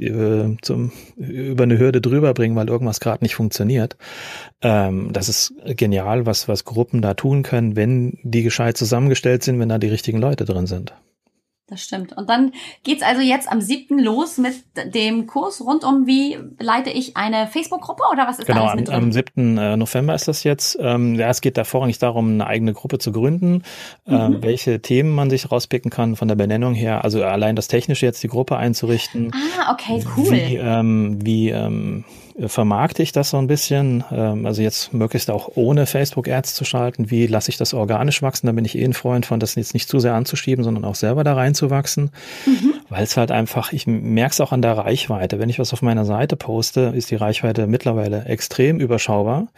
äh, 0.01 0.57
zum, 0.61 0.91
über 1.17 1.63
eine 1.63 1.79
Hürde 1.79 2.01
drüber 2.01 2.35
bringen, 2.35 2.57
weil 2.57 2.69
irgendwas 2.69 2.99
gerade 2.99 3.23
nicht 3.23 3.37
funktioniert. 3.37 3.97
Ähm, 4.61 5.13
das 5.13 5.29
ist 5.29 5.55
genial, 5.77 6.27
was, 6.27 6.49
was 6.49 6.65
Gruppen 6.65 7.01
da 7.01 7.15
tun 7.15 7.45
können, 7.45 7.77
wenn 7.77 8.19
die 8.25 8.43
gescheit 8.43 8.77
zusammengestellt 8.77 9.45
sind, 9.45 9.61
wenn 9.61 9.69
da 9.69 9.79
die 9.79 9.89
richtigen 9.89 10.19
Leute 10.19 10.45
drin 10.45 10.67
sind. 10.67 10.95
Das 11.69 11.83
stimmt. 11.83 12.17
Und 12.17 12.31
dann 12.31 12.53
geht's 12.85 13.03
also 13.03 13.21
jetzt 13.21 13.51
am 13.51 13.61
siebten 13.61 13.99
los 13.99 14.39
mit 14.39 14.55
dem 14.95 15.27
Kurs 15.27 15.61
rund 15.61 15.83
um 15.83 16.07
wie 16.07 16.39
leite 16.61 16.91
ich 16.91 17.17
eine 17.17 17.49
Facebook-Gruppe 17.49 18.05
oder 18.13 18.29
was 18.29 18.39
ist 18.39 18.47
genau, 18.47 18.67
da 18.67 18.67
alles 18.69 18.81
mit? 18.83 18.91
Am, 18.91 19.05
am 19.05 19.13
7. 19.13 19.59
Äh, 19.59 19.77
November 19.77 20.15
ist 20.15 20.29
das 20.29 20.45
jetzt. 20.45 20.79
Ähm, 20.81 21.17
ja, 21.17 21.29
es 21.29 21.41
geht 21.41 21.57
da 21.57 21.65
vorrangig 21.65 21.99
darum, 21.99 22.35
eine 22.35 22.47
eigene 22.47 22.73
Gruppe 22.73 22.99
zu 22.99 23.11
gründen, 23.11 23.65
äh, 24.07 24.29
mhm. 24.29 24.43
welche 24.43 24.81
Themen 24.81 25.13
man 25.13 25.29
sich 25.29 25.51
rauspicken 25.51 25.91
kann 25.91 26.15
von 26.15 26.29
der 26.29 26.37
Benennung 26.37 26.75
her. 26.75 27.03
Also 27.03 27.25
allein 27.25 27.57
das 27.57 27.67
Technische 27.67 28.07
jetzt 28.07 28.23
die 28.23 28.29
Gruppe 28.29 28.57
einzurichten. 28.57 29.33
Ah, 29.35 29.73
okay, 29.73 30.05
cool. 30.17 30.31
Wie, 30.31 30.57
ähm, 30.57 31.19
wie 31.21 31.49
ähm, 31.51 32.05
vermarkte 32.39 33.03
ich 33.03 33.13
das 33.13 33.31
so 33.31 33.39
ein 33.39 33.47
bisschen. 33.47 34.05
Ähm, 34.13 34.45
also 34.47 34.63
jetzt 34.63 34.93
möglichst 34.93 35.31
auch 35.31 35.51
ohne 35.55 35.87
Facebook-Ads 35.87 36.55
zu 36.55 36.65
schalten. 36.65 37.11
Wie 37.11 37.27
lasse 37.27 37.51
ich 37.51 37.57
das 37.57 37.73
organisch 37.73 38.21
wachsen? 38.23 38.47
Da 38.47 38.53
bin 38.53 38.65
ich 38.65 38.77
eh 38.77 38.85
ein 38.85 38.93
Freund 38.93 39.27
von, 39.27 39.41
das 39.41 39.55
jetzt 39.55 39.75
nicht 39.75 39.89
zu 39.89 40.01
sehr 40.01 40.15
anzuschieben, 40.15 40.63
sondern 40.63 40.85
auch 40.85 40.95
selber 40.95 41.25
da 41.25 41.35
reinzuwachsen. 41.35 42.11
Mhm. 42.45 42.75
Weil 42.89 43.05
es 43.05 43.17
halt 43.17 43.31
einfach, 43.31 43.73
ich 43.73 43.87
merke 43.87 44.33
es 44.33 44.41
auch 44.41 44.53
an 44.53 44.63
der 44.63 44.77
Reichweite. 44.77 45.39
Wenn 45.39 45.49
ich 45.49 45.59
was 45.59 45.73
auf 45.73 45.83
meiner 45.83 46.05
Seite 46.05 46.37
poste, 46.37 46.93
ist 46.95 47.11
die 47.11 47.17
Reichweite 47.17 47.67
mittlerweile 47.67 48.27
extrem 48.27 48.81
überschaubar. 48.81 49.49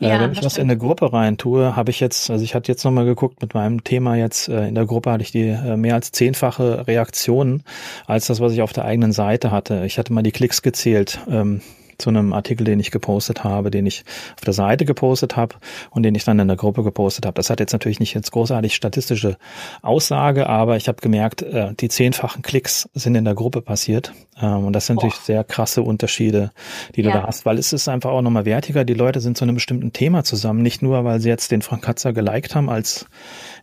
Äh, 0.00 0.08
ja, 0.08 0.20
wenn 0.20 0.32
ich 0.32 0.42
was 0.42 0.56
in 0.56 0.64
eine 0.64 0.78
Gruppe 0.78 1.12
rein 1.12 1.36
tue, 1.36 1.76
habe 1.76 1.90
ich 1.90 2.00
jetzt, 2.00 2.30
also 2.30 2.42
ich 2.42 2.54
hatte 2.54 2.72
jetzt 2.72 2.84
nochmal 2.84 3.04
geguckt 3.04 3.42
mit 3.42 3.52
meinem 3.54 3.84
Thema 3.84 4.16
jetzt, 4.16 4.48
äh, 4.48 4.68
in 4.68 4.74
der 4.74 4.86
Gruppe 4.86 5.10
hatte 5.10 5.22
ich 5.22 5.32
die 5.32 5.48
äh, 5.48 5.76
mehr 5.76 5.94
als 5.94 6.12
zehnfache 6.12 6.86
Reaktionen 6.86 7.62
als 8.06 8.26
das, 8.26 8.40
was 8.40 8.52
ich 8.52 8.62
auf 8.62 8.72
der 8.72 8.86
eigenen 8.86 9.12
Seite 9.12 9.50
hatte. 9.50 9.84
Ich 9.84 9.98
hatte 9.98 10.12
mal 10.12 10.22
die 10.22 10.32
Klicks 10.32 10.62
gezählt. 10.62 11.20
Ähm, 11.30 11.60
zu 12.02 12.10
einem 12.10 12.32
Artikel, 12.32 12.64
den 12.64 12.80
ich 12.80 12.90
gepostet 12.90 13.44
habe, 13.44 13.70
den 13.70 13.86
ich 13.86 14.04
auf 14.36 14.44
der 14.44 14.52
Seite 14.52 14.84
gepostet 14.84 15.36
habe 15.36 15.56
und 15.90 16.02
den 16.02 16.14
ich 16.14 16.24
dann 16.24 16.38
in 16.38 16.48
der 16.48 16.56
Gruppe 16.56 16.82
gepostet 16.82 17.24
habe. 17.24 17.34
Das 17.34 17.48
hat 17.48 17.60
jetzt 17.60 17.72
natürlich 17.72 18.00
nicht 18.00 18.14
jetzt 18.14 18.32
großartig 18.32 18.74
statistische 18.74 19.36
Aussage, 19.80 20.48
aber 20.48 20.76
ich 20.76 20.88
habe 20.88 21.00
gemerkt, 21.00 21.42
äh, 21.42 21.74
die 21.74 21.88
zehnfachen 21.88 22.42
Klicks 22.42 22.88
sind 22.94 23.14
in 23.14 23.24
der 23.24 23.34
Gruppe 23.34 23.62
passiert. 23.62 24.12
Ähm, 24.40 24.66
und 24.66 24.72
das 24.72 24.86
sind 24.86 24.96
natürlich 24.96 25.16
sehr 25.16 25.44
krasse 25.44 25.82
Unterschiede, 25.82 26.50
die 26.96 27.02
du 27.02 27.08
ja. 27.08 27.20
da 27.20 27.26
hast, 27.26 27.46
weil 27.46 27.58
es 27.58 27.72
ist 27.72 27.88
einfach 27.88 28.10
auch 28.10 28.22
nochmal 28.22 28.44
wertiger. 28.44 28.84
Die 28.84 28.94
Leute 28.94 29.20
sind 29.20 29.36
zu 29.36 29.44
einem 29.44 29.54
bestimmten 29.54 29.92
Thema 29.92 30.24
zusammen, 30.24 30.62
nicht 30.62 30.82
nur, 30.82 31.04
weil 31.04 31.20
sie 31.20 31.28
jetzt 31.28 31.50
den 31.50 31.62
Frank 31.62 31.82
Katzer 31.82 32.12
geliked 32.12 32.54
haben 32.54 32.68
als 32.68 33.06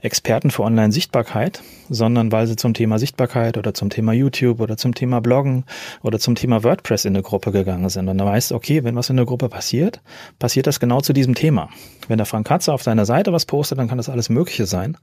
Experten 0.02 0.50
für 0.50 0.64
Online-Sichtbarkeit, 0.64 1.62
sondern 1.90 2.32
weil 2.32 2.48
sie 2.48 2.56
zum 2.56 2.74
Thema 2.74 3.00
Sichtbarkeit 3.00 3.58
oder 3.58 3.74
zum 3.74 3.90
Thema 3.90 4.14
YouTube 4.14 4.62
oder 4.62 4.78
zum 4.78 4.96
Thema 4.96 5.20
Bloggen 5.20 5.66
oder 6.02 6.20
zum 6.20 6.36
Thema 6.36 6.64
WordPress 6.64 7.06
in 7.06 7.16
eine 7.16 7.24
Gruppe 7.24 7.52
gegangen 7.52 7.90
sind. 7.90 8.08
Und 8.08 8.18
da 8.18 8.26
weißt 8.26 8.54
okay, 8.54 8.84
wenn 8.84 8.96
was 8.96 9.10
in 9.10 9.18
der 9.18 9.26
Gruppe 9.26 9.50
passiert, 9.50 10.02
passiert 10.40 10.68
das 10.68 10.80
genau 10.80 11.02
zu 11.02 11.12
diesem 11.12 11.36
Thema. 11.36 11.70
Wenn 12.08 12.18
der 12.18 12.26
Frank 12.26 12.48
Katze 12.48 12.74
auf 12.74 12.82
seiner 12.82 13.06
Seite 13.06 13.34
was 13.34 13.46
postet, 13.46 13.78
dann 13.78 13.88
kann 13.88 13.98
das 13.98 14.10
alles 14.10 14.30
Mögliche 14.30 14.66
sein. 14.66 14.98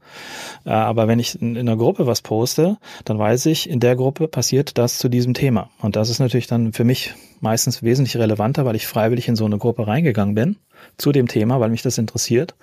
Äh, 0.65 0.71
aber 0.71 1.07
wenn 1.07 1.19
ich 1.19 1.39
in 1.41 1.57
einer 1.57 1.77
Gruppe 1.77 2.07
was 2.07 2.21
poste, 2.21 2.77
dann 3.05 3.19
weiß 3.19 3.45
ich, 3.47 3.69
in 3.69 3.79
der 3.79 3.95
Gruppe 3.95 4.27
passiert 4.27 4.77
das 4.77 4.97
zu 4.97 5.09
diesem 5.09 5.33
Thema. 5.33 5.69
Und 5.79 5.95
das 5.95 6.09
ist 6.09 6.19
natürlich 6.19 6.47
dann 6.47 6.73
für 6.73 6.83
mich 6.83 7.13
meistens 7.39 7.83
wesentlich 7.83 8.17
relevanter, 8.17 8.65
weil 8.65 8.75
ich 8.75 8.87
freiwillig 8.87 9.27
in 9.27 9.35
so 9.35 9.45
eine 9.45 9.57
Gruppe 9.57 9.85
reingegangen 9.85 10.33
bin 10.33 10.57
zu 10.97 11.11
dem 11.11 11.27
Thema, 11.27 11.59
weil 11.59 11.69
mich 11.69 11.81
das 11.81 11.97
interessiert, 11.97 12.55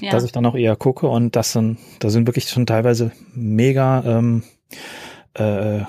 ja. 0.00 0.10
dass 0.10 0.24
ich 0.24 0.32
dann 0.32 0.46
auch 0.46 0.54
eher 0.54 0.76
gucke 0.76 1.08
und 1.08 1.36
das 1.36 1.52
dann, 1.52 1.78
da 2.00 2.10
sind 2.10 2.26
wirklich 2.26 2.48
schon 2.48 2.66
teilweise 2.66 3.12
mega 3.34 4.02
ähm, 4.04 4.42
äh, 5.38 5.78
äh, 5.78 5.84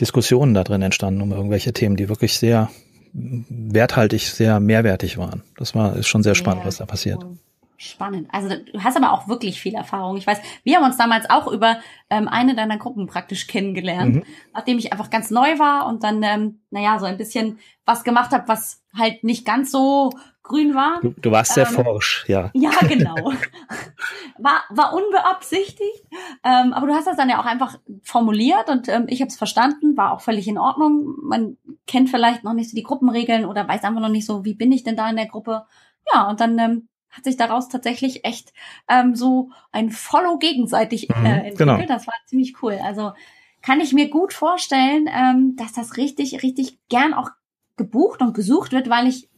Diskussionen 0.00 0.54
da 0.54 0.64
drin 0.64 0.82
entstanden 0.82 1.22
um 1.22 1.32
irgendwelche 1.32 1.72
Themen, 1.72 1.96
die 1.96 2.08
wirklich 2.08 2.38
sehr 2.38 2.70
werthaltig, 3.12 4.30
sehr 4.30 4.58
mehrwertig 4.60 5.18
waren. 5.18 5.42
Das 5.56 5.74
war 5.74 5.96
ist 5.96 6.08
schon 6.08 6.22
sehr 6.22 6.34
spannend, 6.34 6.62
ja, 6.62 6.68
was 6.68 6.78
da 6.78 6.86
passiert. 6.86 7.22
Cool. 7.22 7.38
Spannend. 7.76 8.28
Also 8.30 8.48
du 8.48 8.84
hast 8.84 8.96
aber 8.96 9.12
auch 9.12 9.26
wirklich 9.26 9.60
viel 9.60 9.74
Erfahrung. 9.74 10.16
Ich 10.16 10.24
weiß, 10.24 10.40
wir 10.62 10.76
haben 10.76 10.84
uns 10.84 10.96
damals 10.96 11.28
auch 11.28 11.48
über 11.48 11.78
ähm, 12.10 12.28
eine 12.28 12.54
deiner 12.54 12.78
Gruppen 12.78 13.08
praktisch 13.08 13.48
kennengelernt, 13.48 14.14
mhm. 14.14 14.22
nachdem 14.54 14.78
ich 14.78 14.92
einfach 14.92 15.10
ganz 15.10 15.32
neu 15.32 15.58
war 15.58 15.86
und 15.88 16.04
dann, 16.04 16.22
ähm, 16.22 16.60
naja, 16.70 17.00
so 17.00 17.06
ein 17.06 17.16
bisschen 17.16 17.58
was 17.84 18.04
gemacht 18.04 18.30
habe, 18.30 18.46
was 18.46 18.84
halt 18.96 19.24
nicht 19.24 19.44
ganz 19.44 19.72
so 19.72 20.10
grün 20.42 20.74
war. 20.74 21.00
Du, 21.00 21.10
du 21.10 21.30
warst 21.30 21.54
sehr 21.54 21.66
ähm, 21.66 21.72
forsch, 21.74 22.24
ja. 22.28 22.50
Ja, 22.54 22.70
genau. 22.82 23.14
war, 24.38 24.62
war 24.70 24.94
unbeabsichtigt. 24.94 26.04
Ähm, 26.44 26.72
aber 26.72 26.88
du 26.88 26.94
hast 26.94 27.06
das 27.06 27.16
dann 27.16 27.28
ja 27.28 27.40
auch 27.40 27.46
einfach 27.46 27.78
formuliert 28.02 28.68
und 28.68 28.88
ähm, 28.88 29.06
ich 29.08 29.20
habe 29.20 29.28
es 29.28 29.36
verstanden, 29.36 29.96
war 29.96 30.12
auch 30.12 30.20
völlig 30.20 30.48
in 30.48 30.58
Ordnung. 30.58 31.14
Man 31.22 31.56
kennt 31.86 32.10
vielleicht 32.10 32.44
noch 32.44 32.54
nicht 32.54 32.70
so 32.70 32.76
die 32.76 32.82
Gruppenregeln 32.82 33.44
oder 33.44 33.66
weiß 33.68 33.84
einfach 33.84 34.00
noch 34.00 34.08
nicht 34.08 34.26
so, 34.26 34.44
wie 34.44 34.54
bin 34.54 34.72
ich 34.72 34.82
denn 34.82 34.96
da 34.96 35.08
in 35.08 35.16
der 35.16 35.28
Gruppe. 35.28 35.64
Ja, 36.12 36.28
und 36.28 36.40
dann 36.40 36.58
ähm, 36.58 36.88
hat 37.10 37.24
sich 37.24 37.36
daraus 37.36 37.68
tatsächlich 37.68 38.24
echt 38.24 38.52
ähm, 38.88 39.14
so 39.14 39.50
ein 39.70 39.90
Follow 39.90 40.38
gegenseitig 40.38 41.10
äh, 41.10 41.18
mhm, 41.18 41.26
entwickelt. 41.26 41.58
Genau. 41.58 41.86
Das 41.86 42.06
war 42.06 42.14
ziemlich 42.26 42.62
cool. 42.62 42.78
Also 42.82 43.12
kann 43.60 43.80
ich 43.80 43.92
mir 43.92 44.08
gut 44.08 44.32
vorstellen, 44.32 45.08
ähm, 45.08 45.54
dass 45.56 45.72
das 45.72 45.96
richtig, 45.96 46.42
richtig 46.42 46.78
gern 46.88 47.14
auch 47.14 47.30
gebucht 47.76 48.20
und 48.20 48.34
gesucht 48.34 48.72
wird, 48.72 48.90
weil 48.90 49.06
ich 49.06 49.28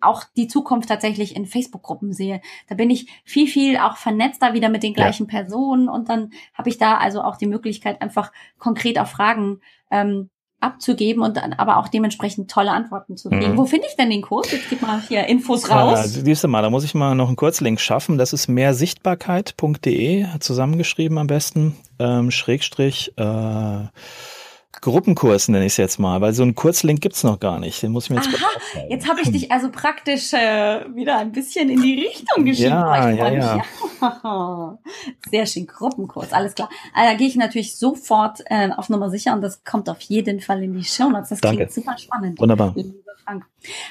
auch 0.00 0.24
die 0.36 0.48
Zukunft 0.48 0.88
tatsächlich 0.88 1.36
in 1.36 1.46
Facebook-Gruppen 1.46 2.12
sehe. 2.12 2.40
Da 2.68 2.74
bin 2.74 2.90
ich 2.90 3.08
viel, 3.24 3.46
viel 3.46 3.76
auch 3.78 3.96
vernetzter 3.96 4.54
wieder 4.54 4.68
mit 4.68 4.82
den 4.82 4.94
gleichen 4.94 5.26
ja. 5.26 5.40
Personen 5.40 5.88
und 5.88 6.08
dann 6.08 6.30
habe 6.54 6.68
ich 6.68 6.78
da 6.78 6.96
also 6.96 7.22
auch 7.22 7.36
die 7.36 7.46
Möglichkeit, 7.46 8.00
einfach 8.02 8.32
konkret 8.58 8.98
auf 8.98 9.10
Fragen 9.10 9.60
ähm, 9.90 10.30
abzugeben 10.60 11.22
und 11.22 11.36
dann 11.36 11.52
aber 11.52 11.76
auch 11.76 11.88
dementsprechend 11.88 12.50
tolle 12.50 12.72
Antworten 12.72 13.16
zu 13.16 13.30
kriegen. 13.30 13.52
Mhm. 13.52 13.58
Wo 13.58 13.64
finde 13.64 13.86
ich 13.88 13.96
denn 13.96 14.10
den 14.10 14.22
Kurs? 14.22 14.50
Jetzt 14.50 14.68
gib 14.68 14.82
mal 14.82 15.00
hier 15.06 15.26
Infos 15.26 15.70
raus. 15.70 16.16
Äh, 16.16 16.24
siehst 16.24 16.42
du 16.42 16.48
mal, 16.48 16.62
da 16.62 16.70
muss 16.70 16.82
ich 16.82 16.94
mal 16.94 17.14
noch 17.14 17.28
einen 17.28 17.36
Kurzlink 17.36 17.80
schaffen. 17.80 18.18
Das 18.18 18.32
ist 18.32 18.48
mehrsichtbarkeit.de, 18.48 20.26
zusammengeschrieben 20.40 21.18
am 21.18 21.28
besten, 21.28 21.76
ähm, 22.00 22.32
Schrägstrich, 22.32 23.12
äh, 23.16 23.86
Gruppenkurs 24.80 25.48
nenne 25.48 25.64
ich 25.64 25.72
es 25.72 25.76
jetzt 25.76 25.98
mal, 25.98 26.20
weil 26.20 26.32
so 26.32 26.42
einen 26.42 26.54
Kurzlink 26.54 27.00
gibt's 27.00 27.24
noch 27.24 27.40
gar 27.40 27.58
nicht. 27.58 27.82
Den 27.82 27.92
muss 27.92 28.04
ich 28.04 28.10
mir 28.10 28.16
jetzt 28.16 28.28
Aha, 28.28 28.82
jetzt 28.88 29.08
habe 29.08 29.20
ich 29.20 29.30
dich 29.30 29.50
also 29.50 29.70
praktisch 29.70 30.32
äh, 30.32 30.84
wieder 30.94 31.18
ein 31.18 31.32
bisschen 31.32 31.68
in 31.68 31.82
die 31.82 32.00
Richtung 32.00 32.44
geschickt. 32.44 32.70
Ja, 32.70 33.10
ja, 33.10 33.30
ja. 33.30 33.64
Sehr 35.30 35.46
schön, 35.46 35.66
Gruppenkurs, 35.66 36.32
alles 36.32 36.54
klar. 36.54 36.68
Also, 36.94 37.10
da 37.10 37.16
gehe 37.16 37.28
ich 37.28 37.36
natürlich 37.36 37.76
sofort 37.76 38.40
äh, 38.46 38.70
auf 38.76 38.88
Nummer 38.88 39.10
sicher 39.10 39.34
und 39.34 39.42
das 39.42 39.64
kommt 39.64 39.88
auf 39.88 40.00
jeden 40.02 40.40
Fall 40.40 40.62
in 40.62 40.74
die 40.74 40.84
Show 40.84 41.08
Notes. 41.08 41.30
Das 41.30 41.40
Danke. 41.40 41.66
klingt 41.66 41.72
super 41.72 41.98
spannend. 41.98 42.40
Wunderbar. 42.40 42.74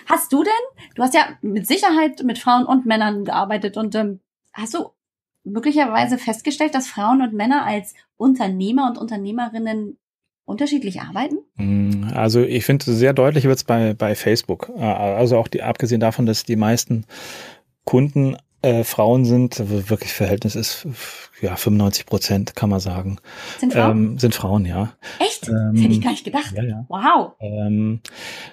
Hast 0.08 0.34
du 0.34 0.44
denn, 0.44 0.86
du 0.96 1.04
hast 1.04 1.14
ja 1.14 1.28
mit 1.42 1.68
Sicherheit 1.68 2.24
mit 2.24 2.40
Frauen 2.40 2.66
und 2.66 2.86
Männern 2.86 3.24
gearbeitet 3.26 3.78
und 3.78 3.94
ähm, 3.94 4.20
hast 4.54 4.74
du 4.74 4.90
möglicherweise 5.44 6.18
festgestellt, 6.18 6.76
dass 6.76 6.88
Frauen 6.88 7.22
und 7.22 7.34
Männer 7.34 7.66
als 7.66 7.94
Unternehmer 8.18 8.88
und 8.90 8.98
Unternehmerinnen 8.98 9.98
unterschiedlich 10.48 11.02
arbeiten? 11.02 11.38
Mm, 11.56 12.06
also 12.14 12.42
ich 12.42 12.66
finde, 12.66 12.86
sehr 12.86 13.14
deutlich 13.14 13.44
wird 13.44 13.58
es 13.58 13.64
bei, 13.64 13.94
bei 13.94 14.16
Facebook. 14.16 14.72
Äh, 14.76 14.82
also 14.82 15.38
auch 15.38 15.48
die, 15.48 15.62
abgesehen 15.62 16.00
davon, 16.00 16.26
dass 16.26 16.44
die 16.44 16.56
meisten 16.56 17.06
Kunden 17.84 18.38
äh, 18.64 18.84
Frauen 18.84 19.26
sind, 19.26 19.62
wirklich 19.90 20.12
Verhältnis 20.12 20.56
ist 20.56 20.88
ja 21.42 21.56
95 21.56 22.06
Prozent, 22.06 22.56
kann 22.56 22.70
man 22.70 22.80
sagen. 22.80 23.20
Sind 23.60 23.74
Frauen? 23.74 23.92
Ähm, 23.92 24.18
sind 24.18 24.34
Frauen, 24.34 24.66
ja. 24.66 24.94
Echt? 25.20 25.38
Echt? 25.38 25.50
Ähm, 25.50 25.72
das 25.74 25.84
hätte 25.84 25.94
ich 25.94 26.02
gar 26.02 26.12
nicht 26.12 26.24
gedacht. 26.24 26.54
Ja, 26.56 26.64
ja. 26.64 26.86
Wow. 26.88 27.34
Ähm, 27.40 28.02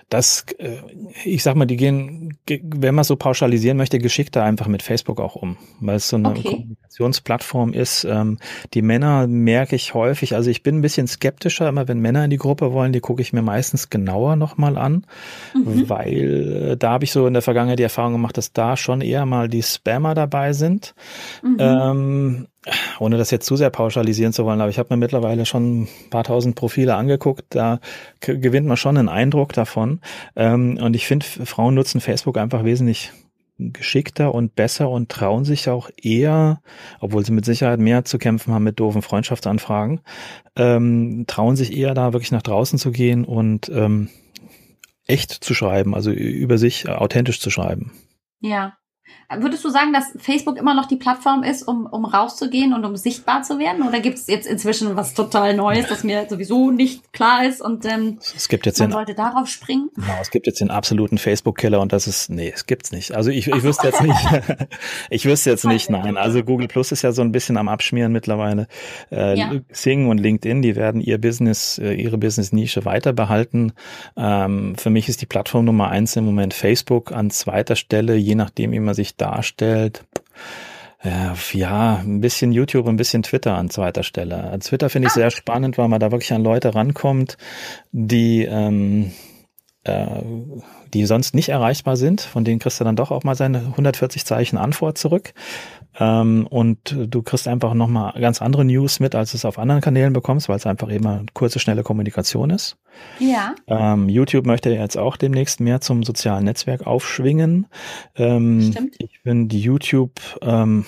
das, 0.08 0.46
äh, 0.58 0.78
ich 1.24 1.42
sag 1.42 1.56
mal, 1.56 1.66
die 1.66 1.76
gehen, 1.76 2.36
wenn 2.46 2.94
man 2.94 3.04
so 3.04 3.16
pauschalisieren 3.16 3.76
möchte, 3.76 3.98
geschickter 3.98 4.44
einfach 4.44 4.66
mit 4.66 4.82
Facebook 4.82 5.20
auch 5.20 5.36
um, 5.36 5.56
weil 5.80 5.96
es 5.96 6.08
so 6.08 6.16
eine 6.16 6.30
okay. 6.30 6.66
Kommunikationsplattform 6.94 7.72
ist. 7.72 8.04
Ähm, 8.04 8.38
die 8.72 8.82
Männer 8.82 9.26
merke 9.26 9.76
ich 9.76 9.94
häufig, 9.94 10.34
also 10.34 10.50
ich 10.50 10.62
bin 10.62 10.78
ein 10.78 10.82
bisschen 10.82 11.06
skeptischer, 11.06 11.68
immer 11.68 11.88
wenn 11.88 12.00
Männer 12.00 12.24
in 12.24 12.30
die 12.30 12.36
Gruppe 12.36 12.72
wollen, 12.72 12.92
die 12.92 13.00
gucke 13.00 13.22
ich 13.22 13.32
mir 13.32 13.42
meistens 13.42 13.90
genauer 13.90 14.36
nochmal 14.36 14.78
an, 14.78 15.06
mhm. 15.54 15.88
weil 15.88 16.72
äh, 16.72 16.76
da 16.76 16.92
habe 16.92 17.04
ich 17.04 17.12
so 17.12 17.26
in 17.26 17.32
der 17.32 17.42
Vergangenheit 17.42 17.78
die 17.78 17.84
Erfahrung 17.84 18.12
gemacht, 18.12 18.36
dass 18.36 18.52
da 18.52 18.76
schon 18.76 19.00
eher 19.00 19.26
mal 19.26 19.48
die 19.48 19.62
Spammer 19.62 20.14
dabei 20.14 20.52
sind. 20.52 20.94
Mhm. 21.42 21.56
Ähm, 21.58 22.46
ohne 22.98 23.18
das 23.18 23.30
jetzt 23.30 23.44
zu 23.44 23.56
sehr 23.56 23.68
pauschalisieren 23.68 24.32
zu 24.32 24.46
wollen, 24.46 24.62
aber 24.62 24.70
ich 24.70 24.78
habe 24.78 24.94
mir 24.94 24.96
mittlerweile 24.96 25.44
schon 25.44 25.82
ein 25.82 25.88
paar 26.08 26.24
tausend 26.24 26.54
Profile 26.54 26.94
angeguckt, 26.94 27.44
da 27.50 27.78
gewinnt 28.20 28.66
man 28.66 28.78
schon 28.78 28.96
einen 28.96 29.10
Eindruck 29.10 29.52
davon. 29.52 30.00
Ähm, 30.34 30.78
und 30.80 30.96
ich 30.96 31.06
finde, 31.06 31.26
Frauen 31.26 31.74
nutzen 31.74 32.00
Facebook 32.00 32.38
einfach 32.38 32.64
wesentlich 32.64 33.12
geschickter 33.58 34.34
und 34.34 34.54
besser 34.54 34.90
und 34.90 35.08
trauen 35.10 35.44
sich 35.44 35.68
auch 35.68 35.90
eher, 36.00 36.60
obwohl 37.00 37.24
sie 37.24 37.32
mit 37.32 37.44
Sicherheit 37.44 37.78
mehr 37.78 38.04
zu 38.04 38.18
kämpfen 38.18 38.52
haben 38.52 38.64
mit 38.64 38.80
doofen 38.80 39.02
Freundschaftsanfragen, 39.02 40.00
ähm, 40.56 41.24
trauen 41.26 41.56
sich 41.56 41.76
eher 41.76 41.94
da 41.94 42.12
wirklich 42.12 42.32
nach 42.32 42.42
draußen 42.42 42.78
zu 42.78 42.90
gehen 42.90 43.24
und 43.24 43.68
ähm, 43.68 44.08
echt 45.06 45.32
zu 45.32 45.54
schreiben, 45.54 45.94
also 45.94 46.10
über 46.10 46.58
sich 46.58 46.88
authentisch 46.88 47.40
zu 47.40 47.50
schreiben. 47.50 47.92
Ja, 48.40 48.76
Würdest 49.36 49.64
du 49.64 49.70
sagen, 49.70 49.92
dass 49.92 50.12
Facebook 50.18 50.56
immer 50.56 50.74
noch 50.74 50.86
die 50.86 50.96
Plattform 50.96 51.42
ist, 51.42 51.66
um, 51.66 51.86
um 51.86 52.04
rauszugehen 52.04 52.72
und 52.72 52.84
um 52.84 52.96
sichtbar 52.96 53.42
zu 53.42 53.58
werden? 53.58 53.86
Oder 53.86 54.00
gibt 54.00 54.18
es 54.18 54.26
jetzt 54.26 54.46
inzwischen 54.46 54.96
was 54.96 55.14
total 55.14 55.54
Neues, 55.54 55.86
das 55.88 56.04
mir 56.04 56.26
sowieso 56.28 56.70
nicht 56.70 57.12
klar 57.12 57.44
ist 57.46 57.60
und 57.60 57.84
ähm, 57.84 58.18
es 58.36 58.48
gibt 58.48 58.66
jetzt 58.66 58.78
man 58.78 58.90
den, 58.90 58.92
sollte 58.92 59.14
darauf 59.14 59.48
springen? 59.48 59.90
Genau, 59.94 60.18
es 60.20 60.30
gibt 60.30 60.46
jetzt 60.46 60.60
den 60.60 60.70
absoluten 60.70 61.18
Facebook-Killer 61.18 61.80
und 61.80 61.92
das 61.92 62.06
ist, 62.06 62.30
nee, 62.30 62.52
es 62.54 62.66
gibt's 62.66 62.92
nicht. 62.92 63.12
Also 63.12 63.30
ich, 63.30 63.48
ich 63.48 63.62
wüsste 63.62 63.88
jetzt 63.88 64.02
nicht, 64.02 64.18
ich 65.10 65.24
wüsste 65.24 65.50
jetzt 65.50 65.64
nicht, 65.64 65.90
nein. 65.90 66.16
Also 66.16 66.42
Google 66.42 66.68
Plus 66.68 66.92
ist 66.92 67.02
ja 67.02 67.12
so 67.12 67.22
ein 67.22 67.32
bisschen 67.32 67.56
am 67.56 67.68
Abschmieren 67.68 68.12
mittlerweile. 68.12 68.68
Äh, 69.10 69.38
ja. 69.38 69.52
Sing 69.70 70.08
und 70.08 70.18
LinkedIn, 70.18 70.62
die 70.62 70.76
werden 70.76 71.00
ihr 71.00 71.18
Business, 71.18 71.78
äh, 71.78 71.92
ihre 71.94 72.18
Business-Nische 72.18 72.84
weiter 72.84 73.12
behalten. 73.12 73.72
Ähm, 74.16 74.76
für 74.76 74.90
mich 74.90 75.08
ist 75.08 75.22
die 75.22 75.26
Plattform 75.26 75.64
Nummer 75.64 75.88
eins 75.88 76.16
im 76.16 76.24
Moment 76.24 76.54
Facebook 76.54 77.12
an 77.12 77.30
zweiter 77.30 77.76
Stelle, 77.76 78.14
je 78.16 78.34
nachdem, 78.34 78.72
wie 78.72 78.80
man 78.80 78.93
sich 78.94 79.16
darstellt. 79.16 80.04
Ja, 81.52 81.96
ein 81.96 82.22
bisschen 82.22 82.50
YouTube, 82.50 82.88
ein 82.88 82.96
bisschen 82.96 83.22
Twitter 83.22 83.58
an 83.58 83.68
zweiter 83.68 84.02
Stelle. 84.02 84.58
Twitter 84.60 84.88
finde 84.88 85.08
ich 85.08 85.12
ah. 85.12 85.16
sehr 85.16 85.30
spannend, 85.30 85.76
weil 85.76 85.88
man 85.88 86.00
da 86.00 86.10
wirklich 86.10 86.32
an 86.32 86.42
Leute 86.42 86.74
rankommt, 86.74 87.36
die 87.92 88.44
ähm, 88.44 89.12
äh, 89.84 90.06
die 90.94 91.04
sonst 91.04 91.34
nicht 91.34 91.50
erreichbar 91.50 91.96
sind. 91.96 92.22
Von 92.22 92.44
denen 92.44 92.58
kriegst 92.58 92.80
du 92.80 92.84
dann 92.84 92.96
doch 92.96 93.10
auch 93.10 93.22
mal 93.22 93.34
seine 93.34 93.58
140 93.58 94.24
Zeichen 94.24 94.56
Antwort 94.56 94.96
zurück. 94.96 95.34
Ähm, 95.98 96.46
und 96.48 96.96
du 97.08 97.22
kriegst 97.22 97.46
einfach 97.46 97.74
nochmal 97.74 98.18
ganz 98.20 98.42
andere 98.42 98.64
News 98.64 99.00
mit, 99.00 99.14
als 99.14 99.30
du 99.30 99.36
es 99.36 99.44
auf 99.44 99.58
anderen 99.58 99.80
Kanälen 99.80 100.12
bekommst, 100.12 100.48
weil 100.48 100.56
es 100.56 100.66
einfach 100.66 100.88
immer 100.88 101.22
kurze, 101.34 101.58
schnelle 101.58 101.82
Kommunikation 101.82 102.50
ist. 102.50 102.76
Ja. 103.18 103.54
Ähm, 103.66 104.08
YouTube 104.08 104.46
möchte 104.46 104.70
jetzt 104.70 104.96
auch 104.96 105.16
demnächst 105.16 105.60
mehr 105.60 105.80
zum 105.80 106.02
sozialen 106.02 106.44
Netzwerk 106.44 106.86
aufschwingen. 106.86 107.66
Ähm, 108.16 108.72
Stimmt. 108.72 108.96
Ich 108.98 109.20
finde 109.22 109.56
YouTube 109.56 110.20
ähm, 110.42 110.84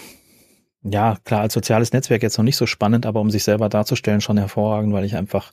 ja, 0.88 1.16
klar, 1.24 1.40
als 1.40 1.54
soziales 1.54 1.92
Netzwerk 1.92 2.22
jetzt 2.22 2.38
noch 2.38 2.44
nicht 2.44 2.56
so 2.56 2.66
spannend, 2.66 3.06
aber 3.06 3.20
um 3.20 3.30
sich 3.30 3.42
selber 3.42 3.68
darzustellen, 3.68 4.20
schon 4.20 4.38
hervorragend, 4.38 4.92
weil 4.92 5.04
ich 5.04 5.16
einfach 5.16 5.52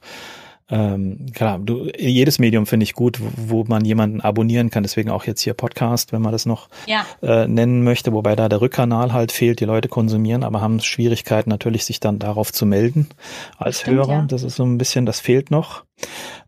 ähm, 0.74 1.28
klar, 1.36 1.60
du, 1.60 1.88
jedes 2.00 2.40
Medium 2.40 2.66
finde 2.66 2.86
ich 2.86 2.94
gut, 2.94 3.20
wo, 3.22 3.60
wo, 3.60 3.64
man 3.68 3.86
jemanden 3.86 4.22
abonnieren 4.22 4.72
kann. 4.72 4.82
Deswegen 4.82 5.12
auch 5.12 5.26
jetzt 5.26 5.42
hier 5.42 5.54
Podcast, 5.54 6.12
wenn 6.12 6.24
man 6.24 6.32
das 6.32 6.48
noch 6.48 6.68
ja. 6.88 7.06
äh, 7.22 7.48
nennen 7.48 7.84
möchte, 7.84 8.12
wobei 8.12 8.36
da 8.36 8.50
der 8.50 8.60
Rückkanal 8.60 9.14
halt 9.14 9.32
fehlt. 9.32 9.60
Die 9.60 9.66
Leute 9.66 9.88
konsumieren, 9.88 10.44
aber 10.44 10.62
haben 10.62 10.80
Schwierigkeiten 10.80 11.52
natürlich, 11.52 11.86
sich 11.86 12.00
dann 12.00 12.18
darauf 12.18 12.52
zu 12.52 12.66
melden 12.66 13.10
als 13.60 13.82
Stimmt, 13.82 13.98
Hörer. 13.98 14.14
Ja. 14.14 14.26
Das 14.28 14.42
ist 14.42 14.56
so 14.56 14.66
ein 14.66 14.80
bisschen, 14.80 15.06
das 15.06 15.20
fehlt 15.20 15.52
noch. 15.52 15.84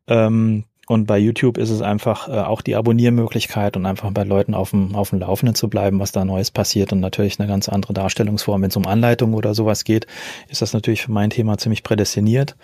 Ähm, 0.07 0.63
und 0.88 1.07
bei 1.07 1.17
YouTube 1.17 1.57
ist 1.57 1.71
es 1.71 1.81
einfach 1.81 2.27
äh, 2.27 2.39
auch 2.41 2.61
die 2.61 2.75
Abonniermöglichkeit 2.75 3.75
und 3.75 3.86
einfach 3.86 4.11
bei 4.11 4.23
Leuten 4.23 4.53
auf 4.53 4.69
dem, 4.69 4.95
auf 4.95 5.09
dem 5.09 5.19
Laufenden 5.19 5.55
zu 5.55 5.67
bleiben, 5.67 5.99
was 5.99 6.11
da 6.11 6.25
Neues 6.25 6.51
passiert 6.51 6.93
und 6.93 6.99
natürlich 6.99 7.39
eine 7.39 7.47
ganz 7.47 7.69
andere 7.69 7.93
Darstellungsform. 7.93 8.61
Wenn 8.61 8.69
es 8.69 8.77
um 8.77 8.86
Anleitungen 8.86 9.36
oder 9.36 9.55
sowas 9.55 9.83
geht, 9.83 10.05
ist 10.47 10.61
das 10.61 10.73
natürlich 10.73 11.01
für 11.01 11.11
mein 11.11 11.31
Thema 11.31 11.57
ziemlich 11.57 11.81
prädestiniert. 11.81 12.55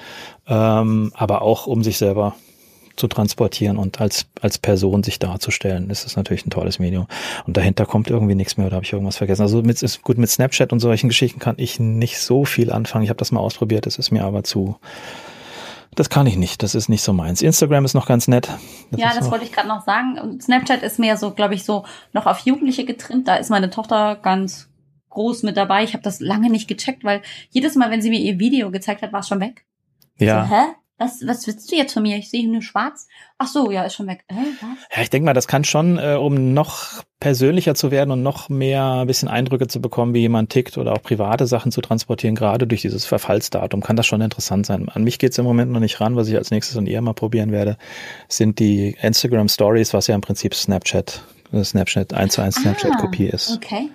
Ähm, 0.48 1.12
aber 1.16 1.42
auch 1.42 1.66
um 1.66 1.84
sich 1.84 1.98
selber 1.98 2.36
zu 2.96 3.08
transportieren 3.08 3.78
und 3.78 4.00
als, 4.00 4.28
als 4.42 4.60
Person 4.60 5.02
sich 5.02 5.18
darzustellen, 5.18 5.90
ist 5.90 6.06
es 6.06 6.16
natürlich 6.16 6.46
ein 6.46 6.52
tolles 6.52 6.78
Medium. 6.78 7.08
Und 7.48 7.58
dahinter 7.58 7.88
kommt 7.88 8.10
irgendwie 8.10 8.36
nichts 8.36 8.58
mehr 8.58 8.68
oder 8.68 8.76
habe 8.76 8.86
ich 8.86 8.94
irgendwas 8.94 9.18
vergessen. 9.18 9.42
Also 9.42 9.64
mit, 9.64 9.82
ist 9.82 10.04
gut 10.04 10.20
mit 10.20 10.30
Snapchat 10.30 10.72
und 10.72 10.80
solchen 10.80 11.08
Geschichten 11.08 11.40
kann 11.40 11.56
ich 11.58 11.80
nicht 11.80 12.20
so 12.20 12.46
viel 12.46 12.72
anfangen. 12.72 13.04
Ich 13.04 13.10
habe 13.10 13.18
das 13.18 13.32
mal 13.32 13.40
ausprobiert, 13.40 13.88
es 13.88 13.98
ist 13.98 14.12
mir 14.12 14.24
aber 14.24 14.44
zu, 14.44 14.78
das 15.96 16.10
kann 16.10 16.26
ich 16.26 16.38
nicht. 16.38 16.64
Das 16.64 16.74
ist 16.74 16.90
nicht 16.90 17.02
so 17.02 17.14
meins. 17.14 17.42
Instagram 17.42 17.86
ist 17.86 17.94
noch 17.94 18.06
ganz 18.06 18.28
nett. 18.28 18.50
Das 18.92 19.00
ja, 19.00 19.14
das 19.14 19.30
wollte 19.30 19.46
ich 19.46 19.52
gerade 19.52 19.68
noch 19.68 19.84
sagen. 19.84 20.40
Snapchat 20.40 20.84
ist 20.84 21.00
mehr 21.00 21.18
so, 21.18 21.32
glaube 21.32 21.54
ich, 21.54 21.66
so 21.66 21.86
noch 22.14 22.26
auf 22.26 22.40
Jugendliche 22.40 22.86
getrimmt. 22.86 23.28
Da 23.28 23.36
ist 23.36 23.50
meine 23.50 23.70
Tochter 23.70 24.16
ganz 24.16 24.70
groß 25.10 25.44
mit 25.44 25.58
dabei. 25.58 25.84
Ich 25.84 25.94
habe 25.94 26.04
das 26.04 26.20
lange 26.20 26.50
nicht 26.50 26.68
gecheckt, 26.68 27.04
weil 27.04 27.22
jedes 27.50 27.76
Mal, 27.76 27.92
wenn 27.92 28.02
sie 28.02 28.10
mir 28.10 28.20
ihr 28.20 28.40
Video 28.40 28.72
gezeigt 28.72 29.02
hat, 29.02 29.12
war 29.12 29.20
es 29.20 29.28
schon 29.28 29.42
weg. 29.42 29.66
Ja. 30.18 30.46
So, 30.46 30.56
hä? 30.56 30.64
Was, 31.02 31.26
was 31.26 31.48
willst 31.48 31.72
du 31.72 31.76
jetzt 31.76 31.94
von 31.94 32.04
mir? 32.04 32.16
Ich 32.18 32.30
sehe 32.30 32.48
nur 32.48 32.62
schwarz. 32.62 33.08
Ach 33.40 33.48
so, 33.48 33.72
ja, 33.72 33.82
ist 33.82 33.96
schon 33.96 34.06
weg. 34.06 34.24
Äh? 34.28 34.36
Ja, 34.96 35.02
ich 35.02 35.10
denke 35.10 35.26
mal, 35.26 35.34
das 35.34 35.48
kann 35.48 35.64
schon, 35.64 35.98
äh, 35.98 36.14
um 36.14 36.54
noch 36.54 37.02
persönlicher 37.20 37.74
zu 37.74 37.90
werden 37.90 38.12
und 38.12 38.22
noch 38.22 38.50
mehr 38.50 38.84
ein 38.84 39.08
bisschen 39.08 39.28
Eindrücke 39.28 39.66
zu 39.66 39.82
bekommen, 39.82 40.14
wie 40.14 40.20
jemand 40.20 40.52
tickt 40.52 40.78
oder 40.78 40.94
auch 40.94 41.02
private 41.02 41.48
Sachen 41.48 41.72
zu 41.72 41.82
transportieren, 41.82 42.36
gerade 42.36 42.68
durch 42.68 42.82
dieses 42.82 43.06
Verfallsdatum, 43.06 43.82
kann 43.82 43.96
das 43.96 44.06
schon 44.06 44.22
interessant 44.22 44.68
sein. 44.68 44.90
An 44.90 45.04
mich 45.04 45.18
geht's 45.18 45.40
im 45.40 45.46
Moment 45.46 45.72
noch 45.72 45.80
nicht 45.80 46.00
ran. 46.02 46.16
Was 46.16 46.28
ich 46.28 46.36
als 46.36 46.52
nächstes 46.52 46.78
und 46.78 46.86
eher 46.86 47.02
mal 47.02 47.14
probieren 47.14 47.52
werde, 47.52 47.78
sind 48.28 48.60
die 48.60 48.96
Instagram 49.02 49.48
Stories, 49.48 49.96
was 49.96 50.06
ja 50.06 50.14
im 50.14 50.22
Prinzip 50.22 50.54
Snapchat, 50.54 51.24
Snapchat 51.64 52.14
1 52.14 52.32
zu 52.32 52.44
1 52.44 52.58
Snapchat-Kopie 52.58 53.32
ah, 53.32 53.34
ist. 53.34 53.56
Okay. 53.56 53.90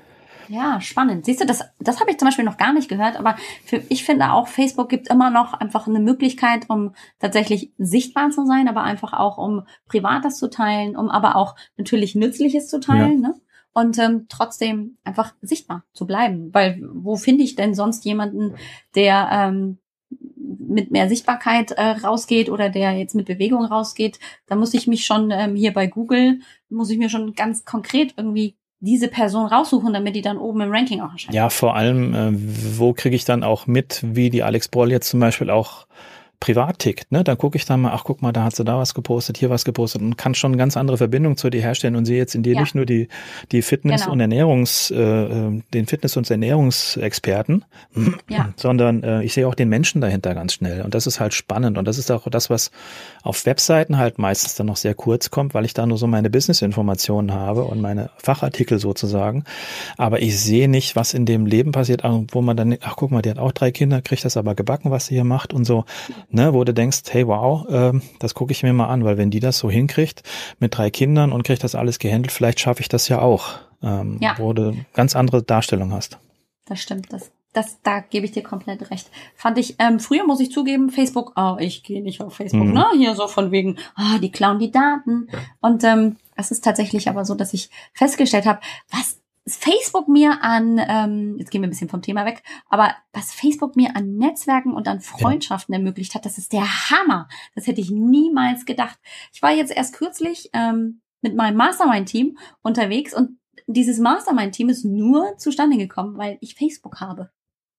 Ja, 0.48 0.80
spannend. 0.80 1.24
Siehst 1.24 1.40
du, 1.40 1.46
das, 1.46 1.64
das 1.78 2.00
habe 2.00 2.10
ich 2.10 2.18
zum 2.18 2.26
Beispiel 2.26 2.44
noch 2.44 2.56
gar 2.56 2.72
nicht 2.72 2.88
gehört, 2.88 3.16
aber 3.16 3.36
für, 3.64 3.82
ich 3.88 4.04
finde 4.04 4.32
auch, 4.32 4.48
Facebook 4.48 4.88
gibt 4.88 5.08
immer 5.08 5.30
noch 5.30 5.52
einfach 5.54 5.86
eine 5.86 6.00
Möglichkeit, 6.00 6.68
um 6.68 6.94
tatsächlich 7.18 7.72
sichtbar 7.78 8.30
zu 8.30 8.46
sein, 8.46 8.68
aber 8.68 8.82
einfach 8.82 9.12
auch, 9.12 9.38
um 9.38 9.66
Privates 9.86 10.36
zu 10.38 10.48
teilen, 10.48 10.96
um 10.96 11.08
aber 11.08 11.36
auch 11.36 11.56
natürlich 11.76 12.14
Nützliches 12.14 12.68
zu 12.68 12.80
teilen, 12.80 13.22
ja. 13.22 13.28
ne? 13.28 13.34
Und 13.72 13.98
ähm, 13.98 14.24
trotzdem 14.30 14.96
einfach 15.04 15.34
sichtbar 15.42 15.84
zu 15.92 16.06
bleiben. 16.06 16.48
Weil 16.54 16.80
wo 16.94 17.16
finde 17.16 17.44
ich 17.44 17.56
denn 17.56 17.74
sonst 17.74 18.06
jemanden, 18.06 18.54
der 18.94 19.28
ähm, 19.30 19.78
mit 20.38 20.90
mehr 20.90 21.08
Sichtbarkeit 21.10 21.72
äh, 21.72 21.82
rausgeht 21.82 22.48
oder 22.48 22.70
der 22.70 22.92
jetzt 22.92 23.14
mit 23.14 23.26
Bewegung 23.26 23.64
rausgeht, 23.64 24.18
da 24.46 24.56
muss 24.56 24.72
ich 24.72 24.86
mich 24.86 25.04
schon 25.04 25.30
ähm, 25.30 25.56
hier 25.56 25.74
bei 25.74 25.86
Google, 25.86 26.40
muss 26.70 26.90
ich 26.90 26.98
mir 26.98 27.10
schon 27.10 27.34
ganz 27.34 27.66
konkret 27.66 28.14
irgendwie 28.16 28.56
diese 28.80 29.08
Person 29.08 29.46
raussuchen, 29.46 29.92
damit 29.92 30.14
die 30.14 30.22
dann 30.22 30.38
oben 30.38 30.60
im 30.60 30.70
Ranking 30.70 31.00
auch 31.00 31.12
erscheint. 31.12 31.34
Ja, 31.34 31.48
vor 31.48 31.76
allem, 31.76 32.14
äh, 32.14 32.32
wo 32.78 32.92
kriege 32.92 33.16
ich 33.16 33.24
dann 33.24 33.42
auch 33.42 33.66
mit, 33.66 34.00
wie 34.02 34.30
die 34.30 34.42
Alex 34.42 34.68
Broll 34.68 34.90
jetzt 34.90 35.08
zum 35.08 35.20
Beispiel 35.20 35.50
auch 35.50 35.86
privat 36.40 36.78
tickt, 36.78 37.10
ne, 37.12 37.24
dann 37.24 37.38
gucke 37.38 37.56
ich 37.56 37.64
da 37.64 37.76
mal, 37.76 37.92
ach 37.92 38.04
guck 38.04 38.22
mal, 38.22 38.32
da 38.32 38.44
hat 38.44 38.56
sie 38.56 38.64
da 38.64 38.78
was 38.78 38.94
gepostet, 38.94 39.38
hier 39.38 39.50
was 39.50 39.64
gepostet 39.64 40.02
und 40.02 40.16
kann 40.16 40.34
schon 40.34 40.52
eine 40.52 40.58
ganz 40.58 40.76
andere 40.76 40.98
Verbindung 40.98 41.36
zu 41.36 41.50
dir 41.50 41.62
herstellen 41.62 41.96
und 41.96 42.04
sehe 42.04 42.18
jetzt 42.18 42.34
in 42.34 42.42
dir 42.42 42.54
ja. 42.54 42.60
nicht 42.60 42.74
nur 42.74 42.86
die, 42.86 43.08
die 43.52 43.62
Fitness- 43.62 44.02
genau. 44.02 44.12
und 44.12 44.20
Ernährungs, 44.20 44.90
äh, 44.90 44.96
äh, 44.96 45.62
den 45.72 45.86
Fitness- 45.86 46.16
und 46.16 46.30
Ernährungsexperten, 46.30 47.64
ja. 48.28 48.52
sondern 48.56 49.02
äh, 49.02 49.22
ich 49.22 49.32
sehe 49.32 49.48
auch 49.48 49.54
den 49.54 49.68
Menschen 49.68 50.00
dahinter 50.00 50.34
ganz 50.34 50.54
schnell 50.54 50.82
und 50.82 50.94
das 50.94 51.06
ist 51.06 51.20
halt 51.20 51.34
spannend 51.34 51.78
und 51.78 51.86
das 51.86 51.98
ist 51.98 52.10
auch 52.10 52.28
das, 52.28 52.50
was 52.50 52.70
auf 53.22 53.46
Webseiten 53.46 53.96
halt 53.96 54.18
meistens 54.18 54.54
dann 54.54 54.66
noch 54.66 54.76
sehr 54.76 54.94
kurz 54.94 55.30
kommt, 55.30 55.54
weil 55.54 55.64
ich 55.64 55.74
da 55.74 55.86
nur 55.86 55.98
so 55.98 56.06
meine 56.06 56.30
Business-Informationen 56.30 57.32
habe 57.32 57.64
und 57.64 57.80
meine 57.80 58.10
Fachartikel 58.18 58.78
sozusagen, 58.78 59.44
aber 59.96 60.20
ich 60.20 60.38
sehe 60.38 60.68
nicht, 60.68 60.96
was 60.96 61.14
in 61.14 61.24
dem 61.24 61.46
Leben 61.46 61.72
passiert, 61.72 62.02
wo 62.04 62.42
man 62.42 62.56
dann, 62.56 62.76
ach 62.82 62.96
guck 62.96 63.10
mal, 63.10 63.22
die 63.22 63.30
hat 63.30 63.38
auch 63.38 63.52
drei 63.52 63.70
Kinder, 63.70 64.02
kriegt 64.02 64.24
das 64.24 64.36
aber 64.36 64.54
gebacken, 64.54 64.90
was 64.90 65.06
sie 65.06 65.14
hier 65.14 65.24
macht 65.24 65.52
und 65.54 65.64
so 65.64 65.84
ne, 66.30 66.54
wo 66.54 66.64
du 66.64 66.74
denkst, 66.74 67.02
hey 67.10 67.26
wow, 67.26 67.68
äh, 67.68 68.00
das 68.18 68.34
gucke 68.34 68.52
ich 68.52 68.62
mir 68.62 68.72
mal 68.72 68.88
an, 68.88 69.04
weil 69.04 69.18
wenn 69.18 69.30
die 69.30 69.40
das 69.40 69.58
so 69.58 69.70
hinkriegt 69.70 70.22
mit 70.58 70.76
drei 70.76 70.90
Kindern 70.90 71.32
und 71.32 71.42
kriegt 71.42 71.64
das 71.64 71.74
alles 71.74 71.98
gehandelt, 71.98 72.32
vielleicht 72.32 72.60
schaffe 72.60 72.80
ich 72.80 72.88
das 72.88 73.08
ja 73.08 73.20
auch, 73.20 73.54
ähm, 73.82 74.18
ja. 74.20 74.34
wo 74.38 74.52
du 74.52 74.76
ganz 74.94 75.16
andere 75.16 75.42
Darstellung 75.42 75.92
hast. 75.92 76.18
Das 76.66 76.80
stimmt, 76.80 77.12
das 77.12 77.30
das, 77.56 77.80
da 77.82 78.00
gebe 78.00 78.26
ich 78.26 78.32
dir 78.32 78.42
komplett 78.42 78.90
recht. 78.90 79.10
Fand 79.34 79.56
ich, 79.56 79.76
ähm, 79.78 79.98
früher 79.98 80.26
muss 80.26 80.40
ich 80.40 80.50
zugeben, 80.50 80.90
Facebook, 80.90 81.32
oh, 81.36 81.56
ich 81.58 81.82
gehe 81.82 82.02
nicht 82.02 82.20
auf 82.20 82.34
Facebook, 82.34 82.66
mhm. 82.66 82.74
ne? 82.74 82.86
Hier 82.98 83.14
so 83.14 83.28
von 83.28 83.50
wegen, 83.50 83.78
ah, 83.94 84.16
oh, 84.16 84.18
die 84.18 84.30
klauen 84.30 84.58
die 84.58 84.70
Daten. 84.70 85.28
Und 85.60 85.82
ähm, 85.82 86.16
es 86.36 86.50
ist 86.50 86.62
tatsächlich 86.62 87.08
aber 87.08 87.24
so, 87.24 87.34
dass 87.34 87.54
ich 87.54 87.70
festgestellt 87.94 88.44
habe, 88.44 88.60
was 88.90 89.20
Facebook 89.54 90.08
mir 90.08 90.42
an, 90.42 90.80
ähm, 90.88 91.36
jetzt 91.38 91.50
gehen 91.50 91.62
wir 91.62 91.68
ein 91.68 91.70
bisschen 91.70 91.88
vom 91.88 92.02
Thema 92.02 92.24
weg, 92.24 92.42
aber 92.68 92.96
was 93.12 93.32
Facebook 93.32 93.76
mir 93.76 93.94
an 93.94 94.16
Netzwerken 94.16 94.74
und 94.74 94.88
an 94.88 95.00
Freundschaften 95.00 95.72
ja. 95.72 95.78
ermöglicht 95.78 96.14
hat, 96.14 96.24
das 96.24 96.36
ist 96.36 96.52
der 96.52 96.90
Hammer. 96.90 97.28
Das 97.54 97.66
hätte 97.66 97.80
ich 97.80 97.90
niemals 97.90 98.64
gedacht. 98.64 98.98
Ich 99.32 99.42
war 99.42 99.52
jetzt 99.52 99.70
erst 99.70 99.94
kürzlich 99.94 100.50
ähm, 100.52 101.00
mit 101.20 101.36
meinem 101.36 101.56
Mastermind-Team 101.56 102.38
unterwegs 102.62 103.14
und 103.14 103.38
dieses 103.68 103.98
Mastermind-Team 103.98 104.68
ist 104.68 104.84
nur 104.84 105.38
zustande 105.38 105.76
gekommen, 105.76 106.18
weil 106.18 106.38
ich 106.40 106.54
Facebook 106.54 107.00
habe. 107.00 107.30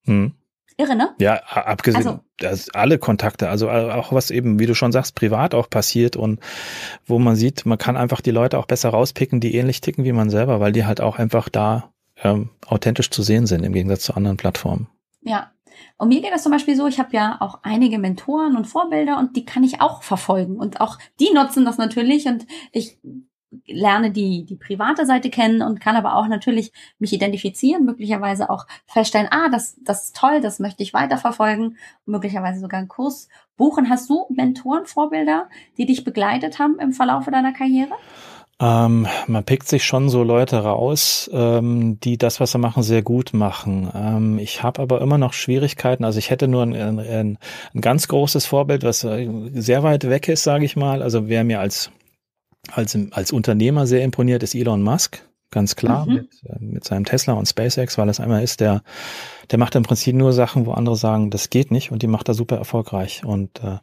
Hm. 0.05 0.34
Irre, 0.78 0.95
ne? 0.95 1.15
Ja, 1.19 1.41
abgesehen, 1.43 2.07
also, 2.07 2.19
dass 2.38 2.69
alle 2.69 2.99
Kontakte, 2.99 3.49
also 3.49 3.69
auch 3.69 4.13
was 4.13 4.30
eben, 4.30 4.59
wie 4.59 4.67
du 4.67 4.75
schon 4.75 4.91
sagst, 4.91 5.15
privat 5.15 5.55
auch 5.55 5.69
passiert 5.69 6.15
und 6.15 6.39
wo 7.07 7.17
man 7.17 7.36
sieht, 7.36 7.65
man 7.65 7.80
kann 7.80 7.97
einfach 7.97 8.21
die 8.21 8.32
Leute 8.32 8.59
auch 8.59 8.67
besser 8.67 8.89
rauspicken, 8.89 9.39
die 9.39 9.55
ähnlich 9.55 9.82
ticken 9.82 10.05
wie 10.05 10.11
man 10.11 10.30
selber, 10.30 10.59
weil 10.59 10.71
die 10.71 10.86
halt 10.86 11.01
auch 11.01 11.17
einfach 11.17 11.49
da 11.49 11.91
ähm, 12.23 12.49
authentisch 12.65 13.09
zu 13.09 13.23
sehen 13.23 13.47
sind 13.47 13.63
im 13.63 13.73
Gegensatz 13.73 14.03
zu 14.03 14.15
anderen 14.15 14.38
Plattformen. 14.38 14.88
Ja. 15.21 15.51
Und 15.97 16.09
mir 16.09 16.21
geht 16.21 16.32
das 16.32 16.43
zum 16.43 16.51
Beispiel 16.51 16.75
so, 16.75 16.88
ich 16.88 16.99
habe 16.99 17.09
ja 17.13 17.38
auch 17.39 17.59
einige 17.63 17.97
Mentoren 17.97 18.55
und 18.55 18.65
Vorbilder 18.65 19.17
und 19.17 19.36
die 19.36 19.45
kann 19.45 19.63
ich 19.63 19.82
auch 19.82 20.03
verfolgen. 20.03 20.57
Und 20.57 20.80
auch 20.80 20.99
die 21.19 21.32
nutzen 21.34 21.65
das 21.65 21.78
natürlich 21.78 22.28
und 22.28 22.45
ich 22.71 22.99
lerne 23.65 24.11
die, 24.11 24.45
die 24.45 24.55
private 24.55 25.05
Seite 25.05 25.29
kennen 25.29 25.61
und 25.61 25.79
kann 25.79 25.95
aber 25.95 26.15
auch 26.15 26.27
natürlich 26.27 26.71
mich 26.99 27.13
identifizieren, 27.13 27.85
möglicherweise 27.85 28.49
auch 28.49 28.65
feststellen, 28.85 29.27
ah, 29.31 29.49
das, 29.49 29.77
das 29.83 30.05
ist 30.05 30.15
toll, 30.15 30.41
das 30.41 30.59
möchte 30.59 30.83
ich 30.83 30.93
weiterverfolgen, 30.93 31.77
möglicherweise 32.05 32.59
sogar 32.59 32.79
einen 32.79 32.89
Kurs 32.89 33.29
buchen. 33.55 33.89
Hast 33.89 34.09
du 34.09 34.25
Mentoren, 34.29 34.85
Vorbilder, 34.85 35.49
die 35.77 35.85
dich 35.85 36.03
begleitet 36.03 36.59
haben 36.59 36.77
im 36.79 36.91
Verlaufe 36.91 37.31
deiner 37.31 37.53
Karriere? 37.53 37.93
Ähm, 38.59 39.05
man 39.27 39.43
pickt 39.43 39.67
sich 39.67 39.85
schon 39.85 40.09
so 40.09 40.23
Leute 40.23 40.57
raus, 40.57 41.29
ähm, 41.31 41.99
die 41.99 42.17
das, 42.17 42.39
was 42.39 42.53
sie 42.53 42.57
machen, 42.57 42.81
sehr 42.81 43.03
gut 43.03 43.33
machen. 43.33 43.89
Ähm, 43.93 44.39
ich 44.39 44.63
habe 44.63 44.81
aber 44.81 44.99
immer 45.01 45.19
noch 45.19 45.33
Schwierigkeiten. 45.33 46.03
Also 46.03 46.17
ich 46.17 46.31
hätte 46.31 46.47
nur 46.47 46.63
ein, 46.63 46.73
ein, 46.73 47.37
ein 47.75 47.81
ganz 47.81 48.07
großes 48.07 48.47
Vorbild, 48.47 48.83
was 48.83 49.01
sehr 49.01 49.83
weit 49.83 50.09
weg 50.09 50.27
ist, 50.27 50.43
sage 50.43 50.65
ich 50.65 50.75
mal. 50.75 51.03
Also 51.03 51.27
wer 51.27 51.43
mir 51.43 51.59
als 51.59 51.91
als, 52.74 52.97
als 53.11 53.32
Unternehmer 53.32 53.88
sehr 53.88 54.03
imponiert 54.03 54.43
ist 54.43 54.55
Elon 54.55 54.82
Musk, 54.82 55.24
ganz 55.51 55.76
klar, 55.76 56.05
mhm. 56.05 56.13
mit, 56.13 56.30
äh, 56.45 56.59
mit 56.59 56.84
seinem 56.84 57.05
Tesla 57.05 57.34
und 57.34 57.47
SpaceX, 57.47 57.97
weil 57.97 58.09
es 58.09 58.20
einmal 58.20 58.43
ist, 58.43 58.59
der, 58.59 58.84
der 59.51 59.59
macht 59.59 59.76
im 59.76 59.84
Prinzip 59.84 60.15
nur 60.15 60.34
Sachen, 60.34 60.65
wo 60.65 60.72
andere 60.72 60.95
sagen, 60.95 61.30
das 61.30 61.49
geht 61.49 61.72
nicht 61.72 61.91
und 61.91 62.01
die 62.01 62.07
macht 62.07 62.28
er 62.28 62.34
super 62.34 62.57
erfolgreich. 62.57 63.24
Und 63.26 63.63
äh, 63.63 63.78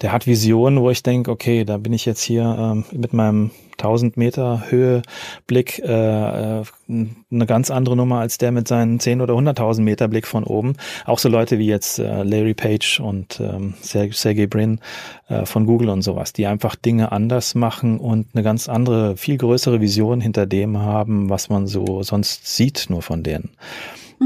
der 0.00 0.12
hat 0.12 0.26
Visionen, 0.26 0.80
wo 0.80 0.90
ich 0.90 1.02
denke, 1.02 1.30
okay, 1.30 1.64
da 1.64 1.78
bin 1.78 1.92
ich 1.92 2.06
jetzt 2.06 2.22
hier 2.22 2.44
ähm, 2.44 2.84
mit 2.92 3.12
meinem 3.12 3.50
1000 3.82 4.16
Meter 4.16 4.64
Höhe 4.68 5.02
Blick 5.46 5.80
äh, 5.80 6.60
äh, 6.60 6.64
eine 6.88 7.46
ganz 7.46 7.70
andere 7.70 7.96
Nummer 7.96 8.20
als 8.20 8.38
der 8.38 8.52
mit 8.52 8.68
seinen 8.68 9.00
10 9.00 9.20
oder 9.20 9.34
100.000 9.34 9.80
Meter 9.82 10.08
Blick 10.08 10.26
von 10.26 10.44
oben. 10.44 10.74
Auch 11.04 11.18
so 11.18 11.28
Leute 11.28 11.58
wie 11.58 11.66
jetzt 11.66 11.98
äh, 11.98 12.22
Larry 12.22 12.54
Page 12.54 13.00
und 13.00 13.40
ähm, 13.40 13.74
Sergey 13.80 14.46
Brin 14.46 14.80
äh, 15.28 15.44
von 15.46 15.66
Google 15.66 15.88
und 15.88 16.02
sowas, 16.02 16.32
die 16.32 16.46
einfach 16.46 16.76
Dinge 16.76 17.12
anders 17.12 17.54
machen 17.54 17.98
und 17.98 18.28
eine 18.34 18.42
ganz 18.42 18.68
andere, 18.68 19.16
viel 19.16 19.38
größere 19.38 19.80
Vision 19.80 20.20
hinter 20.20 20.46
dem 20.46 20.78
haben, 20.78 21.28
was 21.28 21.48
man 21.48 21.66
so 21.66 22.02
sonst 22.02 22.46
sieht 22.46 22.86
nur 22.88 23.02
von 23.02 23.22
denen. 23.22 23.50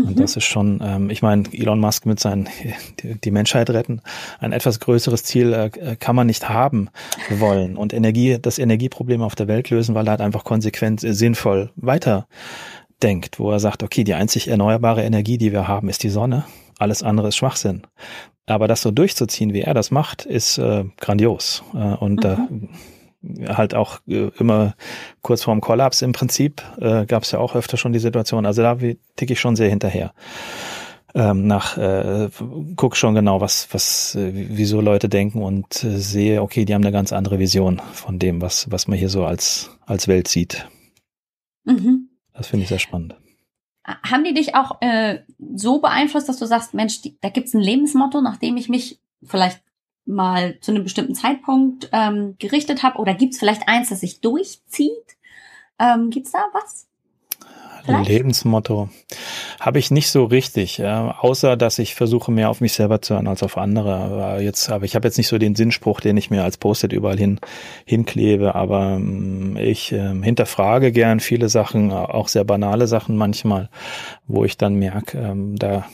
Und 0.05 0.17
mhm. 0.17 0.21
das 0.21 0.37
ist 0.37 0.45
schon, 0.45 0.81
ähm, 0.83 1.11
ich 1.11 1.23
meine, 1.23 1.45
Elon 1.53 1.81
Musk 1.81 2.07
mit 2.07 2.21
seinen 2.21 2.49
die, 3.03 3.15
die 3.25 3.31
Menschheit 3.31 3.71
retten, 3.71 4.03
ein 4.39 4.53
etwas 4.53 4.81
größeres 4.81 5.25
Ziel 5.25 5.53
äh, 5.53 5.97
kann 5.97 6.17
man 6.17 6.27
nicht 6.27 6.49
haben 6.49 6.91
wollen. 7.31 7.77
Und 7.77 7.93
Energie, 7.93 8.39
das 8.41 8.59
Energieproblem 8.59 9.23
auf 9.23 9.35
der 9.35 9.49
Welt 9.49 9.71
lösen, 9.71 9.95
weil 9.95 10.07
er 10.07 10.13
halt 10.13 10.21
einfach 10.21 10.45
konsequent 10.45 11.03
äh, 11.03 11.15
sinnvoll 11.15 11.71
weiter 11.77 12.27
denkt, 13.03 13.39
wo 13.39 13.51
er 13.51 13.61
sagt, 13.61 13.83
okay, 13.83 14.05
die 14.05 14.15
einzig 14.15 14.49
erneuerbare 14.49 15.03
Energie, 15.03 15.39
die 15.39 15.53
wir 15.53 15.69
haben, 15.69 15.89
ist 15.89 16.03
die 16.03 16.09
Sonne. 16.09 16.45
Alles 16.79 17.03
andere 17.03 17.29
ist 17.29 17.37
Schwachsinn. 17.37 17.83
Aber 18.47 18.69
das 18.69 18.81
so 18.81 18.91
durchzuziehen, 18.91 19.53
wie 19.53 19.63
er 19.63 19.75
das 19.75 19.91
macht, 19.91 20.25
ist 20.25 20.59
äh, 20.59 20.85
grandios. 20.99 21.63
Äh, 21.75 21.95
und 21.95 22.25
da 22.25 22.37
mhm 22.37 22.69
halt 23.49 23.75
auch 23.75 24.01
äh, 24.07 24.31
immer 24.39 24.75
kurz 25.23 25.45
vorm 25.45 25.61
Kollaps 25.61 26.03
im 26.03 26.13
Prinzip. 26.13 26.63
Äh, 26.81 27.07
Gab 27.07 27.23
es 27.23 27.33
ja 27.33 27.39
auch 27.39 27.55
öfter 27.55 27.77
schon 27.77 27.93
die 27.93 27.99
Situation. 27.99 28.47
Also 28.47 28.63
da 28.63 28.77
ticke 29.17 29.33
ich 29.33 29.41
schon 29.41 29.57
sehr 29.57 29.69
hinterher. 29.69 30.13
Ähm, 31.15 31.47
nach 31.47 31.79
äh, 31.79 32.29
guck 32.77 32.95
schon 32.97 33.15
genau, 33.15 33.41
was 33.41 33.69
was 33.73 34.15
äh, 34.17 34.33
wieso 34.35 34.83
Leute 34.83 35.09
denken 35.09 35.43
und 35.43 35.83
äh, 35.83 35.97
sehe, 35.97 36.43
okay, 36.43 36.67
die 36.67 36.75
haben 36.75 36.83
eine 36.83 36.93
ganz 36.93 37.13
andere 37.13 37.39
Vision 37.39 37.81
von 37.93 38.19
dem, 38.19 38.43
was 38.43 38.71
was 38.71 38.87
man 38.87 38.99
hier 38.99 39.09
so 39.09 39.25
als 39.25 39.71
als 39.87 40.09
Welt 40.09 40.29
sieht. 40.29 40.69
Mhm. 41.65 42.11
Das 42.35 42.49
finde 42.49 42.65
ich 42.65 42.69
sehr 42.69 42.79
spannend. 42.79 43.17
Haben 43.85 44.25
die 44.25 44.35
dich 44.35 44.55
auch 44.55 44.83
äh, 44.83 45.21
so 45.55 45.81
beeinflusst, 45.81 46.29
dass 46.29 46.39
du 46.39 46.47
sagst, 46.47 46.75
Mensch, 46.75 47.03
die, 47.03 47.17
da 47.21 47.29
gibt's 47.31 47.55
ein 47.55 47.61
Lebensmotto, 47.61 48.21
nach 48.21 48.37
dem 48.37 48.57
ich 48.57 48.69
mich 48.69 49.01
vielleicht 49.23 49.63
mal 50.07 50.59
zu 50.61 50.73
einem 50.73 50.85
bestimmten 50.85 51.15
Zeitpunkt 51.15 51.89
ähm, 51.93 52.37
gerichtet 52.39 52.83
habe? 52.83 52.99
Oder 52.99 53.15
gibt's 53.15 53.39
vielleicht 53.39 53.69
eins, 53.69 53.91
das 53.91 54.01
sich 54.01 54.21
durchzieht? 54.21 55.17
Ähm, 55.79 56.11
gibt's 56.11 56.33
da 56.33 56.47
was? 56.53 56.87
Vielleicht? 57.87 58.09
Lebensmotto 58.09 58.89
habe 59.61 59.79
ich 59.79 59.93
nicht 59.93 60.11
so 60.11 60.25
richtig, 60.25 60.79
ja, 60.79 61.17
außer 61.21 61.57
dass 61.57 61.79
ich 61.79 61.95
versuche 61.95 62.33
mehr 62.33 62.51
auf 62.51 62.61
mich 62.61 62.73
selber 62.73 63.01
zu 63.01 63.15
hören 63.15 63.29
als 63.29 63.45
auf 63.45 63.57
andere. 63.57 63.95
Aber 63.95 64.41
jetzt, 64.41 64.69
aber 64.71 64.85
ich 64.85 64.97
habe 64.97 65.07
jetzt 65.07 65.19
nicht 65.19 65.29
so 65.29 65.39
den 65.39 65.55
Sinnspruch, 65.55 66.01
den 66.01 66.17
ich 66.17 66.31
mir 66.31 66.43
als 66.43 66.57
Post-it 66.57 66.93
überall 66.93 67.17
hin 67.17 67.39
hinklebe. 67.85 68.57
Aber 68.57 68.97
ähm, 68.97 69.57
ich 69.57 69.93
äh, 69.93 70.15
hinterfrage 70.21 70.91
gern 70.91 71.21
viele 71.21 71.49
Sachen, 71.49 71.93
auch 71.93 72.29
sehr 72.29 72.45
banale 72.45 72.89
Sachen 72.89 73.17
manchmal, 73.17 73.71
wo 74.27 74.45
ich 74.45 74.57
dann 74.57 74.75
merke, 74.75 75.19
ähm, 75.19 75.57
da 75.57 75.87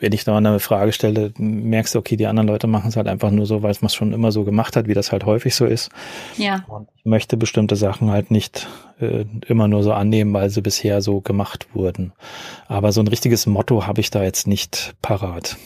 wenn 0.00 0.12
ich 0.12 0.24
da 0.24 0.36
eine 0.36 0.60
Frage 0.60 0.92
stelle, 0.92 1.32
merkst 1.38 1.94
du, 1.94 1.98
okay, 1.98 2.16
die 2.16 2.26
anderen 2.26 2.48
Leute 2.48 2.66
machen 2.66 2.88
es 2.88 2.96
halt 2.96 3.08
einfach 3.08 3.30
nur 3.30 3.46
so, 3.46 3.62
weil 3.62 3.72
man 3.80 3.86
es 3.86 3.94
schon 3.94 4.12
immer 4.12 4.30
so 4.30 4.44
gemacht 4.44 4.76
hat, 4.76 4.86
wie 4.86 4.94
das 4.94 5.12
halt 5.12 5.24
häufig 5.24 5.54
so 5.54 5.64
ist. 5.64 5.90
Ja. 6.36 6.64
Und 6.68 6.88
ich 6.94 7.04
möchte 7.04 7.36
bestimmte 7.36 7.76
Sachen 7.76 8.10
halt 8.10 8.30
nicht 8.30 8.68
äh, 9.00 9.24
immer 9.46 9.68
nur 9.68 9.82
so 9.82 9.92
annehmen, 9.92 10.34
weil 10.34 10.50
sie 10.50 10.60
bisher 10.60 11.00
so 11.00 11.20
gemacht 11.20 11.68
wurden. 11.74 12.12
Aber 12.68 12.92
so 12.92 13.00
ein 13.00 13.08
richtiges 13.08 13.46
Motto 13.46 13.86
habe 13.86 14.00
ich 14.00 14.10
da 14.10 14.22
jetzt 14.22 14.46
nicht 14.46 14.94
parat. 15.00 15.56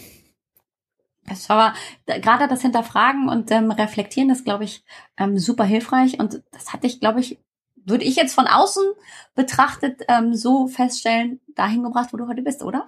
Es 1.28 1.48
war 1.48 1.74
gerade 2.06 2.46
das 2.46 2.62
Hinterfragen 2.62 3.28
und 3.28 3.50
ähm, 3.50 3.72
Reflektieren 3.72 4.30
ist, 4.30 4.44
glaube 4.44 4.64
ich, 4.64 4.84
ähm, 5.18 5.38
super 5.38 5.64
hilfreich. 5.64 6.20
Und 6.20 6.42
das 6.52 6.72
hatte 6.72 6.86
ich, 6.86 7.00
glaube 7.00 7.18
ich, 7.18 7.38
würde 7.84 8.04
ich 8.04 8.16
jetzt 8.16 8.34
von 8.34 8.46
außen 8.46 8.84
betrachtet 9.34 10.02
ähm, 10.08 10.34
so 10.34 10.68
feststellen, 10.68 11.40
dahin 11.54 11.82
gebracht, 11.82 12.12
wo 12.12 12.16
du 12.16 12.28
heute 12.28 12.42
bist, 12.42 12.62
oder? 12.62 12.86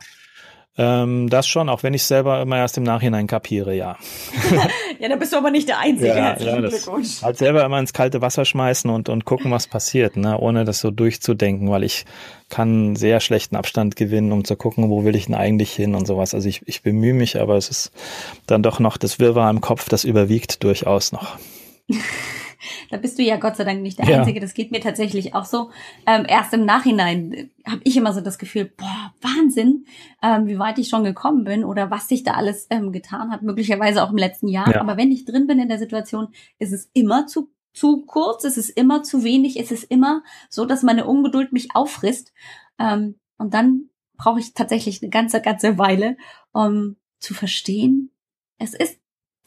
Ähm, 0.81 1.29
das 1.29 1.49
schon, 1.49 1.69
auch 1.69 1.83
wenn 1.83 1.93
ich 1.93 2.05
selber 2.05 2.41
immer 2.41 2.57
erst 2.57 2.79
im 2.79 2.85
Nachhinein 2.85 3.27
kapiere, 3.27 3.75
ja. 3.75 3.97
ja, 5.01 5.09
da 5.09 5.17
bist 5.17 5.33
du 5.33 5.37
aber 5.37 5.51
nicht 5.51 5.69
der 5.69 5.81
Einzige. 5.81 6.09
Ja, 6.11 6.39
ja, 6.39 6.61
Glückwunsch. 6.61 7.21
Halt 7.21 7.37
selber 7.37 7.65
immer 7.65 7.81
ins 7.81 7.93
kalte 7.93 8.23
Wasser 8.23 8.45
schmeißen 8.45 8.89
und, 8.89 9.09
und 9.09 9.25
gucken, 9.25 9.51
was 9.51 9.67
passiert, 9.67 10.17
ne? 10.17 10.39
ohne 10.39 10.65
das 10.65 10.79
so 10.79 10.93
durchzudenken, 10.93 11.69
weil 11.69 11.83
ich 11.83 12.05
kann 12.49 12.95
sehr 12.95 13.19
schlechten 13.19 13.57
Abstand 13.57 13.97
gewinnen, 13.97 14.31
um 14.31 14.45
zu 14.45 14.55
gucken, 14.55 14.89
wo 14.89 15.05
will 15.05 15.17
ich 15.17 15.27
denn 15.27 15.35
eigentlich 15.35 15.73
hin 15.73 15.97
und 15.97 16.07
sowas. 16.07 16.33
Also 16.33 16.49
ich, 16.49 16.63
ich 16.67 16.83
bemühe 16.83 17.13
mich, 17.13 17.41
aber 17.41 17.57
es 17.57 17.69
ist 17.69 17.91
dann 18.47 18.63
doch 18.63 18.79
noch 18.79 18.99
das 18.99 19.19
Wirrwarr 19.19 19.51
im 19.51 19.61
Kopf, 19.61 19.89
das 19.89 20.05
überwiegt 20.05 20.63
durchaus 20.63 21.11
noch. 21.11 21.39
da 22.91 22.97
bist 22.97 23.19
du 23.19 23.23
ja 23.23 23.37
Gott 23.37 23.57
sei 23.57 23.65
Dank 23.65 23.83
nicht 23.83 23.99
der 23.99 24.07
ja. 24.07 24.19
Einzige. 24.19 24.41
Das 24.41 24.55
geht 24.55 24.71
mir 24.71 24.81
tatsächlich 24.81 25.35
auch 25.35 25.45
so. 25.45 25.71
Ähm, 26.07 26.25
erst 26.29 26.53
im 26.55 26.65
Nachhinein 26.65 27.51
habe 27.67 27.81
ich 27.85 27.97
immer 27.97 28.13
so 28.13 28.21
das 28.21 28.39
Gefühl, 28.39 28.67
boah, 28.77 29.15
Wahnsinn, 29.21 29.87
ähm, 30.23 30.47
wie 30.47 30.59
weit 30.59 30.79
ich 30.79 30.89
schon 30.89 31.05
gekommen 31.05 31.45
bin 31.45 31.65
oder 31.65 31.91
was 31.91 32.09
sich 32.09 32.23
da 32.23 32.33
alles 32.33 32.67
ähm, 32.71 32.93
getan 32.93 33.31
hat, 33.31 33.43
möglicherweise 33.43 34.03
auch 34.03 34.11
im 34.11 34.19
letzten 34.19 34.49
Jahr. 34.49 34.71
Ja. 34.73 34.81
Aber 34.81 34.97
wenn 34.97 35.13
ich 35.13 35.25
drin 35.25 35.47
bin 35.47 35.59
in 35.59 35.69
der 35.69 35.79
Situation, 35.79 36.29
ist 36.59 36.73
es 36.73 36.91
immer 36.93 37.27
zu 37.27 37.51
zu 37.75 38.05
kurz, 38.07 38.43
es 38.43 38.57
ist 38.57 38.71
immer 38.71 39.05
zu 39.05 39.23
wenig, 39.23 39.61
es 39.61 39.71
ist 39.71 39.85
immer 39.85 40.25
so, 40.51 40.65
dass 40.65 40.83
meine 40.83 41.07
Ungeduld 41.07 41.53
mich 41.53 41.77
auffrisst. 41.77 42.33
Ähm, 42.79 43.21
und 43.37 43.55
dann 43.55 43.91
brauche 44.17 44.41
ich 44.41 44.53
tatsächlich 44.53 45.01
eine 45.01 45.11
ganze, 45.11 45.41
ganze 45.41 45.79
Weile, 45.79 46.17
um 46.53 46.97
zu 47.21 47.35
verstehen, 47.35 48.11
es 48.59 48.75
ist 48.75 48.99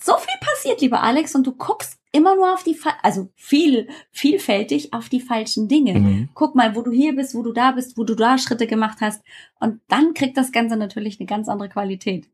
so 0.01 0.15
viel 0.17 0.39
passiert, 0.39 0.81
lieber 0.81 1.03
Alex, 1.03 1.35
und 1.35 1.45
du 1.45 1.53
guckst 1.53 1.99
immer 2.11 2.35
nur 2.35 2.53
auf 2.53 2.63
die, 2.63 2.77
also 3.01 3.29
viel, 3.35 3.87
vielfältig 4.11 4.93
auf 4.93 5.09
die 5.09 5.21
falschen 5.21 5.67
Dinge. 5.67 5.99
Mhm. 5.99 6.29
Guck 6.33 6.55
mal, 6.55 6.75
wo 6.75 6.81
du 6.81 6.91
hier 6.91 7.15
bist, 7.15 7.35
wo 7.35 7.41
du 7.41 7.53
da 7.53 7.71
bist, 7.71 7.97
wo 7.97 8.03
du 8.03 8.15
da 8.15 8.37
Schritte 8.37 8.67
gemacht 8.67 8.97
hast. 9.01 9.21
Und 9.59 9.79
dann 9.87 10.13
kriegt 10.13 10.37
das 10.37 10.51
Ganze 10.51 10.77
natürlich 10.77 11.19
eine 11.19 11.27
ganz 11.27 11.47
andere 11.47 11.69
Qualität. 11.69 12.27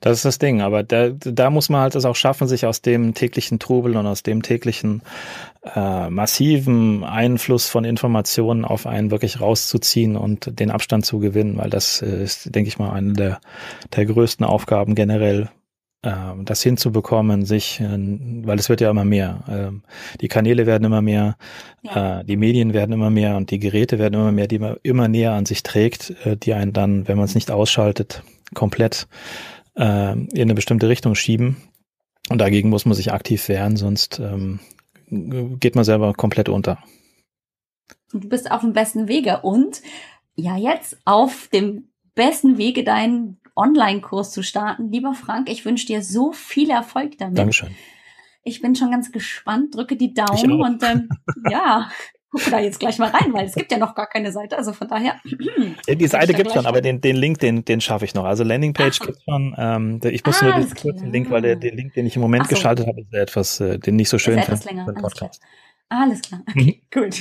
Das 0.00 0.16
ist 0.18 0.24
das 0.24 0.38
Ding, 0.38 0.62
aber 0.62 0.82
da, 0.82 1.10
da 1.10 1.50
muss 1.50 1.68
man 1.68 1.82
halt 1.82 1.94
es 1.94 2.06
auch 2.06 2.16
schaffen, 2.16 2.48
sich 2.48 2.64
aus 2.64 2.80
dem 2.80 3.12
täglichen 3.12 3.58
Trubel 3.58 3.96
und 3.96 4.06
aus 4.06 4.22
dem 4.22 4.42
täglichen 4.42 5.02
äh, 5.74 6.08
massiven 6.08 7.04
Einfluss 7.04 7.68
von 7.68 7.84
Informationen 7.84 8.64
auf 8.64 8.86
einen 8.86 9.10
wirklich 9.10 9.40
rauszuziehen 9.40 10.16
und 10.16 10.58
den 10.58 10.70
Abstand 10.70 11.04
zu 11.04 11.18
gewinnen, 11.18 11.58
weil 11.58 11.68
das 11.68 12.00
ist, 12.00 12.54
denke 12.54 12.68
ich 12.68 12.78
mal, 12.78 12.90
eine 12.90 13.12
der, 13.12 13.40
der 13.94 14.06
größten 14.06 14.46
Aufgaben 14.46 14.94
generell 14.94 15.50
ähm, 16.02 16.46
das 16.46 16.62
hinzubekommen, 16.62 17.44
sich, 17.44 17.78
äh, 17.80 17.88
weil 17.90 18.58
es 18.58 18.70
wird 18.70 18.80
ja 18.80 18.90
immer 18.90 19.04
mehr. 19.04 19.44
Ähm, 19.48 19.82
die 20.20 20.28
Kanäle 20.28 20.64
werden 20.64 20.84
immer 20.84 21.02
mehr, 21.02 21.36
ja. 21.82 22.20
Äh, 22.20 22.24
die 22.24 22.38
Medien 22.38 22.72
werden 22.72 22.92
immer 22.92 23.10
mehr 23.10 23.36
und 23.36 23.50
die 23.50 23.58
Geräte 23.58 23.98
werden 23.98 24.14
immer 24.14 24.32
mehr, 24.32 24.46
die 24.46 24.58
man 24.58 24.76
immer 24.82 25.08
näher 25.08 25.32
an 25.32 25.44
sich 25.44 25.62
trägt, 25.62 26.14
äh, 26.24 26.38
die 26.38 26.54
einen 26.54 26.72
dann, 26.72 27.06
wenn 27.06 27.18
man 27.18 27.26
es 27.26 27.34
nicht 27.34 27.50
ausschaltet, 27.50 28.22
komplett 28.54 29.08
in 29.76 29.86
eine 30.34 30.54
bestimmte 30.54 30.88
Richtung 30.88 31.14
schieben. 31.14 31.56
Und 32.28 32.38
dagegen 32.38 32.68
muss 32.68 32.84
man 32.84 32.94
sich 32.94 33.12
aktiv 33.12 33.48
wehren, 33.48 33.76
sonst 33.76 34.18
ähm, 34.18 34.58
geht 35.08 35.74
man 35.74 35.84
selber 35.84 36.12
komplett 36.12 36.48
unter. 36.48 36.78
Du 38.12 38.28
bist 38.28 38.50
auf 38.50 38.60
dem 38.60 38.72
besten 38.72 39.08
Wege 39.08 39.40
und 39.42 39.80
ja, 40.34 40.56
jetzt 40.56 40.98
auf 41.04 41.48
dem 41.52 41.88
besten 42.14 42.58
Wege, 42.58 42.84
deinen 42.84 43.39
Online-Kurs 43.56 44.32
zu 44.32 44.42
starten. 44.42 44.90
Lieber 44.90 45.14
Frank, 45.14 45.48
ich 45.50 45.64
wünsche 45.64 45.86
dir 45.86 46.02
so 46.02 46.32
viel 46.32 46.70
Erfolg 46.70 47.18
damit. 47.18 47.38
Dankeschön. 47.38 47.74
Ich 48.42 48.62
bin 48.62 48.74
schon 48.74 48.90
ganz 48.90 49.12
gespannt, 49.12 49.74
drücke 49.74 49.96
die 49.96 50.14
Daumen 50.14 50.60
und 50.60 50.82
ähm, 50.82 51.08
ja, 51.50 51.90
gucke 52.30 52.50
da 52.50 52.60
jetzt 52.60 52.80
gleich 52.80 52.98
mal 52.98 53.10
rein, 53.10 53.32
weil 53.32 53.46
es 53.46 53.54
gibt 53.54 53.70
ja 53.70 53.78
noch 53.78 53.94
gar 53.94 54.06
keine 54.06 54.32
Seite, 54.32 54.56
also 54.56 54.72
von 54.72 54.88
daher. 54.88 55.20
die 55.88 56.06
Seite 56.06 56.32
gibt 56.32 56.52
schon, 56.52 56.64
aber 56.64 56.80
den, 56.80 57.00
den 57.00 57.16
Link, 57.16 57.38
den, 57.40 57.64
den 57.64 57.80
schaffe 57.80 58.04
ich 58.04 58.14
noch. 58.14 58.24
Also 58.24 58.44
Landingpage 58.44 59.00
gibt 59.00 59.18
schon. 59.24 59.54
Ähm, 59.58 60.00
ich 60.04 60.24
muss 60.24 60.42
ah, 60.42 60.56
nur 60.56 60.64
den 60.64 60.74
kurzen 60.74 61.12
Link, 61.12 61.30
weil 61.30 61.42
der, 61.42 61.56
den 61.56 61.76
Link, 61.76 61.94
den 61.94 62.06
ich 62.06 62.16
im 62.16 62.22
Moment 62.22 62.44
so. 62.44 62.54
geschaltet 62.54 62.86
habe, 62.86 63.00
ist 63.00 63.12
etwas, 63.12 63.60
äh, 63.60 63.78
den 63.78 63.96
nicht 63.96 64.08
so 64.08 64.18
schön 64.18 64.34
finde. 64.34 64.46
Etwas 64.46 64.64
länger. 64.64 64.86
Podcast. 64.86 65.42
Alles 65.92 66.22
klar. 66.22 66.42
Okay, 66.48 66.80
mhm. 66.80 67.00
gut. 67.00 67.16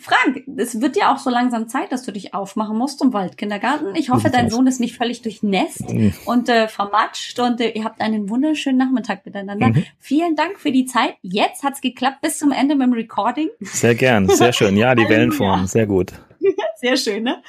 Frank, 0.00 0.42
es 0.56 0.80
wird 0.80 0.96
ja 0.96 1.14
auch 1.14 1.18
so 1.18 1.30
langsam 1.30 1.68
Zeit, 1.68 1.92
dass 1.92 2.02
du 2.02 2.10
dich 2.10 2.34
aufmachen 2.34 2.76
musst 2.76 2.98
zum 2.98 3.12
Waldkindergarten. 3.12 3.94
Ich 3.94 4.10
hoffe, 4.10 4.28
dein 4.28 4.50
Sohn 4.50 4.66
ist 4.66 4.80
nicht 4.80 4.96
völlig 4.96 5.22
durchnässt 5.22 5.88
mhm. 5.88 6.12
und 6.24 6.48
äh, 6.48 6.66
vermatscht 6.66 7.38
und 7.38 7.60
äh, 7.60 7.70
ihr 7.70 7.84
habt 7.84 8.00
einen 8.00 8.28
wunderschönen 8.28 8.76
Nachmittag 8.76 9.24
miteinander. 9.24 9.68
Mhm. 9.68 9.84
Vielen 10.00 10.34
Dank 10.34 10.58
für 10.58 10.72
die 10.72 10.84
Zeit. 10.84 11.14
Jetzt 11.22 11.62
hat's 11.62 11.80
geklappt 11.80 12.22
bis 12.22 12.38
zum 12.38 12.50
Ende 12.50 12.74
mit 12.74 12.88
dem 12.88 12.92
Recording. 12.92 13.50
Sehr 13.60 13.94
gern, 13.94 14.28
sehr 14.28 14.52
schön. 14.52 14.76
Ja, 14.76 14.96
die 14.96 15.02
Wellenform, 15.08 15.66
sehr 15.66 15.86
gut. 15.86 16.12
Sehr 16.76 16.96
schön, 16.96 17.22
ne? 17.22 17.40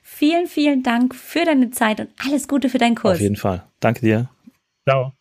Vielen, 0.00 0.46
vielen 0.46 0.84
Dank 0.84 1.16
für 1.16 1.44
deine 1.44 1.72
Zeit 1.72 1.98
und 1.98 2.10
alles 2.24 2.46
Gute 2.46 2.68
für 2.68 2.78
deinen 2.78 2.94
Kurs. 2.94 3.14
Auf 3.14 3.20
jeden 3.20 3.34
Fall. 3.34 3.64
Danke 3.80 4.02
dir. 4.02 4.30
Ciao. 4.88 5.14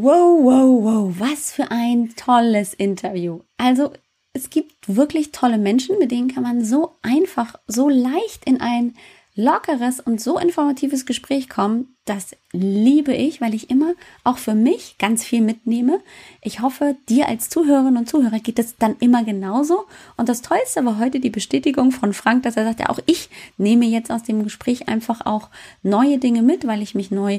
Wow, 0.00 0.44
wow, 0.44 0.84
wow, 0.84 1.14
was 1.18 1.50
für 1.50 1.72
ein 1.72 2.14
tolles 2.14 2.72
Interview. 2.72 3.40
Also 3.56 3.90
es 4.32 4.48
gibt 4.48 4.72
wirklich 4.86 5.32
tolle 5.32 5.58
Menschen, 5.58 5.98
mit 5.98 6.12
denen 6.12 6.32
kann 6.32 6.44
man 6.44 6.64
so 6.64 6.92
einfach, 7.02 7.56
so 7.66 7.88
leicht 7.88 8.44
in 8.44 8.60
ein 8.60 8.94
lockeres 9.34 9.98
und 9.98 10.20
so 10.20 10.38
informatives 10.38 11.04
Gespräch 11.04 11.48
kommen. 11.48 11.96
Das 12.04 12.36
liebe 12.52 13.12
ich, 13.12 13.40
weil 13.40 13.54
ich 13.54 13.70
immer 13.70 13.94
auch 14.24 14.38
für 14.38 14.54
mich 14.54 14.98
ganz 14.98 15.24
viel 15.24 15.40
mitnehme. 15.40 16.00
Ich 16.42 16.60
hoffe, 16.60 16.96
dir 17.08 17.28
als 17.28 17.48
Zuhörerin 17.48 17.96
und 17.96 18.08
Zuhörer 18.08 18.38
geht 18.38 18.58
es 18.58 18.76
dann 18.76 18.96
immer 18.98 19.22
genauso. 19.24 19.86
Und 20.16 20.28
das 20.28 20.42
Tollste 20.42 20.84
war 20.84 20.98
heute 20.98 21.20
die 21.20 21.30
Bestätigung 21.30 21.92
von 21.92 22.12
Frank, 22.12 22.44
dass 22.44 22.56
er 22.56 22.64
sagte, 22.64 22.88
auch 22.88 22.98
ich 23.06 23.30
nehme 23.58 23.86
jetzt 23.86 24.10
aus 24.10 24.22
dem 24.22 24.42
Gespräch 24.42 24.88
einfach 24.88 25.26
auch 25.26 25.50
neue 25.82 26.18
Dinge 26.18 26.42
mit, 26.42 26.66
weil 26.66 26.82
ich 26.82 26.96
mich 26.96 27.10
neu 27.10 27.38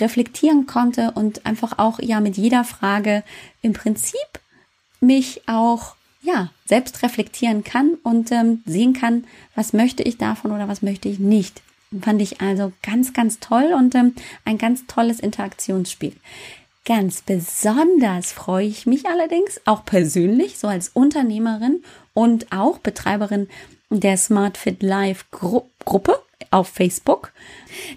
reflektieren 0.00 0.66
konnte 0.66 1.12
und 1.12 1.46
einfach 1.46 1.78
auch 1.78 1.98
ja 2.00 2.20
mit 2.20 2.36
jeder 2.36 2.64
Frage 2.64 3.22
im 3.62 3.72
Prinzip 3.72 4.16
mich 5.00 5.42
auch 5.46 5.96
ja, 6.22 6.50
selbst 6.64 7.02
reflektieren 7.02 7.62
kann 7.62 7.94
und 8.02 8.32
ähm, 8.32 8.62
sehen 8.66 8.92
kann, 8.92 9.24
was 9.54 9.72
möchte 9.72 10.02
ich 10.02 10.18
davon 10.18 10.50
oder 10.50 10.68
was 10.68 10.82
möchte 10.82 11.08
ich 11.08 11.18
nicht. 11.18 11.62
Fand 12.00 12.20
ich 12.20 12.40
also 12.40 12.72
ganz, 12.82 13.12
ganz 13.12 13.38
toll 13.38 13.72
und 13.76 13.94
ähm, 13.94 14.14
ein 14.44 14.58
ganz 14.58 14.86
tolles 14.86 15.20
Interaktionsspiel. 15.20 16.14
Ganz 16.84 17.22
besonders 17.22 18.32
freue 18.32 18.66
ich 18.66 18.86
mich 18.86 19.06
allerdings 19.06 19.60
auch 19.64 19.84
persönlich, 19.84 20.58
so 20.58 20.68
als 20.68 20.88
Unternehmerin 20.88 21.82
und 22.12 22.52
auch 22.52 22.78
Betreiberin 22.78 23.48
der 23.90 24.16
Smart 24.16 24.56
Fit 24.56 24.82
Live 24.82 25.30
Gru 25.30 25.62
Gruppe 25.84 26.20
auf 26.50 26.68
Facebook, 26.68 27.32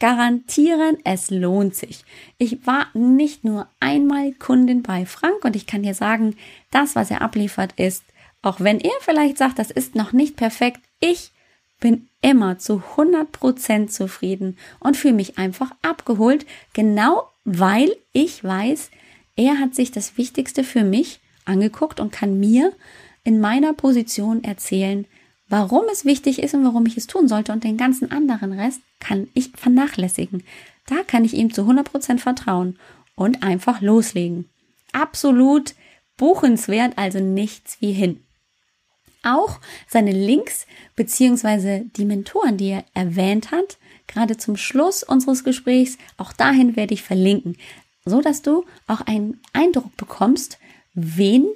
garantieren, 0.00 0.98
es 1.04 1.30
lohnt 1.30 1.76
sich. 1.76 2.04
Ich 2.38 2.66
war 2.66 2.88
nicht 2.94 3.44
nur 3.44 3.68
einmal 3.78 4.32
Kundin 4.32 4.82
bei 4.82 5.06
Frank 5.06 5.44
und 5.44 5.54
ich 5.54 5.66
kann 5.66 5.82
dir 5.82 5.94
sagen, 5.94 6.36
das, 6.70 6.96
was 6.96 7.10
er 7.10 7.22
abliefert, 7.22 7.78
ist, 7.78 8.04
auch 8.42 8.60
wenn 8.60 8.80
er 8.80 8.92
vielleicht 9.00 9.38
sagt, 9.38 9.58
das 9.58 9.70
ist 9.70 9.94
noch 9.94 10.12
nicht 10.12 10.36
perfekt, 10.36 10.80
ich 11.00 11.32
bin 11.80 12.08
immer 12.20 12.58
zu 12.58 12.82
100% 12.96 13.88
zufrieden 13.88 14.56
und 14.78 14.96
fühle 14.96 15.14
mich 15.14 15.38
einfach 15.38 15.72
abgeholt, 15.82 16.46
genau 16.72 17.28
weil 17.44 17.96
ich 18.12 18.44
weiß, 18.44 18.90
er 19.36 19.58
hat 19.58 19.74
sich 19.74 19.90
das 19.90 20.18
Wichtigste 20.18 20.64
für 20.64 20.84
mich 20.84 21.20
angeguckt 21.44 22.00
und 22.00 22.12
kann 22.12 22.38
mir 22.38 22.72
in 23.24 23.40
meiner 23.40 23.72
Position 23.72 24.44
erzählen, 24.44 25.06
warum 25.48 25.84
es 25.90 26.04
wichtig 26.04 26.42
ist 26.42 26.54
und 26.54 26.64
warum 26.64 26.86
ich 26.86 26.96
es 26.96 27.06
tun 27.06 27.28
sollte 27.28 27.52
und 27.52 27.64
den 27.64 27.76
ganzen 27.76 28.12
anderen 28.12 28.52
Rest 28.52 28.80
kann 29.00 29.28
ich 29.34 29.50
vernachlässigen. 29.56 30.44
Da 30.86 31.02
kann 31.06 31.24
ich 31.24 31.34
ihm 31.34 31.52
zu 31.52 31.62
100% 31.62 32.18
vertrauen 32.18 32.78
und 33.14 33.42
einfach 33.42 33.80
loslegen. 33.80 34.48
Absolut 34.92 35.74
buchenswert, 36.16 36.96
also 36.96 37.20
nichts 37.20 37.78
wie 37.80 37.92
hin. 37.92 38.22
Auch 39.22 39.60
seine 39.88 40.12
Links 40.12 40.66
beziehungsweise 40.96 41.84
die 41.96 42.04
Mentoren, 42.04 42.56
die 42.56 42.70
er 42.70 42.84
erwähnt 42.94 43.50
hat, 43.50 43.78
gerade 44.06 44.36
zum 44.36 44.56
Schluss 44.56 45.02
unseres 45.02 45.44
Gesprächs, 45.44 45.98
auch 46.16 46.32
dahin 46.32 46.76
werde 46.76 46.94
ich 46.94 47.02
verlinken, 47.02 47.56
so 48.04 48.20
dass 48.20 48.42
du 48.42 48.64
auch 48.86 49.02
einen 49.02 49.40
Eindruck 49.52 49.96
bekommst, 49.96 50.58
wen 50.94 51.46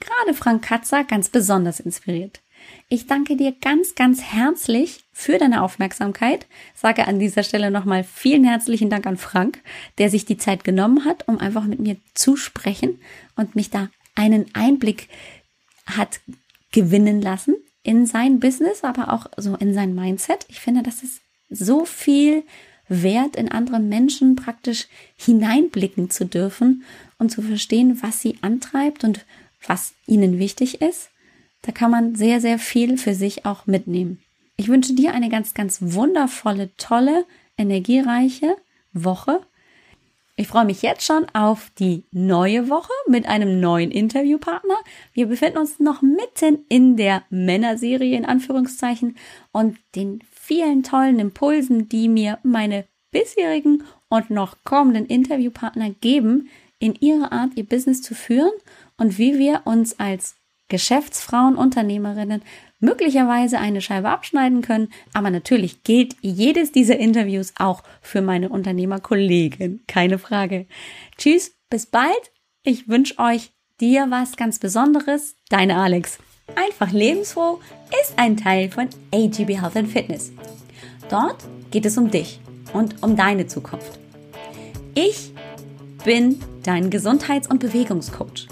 gerade 0.00 0.34
Frank 0.34 0.62
Katzer 0.62 1.04
ganz 1.04 1.28
besonders 1.28 1.80
inspiriert. 1.80 2.40
Ich 2.88 3.06
danke 3.06 3.36
dir 3.36 3.52
ganz, 3.52 3.94
ganz 3.94 4.22
herzlich 4.22 5.04
für 5.12 5.38
deine 5.38 5.62
Aufmerksamkeit. 5.62 6.46
Sage 6.74 7.06
an 7.06 7.18
dieser 7.18 7.42
Stelle 7.42 7.70
nochmal 7.70 8.04
vielen 8.04 8.44
herzlichen 8.44 8.90
Dank 8.90 9.06
an 9.06 9.16
Frank, 9.16 9.60
der 9.98 10.10
sich 10.10 10.24
die 10.24 10.38
Zeit 10.38 10.64
genommen 10.64 11.04
hat, 11.04 11.28
um 11.28 11.38
einfach 11.38 11.64
mit 11.64 11.80
mir 11.80 11.96
zu 12.14 12.36
sprechen 12.36 13.00
und 13.36 13.54
mich 13.54 13.70
da 13.70 13.90
einen 14.14 14.46
Einblick 14.54 15.08
hat 15.86 16.20
gewinnen 16.74 17.22
lassen 17.22 17.54
in 17.84 18.04
sein 18.04 18.40
Business, 18.40 18.82
aber 18.82 19.12
auch 19.12 19.26
so 19.36 19.54
in 19.54 19.72
sein 19.72 19.94
Mindset. 19.94 20.44
Ich 20.48 20.60
finde, 20.60 20.82
das 20.82 21.02
ist 21.02 21.20
so 21.48 21.84
viel 21.84 22.42
wert, 22.88 23.36
in 23.36 23.50
andere 23.50 23.78
Menschen 23.78 24.34
praktisch 24.34 24.88
hineinblicken 25.16 26.10
zu 26.10 26.26
dürfen 26.26 26.82
und 27.18 27.30
zu 27.30 27.42
verstehen, 27.42 28.02
was 28.02 28.20
sie 28.20 28.38
antreibt 28.42 29.04
und 29.04 29.24
was 29.66 29.94
ihnen 30.06 30.38
wichtig 30.38 30.82
ist. 30.82 31.10
Da 31.62 31.70
kann 31.70 31.92
man 31.92 32.16
sehr, 32.16 32.40
sehr 32.40 32.58
viel 32.58 32.98
für 32.98 33.14
sich 33.14 33.46
auch 33.46 33.66
mitnehmen. 33.66 34.20
Ich 34.56 34.68
wünsche 34.68 34.94
dir 34.94 35.14
eine 35.14 35.28
ganz, 35.28 35.54
ganz 35.54 35.78
wundervolle, 35.80 36.70
tolle, 36.76 37.24
energiereiche 37.56 38.56
Woche. 38.92 39.40
Ich 40.36 40.48
freue 40.48 40.64
mich 40.64 40.82
jetzt 40.82 41.06
schon 41.06 41.26
auf 41.32 41.70
die 41.78 42.06
neue 42.10 42.68
Woche 42.68 42.92
mit 43.06 43.26
einem 43.26 43.60
neuen 43.60 43.92
Interviewpartner. 43.92 44.74
Wir 45.12 45.26
befinden 45.26 45.58
uns 45.58 45.78
noch 45.78 46.02
mitten 46.02 46.64
in 46.68 46.96
der 46.96 47.22
Männerserie 47.30 48.16
in 48.16 48.24
Anführungszeichen 48.24 49.16
und 49.52 49.78
den 49.94 50.24
vielen 50.32 50.82
tollen 50.82 51.20
Impulsen, 51.20 51.88
die 51.88 52.08
mir 52.08 52.40
meine 52.42 52.84
bisherigen 53.12 53.84
und 54.08 54.30
noch 54.30 54.56
kommenden 54.64 55.06
Interviewpartner 55.06 55.90
geben, 55.90 56.48
in 56.80 56.96
ihrer 56.96 57.30
Art 57.30 57.52
ihr 57.54 57.64
Business 57.64 58.02
zu 58.02 58.16
führen 58.16 58.52
und 58.96 59.18
wie 59.18 59.38
wir 59.38 59.62
uns 59.66 60.00
als 60.00 60.34
Geschäftsfrauen, 60.68 61.54
Unternehmerinnen 61.54 62.42
möglicherweise 62.84 63.58
eine 63.58 63.80
Scheibe 63.80 64.10
abschneiden 64.10 64.62
können. 64.62 64.88
Aber 65.12 65.30
natürlich 65.30 65.82
gilt 65.82 66.16
jedes 66.20 66.70
dieser 66.70 66.98
Interviews 66.98 67.52
auch 67.58 67.82
für 68.00 68.20
meine 68.20 68.50
Unternehmerkollegen. 68.50 69.82
Keine 69.86 70.18
Frage. 70.18 70.66
Tschüss, 71.16 71.56
bis 71.70 71.86
bald. 71.86 72.32
Ich 72.62 72.88
wünsche 72.88 73.18
euch 73.18 73.52
dir 73.80 74.06
was 74.10 74.36
ganz 74.36 74.58
Besonderes. 74.58 75.36
Deine 75.48 75.76
Alex. 75.76 76.18
Einfach 76.54 76.92
lebensfroh 76.92 77.60
ist 78.02 78.18
ein 78.18 78.36
Teil 78.36 78.70
von 78.70 78.88
AGB 79.12 79.60
Health 79.60 79.76
and 79.76 79.90
Fitness. 79.90 80.32
Dort 81.08 81.44
geht 81.70 81.86
es 81.86 81.96
um 81.96 82.10
dich 82.10 82.38
und 82.72 83.02
um 83.02 83.16
deine 83.16 83.46
Zukunft. 83.46 83.98
Ich 84.94 85.32
bin 86.04 86.38
dein 86.62 86.90
Gesundheits- 86.90 87.48
und 87.48 87.60
Bewegungscoach. 87.60 88.48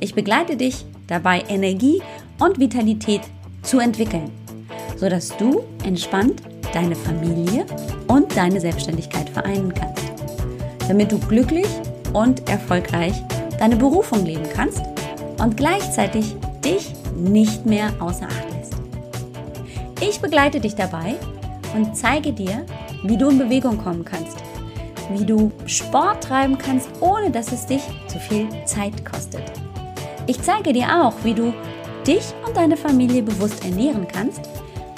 Ich 0.00 0.14
begleite 0.14 0.56
dich 0.56 0.84
dabei, 1.08 1.44
Energie 1.48 2.00
und 2.38 2.58
Vitalität 2.58 3.22
zu 3.62 3.78
entwickeln, 3.78 4.30
sodass 4.96 5.36
du 5.36 5.62
entspannt 5.84 6.42
deine 6.72 6.94
Familie 6.94 7.66
und 8.08 8.36
deine 8.36 8.60
Selbstständigkeit 8.60 9.28
vereinen 9.28 9.72
kannst, 9.72 10.04
damit 10.88 11.12
du 11.12 11.18
glücklich 11.18 11.66
und 12.12 12.48
erfolgreich 12.48 13.14
deine 13.58 13.76
Berufung 13.76 14.24
leben 14.24 14.48
kannst 14.54 14.82
und 15.38 15.56
gleichzeitig 15.56 16.36
dich 16.64 16.92
nicht 17.16 17.66
mehr 17.66 17.92
außer 18.00 18.26
Acht 18.26 18.50
lässt. 18.56 18.74
Ich 20.00 20.20
begleite 20.20 20.60
dich 20.60 20.74
dabei 20.74 21.14
und 21.74 21.96
zeige 21.96 22.32
dir, 22.32 22.64
wie 23.04 23.16
du 23.16 23.28
in 23.28 23.38
Bewegung 23.38 23.78
kommen 23.78 24.04
kannst, 24.04 24.36
wie 25.10 25.24
du 25.24 25.50
Sport 25.66 26.24
treiben 26.24 26.58
kannst, 26.58 26.88
ohne 27.00 27.30
dass 27.30 27.52
es 27.52 27.66
dich 27.66 27.82
zu 28.08 28.18
viel 28.18 28.48
Zeit 28.64 29.04
kostet. 29.04 29.42
Ich 30.26 30.40
zeige 30.42 30.72
dir 30.72 30.86
auch, 31.02 31.14
wie 31.24 31.34
du 31.34 31.52
dich 32.06 32.34
und 32.46 32.56
deine 32.56 32.76
Familie 32.76 33.22
bewusst 33.22 33.64
ernähren 33.64 34.06
kannst. 34.08 34.42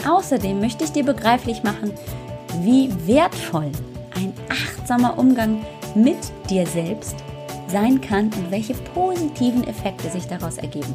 Außerdem 0.07 0.61
möchte 0.61 0.85
ich 0.85 0.93
dir 0.93 1.05
begreiflich 1.05 1.63
machen, 1.63 1.93
wie 2.61 2.91
wertvoll 3.07 3.71
ein 4.15 4.33
achtsamer 4.49 5.19
Umgang 5.19 5.65
mit 5.95 6.19
dir 6.51 6.67
selbst 6.67 7.17
sein 7.69 8.01
kann 8.01 8.27
und 8.27 8.51
welche 8.51 8.75
positiven 8.75 9.67
Effekte 9.67 10.11
sich 10.11 10.27
daraus 10.27 10.59
ergeben. 10.59 10.95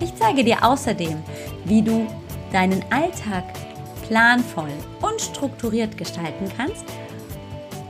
Ich 0.00 0.14
zeige 0.14 0.44
dir 0.44 0.64
außerdem, 0.64 1.22
wie 1.64 1.82
du 1.82 2.06
deinen 2.52 2.84
Alltag 2.90 3.44
planvoll 4.06 4.70
und 5.00 5.20
strukturiert 5.20 5.96
gestalten 5.96 6.50
kannst 6.56 6.84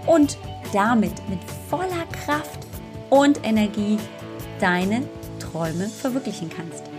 und 0.06 0.38
damit 0.72 1.12
mit 1.28 1.38
voller 1.68 2.06
Kraft 2.24 2.60
und 3.10 3.44
Energie 3.44 3.98
deine 4.60 5.02
Träume 5.38 5.88
verwirklichen 5.88 6.50
kannst. 6.54 6.89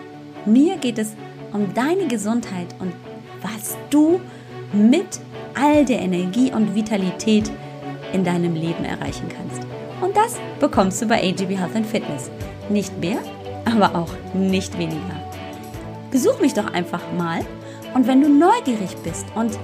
Mir 0.45 0.77
geht 0.77 0.97
es 0.97 1.13
um 1.53 1.73
deine 1.73 2.07
Gesundheit 2.07 2.68
und 2.80 2.93
was 3.41 3.77
du 3.89 4.19
mit 4.73 5.19
all 5.53 5.85
der 5.85 5.99
Energie 5.99 6.51
und 6.51 6.73
Vitalität 6.73 7.51
in 8.13 8.23
deinem 8.23 8.55
Leben 8.55 8.84
erreichen 8.84 9.27
kannst. 9.30 9.61
Und 10.01 10.15
das 10.18 10.38
bekommst 10.59 11.01
du 11.01 11.05
bei 11.05 11.22
AGB 11.22 11.57
Health 11.57 11.76
and 11.76 11.85
Fitness. 11.85 12.31
Nicht 12.69 12.97
mehr, 12.99 13.19
aber 13.65 13.95
auch 13.95 14.09
nicht 14.34 14.77
weniger. 14.77 15.22
Besuch 16.09 16.39
mich 16.41 16.53
doch 16.53 16.73
einfach 16.73 17.01
mal 17.18 17.41
und 17.93 18.07
wenn 18.07 18.22
du 18.22 18.30
neugierig 18.30 18.95
bist 19.03 19.26
und 19.35 19.57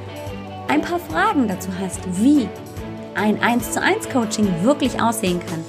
ein 0.67 0.81
paar 0.81 0.99
Fragen 0.99 1.47
dazu 1.47 1.69
hast, 1.79 2.01
wie 2.21 2.47
ein 3.15 3.41
1 3.41 3.71
zu 3.71 3.81
1 3.81 4.09
Coaching 4.09 4.47
wirklich 4.63 5.01
aussehen 5.01 5.39
kann, 5.39 5.63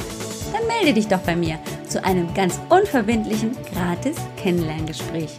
melde 0.69 0.93
dich 0.93 1.09
doch 1.09 1.21
bei 1.21 1.35
mir 1.35 1.59
zu 1.89 2.05
einem 2.05 2.33
ganz 2.35 2.61
unverbindlichen, 2.69 3.57
gratis 3.73 4.17
Kennenlerngespräch. 4.37 5.39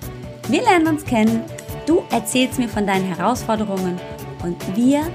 Wir 0.50 0.64
lernen 0.64 0.88
uns 0.88 1.06
kennen, 1.06 1.44
du 1.86 2.04
erzählst 2.12 2.60
mir 2.60 2.68
von 2.68 2.86
deinen 2.86 3.06
Herausforderungen 3.06 3.98
und 4.44 4.58
wir 4.76 5.10